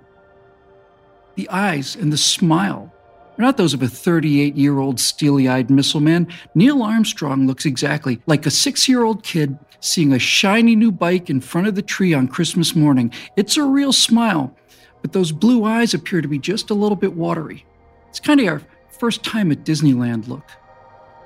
The 1.35 1.49
eyes 1.49 1.97
and 1.97 2.12
the 2.12 2.16
smile 2.16 2.94
are 3.37 3.42
not 3.42 3.57
those 3.57 3.75
of 3.75 3.83
a 3.83 3.88
38 3.88 4.55
year 4.55 4.79
old 4.79 5.01
steely 5.01 5.49
eyed 5.49 5.68
missile 5.68 5.99
man. 5.99 6.29
Neil 6.55 6.85
Armstrong 6.85 7.49
looks 7.49 7.66
exactly 7.66 8.23
like 8.27 8.47
a 8.47 8.53
six 8.53 8.88
year 8.88 9.03
old 9.03 9.25
kid 9.25 9.59
seeing 9.81 10.12
a 10.12 10.18
shiny 10.20 10.77
new 10.77 10.92
bike 10.92 11.29
in 11.29 11.40
front 11.40 11.66
of 11.66 11.75
the 11.75 11.83
tree 11.83 12.14
on 12.14 12.29
Christmas 12.29 12.77
morning. 12.77 13.12
It's 13.37 13.57
a 13.57 13.64
real 13.64 13.92
smile, 13.92 14.57
but 15.03 15.12
those 15.12 15.33
blue 15.33 15.64
eyes 15.64 15.92
appear 15.92 16.20
to 16.20 16.29
be 16.29 16.38
just 16.38 16.70
a 16.70 16.75
little 16.75 16.94
bit 16.94 17.14
watery. 17.14 17.66
It's 18.11 18.20
kind 18.20 18.38
of 18.38 18.47
our 18.47 18.62
first 19.04 19.22
time 19.22 19.52
at 19.52 19.64
Disneyland 19.64 20.28
look. 20.28 20.50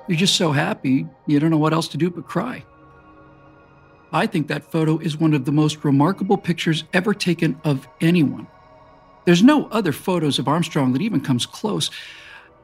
You're 0.09 0.17
just 0.17 0.35
so 0.35 0.51
happy, 0.51 1.07
you 1.27 1.39
don't 1.39 1.49
know 1.49 1.57
what 1.57 1.71
else 1.71 1.87
to 1.87 1.97
do 1.97 2.09
but 2.09 2.27
cry. 2.27 2.65
I 4.11 4.27
think 4.27 4.49
that 4.49 4.69
photo 4.69 4.97
is 4.97 5.15
one 5.15 5.33
of 5.33 5.45
the 5.45 5.53
most 5.53 5.85
remarkable 5.85 6.37
pictures 6.37 6.83
ever 6.91 7.13
taken 7.13 7.57
of 7.63 7.87
anyone. 8.01 8.47
There's 9.23 9.41
no 9.41 9.67
other 9.67 9.93
photos 9.93 10.39
of 10.39 10.49
Armstrong 10.49 10.91
that 10.91 11.01
even 11.01 11.21
comes 11.21 11.45
close. 11.45 11.89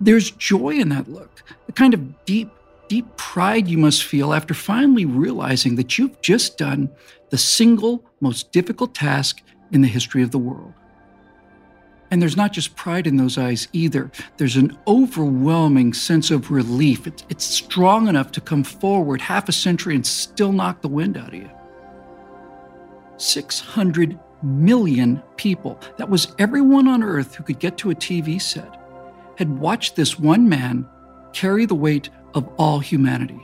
There's 0.01 0.31
joy 0.31 0.71
in 0.71 0.89
that 0.89 1.07
look, 1.07 1.43
the 1.65 1.71
kind 1.71 1.93
of 1.93 2.25
deep, 2.25 2.51
deep 2.89 3.05
pride 3.15 3.69
you 3.69 3.77
must 3.77 4.03
feel 4.03 4.33
after 4.33 4.53
finally 4.53 5.05
realizing 5.05 5.77
that 5.77 5.97
you've 5.97 6.21
just 6.21 6.57
done 6.57 6.89
the 7.29 7.37
single 7.37 8.03
most 8.19 8.51
difficult 8.51 8.93
task 8.93 9.41
in 9.71 9.79
the 9.79 9.87
history 9.87 10.23
of 10.23 10.31
the 10.31 10.39
world. 10.39 10.73
And 12.11 12.21
there's 12.21 12.37
not 12.37 12.53
just 12.53 12.75
pride 12.75 13.07
in 13.07 13.17
those 13.17 13.37
eyes 13.37 13.67
either. 13.73 14.11
There's 14.37 14.55
an 14.55 14.77
overwhelming 14.87 15.93
sense 15.93 16.31
of 16.31 16.51
relief. 16.51 17.07
It's, 17.07 17.23
it's 17.29 17.45
strong 17.45 18.07
enough 18.07 18.31
to 18.33 18.41
come 18.41 18.63
forward 18.63 19.21
half 19.21 19.49
a 19.49 19.51
century 19.51 19.95
and 19.95 20.05
still 20.05 20.51
knock 20.51 20.81
the 20.81 20.87
wind 20.87 21.17
out 21.17 21.29
of 21.29 21.33
you. 21.33 21.49
600 23.17 24.19
million 24.43 25.21
people, 25.37 25.79
that 25.97 26.09
was 26.09 26.35
everyone 26.37 26.87
on 26.87 27.01
earth 27.01 27.35
who 27.35 27.43
could 27.43 27.59
get 27.59 27.77
to 27.79 27.91
a 27.91 27.95
TV 27.95 28.41
set, 28.41 28.79
had 29.37 29.57
watched 29.57 29.95
this 29.95 30.19
one 30.19 30.47
man 30.47 30.87
carry 31.33 31.65
the 31.65 31.75
weight 31.75 32.09
of 32.33 32.47
all 32.57 32.79
humanity. 32.79 33.39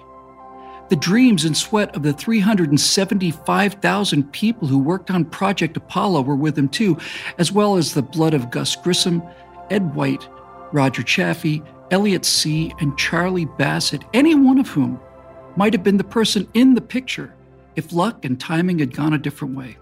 The 0.91 0.97
dreams 0.97 1.45
and 1.45 1.55
sweat 1.55 1.95
of 1.95 2.03
the 2.03 2.11
375,000 2.11 4.31
people 4.33 4.67
who 4.67 4.77
worked 4.77 5.09
on 5.09 5.23
Project 5.23 5.77
Apollo 5.77 6.23
were 6.23 6.35
with 6.35 6.57
him 6.57 6.67
too, 6.67 6.97
as 7.37 7.49
well 7.49 7.77
as 7.77 7.93
the 7.93 8.01
blood 8.01 8.33
of 8.33 8.51
Gus 8.51 8.75
Grissom, 8.75 9.23
Ed 9.69 9.95
White, 9.95 10.27
Roger 10.73 11.01
Chaffee, 11.01 11.63
Elliot 11.91 12.25
See., 12.25 12.73
and 12.81 12.97
Charlie 12.97 13.45
Bassett, 13.45 14.03
any 14.13 14.35
one 14.35 14.59
of 14.59 14.67
whom 14.67 14.99
might 15.55 15.71
have 15.71 15.81
been 15.81 15.95
the 15.95 16.03
person 16.03 16.45
in 16.55 16.73
the 16.73 16.81
picture 16.81 17.33
if 17.77 17.93
luck 17.93 18.25
and 18.25 18.37
timing 18.37 18.79
had 18.79 18.93
gone 18.93 19.13
a 19.13 19.17
different 19.17 19.55
way. 19.55 19.77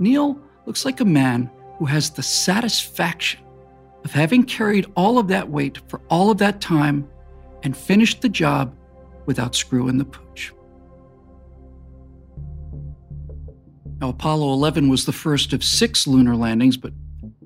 Neil 0.00 0.36
looks 0.66 0.84
like 0.84 0.98
a 0.98 1.04
man 1.04 1.48
who 1.78 1.84
has 1.84 2.10
the 2.10 2.24
satisfaction 2.24 3.38
of 4.02 4.10
having 4.10 4.42
carried 4.42 4.90
all 4.96 5.16
of 5.16 5.28
that 5.28 5.48
weight 5.48 5.78
for 5.86 6.00
all 6.10 6.32
of 6.32 6.38
that 6.38 6.60
time 6.60 7.08
and 7.62 7.76
finished 7.76 8.20
the 8.20 8.28
job 8.28 8.74
without 9.26 9.54
screwing 9.54 9.98
the 9.98 10.04
pooch. 10.04 10.52
Now, 14.00 14.08
Apollo 14.10 14.52
11 14.52 14.88
was 14.88 15.06
the 15.06 15.12
first 15.12 15.52
of 15.52 15.64
six 15.64 16.06
lunar 16.06 16.36
landings, 16.36 16.76
but 16.76 16.92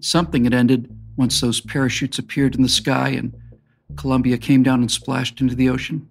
something 0.00 0.44
had 0.44 0.54
ended 0.54 0.92
once 1.16 1.40
those 1.40 1.60
parachutes 1.60 2.18
appeared 2.18 2.54
in 2.54 2.62
the 2.62 2.68
sky 2.68 3.10
and 3.10 3.36
Columbia 3.96 4.38
came 4.38 4.62
down 4.62 4.80
and 4.80 4.90
splashed 4.90 5.40
into 5.40 5.54
the 5.54 5.68
ocean. 5.68 6.08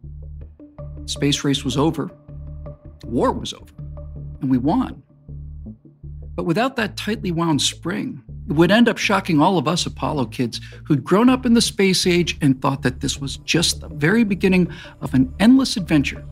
space 1.05 1.43
race 1.43 1.63
was 1.63 1.77
over. 1.77 2.11
The 2.99 3.07
war 3.07 3.31
was 3.31 3.53
over. 3.53 3.73
And 4.41 4.49
we 4.51 4.57
won. 4.57 5.01
But 6.35 6.43
without 6.43 6.75
that 6.75 6.97
tightly 6.97 7.31
wound 7.31 7.61
spring, 7.61 8.21
would 8.47 8.71
end 8.71 8.87
up 8.87 8.97
shocking 8.97 9.41
all 9.41 9.57
of 9.57 9.67
us 9.67 9.85
Apollo 9.85 10.25
kids 10.27 10.61
who'd 10.85 11.03
grown 11.03 11.29
up 11.29 11.45
in 11.45 11.53
the 11.53 11.61
space 11.61 12.07
age 12.07 12.37
and 12.41 12.61
thought 12.61 12.81
that 12.81 13.01
this 13.01 13.19
was 13.19 13.37
just 13.37 13.81
the 13.81 13.89
very 13.89 14.23
beginning 14.23 14.71
of 15.01 15.13
an 15.13 15.33
endless 15.39 15.77
adventure. 15.77 16.23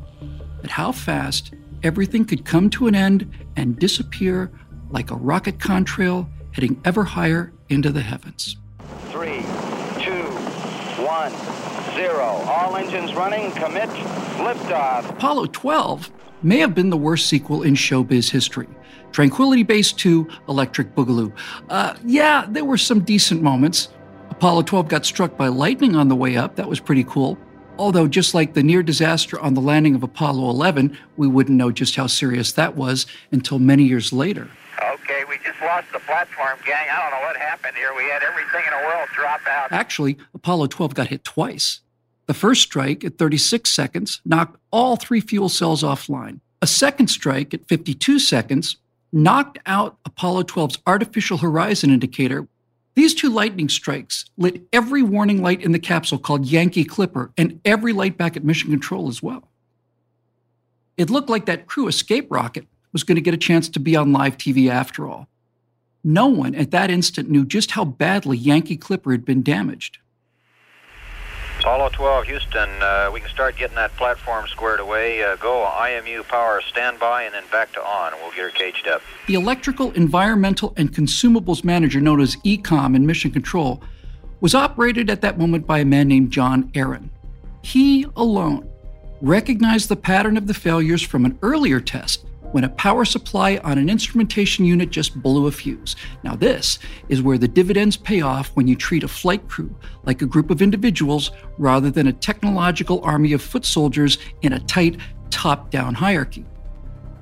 But 0.61 0.71
how 0.71 0.91
fast 0.91 1.53
everything 1.83 2.25
could 2.25 2.45
come 2.45 2.69
to 2.71 2.87
an 2.87 2.95
end 2.95 3.29
and 3.55 3.77
disappear 3.77 4.51
like 4.89 5.11
a 5.11 5.15
rocket 5.15 5.57
contrail 5.59 6.29
heading 6.51 6.79
ever 6.85 7.03
higher 7.03 7.51
into 7.69 7.91
the 7.91 8.01
heavens. 8.01 8.57
Three, 9.11 9.41
two, 10.01 10.23
one, 11.03 11.31
zero. 11.95 12.25
All 12.47 12.75
engines 12.77 13.13
running. 13.13 13.51
Commit. 13.51 13.89
Liftoff. 14.37 15.09
Apollo 15.09 15.47
12 15.47 16.11
may 16.43 16.57
have 16.59 16.75
been 16.75 16.89
the 16.89 16.97
worst 16.97 17.27
sequel 17.27 17.63
in 17.63 17.73
showbiz 17.73 18.29
history. 18.29 18.67
Tranquility 19.11 19.63
Base 19.63 19.91
2, 19.91 20.27
Electric 20.49 20.93
Boogaloo. 20.93 21.31
Uh, 21.69 21.95
yeah, 22.05 22.45
there 22.49 22.65
were 22.65 22.77
some 22.77 22.99
decent 22.99 23.41
moments. 23.41 23.89
Apollo 24.29 24.63
12 24.63 24.87
got 24.89 25.05
struck 25.05 25.37
by 25.37 25.47
lightning 25.47 25.95
on 25.95 26.09
the 26.09 26.15
way 26.15 26.35
up. 26.35 26.57
That 26.57 26.67
was 26.67 26.79
pretty 26.79 27.05
cool. 27.05 27.37
Although, 27.77 28.07
just 28.07 28.33
like 28.33 28.53
the 28.53 28.63
near 28.63 28.83
disaster 28.83 29.39
on 29.39 29.53
the 29.53 29.61
landing 29.61 29.95
of 29.95 30.03
Apollo 30.03 30.49
11, 30.49 30.97
we 31.17 31.27
wouldn't 31.27 31.57
know 31.57 31.71
just 31.71 31.95
how 31.95 32.07
serious 32.07 32.51
that 32.53 32.75
was 32.75 33.05
until 33.31 33.59
many 33.59 33.83
years 33.83 34.13
later. 34.13 34.49
Okay, 34.93 35.23
we 35.29 35.37
just 35.37 35.61
lost 35.61 35.87
the 35.93 35.99
platform, 35.99 36.57
gang. 36.65 36.87
I 36.91 37.01
don't 37.01 37.11
know 37.11 37.25
what 37.25 37.37
happened 37.37 37.75
here. 37.77 37.93
We 37.95 38.03
had 38.03 38.23
everything 38.23 38.63
in 38.65 38.71
the 38.77 38.85
world 38.85 39.07
drop 39.13 39.41
out. 39.47 39.71
Actually, 39.71 40.17
Apollo 40.33 40.67
12 40.67 40.93
got 40.93 41.07
hit 41.07 41.23
twice. 41.23 41.81
The 42.27 42.33
first 42.33 42.61
strike 42.61 43.03
at 43.03 43.17
36 43.17 43.69
seconds 43.69 44.21
knocked 44.25 44.59
all 44.71 44.95
three 44.95 45.21
fuel 45.21 45.49
cells 45.49 45.83
offline. 45.83 46.39
A 46.61 46.67
second 46.67 47.07
strike 47.07 47.53
at 47.53 47.67
52 47.67 48.19
seconds 48.19 48.77
knocked 49.11 49.59
out 49.65 49.97
Apollo 50.05 50.43
12's 50.43 50.79
artificial 50.87 51.37
horizon 51.37 51.91
indicator. 51.91 52.47
These 52.95 53.13
two 53.13 53.29
lightning 53.29 53.69
strikes 53.69 54.25
lit 54.37 54.63
every 54.73 55.03
warning 55.03 55.41
light 55.41 55.61
in 55.61 55.73
the 55.73 55.79
capsule 55.79 56.17
called 56.17 56.45
Yankee 56.45 56.85
Clipper 56.85 57.31
and 57.37 57.59
every 57.65 57.93
light 57.93 58.17
back 58.17 58.35
at 58.35 58.43
Mission 58.43 58.71
Control 58.71 59.07
as 59.07 59.21
well. 59.21 59.49
It 60.97 61.09
looked 61.09 61.29
like 61.29 61.45
that 61.45 61.67
crew 61.67 61.87
escape 61.87 62.31
rocket 62.31 62.65
was 62.93 63.03
going 63.03 63.17
to 63.17 63.21
get 63.21 63.33
a 63.33 63.37
chance 63.37 63.67
to 63.69 63.79
be 63.79 63.95
on 63.95 64.13
live 64.13 64.37
TV 64.37 64.69
after 64.69 65.07
all. 65.07 65.27
No 66.03 66.27
one 66.27 66.55
at 66.55 66.71
that 66.71 66.89
instant 66.89 67.29
knew 67.29 67.45
just 67.45 67.71
how 67.71 67.83
badly 67.83 68.37
Yankee 68.37 68.77
Clipper 68.77 69.11
had 69.11 69.25
been 69.25 69.43
damaged. 69.43 69.97
Apollo 71.65 71.89
12, 71.93 72.25
Houston, 72.25 72.69
uh, 72.83 73.09
we 73.11 73.19
can 73.19 73.29
start 73.31 73.57
getting 73.57 73.75
that 73.75 73.91
platform 73.97 74.45
squared 74.47 74.79
away. 74.79 75.23
Uh, 75.23 75.35
go 75.37 75.65
IMU 75.65 76.21
power 76.27 76.61
standby 76.61 77.23
and 77.23 77.33
then 77.33 77.43
back 77.51 77.71
to 77.73 77.83
on. 77.83 78.13
We'll 78.21 78.29
get 78.29 78.41
her 78.41 78.49
caged 78.51 78.87
up. 78.87 79.01
The 79.25 79.33
Electrical, 79.33 79.89
Environmental, 79.93 80.75
and 80.77 80.93
Consumables 80.93 81.63
Manager, 81.63 81.99
known 81.99 82.21
as 82.21 82.35
EECOM 82.35 82.95
in 82.95 83.07
Mission 83.07 83.31
Control, 83.31 83.81
was 84.41 84.53
operated 84.53 85.09
at 85.09 85.21
that 85.21 85.39
moment 85.39 85.65
by 85.65 85.79
a 85.79 85.85
man 85.85 86.07
named 86.07 86.29
John 86.29 86.69
Aaron. 86.75 87.09
He 87.63 88.05
alone 88.15 88.69
recognized 89.19 89.89
the 89.89 89.95
pattern 89.95 90.37
of 90.37 90.45
the 90.45 90.53
failures 90.53 91.01
from 91.01 91.25
an 91.25 91.35
earlier 91.41 91.79
test 91.79 92.24
when 92.55 92.63
a 92.63 92.69
power 92.69 93.03
supply 93.03 93.57
on 93.65 93.77
an 93.77 93.89
instrumentation 93.89 94.63
unit 94.63 94.89
just 94.89 95.21
blew 95.21 95.45
a 95.45 95.51
fuse. 95.51 95.97
Now, 96.23 96.37
this 96.37 96.79
is 97.09 97.21
where 97.21 97.37
the 97.37 97.49
dividends 97.49 97.97
pay 97.97 98.21
off 98.21 98.47
when 98.53 98.65
you 98.65 98.77
treat 98.77 99.03
a 99.03 99.09
flight 99.09 99.45
crew 99.49 99.75
like 100.03 100.21
a 100.21 100.25
group 100.25 100.49
of 100.49 100.61
individuals 100.61 101.31
rather 101.57 101.91
than 101.91 102.07
a 102.07 102.13
technological 102.13 103.01
army 103.03 103.33
of 103.33 103.41
foot 103.41 103.65
soldiers 103.65 104.19
in 104.41 104.53
a 104.53 104.59
tight, 104.61 104.95
top 105.31 105.69
down 105.69 105.95
hierarchy. 105.95 106.45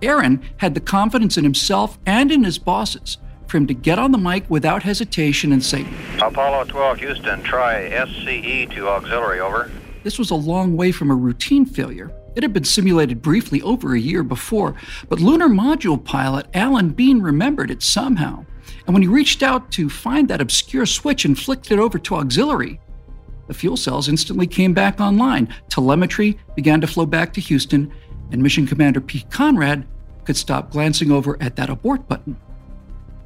Aaron 0.04 0.40
had 0.58 0.76
the 0.76 0.80
confidence 0.80 1.36
in 1.36 1.44
himself 1.44 1.98
and 2.06 2.32
in 2.32 2.44
his 2.44 2.60
bosses 2.60 3.18
for 3.48 3.58
him 3.58 3.66
to 3.66 3.74
get 3.74 3.98
on 3.98 4.12
the 4.12 4.20
mic 4.20 4.48
without 4.52 4.84
hesitation 4.84 5.52
and 5.52 5.64
say, 5.64 5.84
Apollo 6.22 6.66
12, 6.66 7.00
Houston, 7.00 7.42
try 7.42 7.90
SCE 7.90 8.72
to 8.76 8.88
auxiliary, 8.88 9.40
over. 9.40 9.72
This 10.04 10.20
was 10.20 10.30
a 10.30 10.36
long 10.36 10.78
way 10.78 10.92
from 10.92 11.10
a 11.10 11.16
routine 11.16 11.66
failure, 11.66 12.12
it 12.36 12.44
had 12.44 12.54
been 12.54 12.64
simulated 12.64 13.22
briefly 13.22 13.62
over 13.62 13.94
a 13.94 14.00
year 14.00 14.24
before, 14.24 14.76
but 15.10 15.20
lunar 15.20 15.48
module 15.48 16.04
pilot 16.04 16.48
Alan 16.54 16.90
Bean 16.90 17.22
remembered 17.22 17.72
it 17.72 17.84
somehow. 17.84 18.46
And 18.86 18.94
when 18.94 19.02
he 19.02 19.08
reached 19.08 19.44
out 19.44 19.72
to 19.74 19.90
find 19.90 20.28
that 20.28 20.42
obscure 20.42 20.86
switch 20.86 21.26
and 21.26 21.38
flicked 21.38 21.72
it 21.72 21.80
over 21.80 22.00
to 22.00 22.16
auxiliary, 22.16 22.80
the 23.48 23.54
fuel 23.54 23.78
cells 23.78 24.10
instantly 24.10 24.48
came 24.48 24.74
back 24.74 25.00
online. 25.00 25.54
Telemetry 25.70 26.38
began 26.56 26.82
to 26.82 26.88
flow 26.88 27.06
back 27.06 27.34
to 27.34 27.42
Houston, 27.42 27.92
and 28.32 28.42
Mission 28.42 28.66
Commander 28.66 29.02
Pete 29.02 29.30
Conrad 29.30 29.86
could 30.24 30.38
stop 30.38 30.72
glancing 30.72 31.12
over 31.12 31.38
at 31.42 31.56
that 31.58 31.70
abort 31.70 32.08
button. 32.08 32.38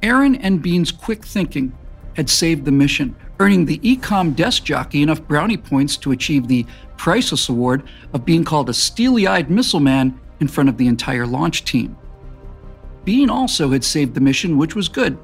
Aaron 0.02 0.34
and 0.36 0.60
Bean's 0.62 0.92
quick 0.92 1.24
thinking 1.24 1.72
had 2.14 2.28
saved 2.28 2.64
the 2.64 2.72
mission, 2.72 3.14
earning 3.40 3.64
the 3.64 3.78
EECOM 3.78 4.34
desk 4.34 4.64
jockey 4.64 5.02
enough 5.02 5.22
brownie 5.22 5.56
points 5.56 5.96
to 5.96 6.12
achieve 6.12 6.48
the 6.48 6.66
priceless 6.96 7.48
award 7.48 7.84
of 8.12 8.24
being 8.24 8.44
called 8.44 8.68
a 8.68 8.74
steely 8.74 9.26
eyed 9.26 9.50
missile 9.50 9.80
man 9.80 10.18
in 10.40 10.48
front 10.48 10.68
of 10.68 10.76
the 10.76 10.88
entire 10.88 11.26
launch 11.26 11.64
team. 11.64 11.96
Bean 13.04 13.30
also 13.30 13.70
had 13.70 13.84
saved 13.84 14.14
the 14.14 14.20
mission, 14.20 14.58
which 14.58 14.74
was 14.74 14.88
good, 14.88 15.16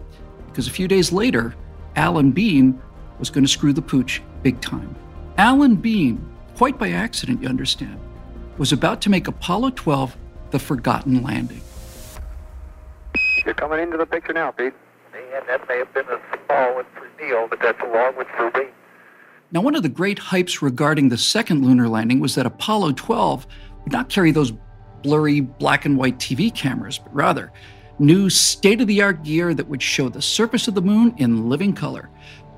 because 0.47 0.69
a 0.69 0.71
few 0.71 0.87
days 0.87 1.12
later, 1.12 1.55
Alan 1.97 2.31
Bean 2.31 2.81
was 3.19 3.31
going 3.31 3.45
to 3.45 3.51
screw 3.51 3.73
the 3.73 3.83
pooch 3.83 4.23
big 4.43 4.61
time. 4.61 4.95
Alan 5.37 5.75
Bean, 5.75 6.25
quite 6.57 6.79
by 6.79 6.91
accident, 6.91 7.43
you 7.43 7.49
understand, 7.49 7.99
was 8.59 8.73
about 8.73 9.01
to 9.03 9.11
make 9.11 9.27
Apollo 9.27 9.71
12 9.71 10.17
the 10.51 10.59
forgotten 10.59 11.23
landing. 11.23 11.61
You're 13.45 13.55
coming 13.55 13.81
into 13.81 13.97
the 13.97 14.07
picture 14.07 14.33
now, 14.33 14.53
Pete. 14.53 14.73
And 15.12 15.49
that 15.49 15.69
may 15.69 15.79
have 15.79 15.93
been 15.93 16.07
a 16.07 16.21
small 16.47 16.75
one 16.77 16.87
for 16.95 17.04
Neil, 17.27 17.47
but 17.49 17.61
that's 17.61 17.81
a 17.81 17.87
long 17.87 18.16
one 18.16 18.27
for 18.37 18.51
me. 18.59 18.66
Now, 19.53 19.61
one 19.61 19.75
of 19.75 19.83
the 19.83 19.89
great 19.89 20.18
hypes 20.18 20.62
regarding 20.62 21.09
the 21.09 21.18
second 21.18 21.64
lunar 21.64 21.89
landing 21.89 22.20
was 22.20 22.35
that 22.35 22.47
Apollo 22.47 22.93
12 22.93 23.47
would 23.85 23.93
not 23.93 24.09
carry 24.09 24.33
those 24.33 24.53
blurry 25.03 25.41
black 25.41 25.85
and 25.85 25.97
white 25.97 26.18
TV 26.18 26.53
cameras, 26.55 26.99
but 26.99 27.14
rather 27.14 27.53
new 27.99 28.29
state 28.29 28.81
of 28.81 28.89
the 28.89 29.01
art 29.01 29.22
gear 29.22 29.55
that 29.55 29.68
would 29.68 29.83
show 29.83 30.09
the 30.09 30.20
surface 30.20 30.66
of 30.66 30.75
the 30.75 30.83
moon 30.83 31.14
in 31.18 31.49
living 31.49 31.72
color. 31.72 32.11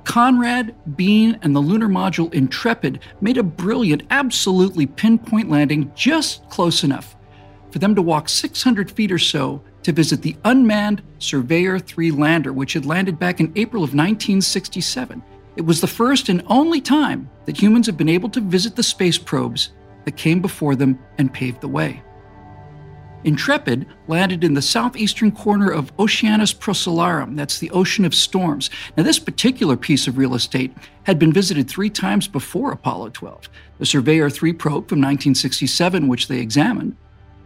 Conrad, 0.04 0.74
Bean, 0.96 1.38
and 1.42 1.54
the 1.54 1.60
lunar 1.60 1.88
module 1.88 2.32
Intrepid 2.32 3.00
made 3.20 3.36
a 3.36 3.42
brilliant, 3.42 4.04
absolutely 4.10 4.86
pinpoint 4.86 5.50
landing 5.50 5.92
just 5.94 6.48
close 6.48 6.84
enough 6.84 7.16
for 7.70 7.80
them 7.80 7.94
to 7.94 8.00
walk 8.00 8.28
600 8.28 8.90
feet 8.90 9.12
or 9.12 9.18
so 9.18 9.62
to 9.87 9.93
visit 9.93 10.20
the 10.20 10.34
unmanned 10.45 11.01
Surveyor 11.20 11.78
3 11.78 12.11
lander, 12.11 12.53
which 12.53 12.72
had 12.72 12.84
landed 12.84 13.20
back 13.20 13.39
in 13.39 13.53
April 13.55 13.84
of 13.84 13.91
1967. 13.91 15.22
It 15.55 15.62
was 15.62 15.80
the 15.80 15.87
first 15.87 16.28
and 16.28 16.43
only 16.49 16.80
time 16.80 17.30
that 17.45 17.62
humans 17.62 17.87
have 17.87 17.97
been 17.97 18.09
able 18.09 18.28
to 18.30 18.41
visit 18.41 18.74
the 18.74 18.82
space 18.82 19.16
probes 19.16 19.70
that 20.05 20.16
came 20.16 20.43
before 20.43 20.74
them 20.74 20.99
and 21.18 21.32
paved 21.32 21.61
the 21.61 21.68
way. 21.68 22.03
Intrepid 23.22 23.87
landed 24.09 24.43
in 24.43 24.55
the 24.55 24.61
southeastern 24.61 25.30
corner 25.30 25.70
of 25.70 25.93
Oceanus 26.01 26.53
Procellarum, 26.53 27.37
that's 27.37 27.61
the 27.61 27.70
ocean 27.70 28.05
of 28.05 28.12
storms. 28.12 28.70
Now, 28.97 29.05
this 29.05 29.20
particular 29.20 29.76
piece 29.76 30.09
of 30.09 30.18
real 30.18 30.34
estate 30.34 30.76
had 31.05 31.16
been 31.16 31.32
visited 31.32 31.70
three 31.70 31.91
times 31.91 32.26
before 32.26 32.72
Apollo 32.72 33.11
12. 33.11 33.49
The 33.78 33.87
Surveyor 33.87 34.30
3 34.30 34.53
probe 34.53 34.89
from 34.89 34.99
1967, 34.99 36.09
which 36.09 36.26
they 36.26 36.41
examined, 36.41 36.97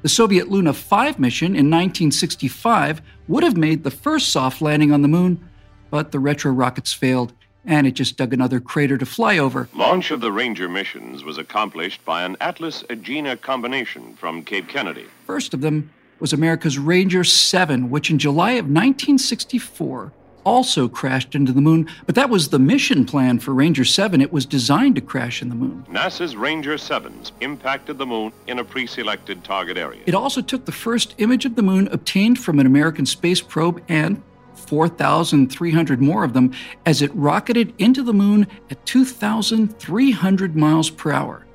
the 0.03 0.09
Soviet 0.09 0.49
Luna 0.49 0.73
5 0.73 1.19
mission 1.19 1.49
in 1.49 1.71
1965 1.71 3.03
would 3.29 3.43
have 3.43 3.57
made 3.57 3.85
the 3.85 3.91
first 3.91 4.31
soft 4.31 4.63
landing 4.63 4.93
on 4.93 5.03
the 5.03 5.09
moon, 5.09 5.49
but 5.91 6.13
the 6.13 6.19
retro 6.19 6.53
rockets 6.53 6.93
failed 6.93 7.33
and 7.67 7.87
it 7.87 7.93
just 7.93 8.17
dug 8.17 8.33
another 8.33 8.59
crater 8.59 8.97
to 8.97 9.05
fly 9.05 9.37
over. 9.37 9.69
Launch 9.75 10.11
of 10.11 10.21
the 10.21 10.33
Ranger 10.33 10.69
missions 10.69 11.23
was 11.25 11.37
accomplished 11.37 12.03
by 12.05 12.23
an 12.23 12.37
Atlas 12.41 12.83
Agena 12.85 13.39
combination 13.39 14.15
from 14.17 14.43
Cape 14.43 14.69
Kennedy. 14.69 15.07
First 15.27 15.53
of 15.53 15.61
them 15.61 15.91
was 16.21 16.33
America's 16.33 16.79
Ranger 16.79 17.25
7, 17.25 17.91
which 17.91 18.11
in 18.11 18.19
July 18.19 18.53
of 18.53 18.65
1964 18.65 20.13
also 20.45 20.89
crashed 20.89 21.35
into 21.35 21.53
the 21.53 21.61
moon, 21.61 21.89
but 22.07 22.15
that 22.15 22.31
was 22.31 22.49
the 22.49 22.59
mission 22.59 23.05
plan 23.05 23.39
for 23.39 23.53
Ranger 23.53 23.85
7. 23.85 24.21
It 24.21 24.33
was 24.33 24.47
designed 24.47 24.95
to 24.97 25.01
crash 25.01 25.43
in 25.43 25.49
the 25.49 25.55
moon. 25.55 25.85
NASA's 25.91 26.37
Ranger 26.37 26.75
7s 26.75 27.33
impacted 27.41 27.99
the 27.99 28.07
moon 28.07 28.33
in 28.47 28.59
a 28.59 28.65
pre 28.65 28.87
selected 28.87 29.45
target 29.45 29.77
area. 29.77 30.03
It 30.07 30.15
also 30.15 30.41
took 30.41 30.65
the 30.65 30.73
first 30.73 31.15
image 31.19 31.45
of 31.45 31.57
the 31.57 31.63
moon 31.63 31.89
obtained 31.89 32.39
from 32.39 32.59
an 32.59 32.67
American 32.67 33.07
space 33.07 33.41
probe 33.41 33.83
and 33.89 34.23
4,300 34.55 36.01
more 36.01 36.23
of 36.23 36.33
them 36.33 36.53
as 36.87 37.03
it 37.03 37.11
rocketed 37.15 37.75
into 37.79 38.03
the 38.03 38.13
moon 38.13 38.47
at 38.71 38.85
2,300 38.87 40.57
miles 40.57 40.91
per 40.91 41.11
hour. 41.11 41.47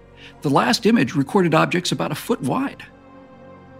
The 0.41 0.49
last 0.49 0.85
image 0.85 1.15
recorded 1.15 1.53
objects 1.53 1.91
about 1.91 2.11
a 2.11 2.15
foot 2.15 2.41
wide. 2.41 2.83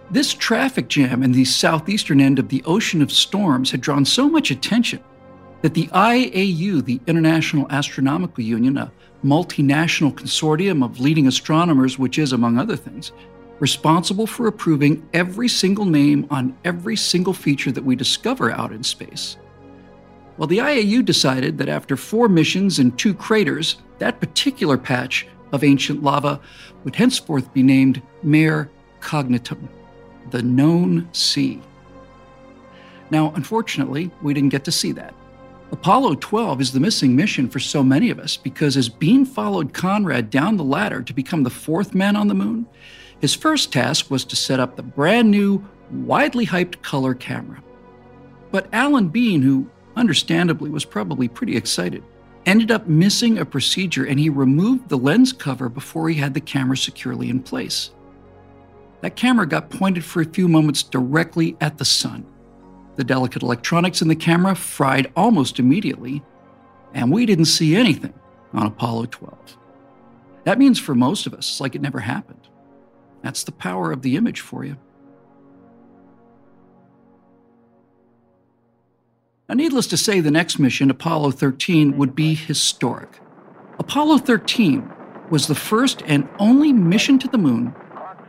This 0.08 0.32
traffic 0.32 0.86
jam 0.86 1.24
in 1.24 1.32
the 1.32 1.44
southeastern 1.44 2.20
end 2.20 2.38
of 2.38 2.48
the 2.48 2.62
Ocean 2.64 3.02
of 3.02 3.10
Storms 3.10 3.72
had 3.72 3.80
drawn 3.80 4.04
so 4.04 4.28
much 4.28 4.52
attention 4.52 5.00
that 5.62 5.74
the 5.74 5.88
IAU, 5.88 6.84
the 6.84 7.00
International 7.08 7.66
Astronomical 7.70 8.44
Union, 8.44 8.76
a 8.76 8.92
multinational 9.24 10.14
consortium 10.14 10.84
of 10.84 11.00
leading 11.00 11.26
astronomers, 11.26 11.98
which 11.98 12.20
is, 12.20 12.32
among 12.32 12.56
other 12.56 12.76
things, 12.76 13.10
responsible 13.58 14.28
for 14.28 14.46
approving 14.46 15.08
every 15.12 15.48
single 15.48 15.86
name 15.86 16.24
on 16.30 16.56
every 16.64 16.94
single 16.94 17.32
feature 17.32 17.72
that 17.72 17.84
we 17.84 17.96
discover 17.96 18.52
out 18.52 18.70
in 18.70 18.84
space. 18.84 19.36
Well, 20.36 20.46
the 20.46 20.58
IAU 20.58 21.04
decided 21.04 21.58
that 21.58 21.68
after 21.68 21.96
four 21.96 22.28
missions 22.28 22.78
and 22.78 22.96
two 22.96 23.12
craters, 23.12 23.78
that 23.98 24.20
particular 24.20 24.78
patch 24.78 25.26
of 25.50 25.64
ancient 25.64 26.04
lava 26.04 26.38
would 26.84 26.94
henceforth 26.94 27.52
be 27.52 27.64
named 27.64 28.00
Mare 28.22 28.70
Cognitum 29.00 29.68
the 30.30 30.42
known 30.42 31.08
sea. 31.12 31.60
Now, 33.10 33.32
unfortunately, 33.34 34.10
we 34.22 34.34
didn't 34.34 34.50
get 34.50 34.64
to 34.64 34.72
see 34.72 34.92
that. 34.92 35.14
Apollo 35.72 36.16
12 36.16 36.60
is 36.60 36.72
the 36.72 36.80
missing 36.80 37.16
mission 37.16 37.48
for 37.48 37.58
so 37.58 37.82
many 37.82 38.10
of 38.10 38.20
us 38.20 38.36
because 38.36 38.76
as 38.76 38.88
Bean 38.88 39.24
followed 39.24 39.72
Conrad 39.72 40.30
down 40.30 40.56
the 40.56 40.64
ladder 40.64 41.02
to 41.02 41.12
become 41.12 41.42
the 41.42 41.50
fourth 41.50 41.94
man 41.94 42.14
on 42.14 42.28
the 42.28 42.34
moon, 42.34 42.66
his 43.20 43.34
first 43.34 43.72
task 43.72 44.10
was 44.10 44.24
to 44.26 44.36
set 44.36 44.60
up 44.60 44.76
the 44.76 44.82
brand 44.82 45.30
new, 45.30 45.64
widely 45.90 46.46
hyped 46.46 46.82
color 46.82 47.14
camera. 47.14 47.62
But 48.52 48.68
Alan 48.72 49.08
Bean, 49.08 49.42
who 49.42 49.68
understandably 49.96 50.70
was 50.70 50.84
probably 50.84 51.26
pretty 51.26 51.56
excited, 51.56 52.04
ended 52.44 52.70
up 52.70 52.86
missing 52.86 53.38
a 53.38 53.44
procedure 53.44 54.04
and 54.04 54.20
he 54.20 54.28
removed 54.28 54.88
the 54.88 54.98
lens 54.98 55.32
cover 55.32 55.68
before 55.68 56.08
he 56.08 56.14
had 56.14 56.34
the 56.34 56.40
camera 56.40 56.76
securely 56.76 57.28
in 57.28 57.40
place 57.42 57.90
that 59.00 59.16
camera 59.16 59.46
got 59.46 59.70
pointed 59.70 60.04
for 60.04 60.20
a 60.20 60.26
few 60.26 60.48
moments 60.48 60.82
directly 60.82 61.56
at 61.60 61.78
the 61.78 61.84
sun. 61.84 62.26
The 62.96 63.04
delicate 63.04 63.42
electronics 63.42 64.00
in 64.00 64.08
the 64.08 64.16
camera 64.16 64.54
fried 64.54 65.12
almost 65.16 65.58
immediately, 65.58 66.22
and 66.94 67.12
we 67.12 67.26
didn't 67.26 67.44
see 67.44 67.76
anything 67.76 68.14
on 68.52 68.66
Apollo 68.66 69.06
12. 69.06 69.58
That 70.44 70.58
means 70.58 70.78
for 70.78 70.94
most 70.94 71.26
of 71.26 71.34
us, 71.34 71.48
it's 71.50 71.60
like 71.60 71.74
it 71.74 71.82
never 71.82 72.00
happened. 72.00 72.48
That's 73.22 73.44
the 73.44 73.52
power 73.52 73.92
of 73.92 74.02
the 74.02 74.16
image 74.16 74.40
for 74.40 74.64
you. 74.64 74.76
Now, 79.48 79.54
needless 79.54 79.86
to 79.88 79.96
say, 79.96 80.20
the 80.20 80.30
next 80.30 80.58
mission, 80.58 80.90
Apollo 80.90 81.32
13, 81.32 81.96
would 81.96 82.14
be 82.14 82.34
historic. 82.34 83.20
Apollo 83.78 84.18
13 84.18 84.90
was 85.30 85.46
the 85.46 85.54
first 85.54 86.02
and 86.06 86.28
only 86.38 86.72
mission 86.72 87.18
to 87.18 87.28
the 87.28 87.38
moon 87.38 87.74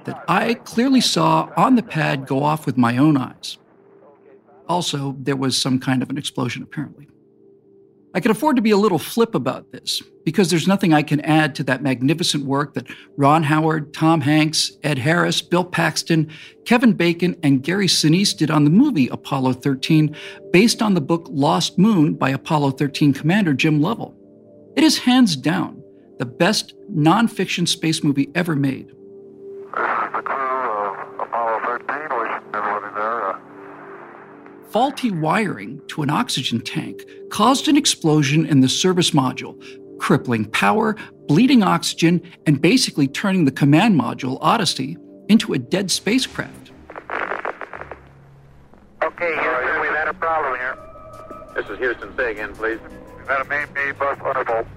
that 0.07 0.23
I 0.27 0.55
clearly 0.55 1.01
saw 1.01 1.51
on 1.55 1.75
the 1.75 1.83
pad 1.83 2.25
go 2.25 2.43
off 2.43 2.65
with 2.65 2.77
my 2.77 2.97
own 2.97 3.17
eyes. 3.17 3.57
Also, 4.67 5.15
there 5.19 5.35
was 5.35 5.55
some 5.55 5.79
kind 5.79 6.01
of 6.01 6.09
an 6.09 6.17
explosion, 6.17 6.63
apparently. 6.63 7.07
I 8.13 8.19
can 8.19 8.31
afford 8.31 8.55
to 8.55 8.61
be 8.61 8.71
a 8.71 8.77
little 8.77 8.97
flip 8.97 9.35
about 9.35 9.71
this 9.71 10.01
because 10.25 10.49
there's 10.49 10.67
nothing 10.67 10.93
I 10.93 11.03
can 11.03 11.21
add 11.21 11.53
to 11.55 11.63
that 11.65 11.83
magnificent 11.83 12.45
work 12.45 12.73
that 12.73 12.87
Ron 13.15 13.43
Howard, 13.43 13.93
Tom 13.93 14.21
Hanks, 14.21 14.71
Ed 14.81 14.97
Harris, 14.97 15.41
Bill 15.41 15.63
Paxton, 15.63 16.31
Kevin 16.65 16.93
Bacon, 16.93 17.35
and 17.43 17.61
Gary 17.61 17.87
Sinise 17.87 18.35
did 18.35 18.49
on 18.49 18.63
the 18.63 18.69
movie 18.69 19.07
Apollo 19.09 19.53
13, 19.53 20.15
based 20.51 20.81
on 20.81 20.95
the 20.95 21.01
book 21.01 21.27
Lost 21.29 21.77
Moon 21.77 22.15
by 22.15 22.29
Apollo 22.29 22.71
13 22.71 23.13
commander 23.13 23.53
Jim 23.53 23.81
Lovell. 23.81 24.15
It 24.75 24.83
is 24.83 24.97
hands 24.99 25.35
down 25.35 25.83
the 26.17 26.25
best 26.25 26.73
nonfiction 26.91 27.67
space 27.67 28.03
movie 28.03 28.31
ever 28.33 28.55
made. 28.55 28.91
Faulty 34.77 35.11
wiring 35.11 35.81
to 35.87 36.03
an 36.03 36.09
oxygen 36.09 36.61
tank 36.61 37.03
caused 37.31 37.67
an 37.67 37.75
explosion 37.75 38.45
in 38.45 38.61
the 38.61 38.69
service 38.69 39.11
module, 39.11 39.57
crippling 39.97 40.45
power, 40.45 40.95
bleeding 41.27 41.63
oxygen, 41.63 42.21
and 42.45 42.61
basically 42.61 43.07
turning 43.07 43.45
the 43.45 43.51
command 43.51 43.99
module, 43.99 44.37
Odyssey, 44.41 44.97
into 45.29 45.53
a 45.53 45.57
dead 45.57 45.89
spacecraft. 45.89 46.71
Okay, 49.03 49.33
Houston, 49.33 49.81
we've 49.81 49.91
had 49.91 50.07
a 50.07 50.13
problem 50.13 50.59
here. 50.59 50.77
This 51.55 51.65
is 51.69 51.79
Houston. 51.79 52.15
Say 52.15 52.31
again, 52.33 52.53
please. 52.53 52.79
We've 53.17 53.27
had 53.27 53.41
a 53.41 53.45
main 53.45 53.67
B 53.73 53.91
bus 53.97 54.17
undervolt. 54.19 54.67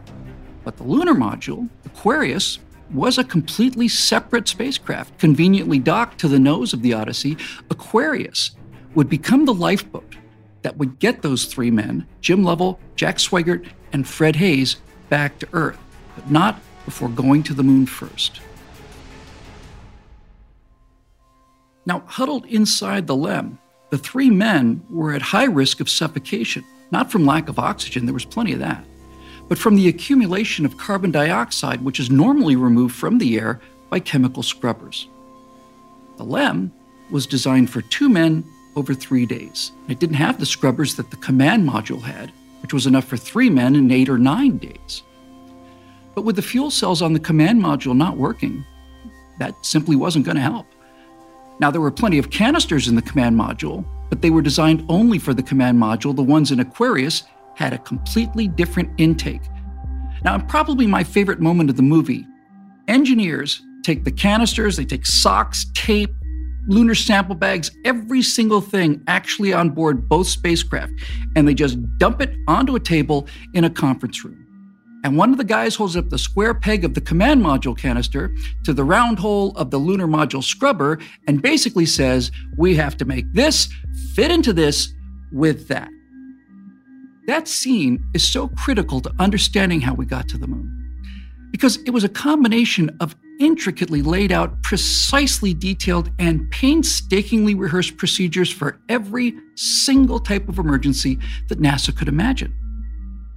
But 0.64 0.76
the 0.76 0.84
lunar 0.84 1.14
module, 1.14 1.68
Aquarius, 1.84 2.58
was 2.92 3.18
a 3.18 3.24
completely 3.24 3.88
separate 3.88 4.48
spacecraft, 4.48 5.18
conveniently 5.18 5.78
docked 5.78 6.18
to 6.20 6.28
the 6.28 6.38
nose 6.38 6.72
of 6.72 6.82
the 6.82 6.92
Odyssey. 6.92 7.36
Aquarius 7.70 8.52
would 8.94 9.08
become 9.08 9.44
the 9.44 9.54
lifeboat 9.54 10.16
that 10.62 10.76
would 10.76 10.98
get 10.98 11.22
those 11.22 11.46
three 11.46 11.70
men, 11.70 12.06
Jim 12.20 12.42
Lovell, 12.42 12.80
Jack 12.96 13.16
Swigert, 13.16 13.66
and 13.92 14.06
Fred 14.06 14.36
Haise, 14.36 14.76
back 15.08 15.38
to 15.38 15.48
Earth, 15.52 15.78
but 16.14 16.30
not 16.30 16.60
before 16.84 17.08
going 17.08 17.42
to 17.44 17.54
the 17.54 17.62
moon 17.62 17.86
first. 17.86 18.40
Now, 21.86 22.02
huddled 22.06 22.46
inside 22.46 23.06
the 23.06 23.16
LEM, 23.16 23.58
the 23.90 23.98
three 23.98 24.30
men 24.30 24.82
were 24.90 25.12
at 25.12 25.22
high 25.22 25.44
risk 25.44 25.80
of 25.80 25.88
suffocation, 25.88 26.64
not 26.90 27.10
from 27.10 27.24
lack 27.24 27.48
of 27.48 27.58
oxygen, 27.58 28.06
there 28.06 28.14
was 28.14 28.24
plenty 28.24 28.52
of 28.52 28.58
that, 28.60 28.84
but 29.50 29.58
from 29.58 29.74
the 29.74 29.88
accumulation 29.88 30.64
of 30.64 30.76
carbon 30.76 31.10
dioxide, 31.10 31.82
which 31.82 31.98
is 31.98 32.08
normally 32.08 32.54
removed 32.54 32.94
from 32.94 33.18
the 33.18 33.36
air 33.36 33.60
by 33.90 33.98
chemical 33.98 34.44
scrubbers. 34.44 35.08
The 36.18 36.24
LEM 36.24 36.72
was 37.10 37.26
designed 37.26 37.68
for 37.68 37.82
two 37.82 38.08
men 38.08 38.44
over 38.76 38.94
three 38.94 39.26
days. 39.26 39.72
It 39.88 39.98
didn't 39.98 40.14
have 40.14 40.38
the 40.38 40.46
scrubbers 40.46 40.94
that 40.94 41.10
the 41.10 41.16
command 41.16 41.68
module 41.68 42.00
had, 42.00 42.30
which 42.62 42.72
was 42.72 42.86
enough 42.86 43.06
for 43.06 43.16
three 43.16 43.50
men 43.50 43.74
in 43.74 43.90
eight 43.90 44.08
or 44.08 44.18
nine 44.18 44.58
days. 44.58 45.02
But 46.14 46.22
with 46.22 46.36
the 46.36 46.42
fuel 46.42 46.70
cells 46.70 47.02
on 47.02 47.12
the 47.12 47.18
command 47.18 47.60
module 47.60 47.96
not 47.96 48.16
working, 48.16 48.64
that 49.40 49.66
simply 49.66 49.96
wasn't 49.96 50.26
going 50.26 50.36
to 50.36 50.42
help. 50.42 50.68
Now, 51.58 51.72
there 51.72 51.80
were 51.80 51.90
plenty 51.90 52.18
of 52.18 52.30
canisters 52.30 52.86
in 52.86 52.94
the 52.94 53.02
command 53.02 53.36
module, 53.36 53.84
but 54.10 54.22
they 54.22 54.30
were 54.30 54.42
designed 54.42 54.86
only 54.88 55.18
for 55.18 55.34
the 55.34 55.42
command 55.42 55.76
module. 55.76 56.14
The 56.14 56.22
ones 56.22 56.52
in 56.52 56.60
Aquarius 56.60 57.24
had 57.60 57.74
a 57.74 57.78
completely 57.78 58.48
different 58.48 58.90
intake. 58.98 59.42
Now, 60.24 60.38
probably 60.38 60.86
my 60.86 61.04
favorite 61.04 61.40
moment 61.40 61.70
of 61.70 61.76
the 61.76 61.82
movie 61.82 62.26
engineers 62.88 63.62
take 63.84 64.04
the 64.04 64.10
canisters, 64.10 64.76
they 64.76 64.84
take 64.84 65.06
socks, 65.06 65.66
tape, 65.74 66.10
lunar 66.66 66.94
sample 66.94 67.34
bags, 67.34 67.70
every 67.84 68.22
single 68.22 68.60
thing 68.60 69.02
actually 69.06 69.52
on 69.52 69.70
board 69.70 70.08
both 70.08 70.26
spacecraft, 70.26 70.92
and 71.36 71.46
they 71.46 71.54
just 71.54 71.78
dump 71.98 72.20
it 72.20 72.34
onto 72.48 72.74
a 72.76 72.80
table 72.80 73.28
in 73.54 73.64
a 73.64 73.70
conference 73.70 74.24
room. 74.24 74.46
And 75.04 75.16
one 75.16 75.30
of 75.30 75.38
the 75.38 75.44
guys 75.44 75.74
holds 75.74 75.96
up 75.96 76.08
the 76.08 76.18
square 76.18 76.54
peg 76.54 76.84
of 76.84 76.94
the 76.94 77.00
command 77.00 77.42
module 77.42 77.76
canister 77.76 78.34
to 78.64 78.72
the 78.72 78.84
round 78.84 79.18
hole 79.18 79.52
of 79.56 79.70
the 79.70 79.78
lunar 79.78 80.06
module 80.06 80.42
scrubber 80.42 80.98
and 81.26 81.40
basically 81.40 81.86
says, 81.86 82.30
We 82.58 82.74
have 82.76 82.96
to 82.98 83.04
make 83.04 83.30
this 83.32 83.68
fit 84.14 84.30
into 84.30 84.52
this 84.52 84.92
with 85.32 85.68
that. 85.68 85.90
That 87.30 87.46
scene 87.46 88.04
is 88.12 88.26
so 88.26 88.48
critical 88.48 89.00
to 89.02 89.12
understanding 89.20 89.80
how 89.80 89.94
we 89.94 90.04
got 90.04 90.26
to 90.30 90.36
the 90.36 90.48
moon 90.48 90.68
because 91.52 91.76
it 91.86 91.90
was 91.90 92.02
a 92.02 92.08
combination 92.08 92.90
of 92.98 93.14
intricately 93.38 94.02
laid 94.02 94.32
out, 94.32 94.60
precisely 94.64 95.54
detailed, 95.54 96.10
and 96.18 96.50
painstakingly 96.50 97.54
rehearsed 97.54 97.96
procedures 97.98 98.50
for 98.50 98.80
every 98.88 99.32
single 99.54 100.18
type 100.18 100.48
of 100.48 100.58
emergency 100.58 101.20
that 101.46 101.60
NASA 101.60 101.96
could 101.96 102.08
imagine. 102.08 102.52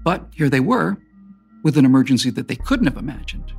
But 0.04 0.26
here 0.34 0.50
they 0.50 0.60
were, 0.60 0.98
with 1.64 1.78
an 1.78 1.86
emergency 1.86 2.32
that 2.32 2.48
they 2.48 2.56
couldn't 2.56 2.88
have 2.88 2.98
imagined. 2.98 3.54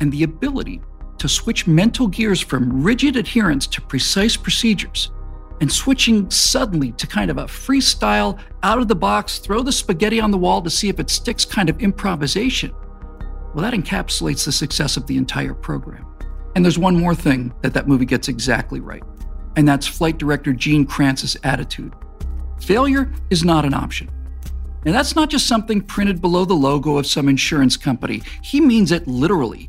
And 0.00 0.10
the 0.10 0.24
ability 0.24 0.82
to 1.18 1.28
switch 1.28 1.68
mental 1.68 2.08
gears 2.08 2.40
from 2.40 2.82
rigid 2.82 3.14
adherence 3.14 3.68
to 3.68 3.80
precise 3.80 4.36
procedures 4.36 5.12
and 5.60 5.70
switching 5.70 6.30
suddenly 6.30 6.92
to 6.92 7.06
kind 7.06 7.30
of 7.30 7.38
a 7.38 7.44
freestyle, 7.44 8.38
out 8.62 8.78
of 8.78 8.88
the 8.88 8.94
box, 8.94 9.38
throw 9.38 9.62
the 9.62 9.72
spaghetti 9.72 10.20
on 10.20 10.30
the 10.30 10.38
wall 10.38 10.60
to 10.62 10.70
see 10.70 10.88
if 10.88 10.98
it 10.98 11.10
sticks 11.10 11.44
kind 11.44 11.70
of 11.70 11.80
improvisation 11.80 12.72
well, 13.54 13.62
that 13.62 13.74
encapsulates 13.74 14.44
the 14.44 14.52
success 14.52 14.96
of 14.96 15.06
the 15.06 15.16
entire 15.16 15.54
program. 15.54 16.06
And 16.56 16.64
there's 16.64 16.78
one 16.78 16.96
more 16.96 17.14
thing 17.14 17.54
that 17.62 17.72
that 17.74 17.86
movie 17.86 18.04
gets 18.04 18.28
exactly 18.28 18.80
right, 18.80 19.02
and 19.56 19.66
that's 19.66 19.86
flight 19.86 20.18
director 20.18 20.52
Gene 20.52 20.84
Kranz's 20.84 21.36
attitude. 21.44 21.94
Failure 22.60 23.12
is 23.30 23.44
not 23.44 23.64
an 23.64 23.74
option. 23.74 24.10
And 24.84 24.94
that's 24.94 25.16
not 25.16 25.30
just 25.30 25.46
something 25.46 25.80
printed 25.80 26.20
below 26.20 26.44
the 26.44 26.54
logo 26.54 26.98
of 26.98 27.06
some 27.06 27.28
insurance 27.28 27.76
company. 27.76 28.22
He 28.42 28.60
means 28.60 28.92
it 28.92 29.06
literally. 29.06 29.68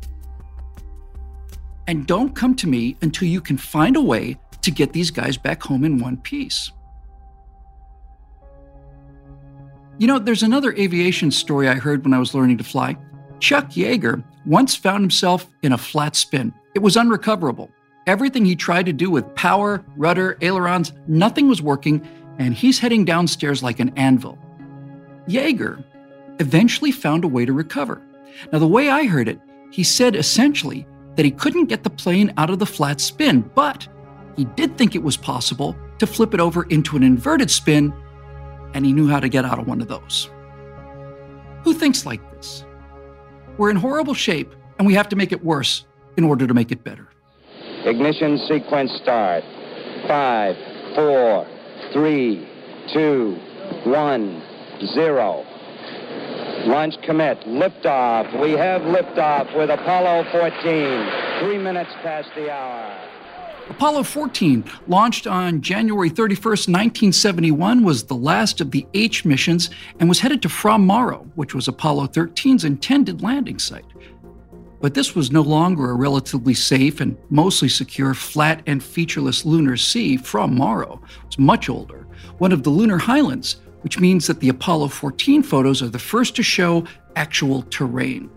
And 1.86 2.06
don't 2.06 2.34
come 2.34 2.54
to 2.56 2.66
me 2.66 2.96
until 3.02 3.28
you 3.28 3.40
can 3.40 3.56
find 3.56 3.96
a 3.96 4.00
way 4.00 4.36
to 4.66 4.70
get 4.70 4.92
these 4.92 5.10
guys 5.10 5.36
back 5.36 5.62
home 5.62 5.84
in 5.84 5.98
one 5.98 6.18
piece. 6.18 6.70
You 9.98 10.06
know, 10.06 10.18
there's 10.18 10.42
another 10.42 10.74
aviation 10.74 11.30
story 11.30 11.68
I 11.68 11.74
heard 11.74 12.04
when 12.04 12.12
I 12.12 12.18
was 12.18 12.34
learning 12.34 12.58
to 12.58 12.64
fly. 12.64 12.96
Chuck 13.40 13.70
Yeager 13.70 14.22
once 14.44 14.74
found 14.74 15.02
himself 15.02 15.46
in 15.62 15.72
a 15.72 15.78
flat 15.78 16.16
spin. 16.16 16.52
It 16.74 16.80
was 16.80 16.96
unrecoverable. 16.96 17.70
Everything 18.06 18.44
he 18.44 18.56
tried 18.56 18.86
to 18.86 18.92
do 18.92 19.10
with 19.10 19.34
power, 19.34 19.84
rudder, 19.96 20.36
ailerons, 20.42 20.92
nothing 21.06 21.48
was 21.48 21.62
working, 21.62 22.06
and 22.38 22.52
he's 22.52 22.78
heading 22.78 23.04
downstairs 23.04 23.62
like 23.62 23.80
an 23.80 23.92
anvil. 23.96 24.38
Yeager 25.28 25.82
eventually 26.40 26.92
found 26.92 27.24
a 27.24 27.28
way 27.28 27.44
to 27.44 27.52
recover. 27.52 28.02
Now, 28.52 28.58
the 28.58 28.66
way 28.66 28.90
I 28.90 29.06
heard 29.06 29.28
it, 29.28 29.40
he 29.70 29.82
said 29.82 30.14
essentially 30.14 30.86
that 31.14 31.24
he 31.24 31.30
couldn't 31.30 31.66
get 31.66 31.84
the 31.84 31.90
plane 31.90 32.34
out 32.36 32.50
of 32.50 32.58
the 32.58 32.66
flat 32.66 33.00
spin, 33.00 33.40
but 33.54 33.88
he 34.36 34.44
did 34.44 34.76
think 34.76 34.94
it 34.94 35.02
was 35.02 35.16
possible 35.16 35.76
to 35.98 36.06
flip 36.06 36.34
it 36.34 36.40
over 36.40 36.64
into 36.64 36.96
an 36.96 37.02
inverted 37.02 37.50
spin, 37.50 37.92
and 38.74 38.84
he 38.84 38.92
knew 38.92 39.08
how 39.08 39.20
to 39.20 39.28
get 39.28 39.44
out 39.44 39.58
of 39.58 39.66
one 39.66 39.80
of 39.80 39.88
those. 39.88 40.30
Who 41.64 41.72
thinks 41.72 42.04
like 42.06 42.20
this? 42.32 42.64
We're 43.58 43.70
in 43.70 43.76
horrible 43.76 44.14
shape, 44.14 44.54
and 44.78 44.86
we 44.86 44.94
have 44.94 45.08
to 45.08 45.16
make 45.16 45.32
it 45.32 45.42
worse 45.42 45.84
in 46.16 46.24
order 46.24 46.46
to 46.46 46.54
make 46.54 46.70
it 46.70 46.84
better. 46.84 47.08
Ignition 47.84 48.38
sequence 48.46 48.92
start. 49.02 49.42
Five, 50.06 50.56
four, 50.94 51.46
three, 51.92 52.46
two, 52.92 53.36
one, 53.84 54.42
zero. 54.94 55.44
Launch 56.66 56.94
commit. 57.04 57.38
Liftoff. 57.42 58.40
We 58.42 58.52
have 58.52 58.82
liftoff 58.82 59.56
with 59.56 59.70
Apollo 59.70 60.24
14. 60.32 61.40
Three 61.40 61.58
minutes 61.58 61.90
past 62.02 62.28
the 62.34 62.50
hour. 62.50 63.15
Apollo 63.68 64.04
14, 64.04 64.64
launched 64.86 65.26
on 65.26 65.60
January 65.60 66.08
31st, 66.08 66.68
1971, 66.68 67.82
was 67.82 68.04
the 68.04 68.14
last 68.14 68.60
of 68.60 68.70
the 68.70 68.86
H 68.94 69.24
missions 69.24 69.70
and 69.98 70.08
was 70.08 70.20
headed 70.20 70.40
to 70.42 70.48
Fra 70.48 70.78
Mauro, 70.78 71.26
which 71.34 71.52
was 71.52 71.66
Apollo 71.66 72.08
13's 72.08 72.64
intended 72.64 73.22
landing 73.22 73.58
site. 73.58 73.84
But 74.80 74.94
this 74.94 75.16
was 75.16 75.32
no 75.32 75.42
longer 75.42 75.90
a 75.90 75.94
relatively 75.94 76.54
safe 76.54 77.00
and 77.00 77.16
mostly 77.28 77.68
secure 77.68 78.14
flat 78.14 78.62
and 78.68 78.82
featureless 78.82 79.44
lunar 79.44 79.76
sea. 79.76 80.16
Fra 80.16 80.46
Mauro 80.46 81.02
was 81.24 81.38
much 81.38 81.68
older, 81.68 82.06
one 82.38 82.52
of 82.52 82.62
the 82.62 82.70
lunar 82.70 82.98
highlands, 82.98 83.56
which 83.80 83.98
means 83.98 84.28
that 84.28 84.38
the 84.38 84.48
Apollo 84.48 84.88
14 84.88 85.42
photos 85.42 85.82
are 85.82 85.88
the 85.88 85.98
first 85.98 86.36
to 86.36 86.42
show 86.42 86.84
actual 87.16 87.62
terrain. 87.62 88.30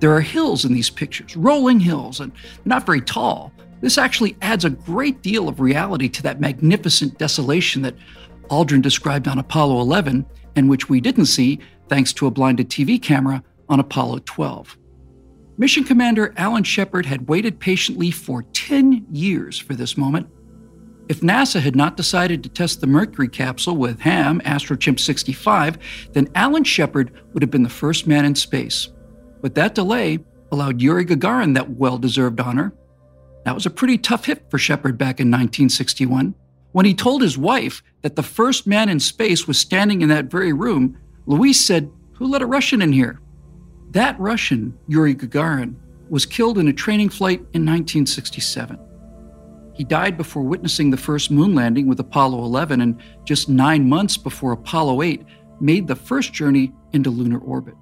There 0.00 0.12
are 0.12 0.20
hills 0.20 0.64
in 0.64 0.72
these 0.72 0.90
pictures, 0.90 1.36
rolling 1.36 1.80
hills, 1.80 2.20
and 2.20 2.32
not 2.64 2.86
very 2.86 3.00
tall. 3.00 3.52
This 3.82 3.98
actually 3.98 4.36
adds 4.40 4.64
a 4.64 4.70
great 4.70 5.22
deal 5.22 5.48
of 5.48 5.60
reality 5.60 6.08
to 6.08 6.22
that 6.22 6.40
magnificent 6.40 7.18
desolation 7.18 7.82
that 7.82 7.96
Aldrin 8.48 8.80
described 8.80 9.28
on 9.28 9.38
Apollo 9.38 9.80
11 9.80 10.24
and 10.56 10.70
which 10.70 10.88
we 10.88 11.00
didn't 11.00 11.26
see 11.26 11.58
thanks 11.88 12.12
to 12.14 12.26
a 12.26 12.30
blinded 12.30 12.70
TV 12.70 13.02
camera 13.02 13.42
on 13.68 13.80
Apollo 13.80 14.20
12. 14.24 14.78
Mission 15.58 15.84
Commander 15.84 16.32
Alan 16.36 16.64
Shepard 16.64 17.06
had 17.06 17.28
waited 17.28 17.58
patiently 17.60 18.10
for 18.10 18.44
10 18.52 19.06
years 19.10 19.58
for 19.58 19.74
this 19.74 19.96
moment. 19.96 20.28
If 21.08 21.20
NASA 21.20 21.60
had 21.60 21.76
not 21.76 21.96
decided 21.96 22.42
to 22.42 22.48
test 22.48 22.80
the 22.80 22.86
Mercury 22.86 23.28
capsule 23.28 23.76
with 23.76 24.00
HAM 24.00 24.40
Astrochimp 24.42 25.00
65, 25.00 25.78
then 26.12 26.28
Alan 26.36 26.64
Shepard 26.64 27.12
would 27.32 27.42
have 27.42 27.50
been 27.50 27.64
the 27.64 27.68
first 27.68 28.06
man 28.06 28.24
in 28.24 28.34
space. 28.34 28.88
But 29.40 29.56
that 29.56 29.74
delay 29.74 30.20
allowed 30.52 30.80
Yuri 30.80 31.04
Gagarin 31.04 31.54
that 31.54 31.70
well 31.70 31.98
deserved 31.98 32.40
honor. 32.40 32.72
That 33.44 33.54
was 33.54 33.66
a 33.66 33.70
pretty 33.70 33.98
tough 33.98 34.26
hit 34.26 34.50
for 34.50 34.58
Shepard 34.58 34.96
back 34.96 35.20
in 35.20 35.28
1961. 35.28 36.34
When 36.72 36.86
he 36.86 36.94
told 36.94 37.22
his 37.22 37.36
wife 37.36 37.82
that 38.02 38.16
the 38.16 38.22
first 38.22 38.66
man 38.66 38.88
in 38.88 39.00
space 39.00 39.46
was 39.46 39.58
standing 39.58 40.00
in 40.00 40.08
that 40.08 40.30
very 40.30 40.52
room, 40.52 40.98
Louise 41.26 41.64
said, 41.64 41.90
Who 42.14 42.26
let 42.26 42.42
a 42.42 42.46
Russian 42.46 42.80
in 42.82 42.92
here? 42.92 43.20
That 43.90 44.18
Russian, 44.18 44.78
Yuri 44.88 45.14
Gagarin, 45.14 45.76
was 46.08 46.24
killed 46.24 46.58
in 46.58 46.68
a 46.68 46.72
training 46.72 47.10
flight 47.10 47.40
in 47.52 47.66
1967. 47.66 48.78
He 49.74 49.84
died 49.84 50.16
before 50.16 50.42
witnessing 50.42 50.90
the 50.90 50.96
first 50.96 51.30
moon 51.30 51.54
landing 51.54 51.88
with 51.88 52.00
Apollo 52.00 52.44
11 52.44 52.80
and 52.80 53.00
just 53.24 53.48
nine 53.48 53.88
months 53.88 54.16
before 54.16 54.52
Apollo 54.52 55.02
8 55.02 55.24
made 55.60 55.86
the 55.86 55.96
first 55.96 56.32
journey 56.32 56.72
into 56.92 57.10
lunar 57.10 57.38
orbit. 57.38 57.74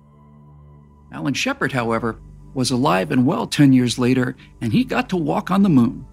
Alan 1.12 1.34
Shepard, 1.34 1.72
however, 1.72 2.20
was 2.55 2.70
alive 2.70 3.11
and 3.11 3.26
well 3.26 3.46
10 3.46 3.72
years 3.72 3.98
later, 3.98 4.36
and 4.61 4.72
he 4.72 4.84
got 4.84 5.09
to 5.11 5.16
walk 5.16 5.51
on 5.51 5.62
the 5.62 5.68
moon. 5.68 6.07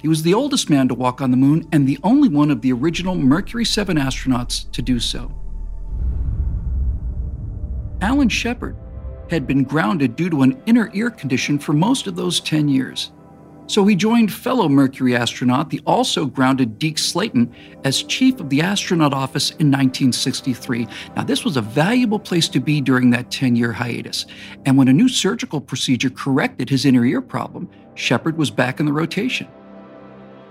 He 0.00 0.08
was 0.08 0.22
the 0.22 0.34
oldest 0.34 0.70
man 0.70 0.88
to 0.88 0.94
walk 0.94 1.20
on 1.20 1.30
the 1.30 1.36
moon 1.36 1.66
and 1.72 1.86
the 1.86 1.98
only 2.02 2.28
one 2.28 2.50
of 2.50 2.60
the 2.60 2.72
original 2.72 3.14
Mercury 3.14 3.64
7 3.64 3.96
astronauts 3.96 4.70
to 4.72 4.82
do 4.82 5.00
so. 5.00 5.32
Alan 8.00 8.28
Shepard 8.28 8.76
had 9.30 9.46
been 9.46 9.64
grounded 9.64 10.14
due 10.14 10.30
to 10.30 10.42
an 10.42 10.62
inner 10.66 10.90
ear 10.94 11.10
condition 11.10 11.58
for 11.58 11.72
most 11.72 12.06
of 12.06 12.14
those 12.14 12.40
10 12.40 12.68
years. 12.68 13.10
So 13.68 13.84
he 13.84 13.96
joined 13.96 14.32
fellow 14.32 14.68
Mercury 14.68 15.16
astronaut, 15.16 15.70
the 15.70 15.80
also 15.86 16.26
grounded 16.26 16.78
Deke 16.78 16.98
Slayton, 16.98 17.52
as 17.84 18.04
chief 18.04 18.38
of 18.38 18.48
the 18.48 18.60
astronaut 18.60 19.12
office 19.12 19.50
in 19.50 19.70
1963. 19.70 20.86
Now, 21.16 21.24
this 21.24 21.44
was 21.44 21.56
a 21.56 21.62
valuable 21.62 22.20
place 22.20 22.48
to 22.50 22.60
be 22.60 22.80
during 22.80 23.10
that 23.10 23.30
10 23.30 23.56
year 23.56 23.72
hiatus. 23.72 24.26
And 24.64 24.76
when 24.76 24.88
a 24.88 24.92
new 24.92 25.08
surgical 25.08 25.60
procedure 25.60 26.10
corrected 26.10 26.70
his 26.70 26.84
inner 26.84 27.04
ear 27.04 27.20
problem, 27.20 27.68
Shepard 27.94 28.38
was 28.38 28.50
back 28.50 28.78
in 28.78 28.86
the 28.86 28.92
rotation. 28.92 29.48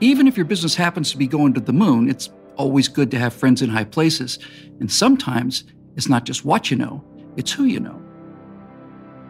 Even 0.01 0.27
if 0.27 0.35
your 0.35 0.45
business 0.45 0.75
happens 0.75 1.11
to 1.11 1.17
be 1.17 1.27
going 1.27 1.53
to 1.53 1.61
the 1.61 1.71
moon, 1.71 2.09
it's 2.09 2.29
always 2.57 2.89
good 2.89 3.11
to 3.11 3.19
have 3.19 3.33
friends 3.33 3.61
in 3.61 3.69
high 3.69 3.85
places. 3.85 4.39
And 4.81 4.91
sometimes 4.91 5.63
it's 5.95 6.09
not 6.09 6.25
just 6.25 6.43
what 6.43 6.69
you 6.69 6.75
know, 6.75 7.03
it's 7.37 7.51
who 7.51 7.63
you 7.63 7.79
know. 7.79 8.04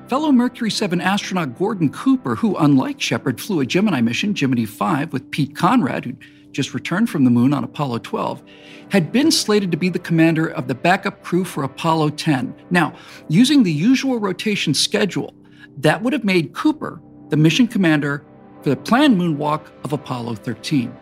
Fellow 0.07 0.31
Mercury 0.31 0.69
7 0.69 1.01
astronaut 1.01 1.57
Gordon 1.57 1.89
Cooper, 1.89 2.35
who, 2.35 2.55
unlike 2.57 3.01
Shepard, 3.01 3.41
flew 3.41 3.59
a 3.61 3.65
Gemini 3.65 4.01
mission, 4.01 4.35
Gemini 4.35 4.65
5, 4.65 5.11
with 5.11 5.31
Pete 5.31 5.55
Conrad, 5.55 6.05
who 6.05 6.15
just 6.51 6.75
returned 6.75 7.09
from 7.09 7.23
the 7.23 7.31
moon 7.31 7.55
on 7.55 7.63
Apollo 7.63 7.99
12, 7.99 8.43
had 8.91 9.11
been 9.11 9.31
slated 9.31 9.71
to 9.71 9.77
be 9.77 9.89
the 9.89 9.97
commander 9.97 10.47
of 10.47 10.67
the 10.67 10.75
backup 10.75 11.23
crew 11.23 11.43
for 11.43 11.63
Apollo 11.63 12.11
10. 12.11 12.53
Now, 12.69 12.93
using 13.29 13.63
the 13.63 13.71
usual 13.71 14.19
rotation 14.19 14.75
schedule, 14.75 15.33
that 15.77 16.03
would 16.03 16.13
have 16.13 16.23
made 16.23 16.53
Cooper 16.53 17.01
the 17.29 17.37
mission 17.37 17.67
commander 17.67 18.23
for 18.61 18.69
the 18.69 18.77
planned 18.77 19.19
moonwalk 19.19 19.71
of 19.83 19.91
Apollo 19.91 20.35
13. 20.35 20.95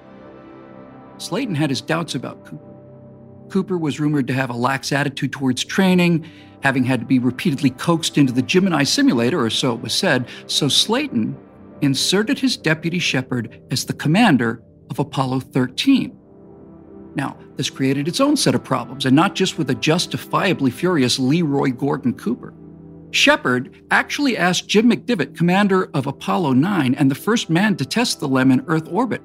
Slayton 1.18 1.56
had 1.56 1.70
his 1.70 1.82
doubts 1.82 2.16
about 2.16 2.46
Cooper. 2.46 2.73
Cooper 3.54 3.78
was 3.78 4.00
rumored 4.00 4.26
to 4.26 4.34
have 4.34 4.50
a 4.50 4.54
lax 4.54 4.92
attitude 4.92 5.32
towards 5.32 5.64
training, 5.64 6.26
having 6.64 6.84
had 6.84 7.00
to 7.02 7.06
be 7.06 7.20
repeatedly 7.20 7.70
coaxed 7.70 8.18
into 8.18 8.34
the 8.34 8.42
Gemini 8.42 8.82
simulator, 8.82 9.40
or 9.40 9.52
so 9.52 9.76
it 9.76 9.80
was 9.80 9.94
said. 9.94 10.28
So 10.48 10.68
Slayton 10.68 11.38
inserted 11.82 12.40
his 12.40 12.58
deputy 12.58 12.98
Shepard 12.98 13.62
as 13.70 13.86
the 13.86 13.94
commander 13.94 14.64
of 14.90 14.98
Apollo 14.98 15.42
13. 15.42 16.18
Now, 17.14 17.38
this 17.56 17.70
created 17.70 18.08
its 18.08 18.20
own 18.20 18.38
set 18.38 18.56
of 18.56 18.64
problems, 18.64 19.06
and 19.06 19.16
not 19.16 19.36
just 19.36 19.60
with 19.60 19.70
a 19.70 19.76
justifiably 19.76 20.72
furious 20.72 21.20
Leroy 21.20 21.70
Gordon 21.70 22.16
Cooper. 22.16 22.56
Shepard 23.12 23.84
actually 23.92 24.36
asked 24.36 24.68
Jim 24.68 24.90
McDivitt, 24.90 25.38
commander 25.38 25.92
of 25.94 26.08
Apollo 26.08 26.54
9 26.54 26.96
and 26.96 27.12
the 27.12 27.14
first 27.14 27.52
man 27.52 27.76
to 27.76 27.86
test 27.86 28.20
the 28.20 28.28
LEM 28.28 28.50
in 28.50 28.66
Earth 28.66 28.88
orbit, 28.90 29.22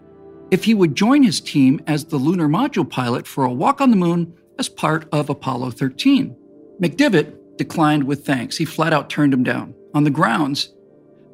if 0.51 0.65
he 0.65 0.75
would 0.75 0.95
join 0.95 1.23
his 1.23 1.41
team 1.41 1.81
as 1.87 2.05
the 2.05 2.17
lunar 2.17 2.49
module 2.49 2.89
pilot 2.89 3.27
for 3.27 3.45
a 3.45 3.53
walk 3.53 3.81
on 3.81 3.91
the 3.91 3.97
moon 3.97 4.35
as 4.59 4.69
part 4.69 5.09
of 5.13 5.31
Apollo 5.31 5.73
13. 5.73 6.37
McDivitt 6.81 7.57
declined 7.57 8.05
with 8.05 8.25
thanks. 8.25 8.57
He 8.57 8.65
flat 8.65 8.93
out 8.93 9.11
turned 9.11 9.35
him 9.35 9.43
down 9.43 9.75
on 9.95 10.05
the 10.05 10.11
grounds 10.11 10.73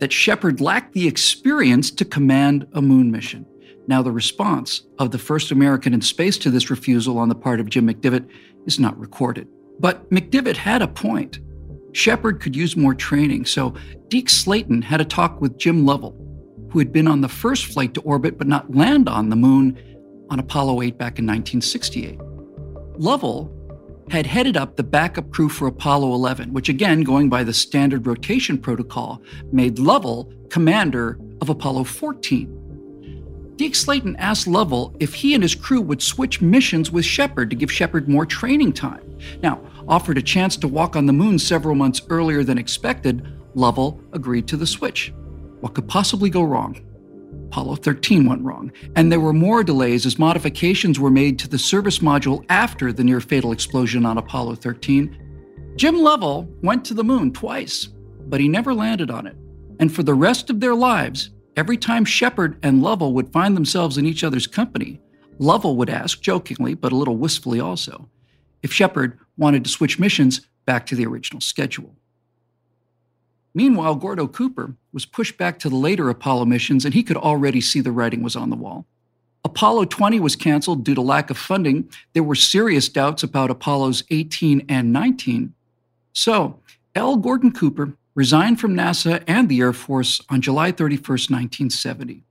that 0.01 0.12
Shepard 0.12 0.61
lacked 0.61 0.93
the 0.93 1.07
experience 1.07 1.91
to 1.93 2.05
command 2.05 2.67
a 2.73 2.83
moon 2.83 3.11
mission. 3.11 3.47
Now, 3.87 4.03
the 4.03 4.12
response 4.12 4.83
of 4.99 5.11
the 5.11 5.19
first 5.19 5.51
American 5.51 5.93
in 5.93 6.01
space 6.01 6.39
to 6.39 6.51
this 6.51 6.71
refusal 6.71 7.19
on 7.19 7.29
the 7.29 7.35
part 7.35 7.61
of 7.61 7.69
Jim 7.69 7.87
McDivitt 7.87 8.29
is 8.67 8.81
not 8.81 8.99
recorded. 8.99 9.47
But 9.79 10.09
McDivitt 10.11 10.57
had 10.57 10.83
a 10.83 10.89
point. 10.89 11.39
Shepard 11.93 12.41
could 12.41 12.57
use 12.57 12.77
more 12.77 12.95
training, 12.95 13.45
so 13.45 13.75
Deke 14.09 14.31
Slayton 14.31 14.83
had 14.83 15.01
a 15.01 15.05
talk 15.05 15.41
with 15.41 15.59
Jim 15.59 15.85
Lovell, 15.85 16.17
who 16.75 16.81
had 16.81 16.93
been 16.93 17.07
on 17.07 17.20
the 17.20 17.29
first 17.29 17.66
flight 17.66 17.95
to 17.95 18.01
orbit 18.01 18.37
but 18.37 18.49
not 18.49 18.75
land 18.75 19.09
on 19.09 19.29
the 19.29 19.37
moon 19.37 19.79
on 20.29 20.41
Apollo 20.41 20.83
8 20.83 20.99
back 20.99 21.20
in 21.20 21.25
1968. 21.25 22.18
Lovell 22.99 23.49
had 24.11 24.27
headed 24.27 24.57
up 24.57 24.75
the 24.75 24.83
backup 24.83 25.31
crew 25.31 25.49
for 25.49 25.68
Apollo 25.68 26.12
11, 26.14 26.53
which, 26.53 26.68
again, 26.68 27.03
going 27.03 27.29
by 27.29 27.45
the 27.45 27.53
standard 27.53 28.09
rotation 28.09 28.59
protocol, 28.59 29.22
made 29.53 29.79
Lovell 29.79 30.33
commander 30.51 31.16
of 31.41 31.49
Apollo 31.49 31.85
14. 31.85 33.53
Deke 33.55 33.77
Slayton 33.77 34.16
asked 34.16 34.49
Lovell 34.49 34.97
if 34.99 35.14
he 35.14 35.33
and 35.33 35.45
his 35.45 35.55
crew 35.55 35.81
would 35.81 36.03
switch 36.03 36.43
missions 36.43 36.91
with 36.91 37.05
Shepard 37.05 37.51
to 37.51 37.57
give 37.57 37.70
Shepard 37.70 38.09
more 38.09 38.27
training 38.27 38.72
time. 38.72 39.16
Now, 39.45 39.61
offered 39.87 40.18
a 40.18 40.22
chance 40.22 40.57
to 40.57 40.66
walk 40.66 40.97
on 40.97 41.07
the 41.07 41.12
moon 41.12 41.39
several 41.39 41.77
months 41.77 42.03
earlier 42.11 42.43
than 42.43 42.59
expected, 42.59 43.25
Lovell 43.55 44.01
agreed 44.12 44.49
to 44.49 44.57
the 44.57 44.66
switch. 44.66 45.12
What 45.65 45.73
could 45.73 45.89
possibly 45.89 46.29
go 46.29 46.43
wrong? 46.43 46.79
Apollo 47.47 47.77
13 47.77 48.27
went 48.27 48.43
wrong, 48.43 48.71
and 48.97 49.11
there 49.11 49.19
were 49.19 49.33
more 49.33 49.65
delays 49.65 50.05
as 50.05 50.19
modifications 50.19 51.01
were 51.01 51.11
made 51.11 51.39
to 51.39 51.49
the 51.49 51.59
service 51.59 52.01
module 52.01 52.45
after 52.51 52.93
the 52.93 53.03
near 53.03 53.19
fatal 53.19 53.51
explosion 53.51 54.05
on 54.05 54.19
Apollo 54.19 54.57
13. 54.57 55.73
Jim 55.77 55.97
Lovell 55.97 56.47
went 56.62 56.85
to 56.85 56.93
the 56.93 57.03
moon 57.03 57.33
twice, 57.33 57.89
but 58.27 58.41
he 58.41 58.47
never 58.47 58.75
landed 58.75 59.11
on 59.11 59.27
it. 59.27 59.39
And 59.81 59.91
for 59.91 60.03
the 60.03 60.12
rest 60.12 60.51
of 60.51 60.61
their 60.61 60.75
lives, 60.75 61.31
every 61.57 61.79
time 61.79 62.05
Shepard 62.05 62.59
and 62.62 62.83
Lovell 62.83 63.15
would 63.15 63.33
find 63.33 63.57
themselves 63.57 63.97
in 63.97 64.05
each 64.05 64.23
other's 64.23 64.47
company, 64.47 65.01
Lovell 65.39 65.79
would 65.79 65.89
ask, 65.89 66.21
jokingly, 66.21 66.75
but 66.75 66.93
a 66.93 66.97
little 66.97 67.17
wistfully 67.17 67.59
also, 67.59 68.11
if 68.62 68.71
Shepard 68.71 69.19
wanted 69.39 69.65
to 69.65 69.71
switch 69.71 69.99
missions 69.99 70.43
back 70.67 70.85
to 70.85 70.95
the 70.95 71.07
original 71.07 71.41
schedule. 71.41 71.97
Meanwhile, 73.55 73.95
Gordo 73.95 74.27
Cooper 74.27 74.77
was 74.95 75.05
pushed 75.05 75.36
back 75.36 75.59
to 75.59 75.68
the 75.68 75.76
later 75.76 76.09
Apollo 76.09 76.45
missions, 76.45 76.84
and 76.84 76.95
he 76.95 77.03
could 77.03 77.16
already 77.16 77.61
see 77.61 77.80
the 77.80 77.92
writing 77.92 78.22
was 78.22 78.36
on 78.36 78.49
the 78.49 78.57
wall. 78.57 78.86
Apollo 79.45 79.86
20 79.86 80.20
was 80.20 80.36
canceled 80.36 80.84
due 80.84 80.95
to 80.95 81.03
lack 81.03 81.28
of 81.28 81.36
funding. 81.36 81.90
There 82.14 82.22
were 82.22 82.36
serious 82.36 82.88
doubts 82.88 83.22
about 83.22 83.51
Apollos 83.51 84.05
18 84.11 84.64
and 84.68 84.92
19. 84.92 85.53
So, 86.12 86.61
L. 86.95 87.16
Gordon 87.16 87.53
Cooper 87.53 87.95
resigned 88.14 88.61
from 88.61 88.74
NASA 88.74 89.22
and 89.26 89.49
the 89.49 89.61
Air 89.61 89.72
Force 89.72 90.22
on 90.30 90.40
July 90.40 90.70
31, 90.70 90.99
1970. 91.01 92.22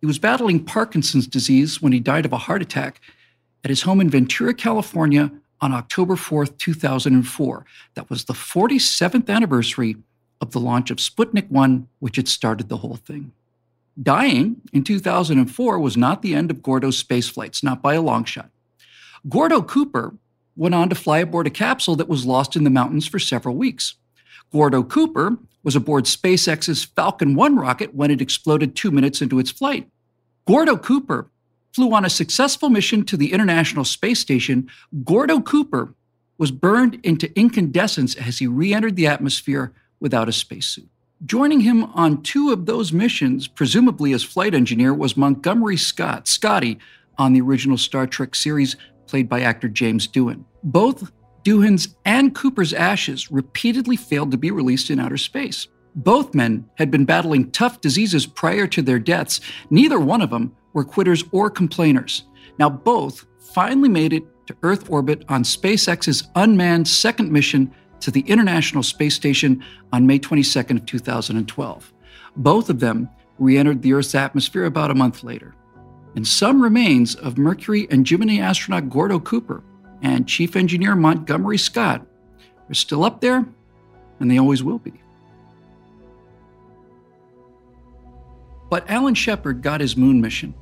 He 0.00 0.06
was 0.06 0.18
battling 0.18 0.64
Parkinson's 0.64 1.26
disease 1.26 1.82
when 1.82 1.92
he 1.92 2.00
died 2.00 2.24
of 2.24 2.32
a 2.32 2.38
heart 2.38 2.62
attack 2.62 3.00
at 3.64 3.68
his 3.68 3.82
home 3.82 4.00
in 4.00 4.08
Ventura, 4.08 4.54
California 4.54 5.30
on 5.60 5.72
October 5.72 6.16
4, 6.16 6.46
2004. 6.46 7.66
That 7.94 8.08
was 8.08 8.24
the 8.24 8.32
47th 8.32 9.28
anniversary 9.28 9.96
of 10.40 10.52
the 10.52 10.60
launch 10.60 10.90
of 10.90 10.98
Sputnik 10.98 11.50
1, 11.50 11.86
which 11.98 12.16
had 12.16 12.28
started 12.28 12.68
the 12.68 12.78
whole 12.78 12.96
thing. 12.96 13.32
Dying 14.00 14.62
in 14.72 14.84
2004 14.84 15.78
was 15.78 15.96
not 15.96 16.22
the 16.22 16.34
end 16.34 16.50
of 16.50 16.62
Gordo's 16.62 16.96
space 16.96 17.28
flights, 17.28 17.62
not 17.62 17.82
by 17.82 17.94
a 17.94 18.02
long 18.02 18.24
shot. 18.24 18.50
Gordo 19.28 19.62
Cooper 19.62 20.14
went 20.56 20.74
on 20.74 20.88
to 20.88 20.94
fly 20.94 21.18
aboard 21.18 21.46
a 21.46 21.50
capsule 21.50 21.96
that 21.96 22.08
was 22.08 22.26
lost 22.26 22.56
in 22.56 22.64
the 22.64 22.70
mountains 22.70 23.06
for 23.06 23.18
several 23.18 23.56
weeks. 23.56 23.94
Gordo 24.52 24.82
Cooper 24.82 25.36
was 25.62 25.76
aboard 25.76 26.04
SpaceX's 26.04 26.84
Falcon 26.84 27.34
1 27.34 27.56
rocket 27.56 27.94
when 27.94 28.10
it 28.10 28.22
exploded 28.22 28.74
two 28.74 28.90
minutes 28.90 29.20
into 29.20 29.38
its 29.38 29.50
flight. 29.50 29.88
Gordo 30.46 30.76
Cooper 30.76 31.28
flew 31.72 31.92
on 31.94 32.04
a 32.04 32.10
successful 32.10 32.70
mission 32.70 33.04
to 33.04 33.16
the 33.16 33.32
International 33.32 33.84
Space 33.84 34.18
Station. 34.18 34.68
Gordo 35.04 35.40
Cooper 35.40 35.94
was 36.38 36.50
burned 36.50 36.98
into 37.02 37.38
incandescence 37.38 38.14
as 38.16 38.38
he 38.38 38.46
re 38.46 38.72
entered 38.72 38.96
the 38.96 39.06
atmosphere 39.06 39.72
without 40.00 40.28
a 40.28 40.32
spacesuit. 40.32 40.88
Joining 41.26 41.60
him 41.60 41.84
on 41.84 42.22
two 42.22 42.50
of 42.50 42.64
those 42.64 42.92
missions, 42.92 43.46
presumably 43.46 44.12
as 44.14 44.22
flight 44.22 44.54
engineer, 44.54 44.94
was 44.94 45.16
Montgomery 45.16 45.76
Scott, 45.76 46.26
Scotty, 46.26 46.78
on 47.18 47.34
the 47.34 47.42
original 47.42 47.76
Star 47.76 48.06
Trek 48.06 48.34
series, 48.34 48.76
played 49.06 49.28
by 49.28 49.42
actor 49.42 49.68
James 49.68 50.08
Doohan. 50.08 50.44
Both 50.64 51.12
Doohan's 51.44 51.94
and 52.04 52.34
Cooper's 52.34 52.72
ashes 52.72 53.30
repeatedly 53.30 53.96
failed 53.96 54.30
to 54.30 54.38
be 54.38 54.50
released 54.50 54.90
in 54.90 54.98
outer 54.98 55.18
space. 55.18 55.68
Both 55.94 56.34
men 56.34 56.68
had 56.76 56.90
been 56.90 57.04
battling 57.04 57.50
tough 57.50 57.80
diseases 57.80 58.24
prior 58.24 58.66
to 58.68 58.80
their 58.80 58.98
deaths. 58.98 59.40
Neither 59.68 59.98
one 59.98 60.22
of 60.22 60.30
them 60.30 60.56
were 60.72 60.84
quitters 60.84 61.24
or 61.32 61.50
complainers. 61.50 62.24
Now, 62.58 62.70
both 62.70 63.26
finally 63.38 63.88
made 63.88 64.12
it 64.12 64.22
to 64.46 64.56
Earth 64.62 64.88
orbit 64.90 65.24
on 65.28 65.42
SpaceX's 65.42 66.28
unmanned 66.36 66.86
second 66.86 67.30
mission 67.32 67.74
to 68.00 68.10
the 68.10 68.20
International 68.22 68.82
Space 68.82 69.14
Station 69.14 69.64
on 69.92 70.06
May 70.06 70.18
22nd 70.18 70.76
of 70.78 70.86
2012. 70.86 71.92
Both 72.36 72.70
of 72.70 72.80
them 72.80 73.08
re-entered 73.38 73.82
the 73.82 73.92
Earth's 73.92 74.14
atmosphere 74.14 74.64
about 74.64 74.90
a 74.90 74.94
month 74.94 75.24
later. 75.24 75.54
And 76.14 76.26
some 76.26 76.62
remains 76.62 77.14
of 77.14 77.38
Mercury 77.38 77.86
and 77.90 78.04
Gemini 78.04 78.38
astronaut 78.40 78.90
Gordo 78.90 79.20
Cooper 79.20 79.62
and 80.02 80.26
Chief 80.26 80.56
Engineer 80.56 80.96
Montgomery 80.96 81.58
Scott 81.58 82.06
are 82.68 82.74
still 82.74 83.04
up 83.04 83.20
there, 83.20 83.46
and 84.18 84.30
they 84.30 84.38
always 84.38 84.62
will 84.62 84.78
be. 84.78 84.92
But 88.70 88.88
Alan 88.88 89.14
Shepard 89.14 89.62
got 89.62 89.80
his 89.80 89.96
moon 89.96 90.20
mission. 90.20 90.54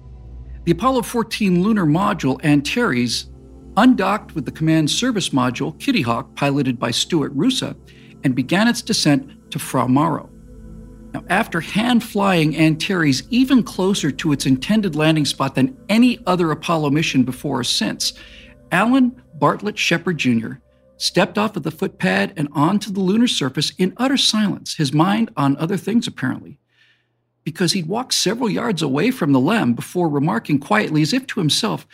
The 0.64 0.72
Apollo 0.72 1.02
14 1.02 1.62
lunar 1.62 1.86
module 1.86 2.40
and 2.42 2.52
Antares 2.52 3.30
undocked 3.78 4.34
with 4.34 4.44
the 4.44 4.50
command 4.50 4.90
service 4.90 5.28
module 5.28 5.78
Kitty 5.78 6.02
Hawk, 6.02 6.34
piloted 6.34 6.80
by 6.80 6.90
Stuart 6.90 7.32
Roosa, 7.34 7.76
and 8.24 8.34
began 8.34 8.66
its 8.66 8.82
descent 8.82 9.50
to 9.52 9.58
Fra 9.60 9.86
Mauro. 9.86 10.28
Now, 11.14 11.24
after 11.28 11.60
hand 11.60 12.02
flying 12.02 12.56
Antares 12.56 13.22
even 13.30 13.62
closer 13.62 14.10
to 14.10 14.32
its 14.32 14.46
intended 14.46 14.96
landing 14.96 15.24
spot 15.24 15.54
than 15.54 15.76
any 15.88 16.18
other 16.26 16.50
Apollo 16.50 16.90
mission 16.90 17.22
before 17.22 17.60
or 17.60 17.64
since, 17.64 18.14
Alan 18.72 19.22
Bartlett 19.34 19.78
Shepard 19.78 20.18
Jr. 20.18 20.54
stepped 20.96 21.38
off 21.38 21.56
of 21.56 21.62
the 21.62 21.70
footpad 21.70 22.32
and 22.36 22.48
onto 22.52 22.90
the 22.90 23.00
lunar 23.00 23.28
surface 23.28 23.72
in 23.78 23.94
utter 23.96 24.16
silence, 24.16 24.74
his 24.74 24.92
mind 24.92 25.30
on 25.36 25.56
other 25.56 25.76
things 25.76 26.08
apparently, 26.08 26.58
because 27.44 27.72
he'd 27.72 27.86
walked 27.86 28.12
several 28.12 28.50
yards 28.50 28.82
away 28.82 29.12
from 29.12 29.32
the 29.32 29.40
LEM 29.40 29.74
before 29.74 30.08
remarking 30.08 30.58
quietly, 30.58 31.00
as 31.00 31.12
if 31.12 31.28
to 31.28 31.38
himself, 31.38 31.86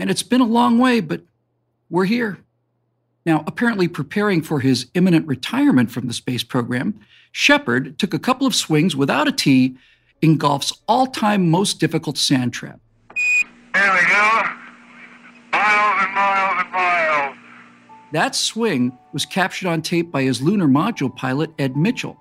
and 0.00 0.08
it's 0.08 0.22
been 0.22 0.40
a 0.40 0.46
long 0.46 0.78
way, 0.78 1.00
but 1.00 1.20
we're 1.90 2.06
here. 2.06 2.38
Now, 3.26 3.44
apparently 3.46 3.86
preparing 3.86 4.40
for 4.40 4.60
his 4.60 4.86
imminent 4.94 5.26
retirement 5.26 5.90
from 5.90 6.06
the 6.06 6.14
space 6.14 6.42
program, 6.42 6.98
Shepard 7.32 7.98
took 7.98 8.14
a 8.14 8.18
couple 8.18 8.46
of 8.46 8.54
swings 8.54 8.96
without 8.96 9.28
a 9.28 9.32
tee 9.32 9.76
in 10.22 10.38
golf's 10.38 10.72
all 10.88 11.06
time 11.06 11.50
most 11.50 11.80
difficult 11.80 12.16
sand 12.16 12.54
trap. 12.54 12.80
Here 13.74 13.92
we 13.92 14.08
go. 14.08 14.42
Miles 15.52 16.02
and 16.02 16.14
miles 16.14 16.64
and 16.64 16.72
miles. 16.72 17.36
That 18.12 18.34
swing 18.34 18.96
was 19.12 19.26
captured 19.26 19.68
on 19.68 19.82
tape 19.82 20.10
by 20.10 20.22
his 20.22 20.40
lunar 20.40 20.66
module 20.66 21.14
pilot, 21.14 21.50
Ed 21.58 21.76
Mitchell. 21.76 22.16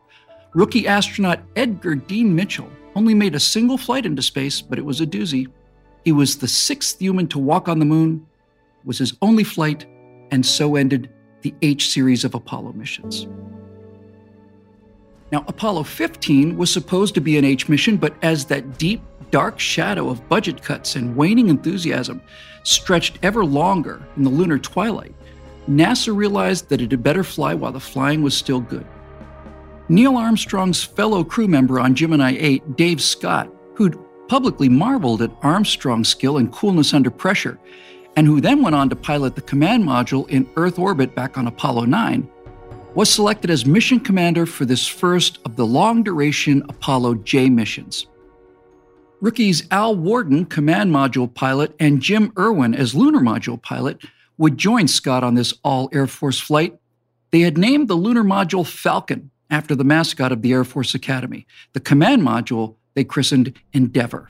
Rookie 0.53 0.85
astronaut 0.85 1.39
Edgar 1.55 1.95
Dean 1.95 2.35
Mitchell 2.35 2.69
only 2.95 3.13
made 3.13 3.35
a 3.35 3.39
single 3.39 3.77
flight 3.77 4.05
into 4.05 4.21
space, 4.21 4.61
but 4.61 4.77
it 4.77 4.85
was 4.85 4.99
a 4.99 5.07
doozy. 5.07 5.47
He 6.03 6.11
was 6.11 6.37
the 6.37 6.47
sixth 6.47 6.99
human 6.99 7.27
to 7.27 7.39
walk 7.39 7.67
on 7.67 7.79
the 7.79 7.85
moon, 7.85 8.25
was 8.83 8.97
his 8.97 9.15
only 9.21 9.43
flight, 9.43 9.85
and 10.31 10.45
so 10.45 10.75
ended 10.75 11.09
the 11.41 11.53
H 11.61 11.89
series 11.89 12.23
of 12.23 12.35
Apollo 12.35 12.73
missions. 12.73 13.27
Now, 15.31 15.45
Apollo 15.47 15.83
15 15.83 16.57
was 16.57 16.71
supposed 16.71 17.13
to 17.15 17.21
be 17.21 17.37
an 17.37 17.45
H 17.45 17.69
mission, 17.69 17.97
but 17.97 18.15
as 18.23 18.45
that 18.45 18.77
deep, 18.77 19.01
dark 19.31 19.59
shadow 19.59 20.09
of 20.09 20.27
budget 20.27 20.61
cuts 20.63 20.95
and 20.95 21.15
waning 21.15 21.49
enthusiasm 21.49 22.21
stretched 22.63 23.19
ever 23.21 23.45
longer 23.45 24.01
in 24.17 24.23
the 24.23 24.29
lunar 24.29 24.57
twilight, 24.57 25.13
NASA 25.69 26.15
realized 26.15 26.69
that 26.69 26.81
it 26.81 26.91
had 26.91 27.03
better 27.03 27.23
fly 27.23 27.53
while 27.53 27.71
the 27.71 27.79
flying 27.79 28.23
was 28.23 28.35
still 28.35 28.59
good. 28.59 28.85
Neil 29.87 30.17
Armstrong's 30.17 30.83
fellow 30.83 31.23
crew 31.23 31.47
member 31.47 31.79
on 31.79 31.95
Gemini 31.95 32.35
8, 32.39 32.75
Dave 32.75 33.01
Scott, 33.01 33.49
who'd 33.75 33.99
publicly 34.29 34.69
marveled 34.69 35.21
at 35.21 35.31
Armstrong's 35.41 36.07
skill 36.07 36.37
and 36.37 36.53
coolness 36.53 36.93
under 36.93 37.11
pressure, 37.11 37.59
and 38.15 38.27
who 38.27 38.39
then 38.39 38.61
went 38.61 38.75
on 38.75 38.89
to 38.89 38.95
pilot 38.95 39.35
the 39.35 39.41
command 39.41 39.83
module 39.83 40.29
in 40.29 40.49
Earth 40.55 40.79
orbit 40.79 41.13
back 41.15 41.37
on 41.37 41.47
Apollo 41.47 41.85
9, 41.85 42.29
was 42.95 43.09
selected 43.09 43.49
as 43.49 43.65
mission 43.65 43.99
commander 43.99 44.45
for 44.45 44.65
this 44.65 44.87
first 44.87 45.39
of 45.45 45.55
the 45.55 45.65
long 45.65 46.03
duration 46.03 46.63
Apollo 46.69 47.15
J 47.15 47.49
missions. 47.49 48.07
Rookies 49.21 49.67
Al 49.71 49.95
Worden, 49.95 50.45
command 50.45 50.91
module 50.91 51.33
pilot, 51.33 51.75
and 51.79 52.01
Jim 52.01 52.31
Irwin 52.37 52.73
as 52.73 52.95
lunar 52.95 53.19
module 53.19 53.61
pilot 53.61 54.01
would 54.37 54.57
join 54.57 54.87
Scott 54.87 55.23
on 55.23 55.35
this 55.35 55.53
all 55.63 55.89
Air 55.91 56.07
Force 56.07 56.39
flight. 56.39 56.79
They 57.31 57.41
had 57.41 57.57
named 57.57 57.89
the 57.89 57.95
lunar 57.95 58.23
module 58.23 58.65
Falcon 58.65 59.29
after 59.49 59.75
the 59.75 59.83
mascot 59.83 60.31
of 60.31 60.41
the 60.41 60.53
Air 60.53 60.63
Force 60.63 60.95
Academy. 60.95 61.45
The 61.73 61.79
command 61.79 62.21
module 62.21 62.75
they 62.93 63.03
christened 63.03 63.53
Endeavour. 63.73 64.29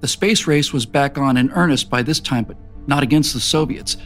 The 0.00 0.08
space 0.08 0.46
race 0.46 0.72
was 0.72 0.86
back 0.86 1.18
on 1.18 1.36
in 1.36 1.50
earnest 1.50 1.90
by 1.90 2.02
this 2.02 2.20
time, 2.20 2.44
but 2.44 2.56
not 2.86 3.02
against 3.02 3.34
the 3.34 3.40
Soviets. 3.40 3.96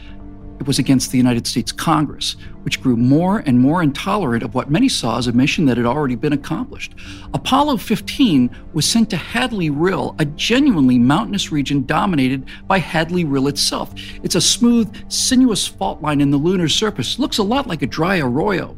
It 0.59 0.67
was 0.67 0.79
against 0.79 1.11
the 1.11 1.17
United 1.17 1.47
States 1.47 1.71
Congress, 1.71 2.37
which 2.63 2.81
grew 2.81 2.95
more 2.95 3.39
and 3.39 3.59
more 3.59 3.83
intolerant 3.83 4.43
of 4.43 4.55
what 4.55 4.71
many 4.71 4.87
saw 4.87 5.17
as 5.17 5.27
a 5.27 5.33
mission 5.33 5.65
that 5.65 5.77
had 5.77 5.85
already 5.85 6.15
been 6.15 6.33
accomplished. 6.33 6.95
Apollo 7.33 7.77
15 7.77 8.49
was 8.73 8.85
sent 8.85 9.09
to 9.09 9.17
Hadley 9.17 9.69
Rille, 9.69 10.15
a 10.19 10.25
genuinely 10.25 10.97
mountainous 10.97 11.51
region 11.51 11.85
dominated 11.85 12.45
by 12.67 12.79
Hadley 12.79 13.25
Rille 13.25 13.49
itself. 13.49 13.93
It's 14.23 14.35
a 14.35 14.41
smooth, 14.41 15.11
sinuous 15.11 15.67
fault 15.67 16.01
line 16.01 16.21
in 16.21 16.31
the 16.31 16.37
lunar 16.37 16.69
surface. 16.69 17.19
Looks 17.19 17.37
a 17.37 17.43
lot 17.43 17.67
like 17.67 17.81
a 17.81 17.87
dry 17.87 18.19
arroyo, 18.19 18.77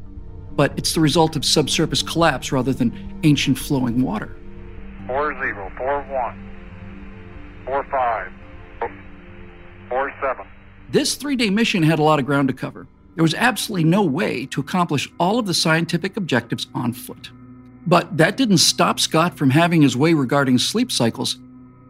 but 0.56 0.74
it's 0.78 0.94
the 0.94 1.00
result 1.00 1.36
of 1.36 1.46
subsurface 1.46 2.02
collapse 2.02 2.52
rather 2.52 2.74
than 2.74 3.20
ancient 3.24 3.58
flowing 3.58 4.02
water. 4.02 4.37
Four 5.08 5.34
zero 5.36 5.72
four 5.78 6.02
one. 6.02 7.64
four 7.66 7.84
five, 7.90 8.32
four 9.90 10.14
seven. 10.22 10.46
This 10.90 11.16
three 11.16 11.38
day 11.38 11.50
mission 11.50 11.82
had 11.82 12.00
a 12.00 12.04
lot 12.04 12.20
of 12.20 12.26
ground 12.26 12.50
to 12.50 12.54
cover. 12.54 12.88
There 13.16 13.24
was 13.24 13.34
absolutely 13.34 13.86
no 13.90 14.04
way 14.04 14.46
to 14.48 14.60
accomplish 14.62 15.10
all 15.18 15.40
of 15.40 15.48
the 15.48 15.54
scientific 15.54 16.18
objectives 16.18 16.68
on 16.76 16.94
foot. 16.94 17.32
But 17.88 18.18
that 18.18 18.36
didn't 18.36 18.58
stop 18.58 19.00
Scott 19.00 19.38
from 19.38 19.50
having 19.50 19.82
his 19.82 19.96
way 19.96 20.14
regarding 20.14 20.58
sleep 20.58 20.92
cycles. 20.92 21.38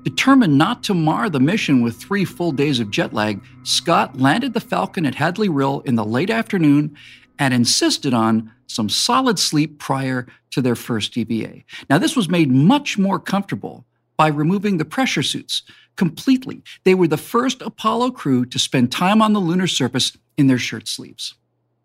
Determined 0.03 0.57
not 0.57 0.83
to 0.83 0.93
mar 0.93 1.29
the 1.29 1.39
mission 1.39 1.81
with 1.81 1.97
three 1.97 2.23
full 2.23 2.51
days 2.51 2.79
of 2.79 2.91
jet 2.91 3.13
lag, 3.13 3.41
Scott 3.63 4.17
landed 4.17 4.53
the 4.53 4.61
Falcon 4.61 5.05
at 5.05 5.15
Hadley 5.15 5.49
Rille 5.49 5.81
in 5.81 5.95
the 5.95 6.05
late 6.05 6.29
afternoon 6.29 6.95
and 7.39 7.53
insisted 7.53 8.13
on 8.13 8.51
some 8.67 8.89
solid 8.89 9.39
sleep 9.39 9.79
prior 9.79 10.27
to 10.51 10.61
their 10.61 10.75
first 10.75 11.17
EVA. 11.17 11.63
Now, 11.89 11.97
this 11.97 12.15
was 12.15 12.29
made 12.29 12.51
much 12.51 12.97
more 12.97 13.19
comfortable 13.19 13.85
by 14.17 14.27
removing 14.27 14.77
the 14.77 14.85
pressure 14.85 15.23
suits 15.23 15.63
completely. 15.95 16.63
They 16.83 16.95
were 16.95 17.07
the 17.07 17.17
first 17.17 17.61
Apollo 17.61 18.11
crew 18.11 18.45
to 18.45 18.59
spend 18.59 18.91
time 18.91 19.21
on 19.21 19.33
the 19.33 19.39
lunar 19.39 19.67
surface 19.67 20.17
in 20.37 20.47
their 20.47 20.57
shirt 20.57 20.87
sleeves. 20.87 21.35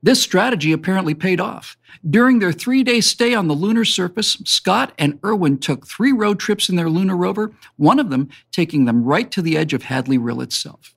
This 0.05 0.21
strategy 0.21 0.73
apparently 0.73 1.15
paid 1.15 1.41
off. 1.41 1.77
During 2.09 2.41
their 2.41 2.53
three 2.53 2.83
day 2.83 3.01
stay 3.01 3.35
on 3.35 3.47
the 3.47 3.55
lunar 3.55 3.85
surface, 3.85 4.37
Scott 4.45 4.93
and 4.99 5.21
Irwin 5.25 5.59
took 5.59 5.87
three 5.87 6.11
road 6.11 6.41
trips 6.41 6.69
in 6.69 6.75
their 6.75 6.91
lunar 6.91 7.17
rover, 7.17 7.53
one 7.77 8.01
of 8.01 8.11
them 8.11 8.29
taking 8.51 8.85
them 8.85 9.05
right 9.05 9.31
to 9.31 9.41
the 9.41 9.57
edge 9.57 9.73
of 9.73 9.85
Hadley 9.85 10.19
Rille 10.19 10.41
itself. 10.41 10.95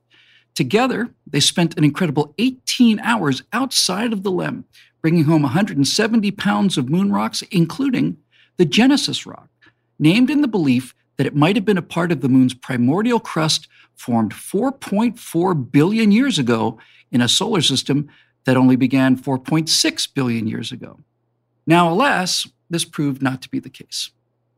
Together, 0.55 1.09
they 1.27 1.41
spent 1.41 1.77
an 1.77 1.83
incredible 1.83 2.33
18 2.37 2.99
hours 3.01 3.43
outside 3.51 4.13
of 4.13 4.23
the 4.23 4.31
LEM, 4.31 4.65
bringing 5.01 5.25
home 5.25 5.43
170 5.43 6.31
pounds 6.31 6.77
of 6.77 6.89
moon 6.89 7.11
rocks, 7.11 7.41
including 7.51 8.17
the 8.57 8.65
Genesis 8.65 9.25
rock, 9.25 9.49
named 9.99 10.29
in 10.29 10.41
the 10.41 10.47
belief 10.47 10.95
that 11.17 11.27
it 11.27 11.35
might 11.35 11.55
have 11.55 11.65
been 11.65 11.77
a 11.77 11.81
part 11.81 12.11
of 12.11 12.21
the 12.21 12.29
moon's 12.29 12.53
primordial 12.53 13.19
crust 13.19 13.67
formed 13.95 14.33
4.4 14.33 15.71
billion 15.71 16.11
years 16.11 16.39
ago 16.39 16.77
in 17.11 17.21
a 17.21 17.27
solar 17.27 17.61
system 17.61 18.09
that 18.45 18.57
only 18.57 18.75
began 18.75 19.17
4.6 19.17 20.13
billion 20.13 20.47
years 20.47 20.71
ago. 20.71 20.99
Now, 21.67 21.91
alas, 21.91 22.47
this 22.69 22.85
proved 22.85 23.21
not 23.21 23.41
to 23.41 23.49
be 23.49 23.59
the 23.59 23.69
case. 23.69 24.11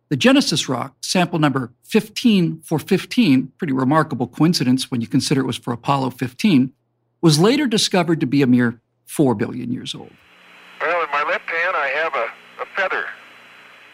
The 0.09 0.15
Genesis 0.15 0.69
rock, 0.69 0.95
sample 1.01 1.37
number 1.37 1.73
15 1.83 2.61
for 2.61 2.79
15, 2.79 3.51
pretty 3.57 3.73
remarkable 3.73 4.27
coincidence 4.27 4.89
when 4.89 5.01
you 5.01 5.07
consider 5.07 5.41
it 5.41 5.45
was 5.45 5.57
for 5.57 5.73
Apollo 5.73 6.11
15, 6.11 6.71
was 7.21 7.39
later 7.39 7.67
discovered 7.67 8.21
to 8.21 8.25
be 8.25 8.41
a 8.41 8.47
mere 8.47 8.79
4 9.07 9.35
billion 9.35 9.71
years 9.71 9.93
old. 9.93 10.13
Well, 10.79 11.03
in 11.03 11.11
my 11.11 11.23
left 11.23 11.49
hand, 11.49 11.75
I 11.75 11.87
have 11.87 12.15
a, 12.15 12.27
a 12.61 12.65
feather. 12.77 13.05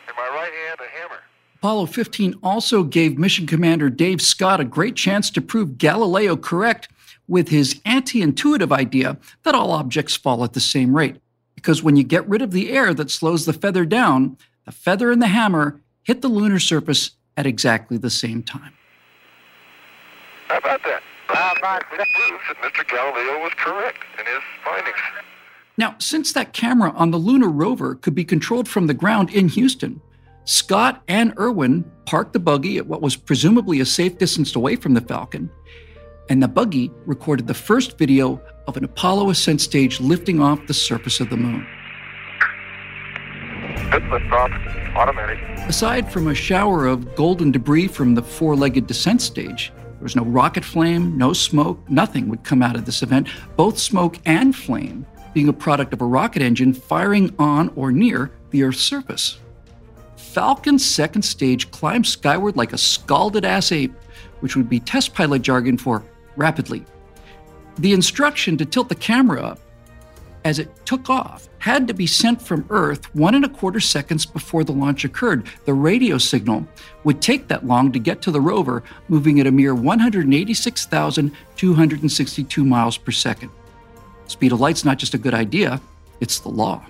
In 0.08 0.16
my 0.16 0.28
right 0.28 0.52
hand, 0.68 0.80
a 0.82 1.00
hammer. 1.00 1.20
Apollo 1.56 1.88
15 1.88 2.36
also 2.44 2.84
gave 2.84 3.18
mission 3.18 3.48
commander 3.48 3.90
Dave 3.90 4.22
Scott 4.22 4.60
a 4.60 4.66
great 4.66 4.96
chance 4.96 5.32
to 5.32 5.42
prove 5.42 5.80
Galileo 5.80 6.36
correct 6.36 6.90
with 7.28 7.50
his 7.50 7.82
anti 7.86 8.22
intuitive 8.22 8.72
idea 8.72 9.18
that 9.44 9.56
all 9.56 9.72
objects 9.72 10.16
fall 10.16 10.44
at 10.44 10.54
the 10.54 10.60
same 10.60 10.96
rate. 10.96 11.16
Because 11.56 11.82
when 11.82 11.96
you 11.96 12.04
get 12.04 12.28
rid 12.28 12.42
of 12.44 12.52
the 12.52 12.70
air 12.70 12.94
that 12.94 13.10
slows 13.10 13.46
the 13.46 13.54
feather 13.54 13.86
down, 13.86 14.38
the 14.66 14.72
feather 14.72 15.10
and 15.10 15.22
the 15.22 15.28
hammer 15.28 15.80
hit 16.04 16.22
the 16.22 16.28
lunar 16.28 16.60
surface 16.60 17.12
at 17.38 17.46
exactly 17.46 17.98
the 17.98 18.10
same 18.10 18.44
time. 18.44 18.74
How 20.48 20.58
about 20.58 20.84
that? 20.84 21.02
How 21.28 21.54
about 21.58 21.84
that? 21.98 22.08
proves 22.14 22.44
that 22.48 22.58
Mr. 22.58 22.88
Galileo 22.88 23.42
was 23.42 23.52
correct 23.58 24.04
in 24.20 24.26
his 24.26 24.44
findings. 24.64 24.98
Now, 25.78 25.96
since 25.98 26.34
that 26.34 26.54
camera 26.54 26.92
on 26.92 27.12
the 27.12 27.18
lunar 27.18 27.50
rover 27.50 27.96
could 27.96 28.14
be 28.14 28.24
controlled 28.26 28.68
from 28.68 28.88
the 28.88 28.94
ground 28.94 29.32
in 29.32 29.48
Houston, 29.50 30.02
Scott 30.46 31.02
and 31.08 31.34
Irwin 31.40 31.90
parked 32.06 32.34
the 32.34 32.40
buggy 32.40 32.78
at 32.78 32.86
what 32.86 33.02
was 33.02 33.16
presumably 33.16 33.80
a 33.80 33.86
safe 33.86 34.18
distance 34.18 34.56
away 34.56 34.76
from 34.76 34.94
the 34.94 35.02
Falcon, 35.02 35.50
and 36.30 36.44
the 36.44 36.48
buggy 36.48 36.92
recorded 37.06 37.48
the 37.48 37.54
first 37.54 37.98
video 37.98 38.42
of 38.68 38.78
an 38.78 38.84
Apollo 38.84 39.30
ascent 39.30 39.62
stage 39.62 40.00
lifting 40.00 40.42
off 40.42 40.68
the 40.68 40.74
surface 40.74 41.20
of 41.20 41.30
the 41.30 41.38
moon. 41.38 41.66
Automatic. 44.96 45.40
Aside 45.68 46.12
from 46.12 46.28
a 46.28 46.36
shower 46.36 46.88
of 46.88 47.16
golden 47.16 47.52
debris 47.52 47.88
from 47.88 48.16
the 48.16 48.24
four 48.24 48.56
legged 48.56 48.88
descent 48.88 49.22
stage, 49.22 49.72
there 49.76 50.02
was 50.02 50.16
no 50.16 50.24
rocket 50.24 50.66
flame, 50.66 51.18
no 51.18 51.32
smoke, 51.32 51.80
nothing 51.90 52.28
would 52.30 52.44
come 52.44 52.62
out 52.62 52.76
of 52.76 52.86
this 52.86 53.04
event, 53.04 53.28
both 53.56 53.78
smoke 53.78 54.18
and 54.26 54.56
flame 54.56 55.06
being 55.34 55.50
a 55.50 55.54
product 55.54 55.94
of 55.94 56.02
a 56.02 56.06
rocket 56.06 56.42
engine 56.42 56.74
firing 56.74 57.34
on 57.40 57.72
or 57.76 57.92
near 57.92 58.32
the 58.52 58.64
Earth's 58.64 58.82
surface. 58.82 59.40
Falcon's 60.16 60.86
second 60.86 61.22
stage 61.22 61.70
climbed 61.72 62.08
skyward 62.08 62.56
like 62.56 62.74
a 62.74 62.78
scalded 62.78 63.46
ass 63.46 63.72
ape, 63.72 63.94
which 64.40 64.56
would 64.56 64.70
be 64.70 64.80
test 64.80 65.14
pilot 65.14 65.42
jargon 65.42 65.78
for 65.78 66.04
rapidly. 66.36 66.84
The 67.78 67.94
instruction 67.94 68.58
to 68.58 68.66
tilt 68.66 68.90
the 68.90 68.96
camera 68.96 69.42
up 69.42 69.60
as 70.46 70.60
it 70.60 70.86
took 70.86 71.10
off 71.10 71.50
had 71.60 71.88
to 71.88 71.94
be 71.94 72.06
sent 72.06 72.42
from 72.42 72.66
Earth 72.70 73.14
one 73.16 73.36
and 73.36 73.46
a 73.46 73.50
quarter 73.50 73.80
seconds 73.80 74.26
before 74.26 74.64
the 74.64 74.74
launch 74.74 75.06
occurred. 75.06 75.48
The 75.66 75.74
radio 75.74 76.18
signal 76.18 76.68
would 77.04 77.22
take 77.22 77.48
that 77.48 77.66
long 77.66 77.92
to 77.94 78.00
get 78.00 78.22
to 78.24 78.32
the 78.32 78.42
rover, 78.42 78.84
moving 79.08 79.40
at 79.40 79.48
a 79.48 79.52
mere 79.52 79.74
186,262 79.74 82.66
miles 82.66 82.98
per 82.98 83.12
second. 83.12 83.50
Speed 84.28 84.52
of 84.52 84.60
light's 84.60 84.84
not 84.84 84.98
just 84.98 85.14
a 85.14 85.18
good 85.18 85.34
idea, 85.34 85.80
it's 86.20 86.40
the 86.40 86.50
law. 86.50 86.86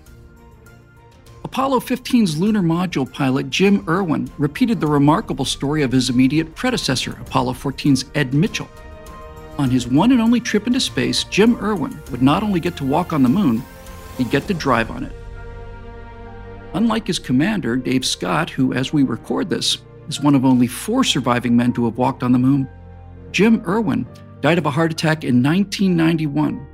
Apollo 1.43 1.81
15's 1.81 2.37
lunar 2.37 2.61
module 2.61 3.11
pilot 3.11 3.49
Jim 3.49 3.83
Irwin 3.87 4.31
repeated 4.39 4.79
the 4.79 4.87
remarkable 4.87 5.45
story 5.45 5.83
of 5.83 5.91
his 5.91 6.09
immediate 6.09 6.55
predecessor, 6.55 7.11
Apollo 7.21 7.53
14's 7.53 8.05
Ed 8.15 8.33
Mitchell. 8.33 8.69
On 9.57 9.69
his 9.69 9.87
one 9.87 10.11
and 10.11 10.21
only 10.21 10.39
trip 10.39 10.65
into 10.65 10.79
space, 10.79 11.23
Jim 11.25 11.57
Irwin 11.57 12.01
would 12.09 12.23
not 12.23 12.41
only 12.41 12.59
get 12.59 12.75
to 12.77 12.85
walk 12.85 13.13
on 13.13 13.21
the 13.21 13.29
moon, 13.29 13.63
he'd 14.17 14.31
get 14.31 14.47
to 14.47 14.53
drive 14.53 14.89
on 14.89 15.03
it. 15.03 15.11
Unlike 16.73 17.07
his 17.07 17.19
commander, 17.19 17.75
Dave 17.75 18.03
Scott, 18.03 18.49
who, 18.49 18.73
as 18.73 18.91
we 18.91 19.03
record 19.03 19.49
this, 19.49 19.77
is 20.07 20.21
one 20.21 20.33
of 20.33 20.43
only 20.43 20.65
four 20.65 21.03
surviving 21.03 21.55
men 21.55 21.71
to 21.73 21.85
have 21.85 21.97
walked 21.97 22.23
on 22.23 22.31
the 22.31 22.39
moon, 22.39 22.67
Jim 23.31 23.61
Irwin 23.67 24.07
died 24.41 24.57
of 24.57 24.65
a 24.65 24.71
heart 24.71 24.91
attack 24.91 25.23
in 25.23 25.43
1991. 25.43 26.67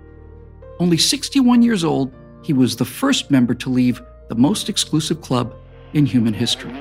Only 0.79 0.97
61 0.97 1.61
years 1.61 1.83
old, 1.83 2.13
he 2.41 2.53
was 2.53 2.77
the 2.77 2.85
first 2.85 3.29
member 3.29 3.53
to 3.55 3.69
leave 3.69 4.01
the 4.29 4.35
most 4.35 4.69
exclusive 4.69 5.21
club 5.21 5.53
in 5.93 6.05
human 6.05 6.33
history. 6.33 6.73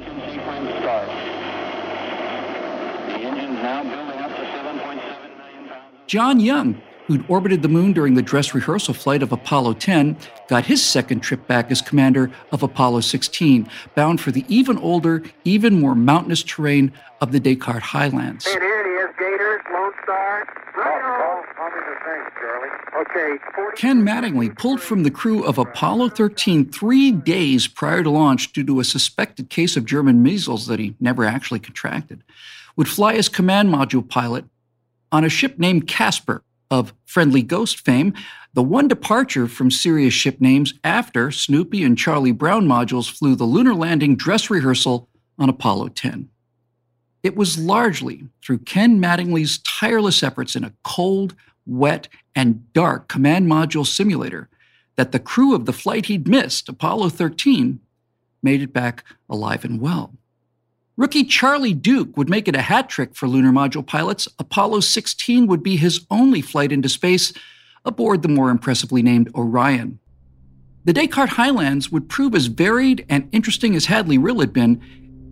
John 6.08 6.40
Young, 6.40 6.80
who'd 7.06 7.22
orbited 7.28 7.60
the 7.60 7.68
moon 7.68 7.92
during 7.92 8.14
the 8.14 8.22
dress 8.22 8.54
rehearsal 8.54 8.94
flight 8.94 9.22
of 9.22 9.30
Apollo 9.30 9.74
10, 9.74 10.16
got 10.48 10.64
his 10.64 10.82
second 10.82 11.20
trip 11.20 11.46
back 11.46 11.70
as 11.70 11.82
commander 11.82 12.30
of 12.50 12.62
Apollo 12.62 13.02
16, 13.02 13.68
bound 13.94 14.18
for 14.18 14.30
the 14.30 14.42
even 14.48 14.78
older, 14.78 15.22
even 15.44 15.78
more 15.78 15.94
mountainous 15.94 16.42
terrain 16.42 16.92
of 17.20 17.30
the 17.32 17.38
Descartes 17.38 17.82
Highlands. 17.82 18.46
Hey, 18.46 18.52
here 18.52 19.14
Gators, 19.18 19.60
Lone 19.70 19.92
Star. 20.02 20.46
Right 20.76 21.04
on. 21.04 21.44
I'll 21.58 21.70
do 21.70 21.76
the 21.76 21.96
same, 22.06 22.30
Charlie. 22.40 23.36
Okay. 23.36 23.44
40 23.54 23.76
Ken 23.76 24.02
Mattingly 24.02 24.56
pulled 24.56 24.80
from 24.80 25.02
the 25.02 25.10
crew 25.10 25.44
of 25.44 25.58
Apollo 25.58 26.10
13 26.10 26.70
three 26.70 27.12
days 27.12 27.66
prior 27.66 28.02
to 28.02 28.10
launch 28.10 28.52
due 28.54 28.64
to 28.64 28.80
a 28.80 28.84
suspected 28.84 29.50
case 29.50 29.76
of 29.76 29.84
German 29.84 30.22
measles 30.22 30.68
that 30.68 30.78
he 30.78 30.94
never 31.00 31.24
actually 31.24 31.60
contracted, 31.60 32.22
would 32.76 32.88
fly 32.88 33.12
as 33.12 33.28
command 33.28 33.68
module 33.68 34.08
pilot 34.08 34.46
on 35.12 35.24
a 35.24 35.28
ship 35.28 35.58
named 35.58 35.86
Casper 35.86 36.42
of 36.70 36.92
Friendly 37.06 37.42
Ghost 37.42 37.84
fame, 37.84 38.12
the 38.52 38.62
one 38.62 38.88
departure 38.88 39.46
from 39.46 39.70
serious 39.70 40.14
ship 40.14 40.40
names 40.40 40.74
after 40.84 41.30
Snoopy 41.30 41.82
and 41.82 41.96
Charlie 41.96 42.32
Brown 42.32 42.66
modules 42.66 43.10
flew 43.10 43.34
the 43.34 43.44
lunar 43.44 43.74
landing 43.74 44.16
dress 44.16 44.50
rehearsal 44.50 45.08
on 45.38 45.48
Apollo 45.48 45.88
10. 45.90 46.28
It 47.22 47.36
was 47.36 47.58
largely 47.58 48.26
through 48.42 48.60
Ken 48.60 49.00
Mattingly's 49.00 49.58
tireless 49.58 50.22
efforts 50.22 50.54
in 50.54 50.64
a 50.64 50.72
cold, 50.84 51.34
wet, 51.66 52.08
and 52.34 52.72
dark 52.72 53.08
command 53.08 53.50
module 53.50 53.86
simulator 53.86 54.48
that 54.96 55.12
the 55.12 55.18
crew 55.18 55.54
of 55.54 55.64
the 55.64 55.72
flight 55.72 56.06
he'd 56.06 56.28
missed, 56.28 56.68
Apollo 56.68 57.10
13, 57.10 57.80
made 58.42 58.62
it 58.62 58.72
back 58.72 59.04
alive 59.28 59.64
and 59.64 59.80
well. 59.80 60.14
Rookie 60.98 61.22
Charlie 61.22 61.74
Duke 61.74 62.16
would 62.16 62.28
make 62.28 62.48
it 62.48 62.56
a 62.56 62.60
hat 62.60 62.88
trick 62.88 63.14
for 63.14 63.28
lunar 63.28 63.52
module 63.52 63.86
pilots. 63.86 64.26
Apollo 64.40 64.80
16 64.80 65.46
would 65.46 65.62
be 65.62 65.76
his 65.76 66.04
only 66.10 66.42
flight 66.42 66.72
into 66.72 66.88
space 66.88 67.32
aboard 67.84 68.22
the 68.22 68.28
more 68.28 68.50
impressively 68.50 69.00
named 69.00 69.30
Orion. 69.32 70.00
The 70.84 70.92
Descartes 70.92 71.34
Highlands 71.34 71.92
would 71.92 72.08
prove 72.08 72.34
as 72.34 72.46
varied 72.46 73.06
and 73.08 73.28
interesting 73.30 73.76
as 73.76 73.86
Hadley 73.86 74.18
Rille 74.18 74.40
had 74.40 74.52
been, 74.52 74.82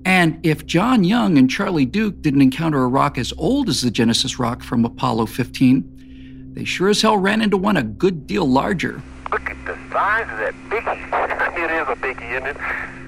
and 0.04 0.38
if 0.46 0.66
John 0.66 1.02
Young 1.02 1.36
and 1.36 1.50
Charlie 1.50 1.84
Duke 1.84 2.22
didn't 2.22 2.42
encounter 2.42 2.84
a 2.84 2.88
rock 2.88 3.18
as 3.18 3.32
old 3.36 3.68
as 3.68 3.82
the 3.82 3.90
Genesis 3.90 4.38
rock 4.38 4.62
from 4.62 4.84
Apollo 4.84 5.26
15, 5.26 6.52
they 6.54 6.64
sure 6.64 6.90
as 6.90 7.02
hell 7.02 7.18
ran 7.18 7.42
into 7.42 7.56
one 7.56 7.76
a 7.76 7.82
good 7.82 8.28
deal 8.28 8.48
larger. 8.48 9.02
Look 9.32 9.50
at 9.50 9.66
the 9.66 9.76
size 9.90 10.30
of 10.30 10.38
that 10.38 10.54
biggie. 10.70 11.56
it 11.64 11.70
is 11.72 11.88
a 11.88 11.96
biggie, 11.96 12.36
isn't 12.36 12.50
it? 12.50 12.56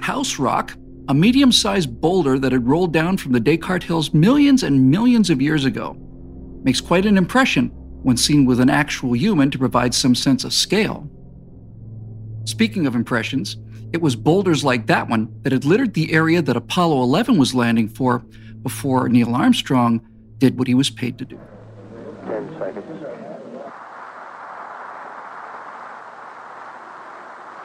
House 0.02 0.40
Rock, 0.40 0.74
a 1.08 1.14
medium 1.14 1.50
sized 1.50 2.00
boulder 2.02 2.38
that 2.38 2.52
had 2.52 2.68
rolled 2.68 2.92
down 2.92 3.16
from 3.16 3.32
the 3.32 3.40
Descartes 3.40 3.86
Hills 3.86 4.12
millions 4.12 4.62
and 4.62 4.90
millions 4.90 5.30
of 5.30 5.40
years 5.40 5.64
ago. 5.64 5.96
Makes 6.62 6.82
quite 6.82 7.06
an 7.06 7.16
impression 7.16 7.68
when 8.02 8.18
seen 8.18 8.44
with 8.44 8.60
an 8.60 8.68
actual 8.68 9.16
human 9.16 9.50
to 9.50 9.58
provide 9.58 9.94
some 9.94 10.14
sense 10.14 10.44
of 10.44 10.52
scale. 10.52 11.08
Speaking 12.44 12.86
of 12.86 12.94
impressions, 12.94 13.56
it 13.94 14.02
was 14.02 14.16
boulders 14.16 14.64
like 14.64 14.86
that 14.86 15.08
one 15.08 15.34
that 15.42 15.52
had 15.52 15.64
littered 15.64 15.94
the 15.94 16.12
area 16.12 16.42
that 16.42 16.56
Apollo 16.56 17.02
11 17.02 17.38
was 17.38 17.54
landing 17.54 17.88
for 17.88 18.18
before 18.62 19.08
Neil 19.08 19.34
Armstrong 19.34 20.06
did 20.36 20.58
what 20.58 20.68
he 20.68 20.74
was 20.74 20.90
paid 20.90 21.16
to 21.18 21.24
do. 21.24 21.40
10 22.26 22.58
seconds. 22.58 22.84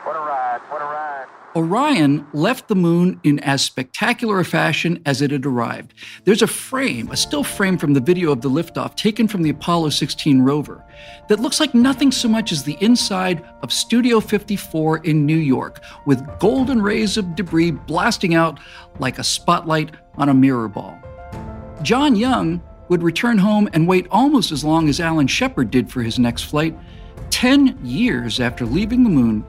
What 0.06 0.16
a 0.16 0.20
ride, 0.20 0.62
what 0.70 0.82
a 0.82 0.86
ride. 0.86 1.43
Orion 1.56 2.26
left 2.34 2.68
the 2.68 2.76
moon 2.76 3.20
in 3.24 3.40
as 3.40 3.62
spectacular 3.62 4.40
a 4.40 4.46
fashion 4.46 5.02
as 5.06 5.22
it 5.22 5.30
had 5.30 5.46
arrived. 5.46 5.94
There's 6.24 6.42
a 6.42 6.48
frame, 6.48 7.12
a 7.12 7.18
still 7.18 7.44
frame 7.44 7.78
from 7.78 7.94
the 7.94 8.00
video 8.00 8.32
of 8.32 8.42
the 8.42 8.50
liftoff 8.50 8.96
taken 8.96 9.28
from 9.28 9.44
the 9.44 9.52
Apollo 9.52 9.90
16 9.90 10.42
rover, 10.42 10.84
that 11.30 11.40
looks 11.40 11.60
like 11.60 11.76
nothing 11.76 12.12
so 12.12 12.28
much 12.28 12.52
as 12.52 12.64
the 12.64 12.78
inside 12.82 13.44
of 13.62 13.72
Studio 13.72 14.20
54 14.20 15.06
in 15.06 15.26
New 15.26 15.38
York, 15.38 15.84
with 16.08 16.26
golden 16.40 16.82
rays 16.82 17.18
of 17.18 17.36
debris 17.36 17.72
blasting 17.72 18.34
out 18.34 18.60
like 19.00 19.20
a 19.20 19.24
spotlight 19.24 19.92
on 20.16 20.30
a 20.30 20.34
mirror 20.34 20.68
ball. 20.68 20.98
John 21.84 22.16
Young 22.16 22.62
would 22.90 23.04
return 23.04 23.38
home 23.38 23.70
and 23.74 23.88
wait 23.88 24.08
almost 24.10 24.52
as 24.52 24.64
long 24.64 24.90
as 24.90 25.00
Alan 25.00 25.28
Shepard 25.28 25.70
did 25.70 25.92
for 25.92 26.02
his 26.02 26.18
next 26.18 26.44
flight. 26.44 26.78
Ten 27.30 27.78
years 27.84 28.40
after 28.40 28.66
leaving 28.66 29.04
the 29.04 29.10
moon, 29.10 29.46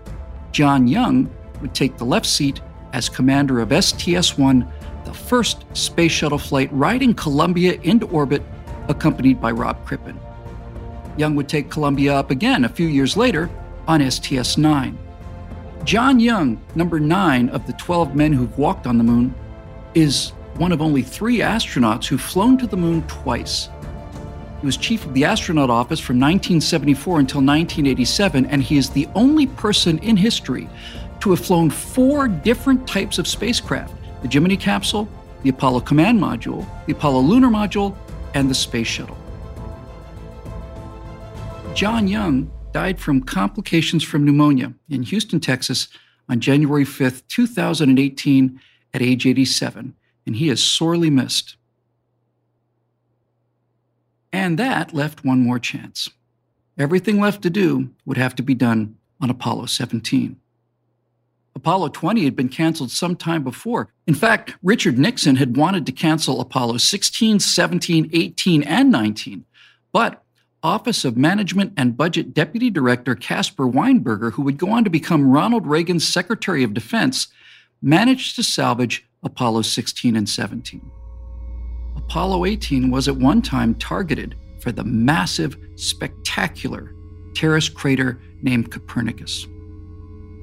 John 0.53 0.87
Young 0.87 1.31
would 1.65 1.75
take 1.75 1.97
the 1.97 2.05
left 2.05 2.27
seat 2.27 2.61
as 2.93 3.09
commander 3.09 3.59
of 3.59 3.73
STS 3.73 4.37
1, 4.37 4.71
the 5.07 5.15
first 5.15 5.65
space 5.75 6.13
shuttle 6.13 6.37
flight 6.37 6.69
riding 6.71 7.15
Columbia 7.15 7.81
into 7.85 8.07
orbit, 8.09 8.43
accompanied 8.89 9.41
by 9.41 9.51
Rob 9.51 9.83
Crippen. 9.87 10.21
Young 11.17 11.35
would 11.37 11.49
take 11.49 11.71
Columbia 11.71 12.15
up 12.15 12.31
again 12.31 12.67
a 12.67 12.69
few 12.69 12.87
years 12.87 13.17
later 13.17 13.49
on 13.89 14.11
STS 14.11 14.59
9. 14.59 14.99
John 15.85 16.21
Young, 16.21 16.61
number 16.75 17.01
nine 17.01 17.49
of 17.49 17.67
the 17.67 17.73
12 17.73 18.15
men 18.15 18.35
who've 18.35 18.59
walked 18.59 18.87
on 18.87 18.99
the 18.99 19.05
moon, 19.05 19.35
is 19.95 20.35
one 20.57 20.71
of 20.71 20.83
only 20.83 21.01
three 21.01 21.39
astronauts 21.39 22.05
who've 22.09 22.21
flown 22.21 22.59
to 22.59 22.67
the 22.67 22.77
moon 22.77 23.03
twice. 23.07 23.71
He 24.61 24.67
was 24.67 24.77
chief 24.77 25.07
of 25.07 25.15
the 25.15 25.25
astronaut 25.25 25.71
office 25.71 26.01
from 26.01 26.17
1974 26.17 27.21
until 27.21 27.41
1987, 27.41 28.45
and 28.47 28.63
he 28.63 28.77
is 28.77 28.91
the 28.91 29.09
only 29.15 29.47
person 29.47 29.97
in 29.99 30.19
history 30.19 30.69
to 31.25 31.31
have 31.31 31.41
flown 31.41 31.71
four 31.71 32.29
different 32.29 32.87
types 32.87 33.19
of 33.19 33.27
spacecraft 33.27 33.95
the 34.21 34.29
Gemini 34.29 34.57
capsule, 34.57 35.09
the 35.43 35.49
Apollo 35.49 35.81
Command 35.81 36.21
Module, 36.21 36.67
the 36.85 36.93
Apollo 36.93 37.21
Lunar 37.21 37.49
Module, 37.49 37.97
and 38.35 38.51
the 38.51 38.55
Space 38.55 38.87
Shuttle. 38.87 39.17
John 41.75 42.09
Young 42.09 42.51
died 42.73 43.01
from 43.01 43.23
complications 43.23 44.03
from 44.03 44.25
pneumonia 44.25 44.75
in 44.91 45.03
Houston, 45.03 45.41
Texas 45.41 45.89
on 46.29 46.41
January 46.41 46.85
5, 46.85 47.27
2018, 47.29 48.61
at 48.93 49.01
age 49.03 49.27
87, 49.27 49.95
and 50.27 50.37
he 50.37 50.51
is 50.51 50.63
sorely 50.63 51.09
missed. 51.09 51.57
And 54.31 54.59
that 54.59 54.93
left 54.93 55.25
one 55.25 55.41
more 55.41 55.59
chance. 55.59 56.11
Everything 56.77 57.19
left 57.19 57.41
to 57.43 57.51
do 57.51 57.91
would 58.05 58.19
have 58.19 58.35
to 58.37 58.43
be 58.43 58.55
done 58.55 58.97
on 59.21 59.31
Apollo 59.31 59.67
17. 59.67 60.39
Apollo 61.57 61.89
20 61.89 62.25
had 62.25 62.35
been 62.35 62.49
canceled 62.49 62.91
some 62.91 63.15
time 63.15 63.45
before. 63.45 63.89
In 64.07 64.15
fact, 64.15 64.57
Richard 64.63 64.99
Nixon 64.99 65.37
had 65.37 65.57
wanted 65.57 65.87
to 65.87 65.93
cancel 65.93 66.41
Apollo 66.41 66.79
16, 66.79 67.39
17, 67.39 68.11
18, 68.13 68.63
and 68.65 68.91
19. 68.91 69.45
But 69.93 70.23
Office 70.63 71.05
of 71.05 71.17
Management 71.17 71.75
and 71.77 71.97
Budget 71.97 72.35
Deputy 72.35 72.71
Director 72.71 73.15
Caspar 73.15 73.67
Weinberger, 73.67 74.33
who 74.33 74.43
would 74.43 74.59
go 74.59 74.71
on 74.71 74.83
to 74.85 74.91
become 74.91 75.31
Ronald 75.31 75.67
Reagan's 75.67 76.09
Secretary 76.09 76.65
of 76.65 76.75
Defense, 76.75 77.29
managed 77.83 78.35
to 78.37 78.43
salvage 78.43 79.07
Apollo 79.23 79.63
16 79.63 80.17
and 80.17 80.29
17. 80.29 80.91
Apollo 81.97 82.47
18 82.47 82.91
was 82.91 83.09
at 83.09 83.17
one 83.17 83.43
time 83.43 83.75
targeted 83.75 84.35
for 84.61 84.73
the 84.73 84.85
massive, 84.85 85.57
spectacular 85.77 86.95
terrace 87.35 87.69
crater 87.69 88.21
named 88.43 88.71
Copernicus. 88.73 89.47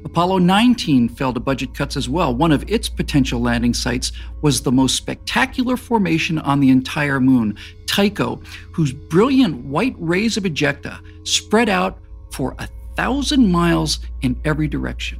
Apollo 0.03 0.39
19 0.39 1.09
fell 1.09 1.33
to 1.33 1.39
budget 1.39 1.73
cuts 1.73 1.95
as 1.95 2.09
well. 2.09 2.35
One 2.35 2.51
of 2.51 2.69
its 2.69 2.89
potential 2.89 3.39
landing 3.39 3.73
sites 3.73 4.11
was 4.41 4.61
the 4.61 4.71
most 4.71 4.95
spectacular 4.95 5.77
formation 5.77 6.39
on 6.39 6.59
the 6.59 6.69
entire 6.69 7.19
moon, 7.19 7.57
Tycho, 7.85 8.41
whose 8.71 8.93
brilliant 8.93 9.63
white 9.65 9.95
rays 9.97 10.37
of 10.37 10.43
ejecta 10.43 10.99
spread 11.27 11.69
out 11.69 11.99
for 12.31 12.55
a 12.59 12.67
thousand 12.95 13.51
miles 13.51 13.99
in 14.21 14.39
every 14.45 14.67
direction. 14.67 15.19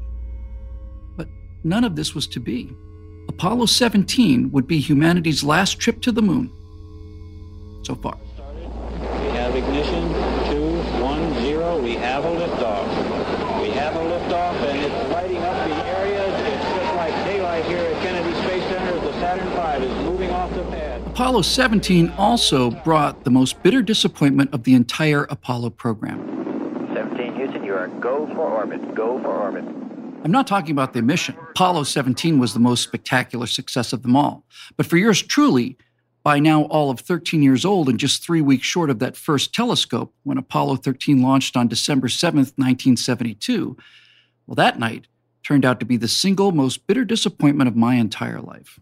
But 1.15 1.27
none 1.63 1.84
of 1.84 1.95
this 1.95 2.15
was 2.15 2.27
to 2.27 2.39
be. 2.39 2.69
Apollo 3.27 3.67
17 3.67 4.51
would 4.51 4.67
be 4.67 4.79
humanity's 4.79 5.43
last 5.43 5.79
trip 5.79 6.01
to 6.01 6.11
the 6.11 6.21
moon. 6.21 6.51
So 7.84 7.95
far. 7.95 8.17
We 8.99 9.27
have 9.38 9.55
ignition, 9.55 10.03
two, 10.51 11.01
one, 11.01 11.34
zero. 11.41 11.82
We 11.82 11.93
have 11.95 12.25
a 12.25 12.29
liftoff. 12.29 13.61
We 13.61 13.69
have 13.71 13.95
a 13.95 13.99
liftoff, 13.99 14.55
and 14.69 14.79
it's 14.79 15.11
lighting 15.11 15.38
up 15.38 15.67
the 15.67 15.75
area. 15.88 16.23
It's 16.53 16.65
just 16.75 16.95
like 16.95 17.13
daylight 17.25 17.65
here 17.65 17.79
at 17.79 18.01
Kennedy 18.03 18.34
Space 18.41 18.63
Center 18.63 18.97
as 18.97 19.01
the 19.01 19.19
Saturn 19.32 19.79
V 19.79 19.86
is 19.86 20.03
moving 20.03 20.29
off 20.32 20.53
the 20.53 20.63
pad. 20.63 21.01
Apollo 21.07 21.43
17 21.43 22.09
also 22.17 22.69
brought 22.69 23.23
the 23.23 23.29
most 23.29 23.63
bitter 23.63 23.82
disappointment 23.82 24.53
of 24.53 24.63
the 24.65 24.73
entire 24.73 25.23
Apollo 25.29 25.69
program. 25.69 26.19
17 26.93 27.36
Houston, 27.36 27.63
you 27.63 27.73
are 27.73 27.88
go 27.88 28.27
for 28.36 28.39
orbit. 28.41 28.93
Go 28.93 29.21
for 29.21 29.29
orbit. 29.29 29.63
I'm 30.25 30.32
not 30.32 30.47
talking 30.47 30.71
about 30.71 30.91
the 30.91 31.01
mission. 31.01 31.38
Apollo 31.51 31.84
17 31.84 32.39
was 32.39 32.53
the 32.53 32.59
most 32.59 32.84
spectacular 32.84 33.47
success 33.47 33.93
of 33.93 34.01
them 34.01 34.17
all. 34.17 34.43
But 34.75 34.86
for 34.86 34.97
yours 34.97 35.21
truly, 35.21 35.77
by 36.23 36.39
now 36.39 36.63
all 36.63 36.89
of 36.89 36.99
13 36.99 37.41
years 37.41 37.63
old 37.63 37.88
and 37.88 37.97
just 37.97 38.21
three 38.21 38.41
weeks 38.41 38.67
short 38.67 38.89
of 38.89 38.99
that 38.99 39.15
first 39.15 39.55
telescope 39.55 40.13
when 40.23 40.38
Apollo 40.38 40.75
13 40.77 41.21
launched 41.21 41.55
on 41.55 41.69
December 41.69 42.09
7th, 42.09 42.57
1972, 42.57 43.77
well, 44.45 44.55
that 44.55 44.77
night 44.77 45.07
turned 45.41 45.63
out 45.63 45.79
to 45.79 45.86
be 45.86 45.95
the 45.95 46.09
single 46.09 46.51
most 46.51 46.86
bitter 46.86 47.05
disappointment 47.05 47.69
of 47.69 47.77
my 47.77 47.95
entire 47.95 48.41
life. 48.41 48.77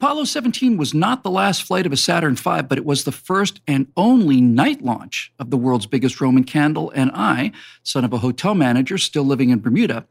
Apollo 0.00 0.24
17 0.24 0.78
was 0.78 0.94
not 0.94 1.22
the 1.22 1.30
last 1.30 1.62
flight 1.62 1.84
of 1.84 1.92
a 1.92 1.96
Saturn 1.96 2.34
V, 2.34 2.62
but 2.62 2.78
it 2.78 2.86
was 2.86 3.04
the 3.04 3.12
first 3.12 3.60
and 3.66 3.86
only 3.98 4.40
night 4.40 4.80
launch 4.80 5.30
of 5.38 5.50
the 5.50 5.58
world's 5.58 5.84
biggest 5.84 6.22
Roman 6.22 6.42
candle, 6.42 6.90
and 6.94 7.10
I, 7.12 7.52
son 7.82 8.06
of 8.06 8.14
a 8.14 8.18
hotel 8.18 8.54
manager 8.54 8.96
still 8.96 9.24
living 9.24 9.50
in 9.50 9.60
Bermuda, 9.60 10.06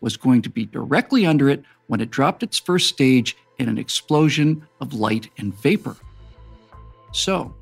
was 0.00 0.16
going 0.16 0.42
to 0.42 0.48
be 0.48 0.64
directly 0.64 1.26
under 1.26 1.50
it 1.50 1.64
when 1.88 2.00
it 2.00 2.08
dropped 2.08 2.44
its 2.44 2.56
first 2.56 2.88
stage 2.88 3.36
in 3.58 3.68
an 3.68 3.78
explosion 3.78 4.64
of 4.80 4.94
light 4.94 5.28
and 5.36 5.52
vapor. 5.60 5.96
So, 7.10 7.52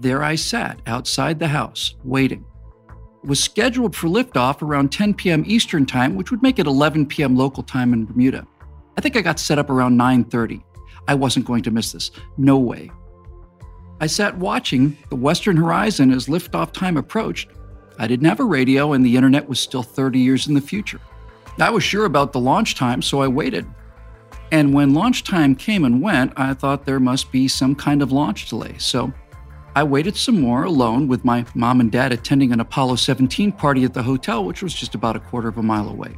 there 0.00 0.24
I 0.24 0.34
sat 0.34 0.80
outside 0.88 1.38
the 1.38 1.46
house, 1.46 1.94
waiting. 2.02 2.44
It 3.22 3.28
was 3.28 3.38
scheduled 3.38 3.94
for 3.94 4.08
liftoff 4.08 4.62
around 4.62 4.90
10 4.90 5.14
p.m. 5.14 5.44
Eastern 5.46 5.86
Time, 5.86 6.16
which 6.16 6.32
would 6.32 6.42
make 6.42 6.58
it 6.58 6.66
11 6.66 7.06
p.m. 7.06 7.36
local 7.36 7.62
time 7.62 7.92
in 7.92 8.04
Bermuda. 8.04 8.48
I 8.96 9.00
think 9.00 9.16
I 9.16 9.20
got 9.20 9.38
set 9.38 9.60
up 9.60 9.70
around 9.70 9.96
9:30. 9.96 10.64
I 11.08 11.14
wasn't 11.14 11.46
going 11.46 11.62
to 11.64 11.70
miss 11.70 11.92
this. 11.92 12.10
No 12.36 12.58
way. 12.58 12.90
I 14.00 14.06
sat 14.06 14.38
watching 14.38 14.96
the 15.10 15.16
western 15.16 15.56
horizon 15.56 16.10
as 16.10 16.26
liftoff 16.26 16.72
time 16.72 16.96
approached. 16.96 17.50
I 17.98 18.06
didn't 18.06 18.26
have 18.26 18.40
a 18.40 18.44
radio, 18.44 18.92
and 18.92 19.04
the 19.04 19.16
internet 19.16 19.48
was 19.48 19.60
still 19.60 19.82
30 19.82 20.18
years 20.18 20.46
in 20.46 20.54
the 20.54 20.60
future. 20.60 21.00
I 21.58 21.68
was 21.68 21.84
sure 21.84 22.06
about 22.06 22.32
the 22.32 22.40
launch 22.40 22.76
time, 22.76 23.02
so 23.02 23.20
I 23.20 23.28
waited. 23.28 23.66
And 24.52 24.72
when 24.72 24.94
launch 24.94 25.24
time 25.24 25.54
came 25.54 25.84
and 25.84 26.00
went, 26.00 26.32
I 26.36 26.54
thought 26.54 26.86
there 26.86 26.98
must 26.98 27.30
be 27.30 27.46
some 27.46 27.74
kind 27.74 28.00
of 28.00 28.10
launch 28.10 28.48
delay. 28.48 28.74
So 28.78 29.12
I 29.76 29.84
waited 29.84 30.16
some 30.16 30.40
more 30.40 30.64
alone 30.64 31.06
with 31.06 31.24
my 31.24 31.44
mom 31.54 31.80
and 31.80 31.92
dad 31.92 32.12
attending 32.12 32.52
an 32.52 32.60
Apollo 32.60 32.96
17 32.96 33.52
party 33.52 33.84
at 33.84 33.94
the 33.94 34.02
hotel, 34.02 34.44
which 34.44 34.62
was 34.62 34.74
just 34.74 34.94
about 34.94 35.16
a 35.16 35.20
quarter 35.20 35.48
of 35.48 35.58
a 35.58 35.62
mile 35.62 35.88
away. 35.88 36.16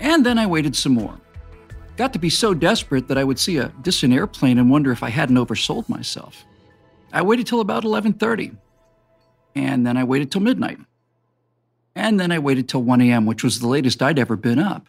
And 0.00 0.24
then 0.24 0.38
I 0.38 0.46
waited 0.46 0.74
some 0.76 0.94
more. 0.94 1.18
Got 1.98 2.12
to 2.12 2.20
be 2.20 2.30
so 2.30 2.54
desperate 2.54 3.08
that 3.08 3.18
I 3.18 3.24
would 3.24 3.40
see 3.40 3.56
a 3.56 3.72
distant 3.82 4.12
airplane 4.12 4.56
and 4.58 4.70
wonder 4.70 4.92
if 4.92 5.02
I 5.02 5.10
hadn't 5.10 5.36
oversold 5.36 5.88
myself. 5.88 6.44
I 7.12 7.22
waited 7.22 7.48
till 7.48 7.60
about 7.60 7.82
11:30. 7.82 8.56
And 9.56 9.84
then 9.84 9.96
I 9.96 10.04
waited 10.04 10.30
till 10.30 10.40
midnight. 10.40 10.78
And 11.96 12.20
then 12.20 12.30
I 12.30 12.38
waited 12.38 12.68
till 12.68 12.84
1 12.84 13.00
a.m., 13.00 13.26
which 13.26 13.42
was 13.42 13.58
the 13.58 13.66
latest 13.66 14.00
I'd 14.00 14.20
ever 14.20 14.36
been 14.36 14.60
up. 14.60 14.86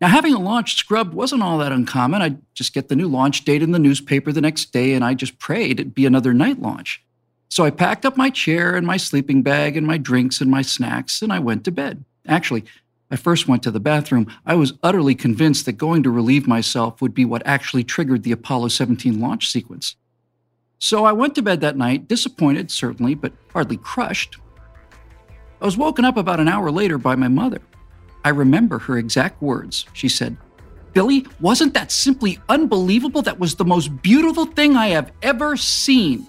Now, 0.00 0.08
having 0.08 0.34
a 0.34 0.40
launch 0.40 0.74
scrubbed 0.74 1.14
wasn't 1.14 1.44
all 1.44 1.58
that 1.58 1.70
uncommon. 1.70 2.22
I'd 2.22 2.42
just 2.54 2.74
get 2.74 2.88
the 2.88 2.96
new 2.96 3.06
launch 3.06 3.44
date 3.44 3.62
in 3.62 3.70
the 3.70 3.78
newspaper 3.78 4.32
the 4.32 4.40
next 4.40 4.72
day, 4.72 4.94
and 4.94 5.04
I 5.04 5.14
just 5.14 5.38
prayed 5.38 5.78
it'd 5.78 5.94
be 5.94 6.06
another 6.06 6.34
night 6.34 6.60
launch. 6.60 7.00
So 7.48 7.64
I 7.64 7.70
packed 7.70 8.04
up 8.04 8.16
my 8.16 8.30
chair 8.30 8.74
and 8.74 8.84
my 8.84 8.96
sleeping 8.96 9.42
bag 9.42 9.76
and 9.76 9.86
my 9.86 9.96
drinks 9.96 10.40
and 10.40 10.50
my 10.50 10.62
snacks, 10.62 11.22
and 11.22 11.32
I 11.32 11.38
went 11.38 11.62
to 11.64 11.70
bed. 11.70 12.04
Actually, 12.26 12.64
I 13.10 13.16
first 13.16 13.48
went 13.48 13.62
to 13.62 13.70
the 13.70 13.80
bathroom, 13.80 14.26
I 14.44 14.54
was 14.54 14.74
utterly 14.82 15.14
convinced 15.14 15.64
that 15.64 15.72
going 15.72 16.02
to 16.02 16.10
relieve 16.10 16.46
myself 16.46 17.00
would 17.00 17.14
be 17.14 17.24
what 17.24 17.42
actually 17.46 17.84
triggered 17.84 18.22
the 18.22 18.32
Apollo 18.32 18.68
17 18.68 19.18
launch 19.18 19.50
sequence. 19.50 19.96
So 20.78 21.04
I 21.04 21.12
went 21.12 21.34
to 21.36 21.42
bed 21.42 21.60
that 21.62 21.76
night, 21.76 22.06
disappointed, 22.06 22.70
certainly, 22.70 23.14
but 23.14 23.32
hardly 23.52 23.78
crushed. 23.78 24.36
I 25.60 25.64
was 25.64 25.76
woken 25.76 26.04
up 26.04 26.16
about 26.16 26.38
an 26.38 26.48
hour 26.48 26.70
later 26.70 26.98
by 26.98 27.16
my 27.16 27.28
mother. 27.28 27.60
I 28.24 28.28
remember 28.28 28.78
her 28.78 28.98
exact 28.98 29.40
words. 29.42 29.86
She 29.92 30.08
said, 30.08 30.36
Billy, 30.92 31.26
wasn't 31.40 31.74
that 31.74 31.90
simply 31.90 32.38
unbelievable? 32.48 33.22
That 33.22 33.38
was 33.38 33.54
the 33.54 33.64
most 33.64 34.02
beautiful 34.02 34.46
thing 34.46 34.76
I 34.76 34.88
have 34.88 35.12
ever 35.22 35.56
seen. 35.56 36.26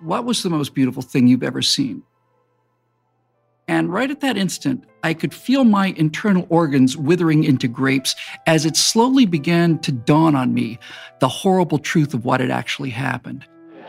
What 0.00 0.24
was 0.24 0.42
the 0.42 0.50
most 0.50 0.74
beautiful 0.74 1.02
thing 1.02 1.26
you've 1.26 1.42
ever 1.42 1.62
seen? 1.62 2.02
And 3.68 3.92
right 3.92 4.10
at 4.10 4.20
that 4.20 4.36
instant, 4.36 4.84
I 5.02 5.12
could 5.12 5.34
feel 5.34 5.64
my 5.64 5.88
internal 5.96 6.46
organs 6.50 6.96
withering 6.96 7.44
into 7.44 7.66
grapes 7.66 8.14
as 8.46 8.64
it 8.64 8.76
slowly 8.76 9.26
began 9.26 9.78
to 9.80 9.92
dawn 9.92 10.36
on 10.36 10.54
me 10.54 10.78
the 11.20 11.28
horrible 11.28 11.78
truth 11.78 12.14
of 12.14 12.24
what 12.24 12.40
had 12.40 12.50
actually 12.50 12.90
happened. 12.90 13.44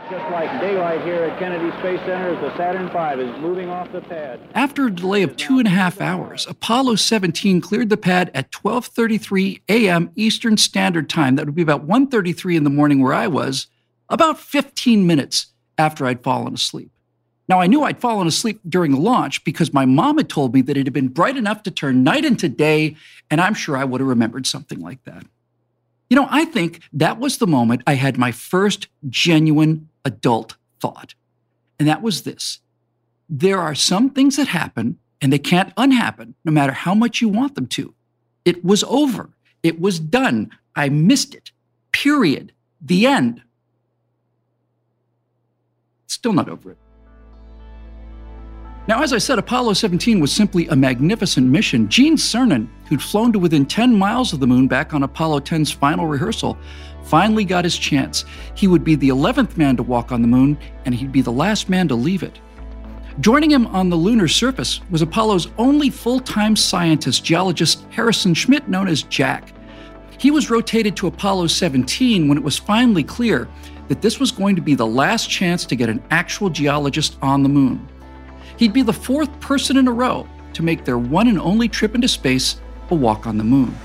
Just 0.09 0.31
like 0.31 0.61
daylight 0.61 1.01
here 1.03 1.25
at 1.25 1.37
Kennedy 1.37 1.69
Space 1.79 1.99
Center 2.01 2.33
as 2.33 2.39
the 2.39 2.55
Saturn 2.55 2.87
V 2.89 3.21
is 3.21 3.41
moving 3.41 3.69
off 3.69 3.91
the 3.91 4.01
pad. 4.01 4.39
After 4.55 4.87
a 4.87 4.91
delay 4.91 5.21
of 5.21 5.35
two 5.35 5.59
and 5.59 5.67
a 5.67 5.71
half 5.71 5.99
hours, 5.99 6.47
Apollo 6.47 6.95
17 6.95 7.59
cleared 7.59 7.89
the 7.89 7.97
pad 7.97 8.31
at 8.33 8.51
12:33 8.51 9.61
a.m. 9.67 10.09
Eastern 10.15 10.55
Standard 10.55 11.09
Time. 11.09 11.35
That 11.35 11.45
would 11.45 11.55
be 11.55 11.61
about 11.61 11.85
1:33 11.85 12.55
in 12.55 12.63
the 12.63 12.69
morning 12.69 13.01
where 13.03 13.13
I 13.13 13.27
was, 13.27 13.67
about 14.07 14.39
15 14.39 15.05
minutes 15.05 15.47
after 15.77 16.05
I'd 16.05 16.23
fallen 16.23 16.53
asleep. 16.53 16.89
Now, 17.49 17.61
I 17.61 17.67
knew 17.67 17.83
I'd 17.83 18.01
fallen 18.01 18.27
asleep 18.27 18.59
during 18.67 18.91
the 18.91 18.99
launch 18.99 19.43
because 19.43 19.73
my 19.73 19.85
mom 19.85 20.17
had 20.17 20.27
told 20.27 20.53
me 20.53 20.61
that 20.63 20.75
it 20.75 20.85
had 20.85 20.93
been 20.93 21.07
bright 21.07 21.37
enough 21.37 21.63
to 21.63 21.71
turn 21.71 22.03
night 22.03 22.25
into 22.25 22.49
day, 22.49 22.97
and 23.31 23.39
I'm 23.39 23.53
sure 23.53 23.77
I 23.77 23.85
would 23.85 24.01
have 24.01 24.07
remembered 24.07 24.45
something 24.45 24.81
like 24.81 25.03
that. 25.05 25.25
You 26.09 26.15
know, 26.15 26.27
I 26.29 26.45
think 26.45 26.81
that 26.93 27.19
was 27.19 27.37
the 27.37 27.47
moment 27.47 27.83
I 27.87 27.93
had 27.95 28.17
my 28.17 28.31
first 28.31 28.87
genuine 29.09 29.89
adult 30.03 30.55
thought. 30.79 31.15
And 31.79 31.87
that 31.87 32.01
was 32.01 32.23
this 32.23 32.59
there 33.29 33.59
are 33.59 33.75
some 33.75 34.09
things 34.09 34.37
that 34.37 34.47
happen 34.47 34.97
and 35.21 35.33
they 35.33 35.39
can't 35.39 35.73
unhappen 35.75 36.33
no 36.45 36.51
matter 36.51 36.71
how 36.71 36.95
much 36.95 37.21
you 37.21 37.27
want 37.27 37.55
them 37.55 37.67
to. 37.67 37.93
It 38.45 38.63
was 38.63 38.83
over. 38.85 39.29
It 39.63 39.81
was 39.81 39.99
done. 39.99 40.51
I 40.75 40.87
missed 40.89 41.35
it. 41.35 41.51
Period. 41.91 42.53
The 42.79 43.05
end. 43.05 43.41
Still 46.05 46.31
not 46.31 46.47
over 46.47 46.71
it. 46.71 46.77
Now, 48.87 49.03
as 49.03 49.11
I 49.11 49.17
said, 49.17 49.37
Apollo 49.37 49.73
17 49.73 50.21
was 50.21 50.31
simply 50.31 50.69
a 50.69 50.75
magnificent 50.75 51.45
mission. 51.45 51.89
Gene 51.89 52.15
Cernan, 52.15 52.69
who'd 52.87 53.03
flown 53.03 53.33
to 53.33 53.39
within 53.39 53.65
10 53.65 53.93
miles 53.93 54.31
of 54.31 54.39
the 54.39 54.47
moon 54.47 54.69
back 54.69 54.93
on 54.93 55.03
Apollo 55.03 55.41
10's 55.41 55.69
final 55.69 56.07
rehearsal, 56.07 56.57
finally 57.03 57.43
got 57.43 57.65
his 57.65 57.77
chance. 57.77 58.23
He 58.55 58.65
would 58.65 58.85
be 58.85 58.95
the 58.95 59.09
11th 59.09 59.57
man 59.57 59.75
to 59.75 59.83
walk 59.83 60.13
on 60.13 60.21
the 60.21 60.27
moon, 60.29 60.57
and 60.85 60.95
he'd 60.95 61.11
be 61.11 61.21
the 61.21 61.33
last 61.33 61.67
man 61.67 61.89
to 61.89 61.95
leave 61.95 62.23
it. 62.23 62.39
Joining 63.19 63.51
him 63.51 63.67
on 63.67 63.89
the 63.89 63.97
lunar 63.97 64.29
surface 64.29 64.79
was 64.89 65.01
Apollo's 65.01 65.49
only 65.57 65.89
full 65.89 66.21
time 66.21 66.55
scientist, 66.55 67.25
geologist 67.25 67.85
Harrison 67.89 68.33
Schmitt, 68.33 68.69
known 68.69 68.87
as 68.87 69.03
Jack. 69.03 69.51
He 70.17 70.31
was 70.31 70.49
rotated 70.49 70.95
to 70.95 71.07
Apollo 71.07 71.47
17 71.47 72.29
when 72.29 72.37
it 72.37 72.43
was 72.43 72.57
finally 72.57 73.03
clear 73.03 73.49
that 73.89 74.01
this 74.01 74.17
was 74.17 74.31
going 74.31 74.55
to 74.55 74.61
be 74.61 74.75
the 74.75 74.87
last 74.87 75.29
chance 75.29 75.65
to 75.65 75.75
get 75.75 75.89
an 75.89 76.01
actual 76.09 76.49
geologist 76.49 77.17
on 77.21 77.43
the 77.43 77.49
moon. 77.49 77.85
He'd 78.57 78.73
be 78.73 78.81
the 78.81 78.93
fourth 78.93 79.39
person 79.39 79.77
in 79.77 79.87
a 79.87 79.91
row 79.91 80.27
to 80.53 80.63
make 80.63 80.83
their 80.83 80.97
one 80.97 81.27
and 81.27 81.39
only 81.39 81.69
trip 81.69 81.95
into 81.95 82.07
space 82.07 82.59
a 82.89 82.95
walk 82.95 83.27
on 83.27 83.37
the 83.37 83.43
moon. 83.43 83.77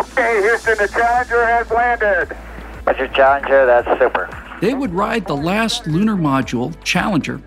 Okay, 0.00 0.40
Houston, 0.42 0.78
the 0.78 0.88
Challenger 0.88 1.44
has 1.44 1.70
landed. 1.70 2.36
Roger, 2.86 3.08
Challenger, 3.08 3.66
that's 3.66 4.00
super. 4.00 4.28
They 4.60 4.74
would 4.74 4.92
ride 4.92 5.26
the 5.26 5.36
last 5.36 5.86
lunar 5.86 6.16
module, 6.16 6.74
Challenger, 6.82 7.40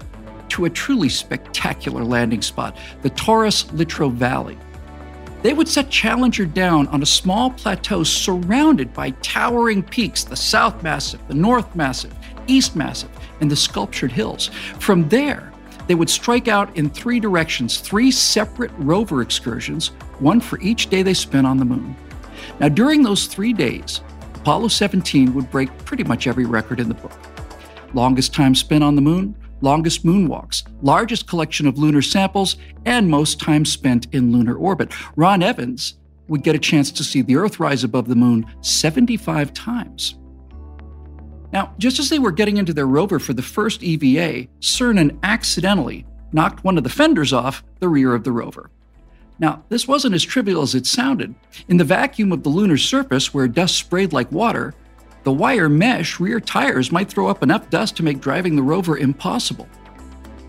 to 0.50 0.66
a 0.66 0.70
truly 0.70 1.10
spectacular 1.10 2.04
landing 2.04 2.42
spot, 2.42 2.78
the 3.02 3.10
Taurus 3.10 3.64
Littrow 3.66 4.12
Valley. 4.12 4.58
They 5.42 5.54
would 5.54 5.68
set 5.68 5.90
Challenger 5.90 6.46
down 6.46 6.88
on 6.90 7.02
a 7.02 7.06
small 7.06 7.50
plateau 7.50 8.04
surrounded 8.04 8.94
by 8.94 9.12
towering 9.22 9.82
peaks 9.82 10.24
the 10.24 10.36
South 10.36 10.84
Massif, 10.84 11.26
the 11.28 11.34
North 11.34 11.76
Massif, 11.76 12.14
East 12.46 12.76
Massif, 12.76 13.10
and 13.40 13.50
the 13.50 13.56
sculptured 13.56 14.12
hills. 14.12 14.52
From 14.80 15.10
there, 15.10 15.51
they 15.88 15.96
would 15.96 16.10
strike 16.10 16.48
out 16.48 16.76
in 16.78 16.90
three 16.90 17.20
directions, 17.20 17.80
three 17.80 18.12
separate 18.12 18.72
rover 18.78 19.22
excursions, 19.22 19.88
one 20.20 20.40
for 20.40 20.60
each 20.62 20.88
day 20.88 21.04
they 21.04 21.14
spent 21.14 21.48
on 21.48 21.58
the 21.58 21.66
moon. 21.66 21.96
Now, 22.60 22.70
during 22.70 23.04
those 23.04 23.28
three 23.28 23.54
days, 23.54 24.02
Apollo 24.36 24.70
17 24.70 25.34
would 25.34 25.50
break 25.52 25.70
pretty 25.86 26.04
much 26.04 26.28
every 26.28 26.46
record 26.46 26.80
in 26.80 26.88
the 26.88 26.96
book. 26.96 27.14
Longest 27.94 28.34
time 28.34 28.56
spent 28.56 28.84
on 28.84 28.96
the 28.96 29.02
moon, 29.02 29.36
longest 29.62 30.06
moonwalks, 30.06 30.64
largest 30.82 31.28
collection 31.28 31.68
of 31.68 31.78
lunar 31.78 32.02
samples, 32.02 32.58
and 32.86 33.08
most 33.08 33.40
time 33.40 33.66
spent 33.66 34.08
in 34.14 34.32
lunar 34.32 34.56
orbit. 34.56 34.92
Ron 35.16 35.44
Evans 35.44 35.96
would 36.28 36.44
get 36.44 36.56
a 36.56 36.60
chance 36.60 36.92
to 36.92 37.04
see 37.04 37.22
the 37.22 37.36
Earth 37.36 37.60
rise 37.60 37.84
above 37.84 38.08
the 38.08 38.16
moon 38.16 38.46
75 38.62 39.54
times. 39.54 40.16
Now, 41.54 41.74
just 41.78 42.00
as 42.00 42.10
they 42.10 42.20
were 42.20 42.32
getting 42.32 42.58
into 42.58 42.74
their 42.74 42.88
rover 42.88 43.20
for 43.20 43.34
the 43.34 43.42
first 43.42 43.84
EVA, 43.84 44.48
Cernan 44.62 45.18
accidentally 45.24 46.06
knocked 46.32 46.64
one 46.64 46.78
of 46.78 46.84
the 46.84 46.90
fenders 46.90 47.34
off 47.34 47.64
the 47.80 47.90
rear 47.90 48.16
of 48.16 48.24
the 48.24 48.32
rover. 48.32 48.70
Now, 49.40 49.64
this 49.70 49.88
wasn't 49.88 50.16
as 50.16 50.24
trivial 50.24 50.62
as 50.62 50.76
it 50.76 50.86
sounded. 50.86 51.34
In 51.68 51.78
the 51.78 51.84
vacuum 51.84 52.32
of 52.32 52.44
the 52.44 52.50
lunar 52.50 52.78
surface, 52.78 53.34
where 53.34 53.48
dust 53.48 53.76
sprayed 53.76 54.14
like 54.14 54.32
water, 54.32 54.74
the 55.24 55.32
wire 55.32 55.68
mesh 55.68 56.20
rear 56.20 56.40
tires 56.40 56.92
might 56.92 57.10
throw 57.10 57.28
up 57.28 57.44
enough 57.44 57.70
dust 57.70 57.98
to 57.98 58.04
make 58.04 58.22
driving 58.22 58.56
the 58.56 58.64
rover 58.64 58.98
impossible. 58.98 59.68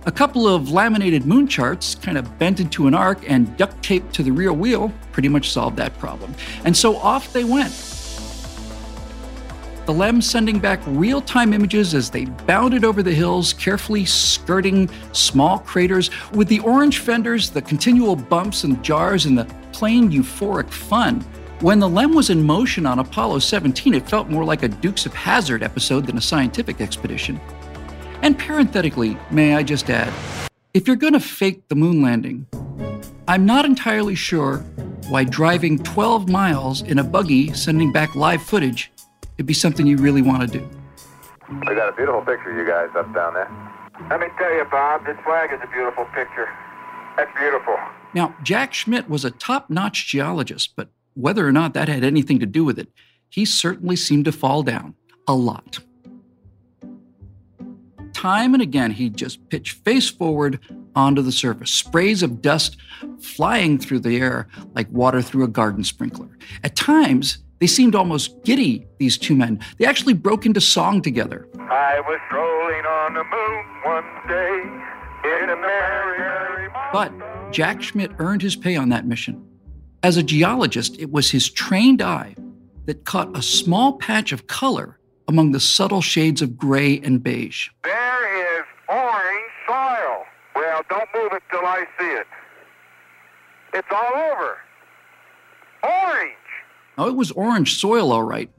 A 0.05 0.12
couple 0.12 0.48
of 0.48 0.70
laminated 0.70 1.26
moon 1.26 1.46
charts, 1.46 1.94
kind 1.94 2.18
of 2.18 2.38
bent 2.38 2.59
into 2.59 2.86
an 2.86 2.94
arc 2.94 3.18
and 3.30 3.57
duct 3.57 3.82
taped 3.82 4.14
to 4.14 4.22
the 4.22 4.32
rear 4.32 4.53
wheel, 4.53 4.92
pretty 5.12 5.28
much 5.28 5.50
solved 5.50 5.76
that 5.76 5.96
problem. 5.98 6.34
And 6.64 6.76
so 6.76 6.96
off 6.96 7.32
they 7.32 7.44
went. 7.44 7.91
The 9.85 9.93
LEM 9.93 10.22
sending 10.22 10.61
back 10.61 10.80
real 10.87 11.20
time 11.20 11.53
images 11.53 11.93
as 11.93 12.09
they 12.09 12.26
bounded 12.26 12.85
over 12.85 13.03
the 13.03 13.12
hills, 13.12 13.53
carefully 13.53 14.05
skirting 14.05 14.89
small 15.11 15.59
craters, 15.59 16.09
with 16.33 16.47
the 16.47 16.61
orange 16.61 17.01
fenders, 17.01 17.51
the 17.51 17.62
continual 17.62 18.14
bumps 18.14 18.62
and 18.62 18.80
jars, 18.85 19.26
and 19.26 19.37
the 19.37 19.45
plain 19.72 20.09
euphoric 20.09 20.70
fun. 20.70 21.20
When 21.59 21.80
the 21.80 21.89
LEM 21.89 22.14
was 22.14 22.30
in 22.30 22.45
motion 22.45 22.87
on 22.87 23.01
Apollo 23.01 23.41
17, 23.41 23.95
it 23.95 24.09
felt 24.09 24.28
more 24.28 24.45
like 24.45 24.62
a 24.62 24.68
Dukes 24.68 25.05
of 25.05 25.14
Hazzard 25.14 25.64
episode 25.64 26.07
than 26.07 26.16
a 26.16 26.20
scientific 26.20 26.80
expedition. 26.80 27.41
And 28.22 28.39
parenthetically, 28.39 29.18
may 29.33 29.57
I 29.57 29.64
just 29.64 29.91
add, 29.91 30.12
if 30.74 30.87
you're 30.87 30.95
going 30.95 31.14
to 31.14 31.20
fake 31.20 31.66
the 31.66 31.74
moon 31.74 32.03
landing, 32.03 32.47
I'm 33.26 33.45
not 33.47 33.64
entirely 33.64 34.14
sure 34.14 34.59
why 35.09 35.24
driving 35.24 35.83
12 35.83 36.28
miles 36.28 36.83
in 36.83 37.01
a 37.01 37.05
buggy 37.05 37.53
sending 37.53 37.91
back 37.91 38.14
live 38.14 38.43
footage 38.43 38.93
it'd 39.37 39.47
be 39.47 39.55
something 39.55 39.87
you 39.87 39.97
really 39.97 40.22
want 40.22 40.43
to 40.43 40.59
do. 40.59 40.68
We 41.66 41.74
got 41.74 41.89
a 41.89 41.97
beautiful 41.97 42.22
picture, 42.22 42.57
you 42.57 42.66
guys, 42.66 42.89
up 42.97 43.12
down 43.14 43.35
there. 43.35 43.51
Let 44.09 44.20
me 44.20 44.26
tell 44.39 44.53
you, 44.55 44.64
Bob, 44.70 45.05
this 45.05 45.16
flag 45.24 45.53
is 45.53 45.61
a 45.62 45.66
beautiful 45.72 46.05
picture. 46.07 46.49
That's 47.16 47.30
beautiful. 47.39 47.76
Now, 48.14 48.34
Jack 48.42 48.75
Schmitt 48.75 49.09
was 49.09 49.25
a 49.25 49.30
top 49.30 49.71
notch 49.71 50.07
geologist, 50.07 50.75
but 50.76 50.88
whether 51.14 51.46
or 51.46 51.53
not 51.53 51.75
that 51.75 51.88
had 51.88 52.04
anything 52.04 52.38
to 52.41 52.46
do 52.46 52.64
with 52.64 52.79
it, 52.79 52.88
he 53.29 53.45
certainly 53.45 53.96
seemed 53.96 54.25
to 54.26 54.33
fall 54.33 54.63
down 54.63 54.95
a 55.26 55.34
lot. 55.34 55.79
Time 58.13 58.54
and 58.54 58.63
again, 58.63 58.91
he'd 58.91 59.17
just 59.17 59.49
pitch 59.49 59.72
face 59.72 60.09
forward 60.09 60.61
onto 60.95 61.22
the 61.22 61.33
surface, 61.33 61.71
sprays 61.71 62.22
of 62.22 62.42
dust 62.42 62.76
flying 63.21 63.79
through 63.79 64.00
the 64.00 64.18
air 64.18 64.49
like 64.75 64.88
water 64.91 65.22
through 65.22 65.45
a 65.45 65.49
garden 65.49 65.83
sprinkler. 65.83 66.29
At 66.63 66.76
times, 66.76 67.38
they 67.63 67.68
seemed 67.68 67.95
almost 67.95 68.43
giddy, 68.43 68.84
these 68.99 69.17
two 69.17 69.37
men. 69.37 69.61
They 69.79 69.87
actually 69.87 70.14
broke 70.14 70.47
into 70.47 70.61
song 70.61 71.01
together. 71.01 71.47
I 71.61 72.01
was 72.01 72.18
strolling 72.26 72.84
on 72.84 73.14
the 73.14 73.22
moon 73.22 73.64
one 73.84 74.05
day 74.26 75.43
in 75.43 75.49
a 75.49 75.55
merry, 75.55 76.18
merry 76.18 76.68
But 76.93 77.13
Jack 77.53 77.80
Schmitt 77.80 78.11
earned 78.18 78.43
his 78.43 78.57
pay 78.57 78.75
on 78.75 78.89
that 78.89 79.07
mission. 79.07 79.47
As 80.03 80.17
a 80.17 80.25
geologist, 80.25 80.99
it 80.99 81.13
was 81.13 81.30
his 81.30 81.49
trained 81.49 82.03
eye 82.03 82.34
that 82.87 83.05
caught 83.05 83.39
a 83.39 83.43
small 83.43 83.93
patch 83.93 84.33
of 84.33 84.49
color 84.49 84.99
among 85.29 85.53
the 85.53 85.61
subtle 85.61 86.03
shades 86.03 86.43
of 86.43 86.59
gray 86.59 86.99
and 87.05 87.22
beige. 87.22 87.68
There 87.84 88.59
is 88.59 88.64
orange 88.89 89.53
soil. 89.68 90.25
Well, 90.57 90.83
don't 90.91 91.09
move 91.14 91.33
it 91.33 91.45
till 91.49 91.64
I 91.64 91.84
see 91.97 92.09
it. 92.09 92.26
It's 93.72 93.89
all 93.93 94.14
over. 94.33 94.57
Orange. 95.84 96.42
Now, 96.97 97.09
it 97.09 97.17
was 97.17 97.31
orange 97.33 97.77
soil, 97.77 98.13
all 98.13 98.23
right, 98.23 98.51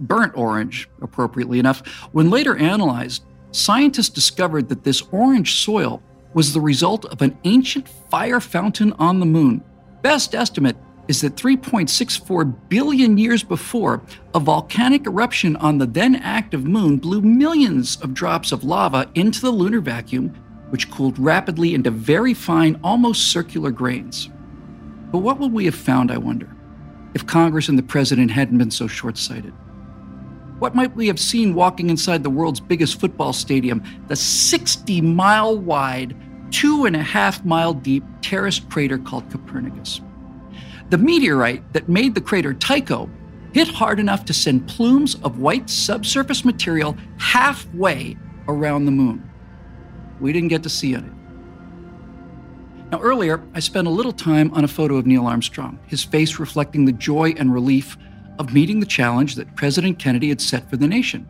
burnt 0.00 0.36
orange, 0.36 0.88
appropriately 1.00 1.58
enough. 1.58 1.86
When 2.12 2.30
later 2.30 2.56
analyzed, 2.56 3.24
scientists 3.52 4.10
discovered 4.10 4.68
that 4.68 4.84
this 4.84 5.02
orange 5.12 5.56
soil 5.56 6.02
was 6.34 6.52
the 6.52 6.60
result 6.60 7.04
of 7.06 7.22
an 7.22 7.38
ancient 7.44 7.88
fire 8.10 8.40
fountain 8.40 8.92
on 8.94 9.18
the 9.18 9.26
moon. 9.26 9.62
Best 10.02 10.34
estimate 10.34 10.76
is 11.08 11.22
that 11.22 11.34
3.64 11.34 12.54
billion 12.68 13.18
years 13.18 13.42
before, 13.42 14.00
a 14.34 14.38
volcanic 14.38 15.06
eruption 15.06 15.56
on 15.56 15.78
the 15.78 15.86
then 15.86 16.14
active 16.14 16.64
moon 16.64 16.98
blew 16.98 17.20
millions 17.20 17.96
of 18.02 18.14
drops 18.14 18.52
of 18.52 18.62
lava 18.62 19.10
into 19.16 19.40
the 19.40 19.50
lunar 19.50 19.80
vacuum, 19.80 20.28
which 20.68 20.90
cooled 20.90 21.18
rapidly 21.18 21.74
into 21.74 21.90
very 21.90 22.32
fine, 22.32 22.78
almost 22.84 23.32
circular 23.32 23.72
grains. 23.72 24.30
But 25.10 25.18
what 25.18 25.40
would 25.40 25.52
we 25.52 25.64
have 25.64 25.74
found, 25.74 26.12
I 26.12 26.18
wonder, 26.18 26.48
if 27.14 27.26
Congress 27.26 27.68
and 27.68 27.78
the 27.78 27.82
president 27.82 28.30
hadn't 28.30 28.58
been 28.58 28.70
so 28.70 28.86
short 28.86 29.18
sighted? 29.18 29.52
What 30.58 30.74
might 30.74 30.94
we 30.94 31.06
have 31.06 31.18
seen 31.18 31.54
walking 31.54 31.88
inside 31.88 32.22
the 32.22 32.30
world's 32.30 32.60
biggest 32.60 33.00
football 33.00 33.32
stadium, 33.32 33.82
the 34.08 34.16
60 34.16 35.00
mile 35.00 35.56
wide, 35.56 36.14
two 36.50 36.84
and 36.84 36.94
a 36.94 37.02
half 37.02 37.44
mile 37.44 37.72
deep 37.72 38.04
terraced 38.20 38.68
crater 38.68 38.98
called 38.98 39.30
Copernicus? 39.30 40.00
The 40.90 40.98
meteorite 40.98 41.72
that 41.72 41.88
made 41.88 42.14
the 42.14 42.20
crater 42.20 42.52
Tycho 42.52 43.08
hit 43.52 43.68
hard 43.68 43.98
enough 43.98 44.24
to 44.26 44.34
send 44.34 44.68
plumes 44.68 45.14
of 45.22 45.38
white 45.38 45.70
subsurface 45.70 46.44
material 46.44 46.96
halfway 47.18 48.16
around 48.48 48.84
the 48.84 48.92
moon. 48.92 49.28
We 50.20 50.32
didn't 50.32 50.48
get 50.48 50.62
to 50.64 50.68
see 50.68 50.94
it. 50.94 51.04
Now, 52.90 53.00
earlier, 53.00 53.40
I 53.54 53.60
spent 53.60 53.86
a 53.86 53.90
little 53.90 54.12
time 54.12 54.52
on 54.52 54.64
a 54.64 54.68
photo 54.68 54.96
of 54.96 55.06
Neil 55.06 55.26
Armstrong, 55.26 55.78
his 55.86 56.02
face 56.02 56.40
reflecting 56.40 56.86
the 56.86 56.92
joy 56.92 57.34
and 57.36 57.54
relief 57.54 57.96
of 58.40 58.52
meeting 58.52 58.80
the 58.80 58.86
challenge 58.86 59.36
that 59.36 59.54
President 59.54 60.00
Kennedy 60.00 60.28
had 60.28 60.40
set 60.40 60.68
for 60.68 60.76
the 60.76 60.88
nation. 60.88 61.28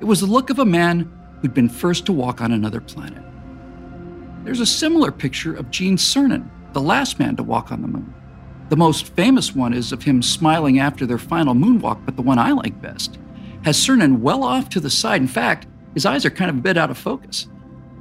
It 0.00 0.06
was 0.06 0.20
the 0.20 0.26
look 0.26 0.48
of 0.48 0.58
a 0.58 0.64
man 0.64 1.12
who'd 1.40 1.52
been 1.52 1.68
first 1.68 2.06
to 2.06 2.12
walk 2.12 2.40
on 2.40 2.52
another 2.52 2.80
planet. 2.80 3.22
There's 4.44 4.60
a 4.60 4.66
similar 4.66 5.12
picture 5.12 5.54
of 5.54 5.70
Gene 5.70 5.98
Cernan, 5.98 6.48
the 6.72 6.80
last 6.80 7.18
man 7.18 7.36
to 7.36 7.42
walk 7.42 7.70
on 7.70 7.82
the 7.82 7.88
moon. 7.88 8.14
The 8.70 8.76
most 8.76 9.08
famous 9.14 9.54
one 9.54 9.74
is 9.74 9.92
of 9.92 10.02
him 10.02 10.22
smiling 10.22 10.78
after 10.78 11.04
their 11.04 11.18
final 11.18 11.54
moonwalk, 11.54 12.02
but 12.06 12.16
the 12.16 12.22
one 12.22 12.38
I 12.38 12.52
like 12.52 12.80
best 12.80 13.18
has 13.64 13.76
Cernan 13.76 14.20
well 14.20 14.42
off 14.42 14.70
to 14.70 14.80
the 14.80 14.88
side. 14.88 15.20
In 15.20 15.28
fact, 15.28 15.66
his 15.92 16.06
eyes 16.06 16.24
are 16.24 16.30
kind 16.30 16.50
of 16.50 16.56
a 16.56 16.62
bit 16.62 16.78
out 16.78 16.90
of 16.90 16.96
focus. 16.96 17.46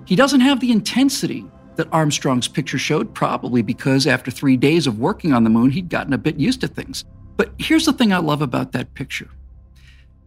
He 0.05 0.15
doesn't 0.15 0.39
have 0.39 0.61
the 0.61 0.71
intensity 0.71 1.45
that 1.75 1.87
Armstrong's 1.91 2.47
picture 2.47 2.77
showed, 2.77 3.13
probably 3.13 3.61
because 3.61 4.07
after 4.07 4.31
three 4.31 4.57
days 4.57 4.87
of 4.87 4.99
working 4.99 5.33
on 5.33 5.43
the 5.43 5.49
moon, 5.49 5.71
he'd 5.71 5.89
gotten 5.89 6.13
a 6.13 6.17
bit 6.17 6.37
used 6.37 6.61
to 6.61 6.67
things. 6.67 7.05
But 7.37 7.51
here's 7.57 7.85
the 7.85 7.93
thing 7.93 8.13
I 8.13 8.17
love 8.17 8.41
about 8.41 8.71
that 8.73 8.93
picture. 8.93 9.29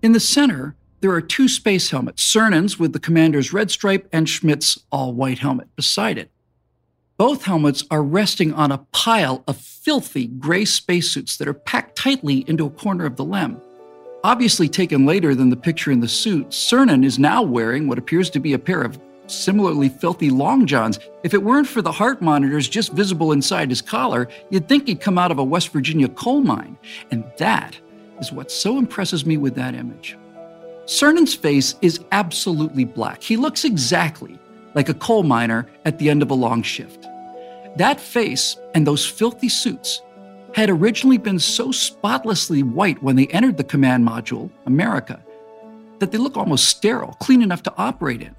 In 0.02 0.12
the 0.12 0.20
center, 0.20 0.74
there 1.00 1.12
are 1.12 1.20
two 1.20 1.48
space 1.48 1.90
helmets 1.90 2.22
Cernan's 2.22 2.78
with 2.78 2.92
the 2.92 2.98
commander's 2.98 3.52
red 3.52 3.70
stripe 3.70 4.08
and 4.12 4.28
Schmitt's 4.28 4.78
all 4.90 5.12
white 5.12 5.38
helmet 5.38 5.74
beside 5.76 6.18
it. 6.18 6.30
Both 7.16 7.44
helmets 7.44 7.84
are 7.90 8.02
resting 8.02 8.52
on 8.54 8.72
a 8.72 8.78
pile 8.90 9.44
of 9.46 9.56
filthy 9.56 10.26
gray 10.26 10.64
spacesuits 10.64 11.36
that 11.36 11.46
are 11.46 11.54
packed 11.54 11.96
tightly 11.96 12.44
into 12.48 12.66
a 12.66 12.70
corner 12.70 13.04
of 13.04 13.16
the 13.16 13.24
LEM. 13.24 13.60
Obviously 14.24 14.68
taken 14.68 15.06
later 15.06 15.34
than 15.34 15.50
the 15.50 15.56
picture 15.56 15.92
in 15.92 16.00
the 16.00 16.08
suit, 16.08 16.48
Cernan 16.48 17.04
is 17.04 17.18
now 17.18 17.42
wearing 17.42 17.86
what 17.86 17.98
appears 17.98 18.30
to 18.30 18.40
be 18.40 18.54
a 18.54 18.58
pair 18.58 18.82
of 18.82 18.98
similarly 19.26 19.88
filthy 19.88 20.30
long 20.30 20.66
johns. 20.66 20.98
If 21.22 21.34
it 21.34 21.42
weren't 21.42 21.68
for 21.68 21.82
the 21.82 21.92
heart 21.92 22.20
monitors 22.20 22.68
just 22.68 22.92
visible 22.92 23.32
inside 23.32 23.70
his 23.70 23.82
collar, 23.82 24.28
you'd 24.50 24.68
think 24.68 24.86
he'd 24.86 25.00
come 25.00 25.18
out 25.18 25.30
of 25.30 25.38
a 25.38 25.44
West 25.44 25.70
Virginia 25.70 26.08
coal 26.08 26.42
mine. 26.42 26.76
And 27.10 27.24
that 27.38 27.78
is 28.20 28.32
what 28.32 28.50
so 28.50 28.78
impresses 28.78 29.26
me 29.26 29.36
with 29.36 29.54
that 29.54 29.74
image. 29.74 30.16
Cernan's 30.86 31.34
face 31.34 31.74
is 31.80 32.00
absolutely 32.12 32.84
black. 32.84 33.22
He 33.22 33.36
looks 33.36 33.64
exactly 33.64 34.38
like 34.74 34.88
a 34.88 34.94
coal 34.94 35.22
miner 35.22 35.66
at 35.84 35.98
the 35.98 36.10
end 36.10 36.22
of 36.22 36.30
a 36.30 36.34
long 36.34 36.62
shift. 36.62 37.06
That 37.76 38.00
face 38.00 38.56
and 38.74 38.86
those 38.86 39.06
filthy 39.06 39.48
suits 39.48 40.02
had 40.54 40.70
originally 40.70 41.18
been 41.18 41.38
so 41.38 41.72
spotlessly 41.72 42.62
white 42.62 43.02
when 43.02 43.16
they 43.16 43.26
entered 43.28 43.56
the 43.56 43.64
command 43.64 44.06
module, 44.06 44.50
America, 44.66 45.24
that 45.98 46.12
they 46.12 46.18
look 46.18 46.36
almost 46.36 46.68
sterile, 46.68 47.14
clean 47.14 47.42
enough 47.42 47.62
to 47.64 47.74
operate 47.76 48.22
in 48.22 48.36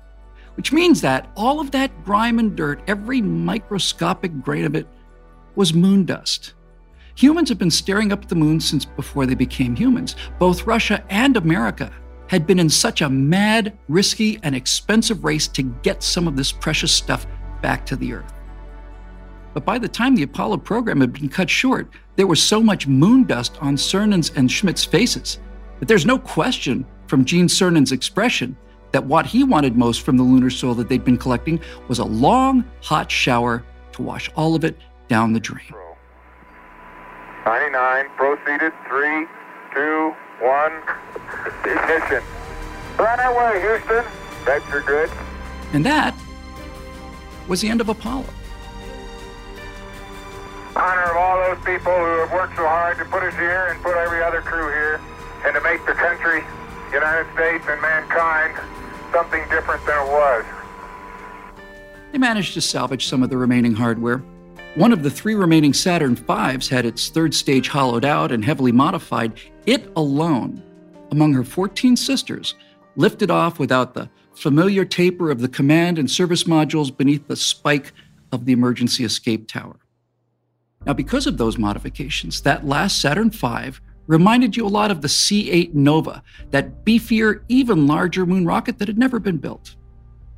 which 0.55 0.71
means 0.71 1.01
that 1.01 1.29
all 1.35 1.59
of 1.59 1.71
that 1.71 2.03
grime 2.03 2.39
and 2.39 2.55
dirt, 2.55 2.81
every 2.87 3.21
microscopic 3.21 4.41
grain 4.41 4.65
of 4.65 4.75
it, 4.75 4.87
was 5.55 5.73
moon 5.73 6.05
dust. 6.05 6.53
Humans 7.15 7.49
have 7.49 7.57
been 7.57 7.71
staring 7.71 8.11
up 8.11 8.23
at 8.23 8.29
the 8.29 8.35
moon 8.35 8.59
since 8.59 8.83
before 8.83 9.25
they 9.25 9.35
became 9.35 9.75
humans. 9.75 10.15
Both 10.37 10.67
Russia 10.67 11.03
and 11.09 11.37
America 11.37 11.91
had 12.27 12.45
been 12.45 12.59
in 12.59 12.69
such 12.69 13.01
a 13.01 13.09
mad, 13.09 13.77
risky, 13.87 14.39
and 14.43 14.55
expensive 14.55 15.23
race 15.23 15.47
to 15.49 15.63
get 15.63 16.03
some 16.03 16.27
of 16.27 16.35
this 16.35 16.51
precious 16.51 16.91
stuff 16.91 17.25
back 17.61 17.85
to 17.85 17.95
the 17.95 18.13
Earth. 18.13 18.33
But 19.53 19.63
by 19.63 19.79
the 19.79 19.87
time 19.87 20.15
the 20.15 20.23
Apollo 20.23 20.57
program 20.57 20.99
had 20.99 21.13
been 21.13 21.29
cut 21.29 21.49
short, 21.49 21.87
there 22.17 22.27
was 22.27 22.43
so 22.43 22.61
much 22.61 22.87
moon 22.87 23.23
dust 23.23 23.57
on 23.61 23.77
Cernan's 23.77 24.31
and 24.35 24.51
Schmitt's 24.51 24.83
faces 24.83 25.39
that 25.79 25.87
there's 25.87 26.05
no 26.05 26.17
question 26.17 26.85
from 27.07 27.23
Gene 27.23 27.47
Cernan's 27.47 27.91
expression 27.91 28.57
that 28.95 29.03
what 29.03 29.25
he 29.25 29.43
wanted 29.43 29.75
most 29.75 30.03
from 30.03 30.15
the 30.15 30.23
lunar 30.23 30.49
soil 30.49 30.73
that 30.73 30.87
they'd 30.87 31.03
been 31.03 31.17
collecting 31.17 31.59
was 31.89 31.99
a 31.99 32.05
long, 32.05 32.63
hot 32.81 33.11
shower 33.11 33.61
to 33.91 34.01
wash 34.01 34.31
all 34.37 34.55
of 34.55 34.63
it 34.63 34.77
down 35.09 35.33
the 35.33 35.39
drain. 35.41 35.67
99, 37.45 38.05
proceeded, 38.15 38.71
3, 38.87 39.27
2, 39.73 40.15
1, 40.39 40.71
ignition. 41.65 42.23
Right 42.97 43.19
away, 43.19 43.59
Houston. 43.59 44.05
That's 44.45 44.65
your 44.69 44.81
good. 44.83 45.11
And 45.73 45.85
that 45.85 46.15
was 47.49 47.59
the 47.59 47.67
end 47.67 47.81
of 47.81 47.89
Apollo. 47.89 48.29
Honor 50.73 51.01
of 51.01 51.17
all 51.17 51.53
those 51.53 51.65
people 51.65 51.91
who 51.91 52.19
have 52.21 52.31
worked 52.31 52.55
so 52.55 52.65
hard 52.65 52.97
to 52.99 53.03
put 53.03 53.23
us 53.23 53.33
here 53.33 53.67
and 53.71 53.83
put 53.83 53.97
every 53.97 54.23
other 54.23 54.39
crew 54.39 54.69
here 54.69 55.01
and 55.43 55.53
to 55.53 55.59
make 55.63 55.85
the 55.85 55.95
country, 55.95 56.45
United 56.93 57.27
States, 57.33 57.65
and 57.67 57.81
mankind 57.81 58.55
something 59.15 59.47
different 59.49 59.85
than 59.85 60.05
it 60.05 60.11
was. 60.11 60.43
They 62.11 62.17
managed 62.17 62.53
to 62.55 62.61
salvage 62.61 63.07
some 63.07 63.23
of 63.23 63.29
the 63.29 63.37
remaining 63.37 63.73
hardware. 63.73 64.17
One 64.75 64.91
of 64.91 65.03
the 65.03 65.09
three 65.09 65.35
remaining 65.35 65.71
Saturn 65.71 66.15
V's 66.15 66.67
had 66.67 66.85
its 66.85 67.07
third 67.07 67.33
stage 67.33 67.69
hollowed 67.69 68.03
out 68.03 68.33
and 68.33 68.43
heavily 68.43 68.73
modified. 68.73 69.39
It 69.65 69.89
alone, 69.95 70.61
among 71.11 71.33
her 71.33 71.45
14 71.45 71.95
sisters, 71.95 72.55
lifted 72.97 73.31
off 73.31 73.57
without 73.57 73.93
the 73.93 74.09
familiar 74.33 74.83
taper 74.83 75.31
of 75.31 75.39
the 75.39 75.47
command 75.47 75.97
and 75.97 76.11
service 76.11 76.43
modules 76.43 76.95
beneath 76.95 77.25
the 77.29 77.37
spike 77.37 77.93
of 78.33 78.43
the 78.43 78.51
emergency 78.51 79.05
escape 79.05 79.47
tower. 79.47 79.77
Now, 80.85 80.91
because 80.91 81.25
of 81.25 81.37
those 81.37 81.57
modifications, 81.57 82.41
that 82.41 82.67
last 82.67 82.99
Saturn 82.99 83.29
V 83.29 83.79
reminded 84.07 84.55
you 84.55 84.65
a 84.65 84.67
lot 84.67 84.91
of 84.91 85.01
the 85.01 85.09
C 85.09 85.49
8 85.51 85.75
Nova, 85.75 86.23
that 86.51 86.85
beefier, 86.85 87.41
even 87.47 87.87
larger 87.87 88.25
moon 88.25 88.45
rocket 88.45 88.77
that 88.79 88.87
had 88.87 88.97
never 88.97 89.19
been 89.19 89.37
built. 89.37 89.75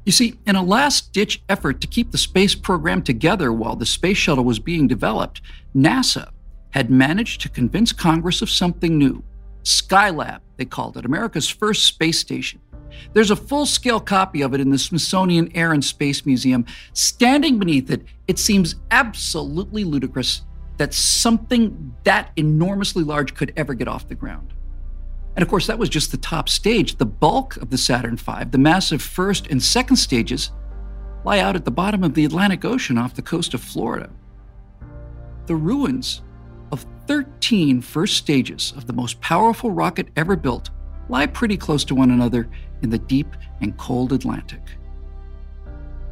You 0.05 0.11
see, 0.13 0.39
in 0.45 0.55
a 0.55 0.63
last 0.63 1.11
ditch 1.11 1.43
effort 1.49 1.81
to 1.81 1.87
keep 1.87 2.11
the 2.11 2.17
space 2.17 2.55
program 2.55 3.01
together 3.01 3.51
while 3.51 3.75
the 3.75 3.85
space 3.85 4.17
shuttle 4.17 4.45
was 4.45 4.57
being 4.57 4.87
developed, 4.87 5.41
NASA 5.75 6.29
had 6.69 6.89
managed 6.89 7.41
to 7.41 7.49
convince 7.49 7.91
Congress 7.91 8.41
of 8.41 8.49
something 8.49 8.97
new. 8.97 9.21
Skylab, 9.63 10.39
they 10.55 10.63
called 10.63 10.95
it, 10.95 11.03
America's 11.03 11.49
first 11.49 11.83
space 11.83 12.19
station. 12.19 12.61
There's 13.13 13.31
a 13.31 13.35
full 13.35 13.65
scale 13.65 13.99
copy 13.99 14.41
of 14.41 14.53
it 14.53 14.61
in 14.61 14.69
the 14.69 14.77
Smithsonian 14.77 15.51
Air 15.55 15.73
and 15.73 15.83
Space 15.83 16.25
Museum. 16.25 16.65
Standing 16.93 17.59
beneath 17.59 17.91
it, 17.91 18.05
it 18.27 18.39
seems 18.39 18.75
absolutely 18.91 19.83
ludicrous 19.83 20.43
that 20.77 20.93
something 20.93 21.95
that 22.03 22.31
enormously 22.35 23.03
large 23.03 23.33
could 23.33 23.51
ever 23.57 23.73
get 23.73 23.87
off 23.87 24.07
the 24.07 24.15
ground. 24.15 24.53
And 25.35 25.43
of 25.43 25.49
course, 25.49 25.67
that 25.67 25.77
was 25.77 25.89
just 25.89 26.11
the 26.11 26.17
top 26.17 26.49
stage. 26.49 26.97
The 26.97 27.05
bulk 27.05 27.57
of 27.57 27.69
the 27.69 27.77
Saturn 27.77 28.15
V, 28.15 28.45
the 28.49 28.57
massive 28.57 29.01
first 29.01 29.47
and 29.47 29.61
second 29.61 29.97
stages, 29.97 30.51
lie 31.23 31.39
out 31.39 31.55
at 31.55 31.65
the 31.65 31.71
bottom 31.71 32.03
of 32.03 32.13
the 32.13 32.25
Atlantic 32.25 32.65
Ocean 32.65 32.97
off 32.97 33.13
the 33.13 33.21
coast 33.21 33.53
of 33.53 33.61
Florida. 33.61 34.09
The 35.45 35.55
ruins 35.55 36.21
of 36.71 36.85
13 37.07 37.81
first 37.81 38.17
stages 38.17 38.73
of 38.75 38.87
the 38.87 38.93
most 38.93 39.21
powerful 39.21 39.71
rocket 39.71 40.07
ever 40.15 40.35
built 40.35 40.69
lie 41.09 41.25
pretty 41.27 41.55
close 41.55 41.83
to 41.85 41.95
one 41.95 42.11
another 42.11 42.49
in 42.81 42.89
the 42.89 42.97
deep 42.97 43.27
and 43.61 43.77
cold 43.77 44.13
Atlantic. 44.13 44.61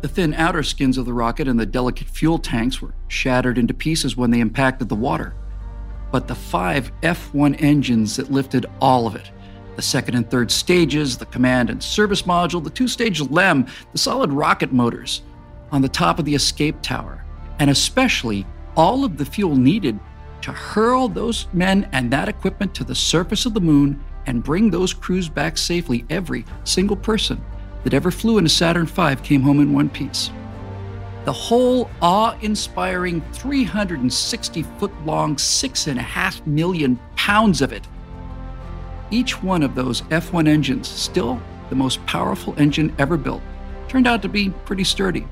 The 0.01 0.07
thin 0.07 0.33
outer 0.33 0.63
skins 0.63 0.97
of 0.97 1.05
the 1.05 1.13
rocket 1.13 1.47
and 1.47 1.59
the 1.59 1.65
delicate 1.65 2.07
fuel 2.07 2.37
tanks 2.37 2.81
were 2.81 2.93
shattered 3.07 3.57
into 3.57 3.73
pieces 3.73 4.15
when 4.15 4.31
they 4.31 4.39
impacted 4.39 4.89
the 4.89 4.95
water. 4.95 5.33
But 6.11 6.27
the 6.27 6.35
five 6.35 6.91
F 7.01 7.33
1 7.33 7.55
engines 7.55 8.15
that 8.17 8.31
lifted 8.31 8.65
all 8.79 9.07
of 9.07 9.15
it 9.15 9.31
the 9.75 9.81
second 9.81 10.15
and 10.15 10.29
third 10.29 10.49
stages, 10.49 11.17
the 11.17 11.25
command 11.25 11.69
and 11.69 11.83
service 11.83 12.21
module, 12.23 12.63
the 12.63 12.69
two 12.69 12.87
stage 12.87 13.21
LEM, 13.21 13.67
the 13.91 13.97
solid 13.97 14.31
rocket 14.31 14.71
motors 14.71 15.21
on 15.71 15.81
the 15.81 15.89
top 15.89 16.17
of 16.19 16.25
the 16.25 16.35
escape 16.35 16.81
tower, 16.81 17.25
and 17.59 17.69
especially 17.69 18.45
all 18.75 19.03
of 19.03 19.17
the 19.17 19.25
fuel 19.25 19.55
needed 19.55 19.99
to 20.41 20.51
hurl 20.51 21.07
those 21.07 21.47
men 21.53 21.89
and 21.91 22.11
that 22.11 22.29
equipment 22.29 22.73
to 22.75 22.83
the 22.83 22.95
surface 22.95 23.45
of 23.45 23.53
the 23.53 23.59
moon 23.59 24.01
and 24.27 24.43
bring 24.43 24.69
those 24.69 24.93
crews 24.93 25.27
back 25.27 25.57
safely, 25.57 26.05
every 26.09 26.45
single 26.63 26.95
person 26.95 27.43
that 27.85 27.93
ever 27.93 28.11
flew 28.11 28.39
in 28.39 28.45
a 28.47 28.49
Saturn 28.49 28.87
V 28.87 29.15
came 29.17 29.43
home 29.43 29.61
in 29.61 29.71
one 29.71 29.89
piece. 29.89 30.31
The 31.23 31.31
whole 31.31 31.89
awe 32.01 32.35
inspiring 32.41 33.21
360 33.31 34.63
foot 34.79 34.91
long, 35.05 35.37
six 35.37 35.87
and 35.87 35.99
a 35.99 36.03
half 36.03 36.45
million 36.45 36.99
pounds 37.15 37.61
of 37.61 37.71
it. 37.71 37.87
Each 39.11 39.41
one 39.41 39.61
of 39.61 39.75
those 39.75 40.01
F 40.09 40.33
1 40.33 40.47
engines, 40.47 40.87
still 40.87 41.39
the 41.69 41.75
most 41.75 42.03
powerful 42.07 42.55
engine 42.57 42.93
ever 42.97 43.17
built, 43.17 43.41
turned 43.87 44.07
out 44.07 44.23
to 44.23 44.29
be 44.29 44.49
pretty 44.65 44.83
sturdy. 44.83 45.27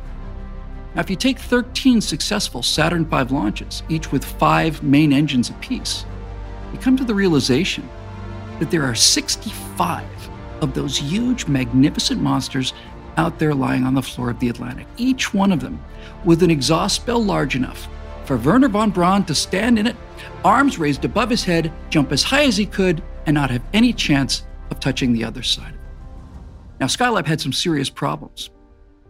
Now, 0.93 1.01
if 1.01 1.09
you 1.09 1.15
take 1.15 1.39
13 1.39 2.01
successful 2.01 2.61
Saturn 2.61 3.05
V 3.05 3.23
launches, 3.34 3.81
each 3.89 4.11
with 4.11 4.23
five 4.23 4.84
main 4.84 5.11
engines 5.11 5.49
apiece, 5.49 6.05
you 6.71 6.77
come 6.77 6.97
to 6.97 7.03
the 7.03 7.15
realization 7.15 7.89
that 8.59 8.69
there 8.69 8.84
are 8.84 8.93
65 8.93 10.05
of 10.64 10.73
those 10.73 10.98
huge, 10.98 11.48
magnificent 11.48 12.22
monsters 12.22 12.73
out 13.18 13.38
there 13.38 13.53
lying 13.53 13.84
on 13.84 13.94
the 13.94 14.02
floor 14.02 14.31
of 14.31 14.40
the 14.40 14.49
Atlantic, 14.49 14.88
each 14.98 15.34
one 15.34 15.52
of 15.52 15.60
them 15.60 15.80
with 16.26 16.41
an 16.41 16.49
exhaust 16.49 17.06
bell 17.06 17.23
large 17.23 17.56
enough 17.56 17.88
for 18.26 18.38
Wernher 18.38 18.69
von 18.69 18.90
Braun 18.90 19.26
to 19.26 19.35
stand 19.35 19.77
in 19.77 19.88
it, 19.88 19.95
arms 20.45 20.80
raised 20.80 21.06
above 21.06 21.30
his 21.30 21.44
head, 21.44 21.72
jump 21.90 22.11
as 22.11 22.23
high 22.23 22.45
as 22.45 22.57
he 22.57 22.65
could, 22.65 23.03
and 23.26 23.34
not 23.34 23.52
have 23.52 23.64
any 23.73 23.94
chance 23.94 24.45
of 24.72 24.80
touching 24.80 25.14
the 25.14 25.23
other 25.23 25.44
side. 25.44 25.73
Now, 26.80 26.88
Skylab 26.88 27.26
had 27.26 27.41
some 27.41 27.53
serious 27.53 27.90
problems. 27.90 28.49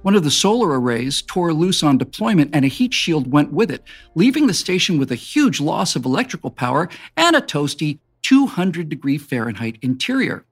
One 0.01 0.15
of 0.15 0.23
the 0.23 0.31
solar 0.31 0.79
arrays 0.79 1.21
tore 1.21 1.53
loose 1.53 1.81
on 1.81 1.97
deployment 1.97 2.53
and 2.53 2.65
a 2.65 2.67
heat 2.67 2.93
shield 2.93 3.31
went 3.31 3.53
with 3.53 3.71
it, 3.71 3.83
leaving 4.15 4.47
the 4.47 4.53
station 4.53 4.99
with 4.99 5.11
a 5.11 5.15
huge 5.15 5.61
loss 5.61 5.95
of 5.95 6.05
electrical 6.05 6.51
power 6.51 6.89
and 7.15 7.35
a 7.35 7.41
toasty 7.41 7.99
200 8.23 8.89
degree 8.89 9.17
Fahrenheit 9.17 9.77
interior. 9.81 10.45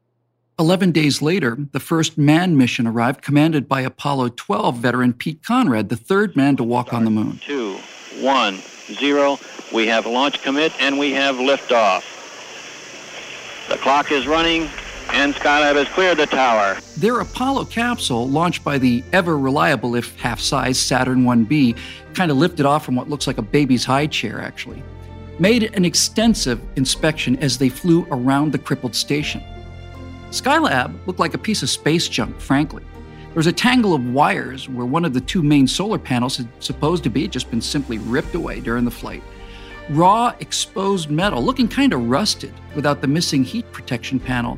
11 0.59 0.91
days 0.91 1.21
later, 1.21 1.57
the 1.71 1.79
first 1.79 2.17
manned 2.17 2.57
mission 2.57 2.85
arrived, 2.85 3.21
commanded 3.21 3.67
by 3.67 3.81
Apollo 3.81 4.29
12 4.29 4.77
veteran 4.77 5.13
Pete 5.13 5.43
Conrad, 5.43 5.89
the 5.89 5.95
third 5.95 6.35
man 6.35 6.55
to 6.57 6.63
walk 6.63 6.93
on 6.93 7.05
the 7.05 7.11
moon. 7.11 7.39
Two, 7.43 7.77
one, 8.19 8.59
zero. 8.93 9.39
We 9.73 9.87
have 9.87 10.05
launch 10.05 10.41
commit 10.43 10.73
and 10.79 10.99
we 10.99 11.11
have 11.13 11.35
liftoff. 11.35 12.03
The 13.69 13.77
clock 13.77 14.11
is 14.11 14.27
running 14.27 14.69
and 15.13 15.33
Skylab 15.33 15.75
has 15.75 15.87
cleared 15.89 16.17
the 16.17 16.27
tower. 16.27 16.77
Their 16.97 17.19
Apollo 17.19 17.65
capsule, 17.65 18.29
launched 18.29 18.63
by 18.63 18.77
the 18.77 19.03
ever 19.13 19.37
reliable, 19.37 19.95
if 19.95 20.17
half 20.19 20.39
size, 20.39 20.79
Saturn 20.79 21.23
1B, 21.23 21.77
kind 22.13 22.31
of 22.31 22.37
lifted 22.37 22.65
off 22.65 22.85
from 22.85 22.95
what 22.95 23.09
looks 23.09 23.27
like 23.27 23.37
a 23.37 23.41
baby's 23.41 23.83
high 23.83 24.07
chair, 24.07 24.41
actually, 24.41 24.83
made 25.39 25.75
an 25.75 25.85
extensive 25.85 26.61
inspection 26.75 27.37
as 27.37 27.57
they 27.57 27.69
flew 27.69 28.05
around 28.11 28.51
the 28.51 28.59
crippled 28.59 28.95
station. 28.95 29.43
Skylab 30.31 30.95
looked 31.05 31.19
like 31.19 31.33
a 31.33 31.37
piece 31.37 31.61
of 31.61 31.69
space 31.69 32.07
junk, 32.07 32.39
frankly. 32.39 32.83
There 32.83 33.35
was 33.35 33.47
a 33.47 33.53
tangle 33.53 33.93
of 33.93 34.05
wires 34.05 34.67
where 34.67 34.85
one 34.85 35.05
of 35.05 35.13
the 35.13 35.21
two 35.21 35.43
main 35.43 35.67
solar 35.67 35.99
panels 35.99 36.37
had 36.37 36.47
supposed 36.59 37.03
to 37.03 37.09
be 37.09 37.23
had 37.23 37.31
just 37.31 37.51
been 37.51 37.61
simply 37.61 37.97
ripped 37.97 38.33
away 38.33 38.59
during 38.61 38.85
the 38.85 38.91
flight. 38.91 39.23
Raw, 39.89 40.33
exposed 40.39 41.09
metal, 41.09 41.43
looking 41.43 41.67
kind 41.67 41.93
of 41.93 42.09
rusted 42.09 42.53
without 42.75 43.01
the 43.01 43.07
missing 43.07 43.43
heat 43.43 43.69
protection 43.71 44.19
panel, 44.19 44.57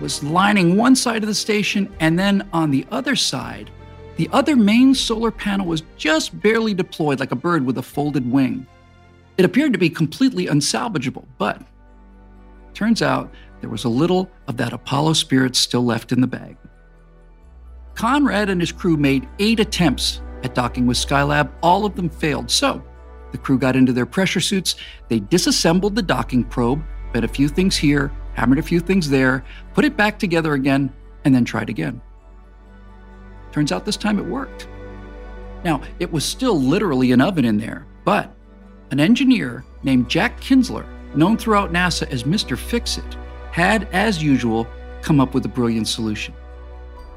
was 0.00 0.22
lining 0.22 0.76
one 0.76 0.96
side 0.96 1.22
of 1.22 1.28
the 1.28 1.34
station, 1.34 1.92
and 2.00 2.18
then 2.18 2.48
on 2.52 2.70
the 2.70 2.86
other 2.90 3.16
side, 3.16 3.70
the 4.16 4.28
other 4.32 4.56
main 4.56 4.94
solar 4.94 5.30
panel 5.30 5.66
was 5.66 5.82
just 5.96 6.38
barely 6.40 6.74
deployed 6.74 7.18
like 7.18 7.32
a 7.32 7.36
bird 7.36 7.64
with 7.64 7.78
a 7.78 7.82
folded 7.82 8.30
wing. 8.30 8.66
It 9.38 9.44
appeared 9.44 9.72
to 9.72 9.78
be 9.78 9.90
completely 9.90 10.46
unsalvageable, 10.46 11.24
but 11.38 11.62
turns 12.74 13.00
out 13.00 13.32
there 13.62 13.70
was 13.70 13.84
a 13.84 13.88
little 13.88 14.30
of 14.48 14.58
that 14.58 14.74
Apollo 14.74 15.14
spirit 15.14 15.56
still 15.56 15.84
left 15.84 16.12
in 16.12 16.20
the 16.20 16.26
bag. 16.26 16.58
Conrad 17.94 18.50
and 18.50 18.60
his 18.60 18.72
crew 18.72 18.96
made 18.96 19.28
eight 19.38 19.60
attempts 19.60 20.20
at 20.42 20.54
docking 20.54 20.86
with 20.86 20.96
Skylab. 20.96 21.50
All 21.62 21.86
of 21.86 21.94
them 21.94 22.10
failed. 22.10 22.50
So 22.50 22.82
the 23.30 23.38
crew 23.38 23.58
got 23.58 23.76
into 23.76 23.92
their 23.92 24.04
pressure 24.04 24.40
suits. 24.40 24.74
They 25.08 25.20
disassembled 25.20 25.94
the 25.94 26.02
docking 26.02 26.44
probe, 26.44 26.82
bent 27.12 27.24
a 27.24 27.28
few 27.28 27.48
things 27.48 27.76
here, 27.76 28.12
hammered 28.34 28.58
a 28.58 28.62
few 28.62 28.80
things 28.80 29.08
there, 29.08 29.44
put 29.74 29.84
it 29.84 29.96
back 29.96 30.18
together 30.18 30.54
again, 30.54 30.92
and 31.24 31.34
then 31.34 31.44
tried 31.44 31.70
again. 31.70 32.00
Turns 33.52 33.70
out 33.70 33.84
this 33.84 33.96
time 33.96 34.18
it 34.18 34.26
worked. 34.26 34.68
Now, 35.64 35.82
it 36.00 36.10
was 36.10 36.24
still 36.24 36.60
literally 36.60 37.12
an 37.12 37.20
oven 37.20 37.44
in 37.44 37.58
there, 37.58 37.86
but 38.04 38.34
an 38.90 38.98
engineer 38.98 39.64
named 39.84 40.08
Jack 40.08 40.40
Kinzler, 40.40 40.86
known 41.14 41.36
throughout 41.36 41.72
NASA 41.72 42.10
as 42.10 42.24
Mr. 42.24 42.58
Fix 42.58 42.98
It, 42.98 43.16
had, 43.52 43.88
as 43.92 44.22
usual, 44.22 44.66
come 45.00 45.20
up 45.20 45.34
with 45.34 45.44
a 45.46 45.48
brilliant 45.48 45.86
solution. 45.86 46.34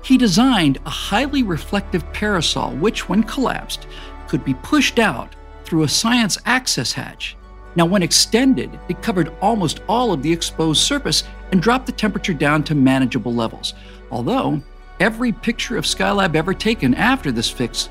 He 0.04 0.18
designed 0.18 0.78
a 0.86 0.90
highly 0.90 1.42
reflective 1.42 2.12
parasol, 2.14 2.76
which, 2.76 3.10
when 3.10 3.24
collapsed, 3.24 3.88
could 4.28 4.46
be 4.46 4.54
pushed 4.54 5.00
out 5.00 5.36
through 5.64 5.84
a 5.84 5.90
science 5.90 6.38
access 6.46 6.94
hatch 6.94 7.36
now, 7.76 7.86
when 7.86 8.04
extended, 8.04 8.80
it 8.88 9.02
covered 9.02 9.34
almost 9.42 9.82
all 9.90 10.14
of 10.14 10.24
the 10.24 10.32
exposed 10.32 10.82
surface 10.82 11.24
and 11.52 11.62
dropped 11.62 11.86
the 11.86 11.92
temperature 11.92 12.34
down 12.34 12.64
to 12.64 12.76
manageable 12.76 13.34
levels. 13.34 13.74
Although, 14.12 14.62
every 15.00 15.34
picture 15.34 15.78
of 15.78 15.84
Skylab 15.84 16.36
ever 16.36 16.54
taken 16.54 16.94
after 16.94 17.32
this 17.34 17.50
fix 17.50 17.90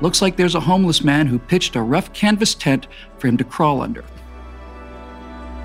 looks 0.00 0.22
like 0.22 0.36
there's 0.36 0.54
a 0.54 0.60
homeless 0.60 1.04
man 1.04 1.26
who 1.26 1.38
pitched 1.38 1.76
a 1.76 1.82
rough 1.82 2.12
canvas 2.14 2.54
tent 2.54 2.86
for 3.18 3.28
him 3.28 3.36
to 3.36 3.44
crawl 3.44 3.82
under. 3.82 4.04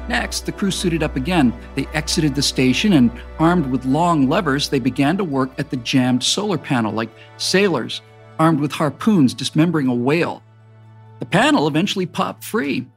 Next, 0.08 0.46
the 0.46 0.52
crew 0.52 0.72
suited 0.72 1.04
up 1.04 1.16
again. 1.16 1.54
They 1.76 1.88
exited 1.94 2.36
the 2.36 2.42
station 2.42 2.94
and, 2.94 3.12
armed 3.40 3.68
with 3.68 3.86
long 3.86 4.28
levers, 4.28 4.70
they 4.70 4.80
began 4.80 5.18
to 5.18 5.24
work 5.24 5.52
at 5.58 5.70
the 5.70 5.78
jammed 5.78 6.24
solar 6.24 6.58
panel 6.58 6.92
like 6.92 7.10
sailors 7.38 8.02
armed 8.42 8.60
with 8.60 8.72
harpoons 8.72 9.36
dismembering 9.36 9.88
a 9.88 9.94
whale. 9.94 10.42
The 11.20 11.28
panel 11.28 11.68
eventually 11.68 12.08
popped 12.08 12.44
free, 12.44 12.88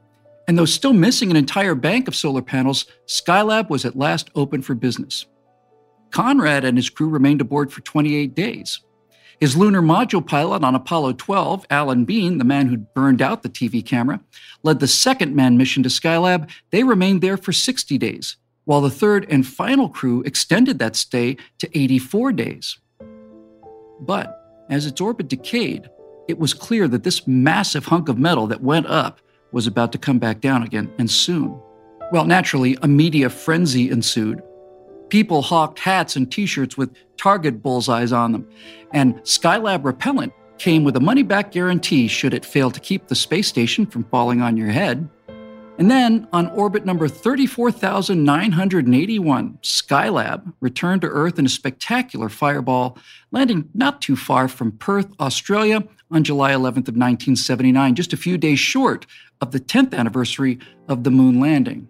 and 0.47 0.57
though 0.57 0.65
still 0.65 0.91
missing 0.91 1.29
an 1.29 1.37
entire 1.37 1.75
bank 1.75 2.07
of 2.07 2.15
solar 2.15 2.41
panels, 2.41 2.87
Skylab 3.05 3.69
was 3.69 3.85
at 3.85 3.95
last 3.95 4.31
open 4.33 4.63
for 4.63 4.73
business. 4.73 5.27
Conrad 6.09 6.65
and 6.65 6.75
his 6.75 6.89
crew 6.89 7.09
remained 7.09 7.41
aboard 7.41 7.71
for 7.71 7.81
28 7.81 8.33
days. 8.33 8.79
His 9.39 9.57
lunar 9.57 9.81
module 9.81 10.25
pilot 10.25 10.63
on 10.63 10.75
Apollo 10.75 11.13
12, 11.13 11.65
Alan 11.69 12.05
Bean, 12.05 12.37
the 12.37 12.43
man 12.43 12.67
who'd 12.67 12.93
burned 12.93 13.21
out 13.21 13.43
the 13.43 13.49
TV 13.49 13.85
camera, 13.85 14.21
led 14.63 14.79
the 14.79 14.87
second 14.87 15.35
manned 15.35 15.57
mission 15.57 15.83
to 15.83 15.89
Skylab. 15.89 16.49
They 16.71 16.83
remained 16.83 17.21
there 17.21 17.37
for 17.37 17.51
60 17.51 17.97
days, 17.97 18.37
while 18.63 18.81
the 18.81 18.89
third 18.89 19.25
and 19.29 19.45
final 19.45 19.89
crew 19.89 20.21
extended 20.23 20.79
that 20.79 20.95
stay 20.95 21.37
to 21.59 21.77
84 21.77 22.31
days. 22.31 22.77
But 23.99 24.41
as 24.69 24.85
its 24.85 25.01
orbit 25.01 25.27
decayed, 25.27 25.89
it 26.27 26.39
was 26.39 26.53
clear 26.53 26.87
that 26.87 27.03
this 27.03 27.27
massive 27.27 27.85
hunk 27.85 28.09
of 28.09 28.17
metal 28.17 28.47
that 28.47 28.61
went 28.61 28.87
up 28.87 29.19
was 29.51 29.67
about 29.67 29.91
to 29.91 29.97
come 29.97 30.19
back 30.19 30.41
down 30.41 30.63
again, 30.63 30.91
and 30.97 31.09
soon. 31.09 31.59
Well, 32.11 32.25
naturally, 32.25 32.77
a 32.81 32.87
media 32.87 33.29
frenzy 33.29 33.89
ensued. 33.89 34.41
People 35.09 35.41
hawked 35.41 35.79
hats 35.79 36.15
and 36.15 36.31
t 36.31 36.45
shirts 36.45 36.77
with 36.77 36.95
Target 37.17 37.61
bullseyes 37.61 38.11
on 38.11 38.31
them, 38.31 38.47
and 38.93 39.15
Skylab 39.23 39.85
repellent 39.85 40.33
came 40.57 40.83
with 40.83 40.95
a 40.95 41.01
money 41.01 41.23
back 41.23 41.51
guarantee 41.51 42.07
should 42.07 42.33
it 42.33 42.45
fail 42.45 42.71
to 42.71 42.79
keep 42.79 43.07
the 43.07 43.15
space 43.15 43.47
station 43.47 43.85
from 43.85 44.03
falling 44.05 44.41
on 44.41 44.57
your 44.57 44.69
head. 44.69 45.07
And 45.77 45.91
then, 45.91 46.25
on 46.31 46.47
orbit 46.51 46.85
number 46.85 47.09
34,981, 47.09 49.59
Skylab 49.61 50.53
returned 50.61 51.01
to 51.01 51.09
Earth 51.09 51.37
in 51.37 51.45
a 51.45 51.49
spectacular 51.49 52.29
fireball, 52.29 52.97
landing 53.31 53.67
not 53.73 54.01
too 54.01 54.15
far 54.15 54.47
from 54.47 54.71
Perth, 54.71 55.09
Australia, 55.19 55.83
on 56.11 56.23
July 56.23 56.51
11th 56.51 56.87
of 56.87 56.95
1979, 56.95 57.95
just 57.95 58.13
a 58.13 58.17
few 58.17 58.37
days 58.37 58.59
short 58.59 59.05
of 59.41 59.51
the 59.51 59.59
10th 59.59 59.93
anniversary 59.93 60.59
of 60.87 61.03
the 61.03 61.11
moon 61.11 61.41
landing. 61.41 61.89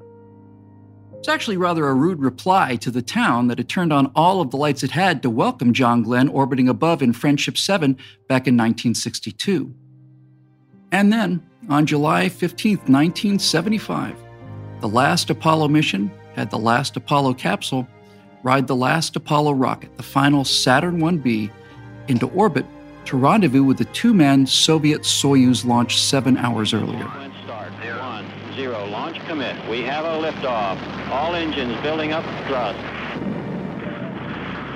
It's 1.26 1.34
actually 1.34 1.58
rather 1.58 1.88
a 1.88 1.94
rude 1.96 2.20
reply 2.20 2.76
to 2.76 2.92
the 2.92 3.02
town 3.02 3.48
that 3.48 3.58
had 3.58 3.68
turned 3.68 3.92
on 3.92 4.12
all 4.16 4.42
of 4.42 4.52
the 4.52 4.58
lights 4.58 4.84
it 4.84 4.92
had 4.92 5.24
to 5.24 5.30
welcome 5.32 5.74
John 5.74 6.04
Glenn 6.04 6.30
orbiting 6.30 6.70
above 6.70 7.02
in 7.02 7.14
Friendship 7.14 7.58
7 7.58 7.94
back 8.28 8.46
in 8.46 8.56
1962. 8.56 9.74
And 10.92 11.12
then, 11.12 11.44
on 11.68 11.88
July 11.88 12.30
15, 12.30 12.78
1975, 12.78 14.16
the 14.82 14.88
last 14.88 15.32
Apollo 15.32 15.70
mission 15.70 16.12
had 16.36 16.52
the 16.52 16.60
last 16.60 16.96
Apollo 16.96 17.34
capsule 17.34 17.88
ride 18.44 18.68
the 18.68 18.76
last 18.76 19.16
Apollo 19.16 19.54
rocket, 19.54 19.98
the 19.98 20.04
final 20.04 20.46
Saturn 20.46 21.00
1B, 21.00 21.50
into 22.08 22.28
orbit 22.28 22.68
to 23.06 23.18
rendezvous 23.18 23.64
with 23.64 23.80
the 23.80 23.86
two 23.86 24.14
man 24.14 24.46
Soviet 24.46 25.02
Soyuz 25.02 25.66
launch 25.66 26.00
seven 26.00 26.38
hours 26.38 26.72
earlier. 26.72 27.12
Launch 29.16 29.28
commit. 29.28 29.70
We 29.70 29.82
have 29.82 30.04
a 30.04 30.10
liftoff. 30.10 31.10
All 31.10 31.36
engines 31.36 31.80
building 31.82 32.12
up 32.12 32.24
thrust. 32.48 32.78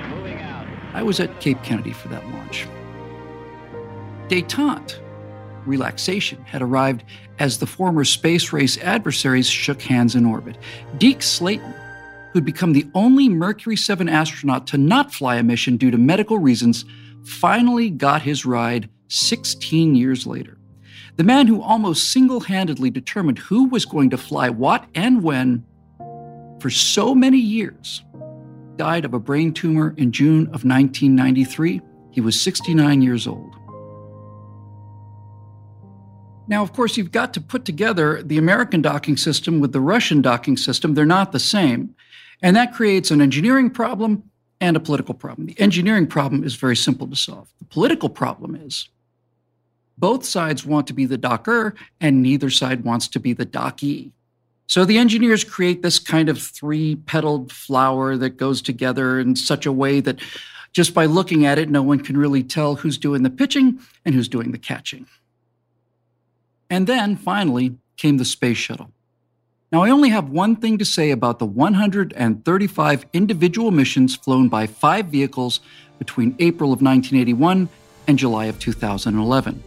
Moving 0.08 0.38
out. 0.40 0.66
I 0.94 1.02
was 1.02 1.20
at 1.20 1.40
Cape 1.40 1.62
Kennedy 1.62 1.92
for 1.92 2.08
that 2.08 2.26
launch. 2.30 2.66
Detente, 4.28 4.98
relaxation, 5.66 6.42
had 6.44 6.62
arrived 6.62 7.04
as 7.38 7.58
the 7.58 7.66
former 7.66 8.04
space 8.04 8.52
race 8.52 8.78
adversaries 8.78 9.48
shook 9.48 9.82
hands 9.82 10.14
in 10.14 10.24
orbit. 10.24 10.56
Deke 10.96 11.22
Slayton, 11.22 11.74
who'd 12.32 12.44
become 12.44 12.72
the 12.72 12.88
only 12.94 13.28
Mercury 13.28 13.76
7 13.76 14.08
astronaut 14.08 14.66
to 14.68 14.78
not 14.78 15.12
fly 15.12 15.36
a 15.36 15.42
mission 15.42 15.76
due 15.76 15.90
to 15.90 15.98
medical 15.98 16.38
reasons, 16.38 16.86
finally 17.24 17.90
got 17.90 18.22
his 18.22 18.46
ride 18.46 18.88
16 19.08 19.94
years 19.94 20.26
later. 20.26 20.59
The 21.20 21.24
man 21.24 21.48
who 21.48 21.60
almost 21.60 22.12
single 22.12 22.40
handedly 22.40 22.88
determined 22.88 23.40
who 23.40 23.68
was 23.68 23.84
going 23.84 24.08
to 24.08 24.16
fly 24.16 24.48
what 24.48 24.86
and 24.94 25.22
when 25.22 25.62
for 26.62 26.70
so 26.70 27.14
many 27.14 27.36
years 27.36 28.02
died 28.76 29.04
of 29.04 29.12
a 29.12 29.18
brain 29.18 29.52
tumor 29.52 29.92
in 29.98 30.12
June 30.12 30.44
of 30.44 30.64
1993. 30.64 31.82
He 32.10 32.22
was 32.22 32.40
69 32.40 33.02
years 33.02 33.26
old. 33.26 33.54
Now, 36.48 36.62
of 36.62 36.72
course, 36.72 36.96
you've 36.96 37.12
got 37.12 37.34
to 37.34 37.40
put 37.42 37.66
together 37.66 38.22
the 38.22 38.38
American 38.38 38.80
docking 38.80 39.18
system 39.18 39.60
with 39.60 39.74
the 39.74 39.80
Russian 39.82 40.22
docking 40.22 40.56
system. 40.56 40.94
They're 40.94 41.04
not 41.04 41.32
the 41.32 41.38
same. 41.38 41.94
And 42.40 42.56
that 42.56 42.72
creates 42.72 43.10
an 43.10 43.20
engineering 43.20 43.68
problem 43.68 44.22
and 44.58 44.74
a 44.74 44.80
political 44.80 45.12
problem. 45.12 45.48
The 45.48 45.60
engineering 45.60 46.06
problem 46.06 46.44
is 46.44 46.54
very 46.54 46.76
simple 46.76 47.06
to 47.08 47.14
solve. 47.14 47.52
The 47.58 47.66
political 47.66 48.08
problem 48.08 48.54
is 48.54 48.88
both 50.00 50.24
sides 50.24 50.64
want 50.64 50.86
to 50.86 50.92
be 50.92 51.04
the 51.04 51.18
docker, 51.18 51.74
and 52.00 52.22
neither 52.22 52.50
side 52.50 52.82
wants 52.84 53.06
to 53.08 53.20
be 53.20 53.32
the 53.32 53.46
dockee. 53.46 54.10
So 54.66 54.84
the 54.84 54.98
engineers 54.98 55.44
create 55.44 55.82
this 55.82 55.98
kind 55.98 56.28
of 56.28 56.40
three 56.40 56.96
petaled 56.96 57.52
flower 57.52 58.16
that 58.16 58.36
goes 58.36 58.62
together 58.62 59.18
in 59.18 59.36
such 59.36 59.66
a 59.66 59.72
way 59.72 60.00
that 60.00 60.20
just 60.72 60.94
by 60.94 61.06
looking 61.06 61.44
at 61.44 61.58
it, 61.58 61.68
no 61.68 61.82
one 61.82 62.00
can 62.00 62.16
really 62.16 62.42
tell 62.42 62.76
who's 62.76 62.96
doing 62.96 63.22
the 63.22 63.30
pitching 63.30 63.80
and 64.04 64.14
who's 64.14 64.28
doing 64.28 64.52
the 64.52 64.58
catching. 64.58 65.06
And 66.70 66.86
then 66.86 67.16
finally 67.16 67.76
came 67.96 68.18
the 68.18 68.24
space 68.24 68.58
shuttle. 68.58 68.92
Now, 69.72 69.82
I 69.82 69.90
only 69.90 70.08
have 70.08 70.30
one 70.30 70.56
thing 70.56 70.78
to 70.78 70.84
say 70.84 71.10
about 71.10 71.38
the 71.38 71.46
135 71.46 73.06
individual 73.12 73.70
missions 73.70 74.16
flown 74.16 74.48
by 74.48 74.66
five 74.66 75.06
vehicles 75.06 75.60
between 75.98 76.34
April 76.38 76.72
of 76.72 76.80
1981 76.80 77.68
and 78.06 78.18
July 78.18 78.46
of 78.46 78.58
2011. 78.58 79.62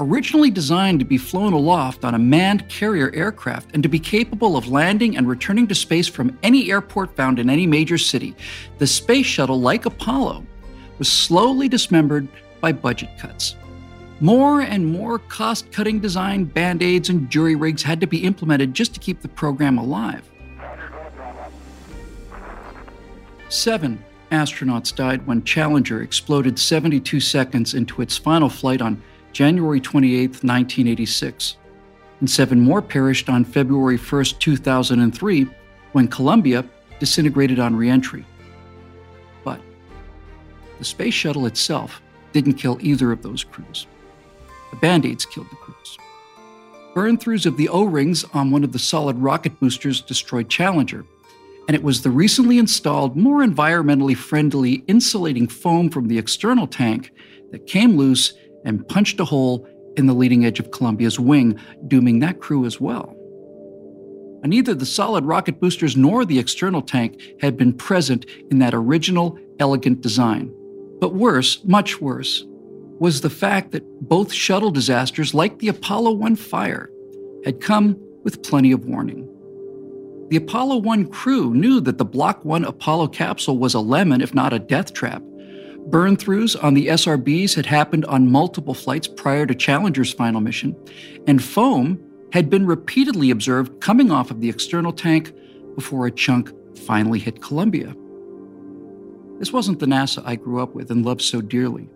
Originally 0.00 0.50
designed 0.50 1.00
to 1.00 1.04
be 1.04 1.18
flown 1.18 1.52
aloft 1.52 2.04
on 2.04 2.14
a 2.14 2.18
manned 2.18 2.68
carrier 2.68 3.10
aircraft 3.14 3.70
and 3.74 3.82
to 3.82 3.88
be 3.88 3.98
capable 3.98 4.56
of 4.56 4.68
landing 4.68 5.16
and 5.16 5.26
returning 5.26 5.66
to 5.66 5.74
space 5.74 6.06
from 6.06 6.38
any 6.44 6.70
airport 6.70 7.16
found 7.16 7.40
in 7.40 7.50
any 7.50 7.66
major 7.66 7.98
city, 7.98 8.36
the 8.78 8.86
space 8.86 9.26
shuttle, 9.26 9.60
like 9.60 9.86
Apollo, 9.86 10.46
was 10.98 11.10
slowly 11.10 11.68
dismembered 11.68 12.28
by 12.60 12.70
budget 12.70 13.10
cuts. 13.18 13.56
More 14.20 14.60
and 14.60 14.86
more 14.86 15.18
cost 15.18 15.72
cutting 15.72 15.98
design, 15.98 16.44
band 16.44 16.80
aids, 16.80 17.08
and 17.08 17.28
jury 17.28 17.56
rigs 17.56 17.82
had 17.82 18.00
to 18.00 18.06
be 18.06 18.24
implemented 18.24 18.74
just 18.74 18.94
to 18.94 19.00
keep 19.00 19.20
the 19.20 19.28
program 19.28 19.78
alive. 19.78 20.22
Seven 23.48 24.04
astronauts 24.30 24.94
died 24.94 25.26
when 25.26 25.42
Challenger 25.42 26.02
exploded 26.02 26.56
72 26.56 27.18
seconds 27.18 27.74
into 27.74 28.00
its 28.00 28.16
final 28.16 28.48
flight 28.48 28.80
on 28.80 29.02
January 29.32 29.80
28, 29.80 30.30
1986. 30.30 31.56
And 32.20 32.28
seven 32.28 32.60
more 32.60 32.82
perished 32.82 33.28
on 33.28 33.44
February 33.44 33.96
1, 33.96 34.24
2003, 34.38 35.46
when 35.92 36.08
Columbia 36.08 36.64
disintegrated 36.98 37.58
on 37.58 37.76
reentry. 37.76 38.24
But 39.44 39.60
the 40.78 40.84
space 40.84 41.14
shuttle 41.14 41.46
itself 41.46 42.02
didn't 42.32 42.54
kill 42.54 42.78
either 42.80 43.12
of 43.12 43.22
those 43.22 43.44
crews. 43.44 43.86
The 44.70 44.76
band 44.76 45.06
aids 45.06 45.24
killed 45.24 45.50
the 45.50 45.56
crews. 45.56 45.98
Burn 46.94 47.16
throughs 47.16 47.46
of 47.46 47.56
the 47.56 47.68
O 47.68 47.84
rings 47.84 48.24
on 48.34 48.50
one 48.50 48.64
of 48.64 48.72
the 48.72 48.78
solid 48.78 49.16
rocket 49.18 49.58
boosters 49.60 50.00
destroyed 50.00 50.48
Challenger, 50.48 51.04
and 51.68 51.74
it 51.74 51.82
was 51.82 52.02
the 52.02 52.10
recently 52.10 52.58
installed, 52.58 53.16
more 53.16 53.44
environmentally 53.44 54.16
friendly 54.16 54.82
insulating 54.88 55.46
foam 55.46 55.90
from 55.90 56.08
the 56.08 56.18
external 56.18 56.66
tank 56.66 57.12
that 57.52 57.66
came 57.66 57.96
loose 57.96 58.32
and 58.64 58.86
punched 58.88 59.20
a 59.20 59.24
hole 59.24 59.66
in 59.96 60.06
the 60.06 60.14
leading 60.14 60.44
edge 60.44 60.60
of 60.60 60.70
Columbia's 60.70 61.18
wing, 61.18 61.58
dooming 61.86 62.20
that 62.20 62.40
crew 62.40 62.64
as 62.64 62.80
well. 62.80 63.14
And 64.42 64.50
neither 64.50 64.74
the 64.74 64.86
solid 64.86 65.24
rocket 65.24 65.60
boosters 65.60 65.96
nor 65.96 66.24
the 66.24 66.38
external 66.38 66.82
tank 66.82 67.20
had 67.40 67.56
been 67.56 67.72
present 67.72 68.24
in 68.50 68.60
that 68.60 68.74
original, 68.74 69.36
elegant 69.58 70.00
design. 70.00 70.54
But 71.00 71.14
worse, 71.14 71.64
much 71.64 72.00
worse, 72.00 72.44
was 73.00 73.20
the 73.20 73.30
fact 73.30 73.72
that 73.72 73.84
both 74.00 74.32
shuttle 74.32 74.70
disasters, 74.70 75.34
like 75.34 75.58
the 75.58 75.68
Apollo 75.68 76.12
1 76.12 76.36
fire, 76.36 76.90
had 77.44 77.60
come 77.60 77.96
with 78.24 78.42
plenty 78.42 78.72
of 78.72 78.84
warning. 78.84 79.24
The 80.30 80.36
Apollo 80.36 80.78
1 80.78 81.06
crew 81.08 81.54
knew 81.54 81.80
that 81.80 81.98
the 81.98 82.04
Block 82.04 82.44
1 82.44 82.64
Apollo 82.64 83.08
capsule 83.08 83.58
was 83.58 83.74
a 83.74 83.80
lemon, 83.80 84.20
if 84.20 84.34
not 84.34 84.52
a 84.52 84.58
death 84.58 84.92
trap. 84.92 85.22
Burn 85.90 86.18
throughs 86.18 86.62
on 86.62 86.74
the 86.74 86.88
SRBs 86.88 87.54
had 87.54 87.64
happened 87.64 88.04
on 88.04 88.30
multiple 88.30 88.74
flights 88.74 89.08
prior 89.08 89.46
to 89.46 89.54
Challenger's 89.54 90.12
final 90.12 90.42
mission, 90.42 90.76
and 91.26 91.42
foam 91.42 91.98
had 92.30 92.50
been 92.50 92.66
repeatedly 92.66 93.30
observed 93.30 93.80
coming 93.80 94.10
off 94.10 94.30
of 94.30 94.42
the 94.42 94.50
external 94.50 94.92
tank 94.92 95.32
before 95.74 96.06
a 96.06 96.10
chunk 96.10 96.52
finally 96.76 97.18
hit 97.18 97.40
Columbia. 97.40 97.94
This 99.38 99.50
wasn't 99.50 99.78
the 99.78 99.86
NASA 99.86 100.22
I 100.26 100.36
grew 100.36 100.60
up 100.60 100.74
with 100.74 100.90
and 100.90 101.06
loved 101.06 101.22
so 101.22 101.40
dearly. 101.40 101.88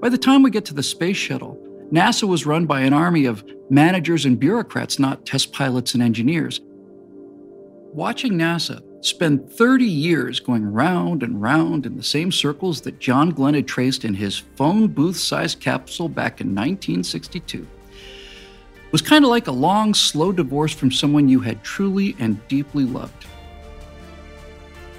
By 0.00 0.08
the 0.08 0.16
time 0.16 0.42
we 0.42 0.50
get 0.50 0.64
to 0.66 0.74
the 0.74 0.82
space 0.82 1.18
shuttle, 1.18 1.62
NASA 1.92 2.26
was 2.26 2.46
run 2.46 2.64
by 2.64 2.80
an 2.80 2.94
army 2.94 3.26
of 3.26 3.44
managers 3.68 4.24
and 4.24 4.40
bureaucrats, 4.40 4.98
not 4.98 5.26
test 5.26 5.52
pilots 5.52 5.92
and 5.92 6.02
engineers. 6.02 6.62
Watching 7.92 8.34
NASA 8.34 8.82
spend 9.00 9.50
30 9.50 9.84
years 9.84 10.40
going 10.40 10.72
round 10.72 11.22
and 11.22 11.40
round 11.40 11.86
in 11.86 11.96
the 11.96 12.02
same 12.02 12.32
circles 12.32 12.80
that 12.82 12.98
John 12.98 13.30
Glenn 13.30 13.54
had 13.54 13.68
traced 13.68 14.04
in 14.04 14.14
his 14.14 14.38
phone 14.38 14.88
booth 14.88 15.16
sized 15.16 15.60
capsule 15.60 16.08
back 16.08 16.40
in 16.40 16.48
1962 16.48 17.66
it 18.88 18.92
was 18.92 19.02
kind 19.02 19.22
of 19.22 19.30
like 19.30 19.48
a 19.48 19.52
long, 19.52 19.92
slow 19.92 20.32
divorce 20.32 20.72
from 20.72 20.90
someone 20.90 21.28
you 21.28 21.40
had 21.40 21.62
truly 21.62 22.16
and 22.18 22.40
deeply 22.48 22.84
loved. 22.84 23.26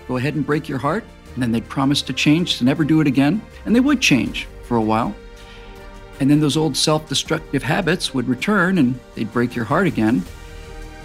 Go 0.07 0.17
ahead 0.17 0.35
and 0.35 0.45
break 0.45 0.69
your 0.69 0.77
heart, 0.77 1.03
and 1.33 1.41
then 1.41 1.51
they'd 1.51 1.67
promise 1.67 2.03
to 2.03 2.13
change, 2.13 2.59
to 2.59 2.65
never 2.65 2.83
do 2.83 3.01
it 3.01 3.07
again, 3.07 3.41
and 3.65 3.75
they 3.75 3.79
would 3.79 3.99
change 3.99 4.47
for 4.61 4.77
a 4.77 4.81
while. 4.81 5.15
And 6.19 6.29
then 6.29 6.39
those 6.39 6.55
old 6.55 6.77
self 6.77 7.09
destructive 7.09 7.63
habits 7.63 8.13
would 8.13 8.27
return 8.27 8.77
and 8.77 8.99
they'd 9.15 9.33
break 9.33 9.55
your 9.55 9.65
heart 9.65 9.87
again, 9.87 10.23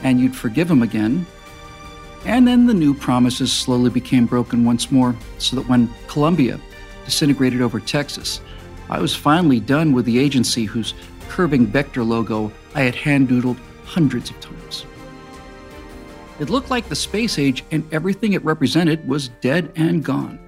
and 0.02 0.20
you'd 0.20 0.36
forgive 0.36 0.68
them 0.68 0.82
again. 0.82 1.24
And 2.24 2.48
then 2.48 2.66
the 2.66 2.74
new 2.74 2.94
promises 2.94 3.52
slowly 3.52 3.90
became 3.90 4.26
broken 4.26 4.64
once 4.64 4.90
more, 4.90 5.14
so 5.38 5.56
that 5.56 5.68
when 5.68 5.92
Columbia 6.08 6.58
disintegrated 7.04 7.60
over 7.60 7.80
Texas, 7.80 8.40
I 8.88 9.00
was 9.00 9.14
finally 9.14 9.60
done 9.60 9.92
with 9.92 10.06
the 10.06 10.18
agency 10.18 10.64
whose 10.64 10.94
curving 11.28 11.66
vector 11.66 12.02
logo 12.02 12.50
I 12.74 12.82
had 12.82 12.94
hand 12.94 13.28
doodled 13.28 13.58
hundreds 13.84 14.30
of 14.30 14.40
times. 14.40 14.86
It 16.40 16.50
looked 16.50 16.70
like 16.70 16.88
the 16.88 16.96
space 16.96 17.38
age 17.38 17.62
and 17.70 17.86
everything 17.92 18.32
it 18.32 18.44
represented 18.44 19.06
was 19.06 19.28
dead 19.40 19.70
and 19.76 20.04
gone. 20.04 20.38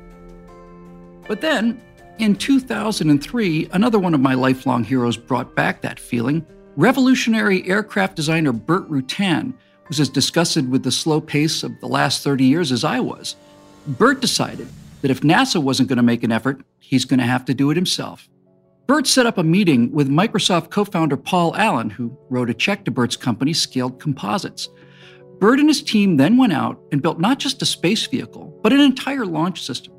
But 1.29 1.41
then 1.41 1.81
in 2.19 2.35
2003, 2.35 3.69
another 3.73 3.99
one 3.99 4.15
of 4.15 4.21
my 4.21 4.35
lifelong 4.35 4.83
heroes 4.83 5.17
brought 5.17 5.55
back 5.55 5.83
that 5.83 6.01
feeling. 6.01 6.45
Revolutionary 6.77 7.69
aircraft 7.69 8.17
designer 8.17 8.53
Burt 8.53 8.89
Rutan 8.91 9.55
was 9.89 10.01
as 10.01 10.09
disgusted 10.09 10.71
with 10.71 10.83
the 10.83 10.93
slow 10.93 11.21
pace 11.21 11.63
of 11.63 11.79
the 11.81 11.89
last 11.89 12.23
30 12.23 12.45
years 12.45 12.73
as 12.73 12.85
I 12.85 13.01
was. 13.01 13.37
Burt 13.87 14.21
decided 14.21 14.69
that 15.03 15.11
if 15.11 15.21
NASA 15.21 15.63
wasn't 15.63 15.89
going 15.89 15.99
to 15.99 16.03
make 16.03 16.25
an 16.25 16.33
effort, 16.33 16.63
he's 16.79 17.05
going 17.05 17.21
to 17.21 17.27
have 17.27 17.45
to 17.47 17.55
do 17.55 17.71
it 17.71 17.77
himself. 17.77 18.29
Burt 18.87 19.07
set 19.07 19.27
up 19.27 19.39
a 19.39 19.43
meeting 19.43 19.91
with 19.93 20.09
Microsoft 20.09 20.71
co 20.71 20.85
founder 20.85 21.17
Paul 21.17 21.57
Allen, 21.57 21.91
who 21.91 22.17
wrote 22.31 22.51
a 22.51 22.55
check 22.55 22.85
to 22.85 22.91
Burt's 22.91 23.17
company, 23.17 23.53
Scaled 23.53 24.01
Composites. 24.01 24.69
Burt 25.39 25.59
and 25.61 25.69
his 25.69 25.83
team 25.83 26.17
then 26.17 26.37
went 26.37 26.53
out 26.53 26.81
and 26.93 27.03
built 27.03 27.21
not 27.21 27.39
just 27.39 27.61
a 27.63 27.67
space 27.67 28.07
vehicle, 28.07 28.59
but 28.63 28.73
an 28.73 28.81
entire 28.81 29.27
launch 29.27 29.63
system. 29.63 29.93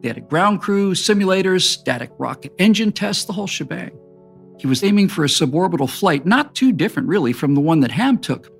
They 0.00 0.08
had 0.08 0.18
a 0.18 0.20
ground 0.20 0.60
crew, 0.60 0.92
simulators, 0.92 1.62
static 1.62 2.10
rocket 2.18 2.52
engine 2.58 2.92
tests, 2.92 3.24
the 3.24 3.32
whole 3.32 3.46
shebang. 3.46 3.98
He 4.58 4.66
was 4.66 4.84
aiming 4.84 5.08
for 5.08 5.24
a 5.24 5.28
suborbital 5.28 5.90
flight, 5.90 6.26
not 6.26 6.54
too 6.54 6.72
different, 6.72 7.08
really, 7.08 7.32
from 7.32 7.54
the 7.54 7.60
one 7.60 7.80
that 7.80 7.90
Ham 7.90 8.18
took. 8.18 8.53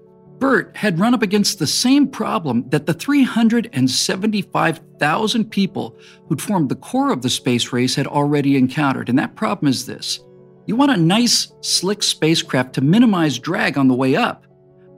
Burt 0.45 0.77
had 0.77 0.99
run 0.99 1.15
up 1.15 1.23
against 1.23 1.59
the 1.59 1.67
same 1.67 2.07
problem 2.07 2.69
that 2.69 2.85
the 2.85 2.93
375,000 2.93 5.51
people 5.51 5.97
who'd 6.29 6.43
formed 6.43 6.69
the 6.69 6.77
core 6.77 7.11
of 7.11 7.23
the 7.23 7.31
space 7.31 7.73
race 7.73 7.95
had 7.95 8.07
already 8.07 8.59
encountered. 8.59 9.09
And 9.09 9.19
that 9.19 9.37
problem 9.37 9.69
is 9.69 9.87
this 9.87 10.21
you 10.67 10.77
want 10.77 10.93
a 10.93 10.99
nice, 10.99 11.51
slick 11.63 12.03
spacecraft 12.03 12.75
to 12.75 12.83
minimize 12.83 13.39
drag 13.39 13.79
on 13.79 13.89
the 13.89 13.95
way 13.95 14.17
up, 14.17 14.45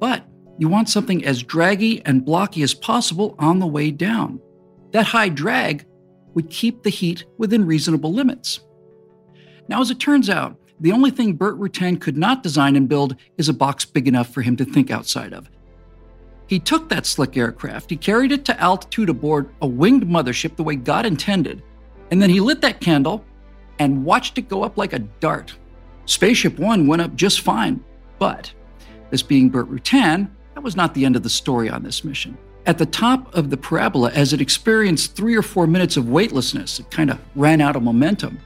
but 0.01 0.24
you 0.59 0.66
want 0.66 0.89
something 0.89 1.24
as 1.24 1.44
draggy 1.44 2.05
and 2.05 2.24
blocky 2.24 2.64
as 2.64 2.74
possible 2.74 3.36
on 3.39 3.60
the 3.60 3.68
way 3.68 3.93
down. 3.93 4.40
That 4.90 5.06
high 5.06 5.28
drag 5.28 5.86
would 6.35 6.51
keep 6.51 6.82
the 6.82 6.90
heat 6.90 7.24
within 7.39 7.64
reasonable 7.64 8.12
limits. 8.12 8.59
Now, 9.68 9.81
as 9.81 9.93
it 9.93 10.01
turns 10.01 10.28
out, 10.28 10.59
the 10.81 10.93
only 10.93 11.11
thing 11.11 11.35
Burt 11.35 11.59
Rutan 11.59 12.01
could 12.01 12.16
not 12.16 12.43
design 12.43 12.77
and 12.77 12.89
build 12.89 13.16
is 13.39 13.48
a 13.48 13.55
box 13.55 13.85
big 13.85 14.07
enough 14.07 14.28
for 14.28 14.43
him 14.43 14.57
to 14.57 14.65
think 14.65 14.90
outside 14.90 15.32
of. 15.32 15.48
He 16.47 16.59
took 16.61 16.89
that 16.89 17.07
slick 17.07 17.36
aircraft, 17.36 17.90
he 17.90 17.97
carried 17.97 18.32
it 18.32 18.44
to 18.44 18.61
altitude 18.61 19.09
aboard 19.09 19.48
a 19.61 19.66
winged 19.66 20.05
mothership 20.05 20.57
the 20.57 20.62
way 20.62 20.77
God 20.77 21.07
intended, 21.07 21.62
and 22.11 22.23
then 22.23 22.31
he 22.31 22.40
lit 22.40 22.61
that 22.61 22.81
candle 22.81 23.24
and 23.78 24.05
watched 24.05 24.39
it 24.39 24.48
go 24.48 24.62
up 24.62 24.77
like 24.77 24.93
a 24.93 25.01
dart. 25.01 25.55
Spaceship 26.05 26.59
One 26.59 26.86
went 26.86 27.03
up 27.03 27.16
just 27.16 27.40
fine, 27.40 27.82
but 28.19 28.53
this 29.11 29.23
being 29.23 29.48
Burt 29.48 29.70
Rutan, 29.70 30.31
that 30.55 30.62
was 30.62 30.77
not 30.77 30.94
the 30.94 31.05
end 31.05 31.16
of 31.16 31.23
the 31.23 31.31
story 31.31 31.69
on 31.69 31.82
this 31.82 32.05
mission. 32.05 32.39
At 32.65 32.78
the 32.78 32.86
top 32.86 33.32
of 33.35 33.51
the 33.51 33.57
parabola, 33.57 34.11
as 34.12 34.32
it 34.32 34.40
experienced 34.40 35.15
three 35.15 35.36
or 35.36 35.43
four 35.43 35.66
minutes 35.66 35.97
of 35.97 36.09
weightlessness, 36.09 36.81
it 36.81 36.90
kind 36.90 37.11
of 37.11 37.20
ran 37.35 37.61
out 37.61 37.77
of 37.77 37.82
momentum. 37.82 38.39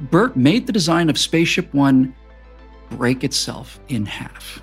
Burt 0.00 0.36
made 0.36 0.66
the 0.66 0.72
design 0.72 1.10
of 1.10 1.18
Spaceship 1.18 1.72
One 1.74 2.14
break 2.90 3.24
itself 3.24 3.80
in 3.88 4.06
half. 4.06 4.62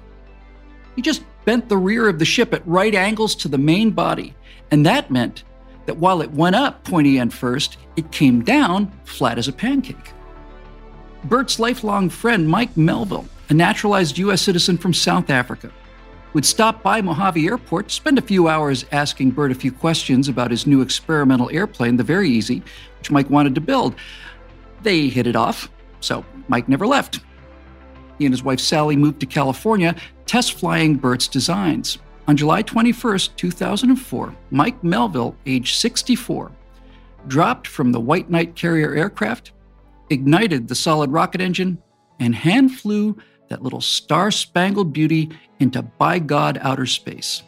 He 0.96 1.02
just 1.02 1.24
bent 1.44 1.70
the 1.70 1.78
rear 1.78 2.08
of 2.08 2.20
the 2.20 2.26
ship 2.26 2.54
at 2.54 2.66
right 2.68 2.96
angles 2.96 3.36
to 3.36 3.48
the 3.48 3.58
main 3.58 3.92
body, 3.92 4.34
and 4.72 4.86
that 4.86 5.12
meant 5.12 5.44
that 5.86 5.98
while 5.98 6.22
it 6.22 6.32
went 6.32 6.56
up 6.56 6.84
pointy 6.84 7.20
end 7.20 7.34
first, 7.34 7.78
it 7.96 8.12
came 8.12 8.44
down 8.44 8.92
flat 9.04 9.38
as 9.38 9.48
a 9.48 9.54
pancake. 9.54 10.14
Burt's 11.26 11.60
lifelong 11.60 12.10
friend, 12.10 12.48
Mike 12.48 12.74
Melvill, 12.76 13.28
a 13.50 13.54
naturalized 13.54 14.18
U.S. 14.18 14.42
citizen 14.42 14.78
from 14.78 14.94
South 14.94 15.30
Africa, 15.30 15.72
would 16.34 16.46
stop 16.46 16.84
by 16.84 17.02
Mojave 17.02 17.48
Airport, 17.48 17.92
spend 17.92 18.18
a 18.18 18.22
few 18.22 18.48
hours 18.48 18.86
asking 18.92 19.32
Burt 19.32 19.52
a 19.52 19.56
few 19.56 19.72
questions 19.72 20.28
about 20.28 20.52
his 20.52 20.68
new 20.68 20.82
experimental 20.82 21.50
airplane, 21.52 21.96
the 21.98 22.04
VariEze, 22.04 22.62
which 23.00 23.12
Mike 23.12 23.30
wanted 23.30 23.56
to 23.56 23.62
build. 23.62 23.96
They 24.86 25.08
hit 25.10 25.26
it 25.26 25.36
off, 25.36 25.72
so 26.00 26.24
Mike 26.48 26.70
never 26.70 26.86
left. 26.86 27.22
He 28.20 28.26
and 28.26 28.34
his 28.34 28.44
wife 28.44 28.60
Sally 28.60 28.96
moved 28.96 29.20
to 29.22 29.26
California, 29.26 29.96
test 30.28 30.54
flying 30.54 30.96
Burt's 30.96 31.28
designs. 31.28 31.98
On 32.28 32.38
July 32.38 32.62
21, 32.62 33.18
2004, 33.36 34.36
Mike 34.52 34.80
Melvill, 34.84 35.34
age 35.48 35.76
64, 35.76 36.52
dropped 37.26 37.66
from 37.66 37.92
the 37.92 38.00
White 38.00 38.30
Knight 38.30 38.56
carrier 38.56 38.94
aircraft, 38.94 39.54
ignited 40.12 40.68
the 40.68 40.76
solid 40.76 41.12
rocket 41.12 41.42
engine, 41.42 41.80
and 42.20 42.36
hand 42.36 42.72
flew 42.72 43.18
that 43.50 43.64
little 43.64 43.82
star 43.82 44.30
spangled 44.30 44.94
beauty 44.94 45.32
into 45.60 45.82
by 45.82 46.20
God 46.20 46.60
outer 46.62 46.86
space. 46.86 47.42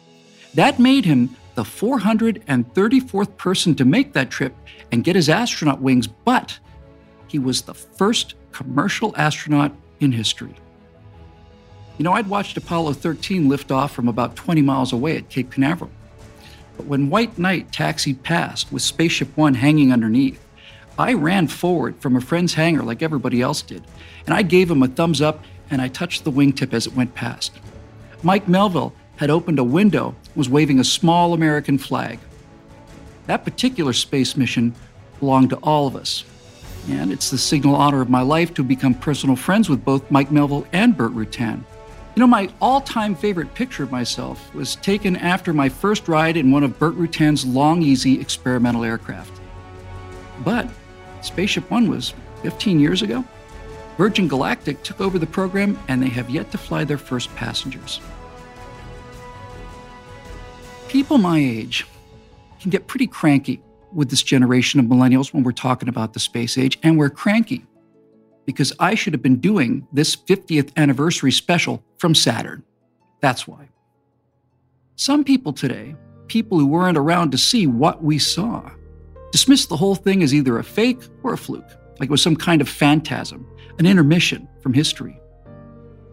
That 0.54 0.80
made 0.80 1.04
him 1.04 1.36
the 1.54 1.62
434th 1.62 3.36
person 3.36 3.76
to 3.76 3.84
make 3.84 4.12
that 4.14 4.28
trip 4.28 4.56
and 4.90 5.04
get 5.04 5.14
his 5.14 5.28
astronaut 5.28 5.80
wings, 5.80 6.08
but 6.08 6.58
he 7.28 7.38
was 7.38 7.62
the 7.62 7.74
first 7.74 8.34
commercial 8.52 9.14
astronaut 9.16 9.72
in 10.00 10.12
history. 10.12 10.54
You 11.98 12.04
know, 12.04 12.12
I'd 12.12 12.28
watched 12.28 12.56
Apollo 12.56 12.94
13 12.94 13.48
lift 13.48 13.70
off 13.70 13.92
from 13.92 14.08
about 14.08 14.36
20 14.36 14.62
miles 14.62 14.92
away 14.92 15.16
at 15.16 15.28
Cape 15.28 15.50
Canaveral. 15.50 15.90
But 16.76 16.86
when 16.86 17.10
White 17.10 17.38
Knight 17.38 17.72
taxied 17.72 18.22
past 18.22 18.72
with 18.72 18.82
Spaceship 18.82 19.36
One 19.36 19.54
hanging 19.54 19.92
underneath, 19.92 20.42
I 20.96 21.14
ran 21.14 21.48
forward 21.48 21.96
from 22.00 22.16
a 22.16 22.20
friend's 22.20 22.54
hangar 22.54 22.82
like 22.82 23.02
everybody 23.02 23.40
else 23.40 23.62
did, 23.62 23.84
and 24.26 24.34
I 24.34 24.42
gave 24.42 24.70
him 24.70 24.82
a 24.82 24.88
thumbs 24.88 25.20
up 25.20 25.44
and 25.70 25.82
I 25.82 25.88
touched 25.88 26.24
the 26.24 26.32
wingtip 26.32 26.72
as 26.72 26.86
it 26.86 26.94
went 26.94 27.14
past. 27.14 27.52
Mike 28.22 28.46
Melvill 28.46 28.92
had 29.16 29.30
opened 29.30 29.58
a 29.58 29.64
window, 29.64 30.14
was 30.34 30.48
waving 30.48 30.78
a 30.78 30.84
small 30.84 31.34
American 31.34 31.78
flag. 31.78 32.18
That 33.26 33.44
particular 33.44 33.92
space 33.92 34.36
mission 34.36 34.74
belonged 35.20 35.50
to 35.50 35.56
all 35.56 35.86
of 35.86 35.96
us. 35.96 36.24
And 36.88 37.12
it's 37.12 37.30
the 37.30 37.38
signal 37.38 37.74
honor 37.74 38.00
of 38.00 38.08
my 38.08 38.22
life 38.22 38.54
to 38.54 38.64
become 38.64 38.94
personal 38.94 39.36
friends 39.36 39.68
with 39.68 39.84
both 39.84 40.10
Mike 40.10 40.30
Melvill 40.30 40.66
and 40.72 40.96
Burt 40.96 41.12
Rutan. 41.14 41.62
You 42.14 42.20
know, 42.20 42.26
my 42.26 42.48
all 42.60 42.80
time 42.80 43.14
favorite 43.14 43.54
picture 43.54 43.82
of 43.82 43.92
myself 43.92 44.52
was 44.54 44.76
taken 44.76 45.14
after 45.16 45.52
my 45.52 45.68
first 45.68 46.08
ride 46.08 46.36
in 46.36 46.50
one 46.50 46.64
of 46.64 46.78
Burt 46.78 46.96
Rutan's 46.96 47.44
Long-EZ 47.44 48.06
experimental 48.06 48.84
aircraft. 48.84 49.40
But 50.44 50.68
Spaceship 51.20 51.70
One 51.70 51.88
was 51.88 52.14
15 52.42 52.80
years 52.80 53.02
ago. 53.02 53.24
Virgin 53.98 54.28
Galactic 54.28 54.82
took 54.82 55.00
over 55.00 55.18
the 55.18 55.26
program 55.26 55.78
and 55.88 56.02
they 56.02 56.08
have 56.08 56.30
yet 56.30 56.50
to 56.52 56.58
fly 56.58 56.84
their 56.84 56.98
first 56.98 57.34
passengers. 57.36 58.00
People 60.88 61.18
my 61.18 61.38
age 61.38 61.86
can 62.60 62.70
get 62.70 62.86
pretty 62.86 63.06
cranky 63.06 63.60
with 63.98 64.10
this 64.10 64.22
generation 64.22 64.78
of 64.78 64.86
millennials 64.86 65.34
when 65.34 65.42
we're 65.42 65.50
talking 65.50 65.88
about 65.88 66.12
the 66.12 66.20
space 66.20 66.56
age, 66.56 66.78
and 66.84 66.96
we're 66.96 67.10
cranky 67.10 67.66
because 68.46 68.72
I 68.78 68.94
should 68.94 69.12
have 69.12 69.22
been 69.22 69.40
doing 69.40 69.88
this 69.92 70.14
50th 70.14 70.74
anniversary 70.76 71.32
special 71.32 71.82
from 71.98 72.14
Saturn. 72.14 72.62
That's 73.20 73.48
why. 73.48 73.68
Some 74.94 75.24
people 75.24 75.52
today, 75.52 75.96
people 76.28 76.60
who 76.60 76.66
weren't 76.68 76.96
around 76.96 77.32
to 77.32 77.38
see 77.38 77.66
what 77.66 78.02
we 78.02 78.20
saw, 78.20 78.70
dismiss 79.32 79.66
the 79.66 79.76
whole 79.76 79.96
thing 79.96 80.22
as 80.22 80.32
either 80.32 80.58
a 80.58 80.64
fake 80.64 81.02
or 81.24 81.32
a 81.32 81.38
fluke, 81.38 81.68
like 81.98 82.08
it 82.08 82.10
was 82.10 82.22
some 82.22 82.36
kind 82.36 82.60
of 82.60 82.68
phantasm 82.68 83.46
an 83.80 83.86
intermission 83.86 84.48
from 84.60 84.72
history. 84.72 85.20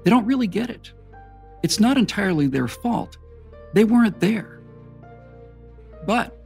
They 0.03 0.10
don't 0.12 0.26
really 0.26 0.48
get 0.48 0.70
it. 0.70 0.91
It's 1.64 1.80
not 1.80 1.98
entirely 1.98 2.45
their 2.48 2.68
fault. 2.68 3.18
They 3.74 3.84
weren't 3.84 4.20
there. 4.20 4.62
But 6.06 6.45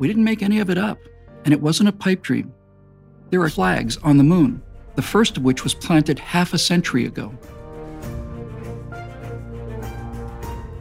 we 0.00 0.08
didn't 0.08 0.24
make 0.24 0.42
any 0.42 0.58
of 0.58 0.70
it 0.70 0.78
up, 0.78 0.98
and 1.44 1.52
it 1.52 1.60
wasn't 1.60 1.90
a 1.90 1.92
pipe 1.92 2.22
dream. 2.22 2.52
There 3.28 3.42
are 3.42 3.50
flags 3.50 3.98
on 3.98 4.16
the 4.16 4.24
moon, 4.24 4.62
the 4.96 5.02
first 5.02 5.36
of 5.36 5.44
which 5.44 5.62
was 5.62 5.74
planted 5.74 6.18
half 6.18 6.54
a 6.54 6.58
century 6.58 7.04
ago. 7.04 7.32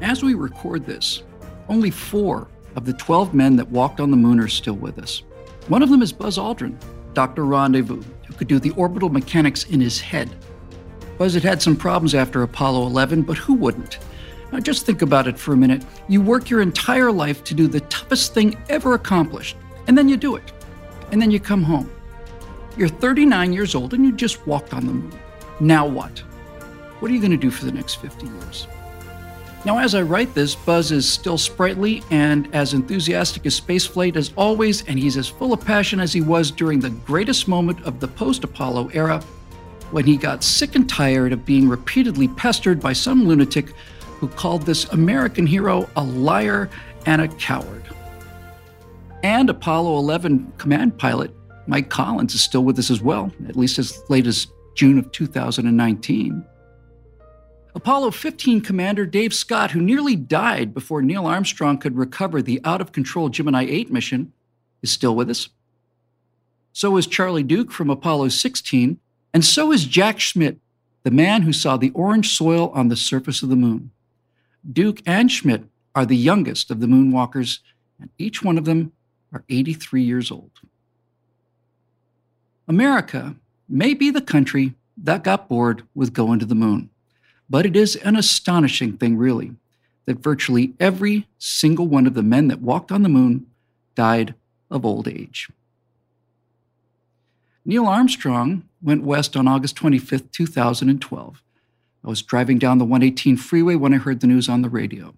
As 0.01 0.23
we 0.23 0.33
record 0.35 0.85
this, 0.85 1.23
only 1.67 1.91
four 1.91 2.47
of 2.77 2.85
the 2.85 2.93
12 2.93 3.33
men 3.33 3.57
that 3.57 3.69
walked 3.69 3.99
on 3.99 4.09
the 4.09 4.17
moon 4.17 4.39
are 4.39 4.47
still 4.47 4.75
with 4.75 4.97
us. 4.97 5.21
One 5.67 5.83
of 5.83 5.89
them 5.89 6.01
is 6.01 6.13
Buzz 6.13 6.37
Aldrin, 6.37 6.77
Dr. 7.13 7.45
Rendezvous, 7.45 8.01
who 8.25 8.33
could 8.35 8.47
do 8.47 8.57
the 8.57 8.71
orbital 8.71 9.09
mechanics 9.09 9.65
in 9.65 9.81
his 9.81 9.99
head. 9.99 10.33
Buzz 11.17 11.33
had 11.33 11.43
had 11.43 11.61
some 11.61 11.75
problems 11.75 12.15
after 12.15 12.41
Apollo 12.41 12.87
11, 12.87 13.23
but 13.23 13.37
who 13.37 13.53
wouldn't? 13.53 13.99
Now 14.51 14.59
just 14.59 14.85
think 14.85 15.01
about 15.01 15.27
it 15.27 15.37
for 15.37 15.53
a 15.53 15.57
minute. 15.57 15.85
You 16.07 16.21
work 16.21 16.49
your 16.49 16.61
entire 16.61 17.11
life 17.11 17.43
to 17.45 17.53
do 17.53 17.67
the 17.67 17.81
toughest 17.81 18.33
thing 18.33 18.57
ever 18.69 18.93
accomplished, 18.93 19.57
and 19.87 19.97
then 19.97 20.09
you 20.09 20.17
do 20.17 20.35
it. 20.35 20.51
And 21.11 21.21
then 21.21 21.31
you 21.31 21.39
come 21.39 21.63
home. 21.63 21.91
You're 22.77 22.87
39 22.87 23.53
years 23.53 23.75
old 23.75 23.93
and 23.93 24.05
you 24.05 24.11
just 24.11 24.45
walked 24.47 24.73
on 24.73 24.85
the 24.85 24.93
moon. 24.93 25.19
Now 25.59 25.85
what? 25.85 26.19
What 26.99 27.11
are 27.11 27.13
you 27.13 27.19
going 27.19 27.31
to 27.31 27.37
do 27.37 27.51
for 27.51 27.65
the 27.65 27.71
next 27.71 27.95
50 27.95 28.25
years? 28.25 28.67
Now, 29.65 29.77
as 29.77 29.93
I 29.93 30.01
write 30.03 30.33
this, 30.33 30.55
Buzz 30.55 30.91
is 30.91 31.07
still 31.07 31.37
sprightly 31.37 32.01
and 32.11 32.53
as 32.55 32.73
enthusiastic 32.73 33.45
as 33.45 33.59
spaceflight 33.59 34.15
as 34.15 34.31
always, 34.37 34.85
and 34.85 34.97
he's 34.97 35.17
as 35.17 35.27
full 35.27 35.51
of 35.51 35.65
passion 35.65 35.99
as 35.99 36.13
he 36.13 36.21
was 36.21 36.49
during 36.49 36.79
the 36.79 36.91
greatest 36.91 37.49
moment 37.49 37.83
of 37.83 37.99
the 37.99 38.07
post 38.07 38.45
Apollo 38.45 38.89
era 38.93 39.21
when 39.91 40.05
he 40.05 40.15
got 40.15 40.43
sick 40.43 40.75
and 40.75 40.87
tired 40.87 41.33
of 41.33 41.45
being 41.45 41.67
repeatedly 41.67 42.29
pestered 42.29 42.79
by 42.79 42.93
some 42.93 43.27
lunatic 43.27 43.73
who 44.19 44.27
called 44.27 44.63
this 44.63 44.85
American 44.85 45.47
hero 45.47 45.89
a 45.95 46.03
liar 46.03 46.69
and 47.05 47.21
a 47.21 47.27
coward. 47.27 47.83
And 49.23 49.49
Apollo 49.49 49.97
11 49.97 50.53
command 50.57 50.97
pilot 50.97 51.33
Mike 51.67 51.89
Collins 51.89 52.33
is 52.33 52.41
still 52.41 52.63
with 52.63 52.79
us 52.79 52.89
as 52.89 53.01
well, 53.01 53.31
at 53.47 53.55
least 53.55 53.77
as 53.77 54.01
late 54.09 54.25
as 54.25 54.47
June 54.75 54.97
of 54.97 55.11
2019. 55.11 56.43
Apollo 57.75 58.11
15 58.11 58.61
commander 58.61 59.05
Dave 59.05 59.33
Scott, 59.33 59.69
who 59.69 59.79
nearly 59.79 60.15
died 60.15 60.73
before 60.73 61.03
Neil 61.03 61.27
Armstrong 61.27 61.77
could 61.77 61.95
recover 61.95 62.41
the 62.41 62.59
out 62.63 62.81
of 62.81 62.91
control 62.91 63.29
Gemini 63.29 63.67
8 63.69 63.91
mission, 63.91 64.33
is 64.81 64.91
still 64.91 65.15
with 65.15 65.29
us. 65.29 65.49
So 66.73 66.97
is 66.97 67.05
Charlie 67.05 67.43
Duke 67.43 67.71
from 67.71 67.91
Apollo 67.91 68.29
16, 68.29 68.99
and 69.33 69.45
so 69.45 69.71
is 69.71 69.85
Jack 69.85 70.19
Schmitt, 70.19 70.57
the 71.03 71.11
man 71.11 71.43
who 71.43 71.53
saw 71.53 71.77
the 71.77 71.91
orange 71.91 72.35
soil 72.35 72.71
on 72.73 72.87
the 72.87 72.95
surface 72.95 73.43
of 73.43 73.49
the 73.49 73.55
moon. 73.55 73.91
Duke 74.71 75.01
and 75.05 75.31
Schmitt 75.31 75.63
are 75.95 76.05
the 76.05 76.17
youngest 76.17 76.71
of 76.71 76.79
the 76.79 76.87
moonwalkers, 76.87 77.59
and 77.99 78.09
each 78.17 78.43
one 78.43 78.57
of 78.57 78.65
them 78.65 78.91
are 79.33 79.43
83 79.49 80.03
years 80.03 80.31
old. 80.31 80.51
America 82.67 83.35
may 83.67 83.93
be 83.93 84.09
the 84.09 84.21
country 84.21 84.75
that 84.97 85.23
got 85.23 85.47
bored 85.47 85.83
with 85.95 86.13
going 86.13 86.39
to 86.39 86.45
the 86.45 86.55
moon. 86.55 86.89
But 87.49 87.65
it 87.65 87.75
is 87.75 87.95
an 87.97 88.15
astonishing 88.15 88.97
thing, 88.97 89.17
really, 89.17 89.55
that 90.05 90.19
virtually 90.19 90.73
every 90.79 91.27
single 91.39 91.87
one 91.87 92.05
of 92.05 92.13
the 92.13 92.23
men 92.23 92.47
that 92.49 92.61
walked 92.61 92.91
on 92.91 93.01
the 93.01 93.09
moon 93.09 93.47
died 93.95 94.35
of 94.69 94.85
old 94.85 95.07
age. 95.07 95.49
Neil 97.65 97.87
Armstrong 97.87 98.63
went 98.81 99.03
west 99.03 99.35
on 99.35 99.47
August 99.47 99.75
25, 99.75 100.31
2012. 100.31 101.43
I 102.03 102.07
was 102.07 102.21
driving 102.21 102.59
down 102.59 102.77
the 102.77 102.85
118 102.85 103.37
freeway 103.37 103.75
when 103.75 103.93
I 103.93 103.97
heard 103.97 104.21
the 104.21 104.27
news 104.27 104.47
on 104.47 104.61
the 104.61 104.69
radio. 104.69 105.15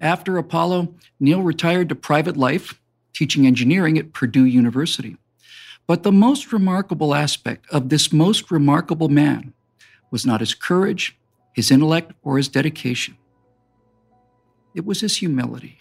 After 0.00 0.36
Apollo, 0.36 0.94
Neil 1.20 1.42
retired 1.42 1.88
to 1.88 1.94
private 1.94 2.36
life, 2.36 2.80
teaching 3.12 3.46
engineering 3.46 3.98
at 3.98 4.12
Purdue 4.12 4.44
University. 4.44 5.16
But 5.86 6.02
the 6.02 6.12
most 6.12 6.52
remarkable 6.52 7.14
aspect 7.14 7.66
of 7.70 7.88
this 7.88 8.12
most 8.12 8.50
remarkable 8.50 9.08
man 9.08 9.52
was 10.10 10.26
not 10.26 10.40
his 10.40 10.54
courage, 10.54 11.16
his 11.52 11.70
intellect, 11.70 12.12
or 12.22 12.36
his 12.36 12.48
dedication. 12.48 13.16
It 14.74 14.84
was 14.84 15.00
his 15.00 15.16
humility. 15.16 15.78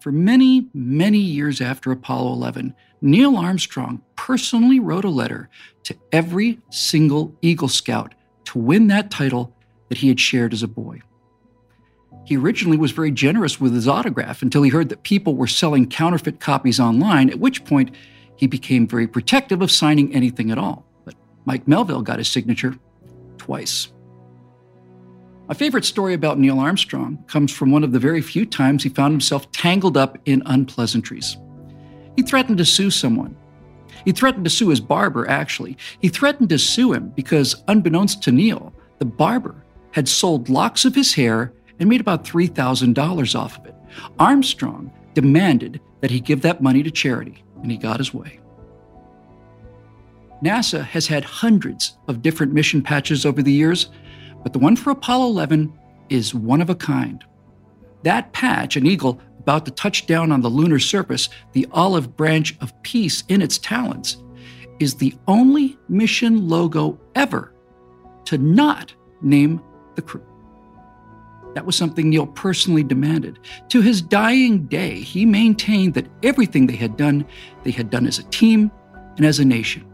For 0.00 0.12
many, 0.12 0.68
many 0.74 1.18
years 1.18 1.60
after 1.60 1.90
Apollo 1.90 2.32
11, 2.34 2.74
Neil 3.00 3.36
Armstrong 3.36 4.02
personally 4.16 4.78
wrote 4.78 5.04
a 5.04 5.10
letter 5.10 5.48
to 5.84 5.96
every 6.12 6.58
single 6.70 7.34
Eagle 7.42 7.68
Scout 7.68 8.14
to 8.46 8.58
win 8.58 8.88
that 8.88 9.10
title 9.10 9.54
that 9.88 9.98
he 9.98 10.08
had 10.08 10.20
shared 10.20 10.52
as 10.52 10.62
a 10.62 10.68
boy. 10.68 11.00
He 12.24 12.36
originally 12.36 12.78
was 12.78 12.92
very 12.92 13.10
generous 13.10 13.60
with 13.60 13.74
his 13.74 13.86
autograph 13.86 14.42
until 14.42 14.62
he 14.62 14.70
heard 14.70 14.88
that 14.88 15.02
people 15.02 15.34
were 15.34 15.46
selling 15.46 15.88
counterfeit 15.88 16.40
copies 16.40 16.80
online, 16.80 17.28
at 17.28 17.38
which 17.38 17.64
point 17.64 17.94
he 18.36 18.46
became 18.46 18.86
very 18.86 19.06
protective 19.06 19.60
of 19.60 19.70
signing 19.70 20.14
anything 20.14 20.50
at 20.50 20.58
all. 20.58 20.86
But 21.04 21.14
Mike 21.44 21.66
Melvill 21.66 22.02
got 22.02 22.18
his 22.18 22.28
signature 22.28 22.76
twice. 23.36 23.92
My 25.46 25.54
favorite 25.54 25.84
story 25.84 26.14
about 26.14 26.38
Neil 26.38 26.58
Armstrong 26.58 27.22
comes 27.26 27.52
from 27.52 27.70
one 27.70 27.84
of 27.84 27.92
the 27.92 27.98
very 27.98 28.22
few 28.22 28.46
times 28.46 28.82
he 28.82 28.88
found 28.88 29.12
himself 29.12 29.52
tangled 29.52 29.98
up 29.98 30.18
in 30.24 30.42
unpleasantries. 30.46 31.36
He 32.16 32.22
threatened 32.22 32.56
to 32.58 32.64
sue 32.64 32.90
someone. 32.90 33.36
He 34.04 34.12
threatened 34.12 34.44
to 34.44 34.50
sue 34.50 34.68
his 34.68 34.80
barber, 34.80 35.28
actually. 35.28 35.76
He 36.00 36.08
threatened 36.08 36.48
to 36.50 36.58
sue 36.58 36.92
him 36.92 37.12
because, 37.16 37.62
unbeknownst 37.68 38.22
to 38.24 38.32
Neil, 38.32 38.72
the 38.98 39.04
barber 39.04 39.64
had 39.92 40.08
sold 40.08 40.48
locks 40.48 40.84
of 40.84 40.94
his 40.94 41.14
hair 41.14 41.52
and 41.78 41.88
made 41.88 42.00
about 42.00 42.24
$3,000 42.24 43.38
off 43.38 43.58
of 43.58 43.66
it. 43.66 43.74
Armstrong 44.18 44.90
demanded 45.14 45.80
that 46.00 46.10
he 46.10 46.20
give 46.20 46.42
that 46.42 46.62
money 46.62 46.82
to 46.82 46.90
charity, 46.90 47.44
and 47.62 47.70
he 47.70 47.76
got 47.76 47.98
his 47.98 48.12
way. 48.12 48.40
NASA 50.42 50.84
has 50.84 51.06
had 51.06 51.24
hundreds 51.24 51.96
of 52.08 52.22
different 52.22 52.52
mission 52.52 52.82
patches 52.82 53.24
over 53.24 53.42
the 53.42 53.52
years, 53.52 53.88
but 54.42 54.52
the 54.52 54.58
one 54.58 54.76
for 54.76 54.90
Apollo 54.90 55.28
11 55.28 55.72
is 56.10 56.34
one 56.34 56.60
of 56.60 56.68
a 56.68 56.74
kind. 56.74 57.24
That 58.02 58.32
patch, 58.32 58.76
an 58.76 58.86
eagle 58.86 59.20
about 59.44 59.66
to 59.66 59.70
touch 59.70 60.06
down 60.06 60.32
on 60.32 60.40
the 60.40 60.48
lunar 60.48 60.78
surface, 60.78 61.28
the 61.52 61.66
olive 61.70 62.16
branch 62.16 62.56
of 62.62 62.72
peace 62.82 63.22
in 63.28 63.42
its 63.42 63.58
talons, 63.58 64.16
is 64.80 64.94
the 64.94 65.14
only 65.28 65.78
mission 65.86 66.48
logo 66.48 66.98
ever 67.14 67.52
to 68.24 68.38
not 68.38 68.94
name 69.20 69.60
the 69.96 70.02
crew. 70.02 70.24
That 71.54 71.66
was 71.66 71.76
something 71.76 72.08
Neil 72.08 72.26
personally 72.26 72.82
demanded. 72.82 73.38
To 73.68 73.82
his 73.82 74.00
dying 74.00 74.66
day, 74.66 75.00
he 75.00 75.26
maintained 75.26 75.92
that 75.94 76.08
everything 76.22 76.66
they 76.66 76.76
had 76.76 76.96
done, 76.96 77.26
they 77.64 77.70
had 77.70 77.90
done 77.90 78.06
as 78.06 78.18
a 78.18 78.24
team 78.24 78.70
and 79.18 79.26
as 79.26 79.38
a 79.40 79.44
nation. 79.44 79.86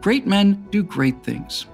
Great 0.00 0.28
men 0.28 0.64
do 0.70 0.84
great 0.84 1.24
things. 1.24 1.66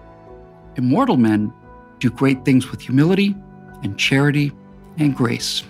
Immortal 0.77 1.19
men 1.19 1.53
do 1.99 2.11
great 2.11 2.43
things 2.47 2.71
with 2.71 2.81
humility 2.81 3.37
and 3.83 3.99
charity 3.99 4.51
and 4.97 5.15
grace. 5.15 5.63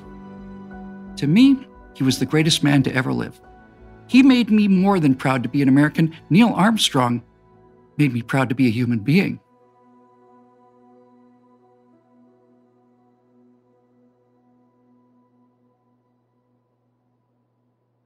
To 1.21 1.27
me, 1.27 1.59
he 1.93 2.03
was 2.03 2.19
the 2.19 2.25
greatest 2.25 2.65
man 2.65 2.83
to 2.83 2.95
ever 2.95 3.13
live. 3.13 3.39
He 4.07 4.23
made 4.23 4.51
me 4.51 4.69
more 4.69 4.99
than 4.99 5.15
proud 5.15 5.43
to 5.43 5.51
be 5.51 5.61
an 5.61 5.69
American. 5.69 6.17
Neil 6.31 6.49
Armstrong 6.49 7.23
made 7.99 8.15
me 8.15 8.23
proud 8.23 8.49
to 8.49 8.55
be 8.55 8.69
a 8.69 8.71
human 8.71 9.01
being. 9.01 9.39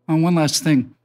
On 0.08 0.20
one 0.20 0.34
last 0.34 0.64
thing. 0.64 0.96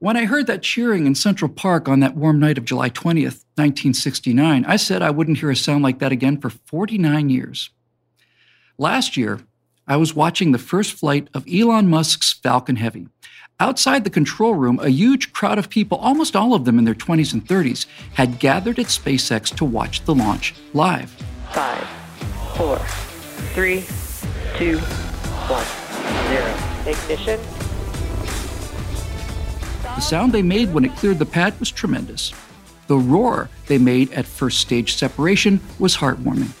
When 0.00 0.18
I 0.18 0.26
heard 0.26 0.46
that 0.48 0.62
cheering 0.62 1.06
in 1.06 1.14
Central 1.14 1.50
Park 1.50 1.88
on 1.88 2.00
that 2.00 2.14
warm 2.14 2.40
night 2.40 2.58
of 2.58 2.66
July 2.66 2.90
20th, 2.90 3.46
1969, 3.56 4.66
I 4.66 4.76
said 4.76 5.00
I 5.00 5.08
wouldn't 5.08 5.38
hear 5.38 5.50
a 5.50 5.56
sound 5.56 5.82
like 5.82 5.98
that 6.00 6.12
again 6.12 6.38
for 6.38 6.50
49 6.50 7.30
years. 7.30 7.70
Last 8.76 9.16
year, 9.16 9.40
I 9.88 9.96
was 9.96 10.14
watching 10.14 10.52
the 10.52 10.58
first 10.58 10.92
flight 10.92 11.28
of 11.34 11.44
Elon 11.52 11.88
Musk's 11.90 12.32
Falcon 12.32 12.76
Heavy. 12.76 13.08
Outside 13.58 14.04
the 14.04 14.10
control 14.10 14.54
room, 14.54 14.78
a 14.80 14.88
huge 14.88 15.32
crowd 15.32 15.58
of 15.58 15.70
people, 15.70 15.98
almost 15.98 16.36
all 16.36 16.54
of 16.54 16.64
them 16.64 16.78
in 16.78 16.84
their 16.84 16.94
20s 16.94 17.32
and 17.32 17.44
30s, 17.44 17.86
had 18.14 18.38
gathered 18.38 18.78
at 18.78 18.86
SpaceX 18.86 19.54
to 19.56 19.64
watch 19.64 20.04
the 20.04 20.14
launch 20.14 20.54
live. 20.72 21.10
Five, 21.50 21.84
four, 22.56 22.78
three, 23.54 23.84
two, 24.56 24.78
one, 25.48 25.66
zero. 26.28 26.54
Ignition. 26.86 27.40
The 29.82 30.00
sound 30.00 30.32
they 30.32 30.42
made 30.42 30.72
when 30.72 30.84
it 30.84 30.94
cleared 30.96 31.18
the 31.18 31.26
pad 31.26 31.58
was 31.58 31.70
tremendous. 31.72 32.32
The 32.86 32.98
roar 32.98 33.50
they 33.66 33.78
made 33.78 34.12
at 34.12 34.26
first 34.26 34.60
stage 34.60 34.94
separation 34.94 35.60
was 35.80 35.96
heartwarming. 35.96 36.52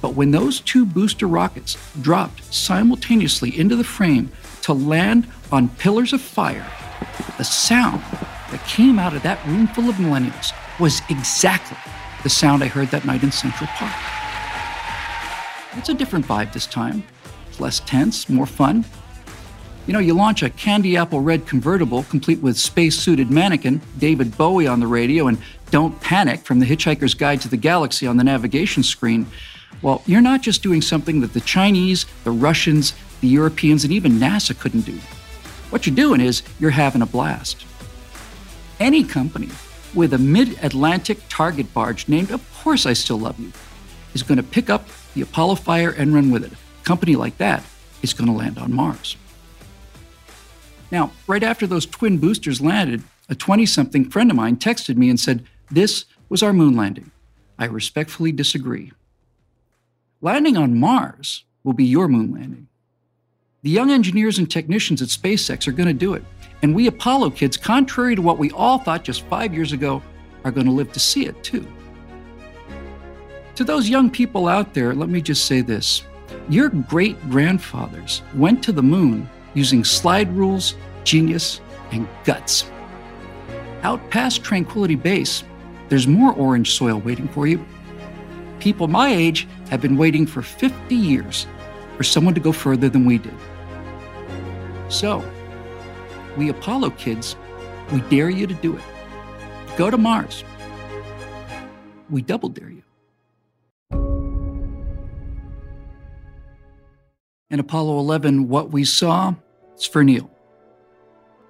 But 0.00 0.14
when 0.14 0.30
those 0.30 0.60
two 0.60 0.86
booster 0.86 1.26
rockets 1.26 1.76
dropped 2.00 2.52
simultaneously 2.52 3.58
into 3.58 3.76
the 3.76 3.84
frame 3.84 4.30
to 4.62 4.72
land 4.72 5.26
on 5.52 5.68
pillars 5.68 6.12
of 6.12 6.20
fire, 6.20 6.66
the 7.38 7.44
sound 7.44 8.02
that 8.50 8.64
came 8.66 8.98
out 8.98 9.14
of 9.14 9.22
that 9.22 9.44
room 9.46 9.66
full 9.68 9.88
of 9.88 9.96
millennials 9.96 10.52
was 10.78 11.02
exactly 11.08 11.76
the 12.22 12.30
sound 12.30 12.62
I 12.62 12.66
heard 12.66 12.88
that 12.88 13.04
night 13.04 13.22
in 13.22 13.32
Central 13.32 13.68
Park. 13.74 13.94
It's 15.76 15.88
a 15.88 15.94
different 15.94 16.26
vibe 16.26 16.52
this 16.52 16.66
time. 16.66 17.02
It's 17.48 17.60
less 17.60 17.80
tense, 17.80 18.28
more 18.28 18.46
fun. 18.46 18.84
You 19.86 19.94
know, 19.94 19.98
you 19.98 20.14
launch 20.14 20.42
a 20.42 20.50
candy 20.50 20.96
apple 20.96 21.20
red 21.20 21.46
convertible 21.46 22.02
complete 22.04 22.40
with 22.40 22.58
space 22.58 22.98
suited 22.98 23.30
mannequin, 23.30 23.80
David 23.98 24.36
Bowie 24.36 24.66
on 24.66 24.80
the 24.80 24.86
radio, 24.86 25.26
and 25.26 25.38
Don't 25.70 25.98
Panic 26.00 26.40
from 26.40 26.58
The 26.58 26.66
Hitchhiker's 26.66 27.14
Guide 27.14 27.40
to 27.42 27.48
the 27.48 27.56
Galaxy 27.56 28.06
on 28.06 28.16
the 28.16 28.24
navigation 28.24 28.82
screen. 28.82 29.26
Well, 29.82 30.02
you're 30.06 30.20
not 30.20 30.42
just 30.42 30.62
doing 30.62 30.82
something 30.82 31.20
that 31.20 31.32
the 31.32 31.40
Chinese, 31.40 32.06
the 32.24 32.30
Russians, 32.30 32.94
the 33.20 33.28
Europeans, 33.28 33.84
and 33.84 33.92
even 33.92 34.12
NASA 34.12 34.58
couldn't 34.58 34.82
do. 34.82 34.98
What 35.70 35.86
you're 35.86 35.96
doing 35.96 36.20
is 36.20 36.42
you're 36.58 36.70
having 36.70 37.02
a 37.02 37.06
blast. 37.06 37.64
Any 38.78 39.04
company 39.04 39.48
with 39.94 40.12
a 40.12 40.18
mid 40.18 40.58
Atlantic 40.62 41.18
target 41.28 41.72
barge 41.72 42.08
named 42.08 42.30
Of 42.30 42.42
Course 42.54 42.86
I 42.86 42.92
Still 42.92 43.18
Love 43.18 43.38
You 43.38 43.52
is 44.14 44.22
going 44.22 44.36
to 44.36 44.42
pick 44.42 44.70
up 44.70 44.88
the 45.14 45.22
Apollo 45.22 45.56
fire 45.56 45.90
and 45.90 46.14
run 46.14 46.30
with 46.30 46.44
it. 46.44 46.52
A 46.52 46.84
company 46.84 47.16
like 47.16 47.38
that 47.38 47.62
is 48.02 48.12
going 48.12 48.28
to 48.28 48.36
land 48.36 48.58
on 48.58 48.72
Mars. 48.72 49.16
Now, 50.90 51.12
right 51.26 51.42
after 51.42 51.66
those 51.66 51.86
twin 51.86 52.18
boosters 52.18 52.60
landed, 52.60 53.04
a 53.28 53.34
20 53.34 53.64
something 53.66 54.10
friend 54.10 54.30
of 54.30 54.36
mine 54.36 54.56
texted 54.56 54.96
me 54.96 55.08
and 55.08 55.20
said, 55.20 55.44
This 55.70 56.04
was 56.28 56.42
our 56.42 56.52
moon 56.52 56.76
landing. 56.76 57.10
I 57.58 57.66
respectfully 57.66 58.32
disagree. 58.32 58.92
Landing 60.22 60.58
on 60.58 60.78
Mars 60.78 61.44
will 61.64 61.72
be 61.72 61.86
your 61.86 62.06
moon 62.06 62.34
landing. 62.34 62.68
The 63.62 63.70
young 63.70 63.90
engineers 63.90 64.38
and 64.38 64.50
technicians 64.50 65.00
at 65.00 65.08
SpaceX 65.08 65.66
are 65.66 65.72
going 65.72 65.86
to 65.86 65.94
do 65.94 66.12
it. 66.12 66.22
And 66.60 66.74
we 66.74 66.86
Apollo 66.88 67.30
kids, 67.30 67.56
contrary 67.56 68.14
to 68.16 68.20
what 68.20 68.36
we 68.36 68.50
all 68.50 68.78
thought 68.78 69.02
just 69.02 69.24
five 69.28 69.54
years 69.54 69.72
ago, 69.72 70.02
are 70.44 70.50
going 70.50 70.66
to 70.66 70.72
live 70.72 70.92
to 70.92 71.00
see 71.00 71.24
it 71.24 71.42
too. 71.42 71.66
To 73.54 73.64
those 73.64 73.88
young 73.88 74.10
people 74.10 74.46
out 74.46 74.74
there, 74.74 74.94
let 74.94 75.08
me 75.08 75.22
just 75.22 75.46
say 75.46 75.62
this 75.62 76.04
your 76.50 76.68
great 76.68 77.18
grandfathers 77.30 78.20
went 78.34 78.62
to 78.64 78.72
the 78.72 78.82
moon 78.82 79.26
using 79.54 79.84
slide 79.84 80.30
rules, 80.36 80.74
genius, 81.02 81.62
and 81.92 82.06
guts. 82.24 82.70
Out 83.82 84.10
past 84.10 84.44
Tranquility 84.44 84.96
Base, 84.96 85.44
there's 85.88 86.06
more 86.06 86.34
orange 86.34 86.72
soil 86.72 87.00
waiting 87.00 87.28
for 87.28 87.46
you. 87.46 87.64
People 88.60 88.88
my 88.88 89.08
age 89.08 89.48
have 89.70 89.80
been 89.80 89.96
waiting 89.96 90.26
for 90.26 90.42
50 90.42 90.94
years 90.94 91.46
for 91.96 92.04
someone 92.04 92.34
to 92.34 92.40
go 92.40 92.52
further 92.52 92.88
than 92.88 93.06
we 93.06 93.18
did. 93.18 93.34
So, 94.88 95.24
we 96.36 96.48
Apollo 96.50 96.90
kids, 96.90 97.36
we 97.92 98.00
dare 98.02 98.30
you 98.30 98.46
to 98.46 98.54
do 98.54 98.76
it. 98.76 98.82
Go 99.76 99.90
to 99.90 99.96
Mars. 99.96 100.44
We 102.10 102.22
double 102.22 102.50
dare 102.50 102.70
you. 102.70 102.82
In 107.50 107.58
Apollo 107.58 107.98
11, 107.98 108.48
what 108.48 108.70
we 108.70 108.84
saw 108.84 109.34
is 109.76 109.86
for 109.86 110.04
Neil. 110.04 110.30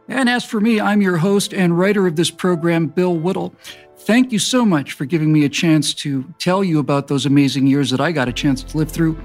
And 0.09 0.29
as 0.29 0.45
for 0.45 0.61
me, 0.61 0.81
I'm 0.81 1.03
your 1.03 1.19
host 1.19 1.53
and 1.53 1.79
writer 1.79 2.07
of 2.07 2.17
this 2.17 2.31
program, 2.31 2.87
Bill 2.87 3.15
Whittle. 3.17 3.55
Thank 4.05 4.33
you 4.33 4.39
so 4.39 4.65
much 4.65 4.95
for 4.95 5.05
giving 5.05 5.31
me 5.31 5.45
a 5.45 5.49
chance 5.49 5.93
to 5.95 6.25
tell 6.39 6.65
you 6.65 6.79
about 6.79 7.07
those 7.07 7.27
amazing 7.27 7.67
years 7.67 7.91
that 7.91 8.01
I 8.01 8.13
got 8.13 8.29
a 8.29 8.33
chance 8.33 8.63
to 8.63 8.79
live 8.79 8.91
through. 8.91 9.19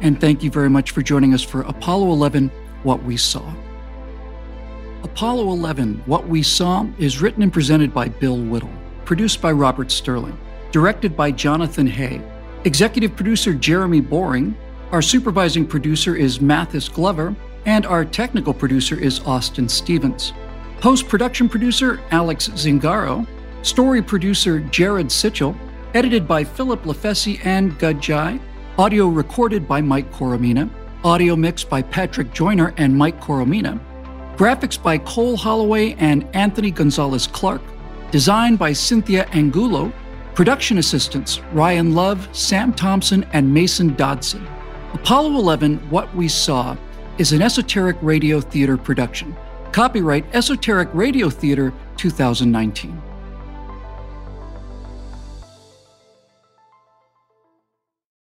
And 0.00 0.18
thank 0.18 0.42
you 0.42 0.50
very 0.50 0.70
much 0.70 0.92
for 0.92 1.02
joining 1.02 1.34
us 1.34 1.42
for 1.42 1.60
Apollo 1.62 2.10
11 2.12 2.50
What 2.82 3.02
We 3.02 3.18
Saw. 3.18 3.52
Apollo 5.02 5.50
11 5.50 6.02
What 6.06 6.26
We 6.26 6.42
Saw 6.42 6.86
is 6.98 7.20
written 7.20 7.42
and 7.42 7.52
presented 7.52 7.92
by 7.92 8.08
Bill 8.08 8.38
Whittle, 8.38 8.72
produced 9.04 9.42
by 9.42 9.52
Robert 9.52 9.90
Sterling, 9.90 10.36
directed 10.72 11.14
by 11.14 11.30
Jonathan 11.30 11.86
Hay, 11.86 12.22
executive 12.64 13.14
producer 13.14 13.52
Jeremy 13.52 14.00
Boring, 14.00 14.56
our 14.92 15.02
supervising 15.02 15.66
producer 15.66 16.16
is 16.16 16.40
Mathis 16.40 16.88
Glover, 16.88 17.36
and 17.66 17.84
our 17.84 18.06
technical 18.06 18.54
producer 18.54 18.98
is 18.98 19.20
Austin 19.20 19.68
Stevens. 19.68 20.32
Post 20.80 21.06
production 21.06 21.50
producer 21.50 22.00
Alex 22.10 22.48
Zingaro, 22.48 23.26
story 23.62 24.02
producer 24.02 24.60
Jared 24.60 25.08
Sitchell, 25.08 25.56
edited 25.94 26.26
by 26.26 26.44
Philip 26.44 26.82
Lefesi 26.84 27.44
and 27.44 27.78
Gudjai, 27.78 28.40
audio 28.78 29.06
recorded 29.08 29.66
by 29.68 29.80
Mike 29.80 30.12
Coromina, 30.12 30.70
Audio 31.02 31.34
mixed 31.34 31.70
by 31.70 31.80
Patrick 31.80 32.30
Joyner 32.34 32.74
and 32.76 32.94
Mike 32.94 33.18
Coromina. 33.22 33.80
Graphics 34.36 34.80
by 34.80 34.98
Cole 34.98 35.34
Holloway 35.34 35.94
and 35.94 36.26
Anthony 36.34 36.70
Gonzalez 36.70 37.26
Clark. 37.26 37.62
Designed 38.10 38.58
by 38.58 38.74
Cynthia 38.74 39.26
Angulo. 39.32 39.90
Production 40.34 40.76
assistants 40.76 41.40
Ryan 41.54 41.94
Love, 41.94 42.28
Sam 42.32 42.74
Thompson, 42.74 43.24
and 43.32 43.52
Mason 43.52 43.94
Dodson. 43.94 44.46
Apollo 44.92 45.30
11 45.36 45.78
What 45.88 46.14
We 46.14 46.28
Saw 46.28 46.76
is 47.16 47.32
an 47.32 47.40
esoteric 47.40 47.96
radio 48.02 48.38
theater 48.38 48.76
production. 48.76 49.34
Copyright 49.72 50.26
Esoteric 50.34 50.90
Radio 50.92 51.30
Theater 51.30 51.72
2019. 51.96 53.09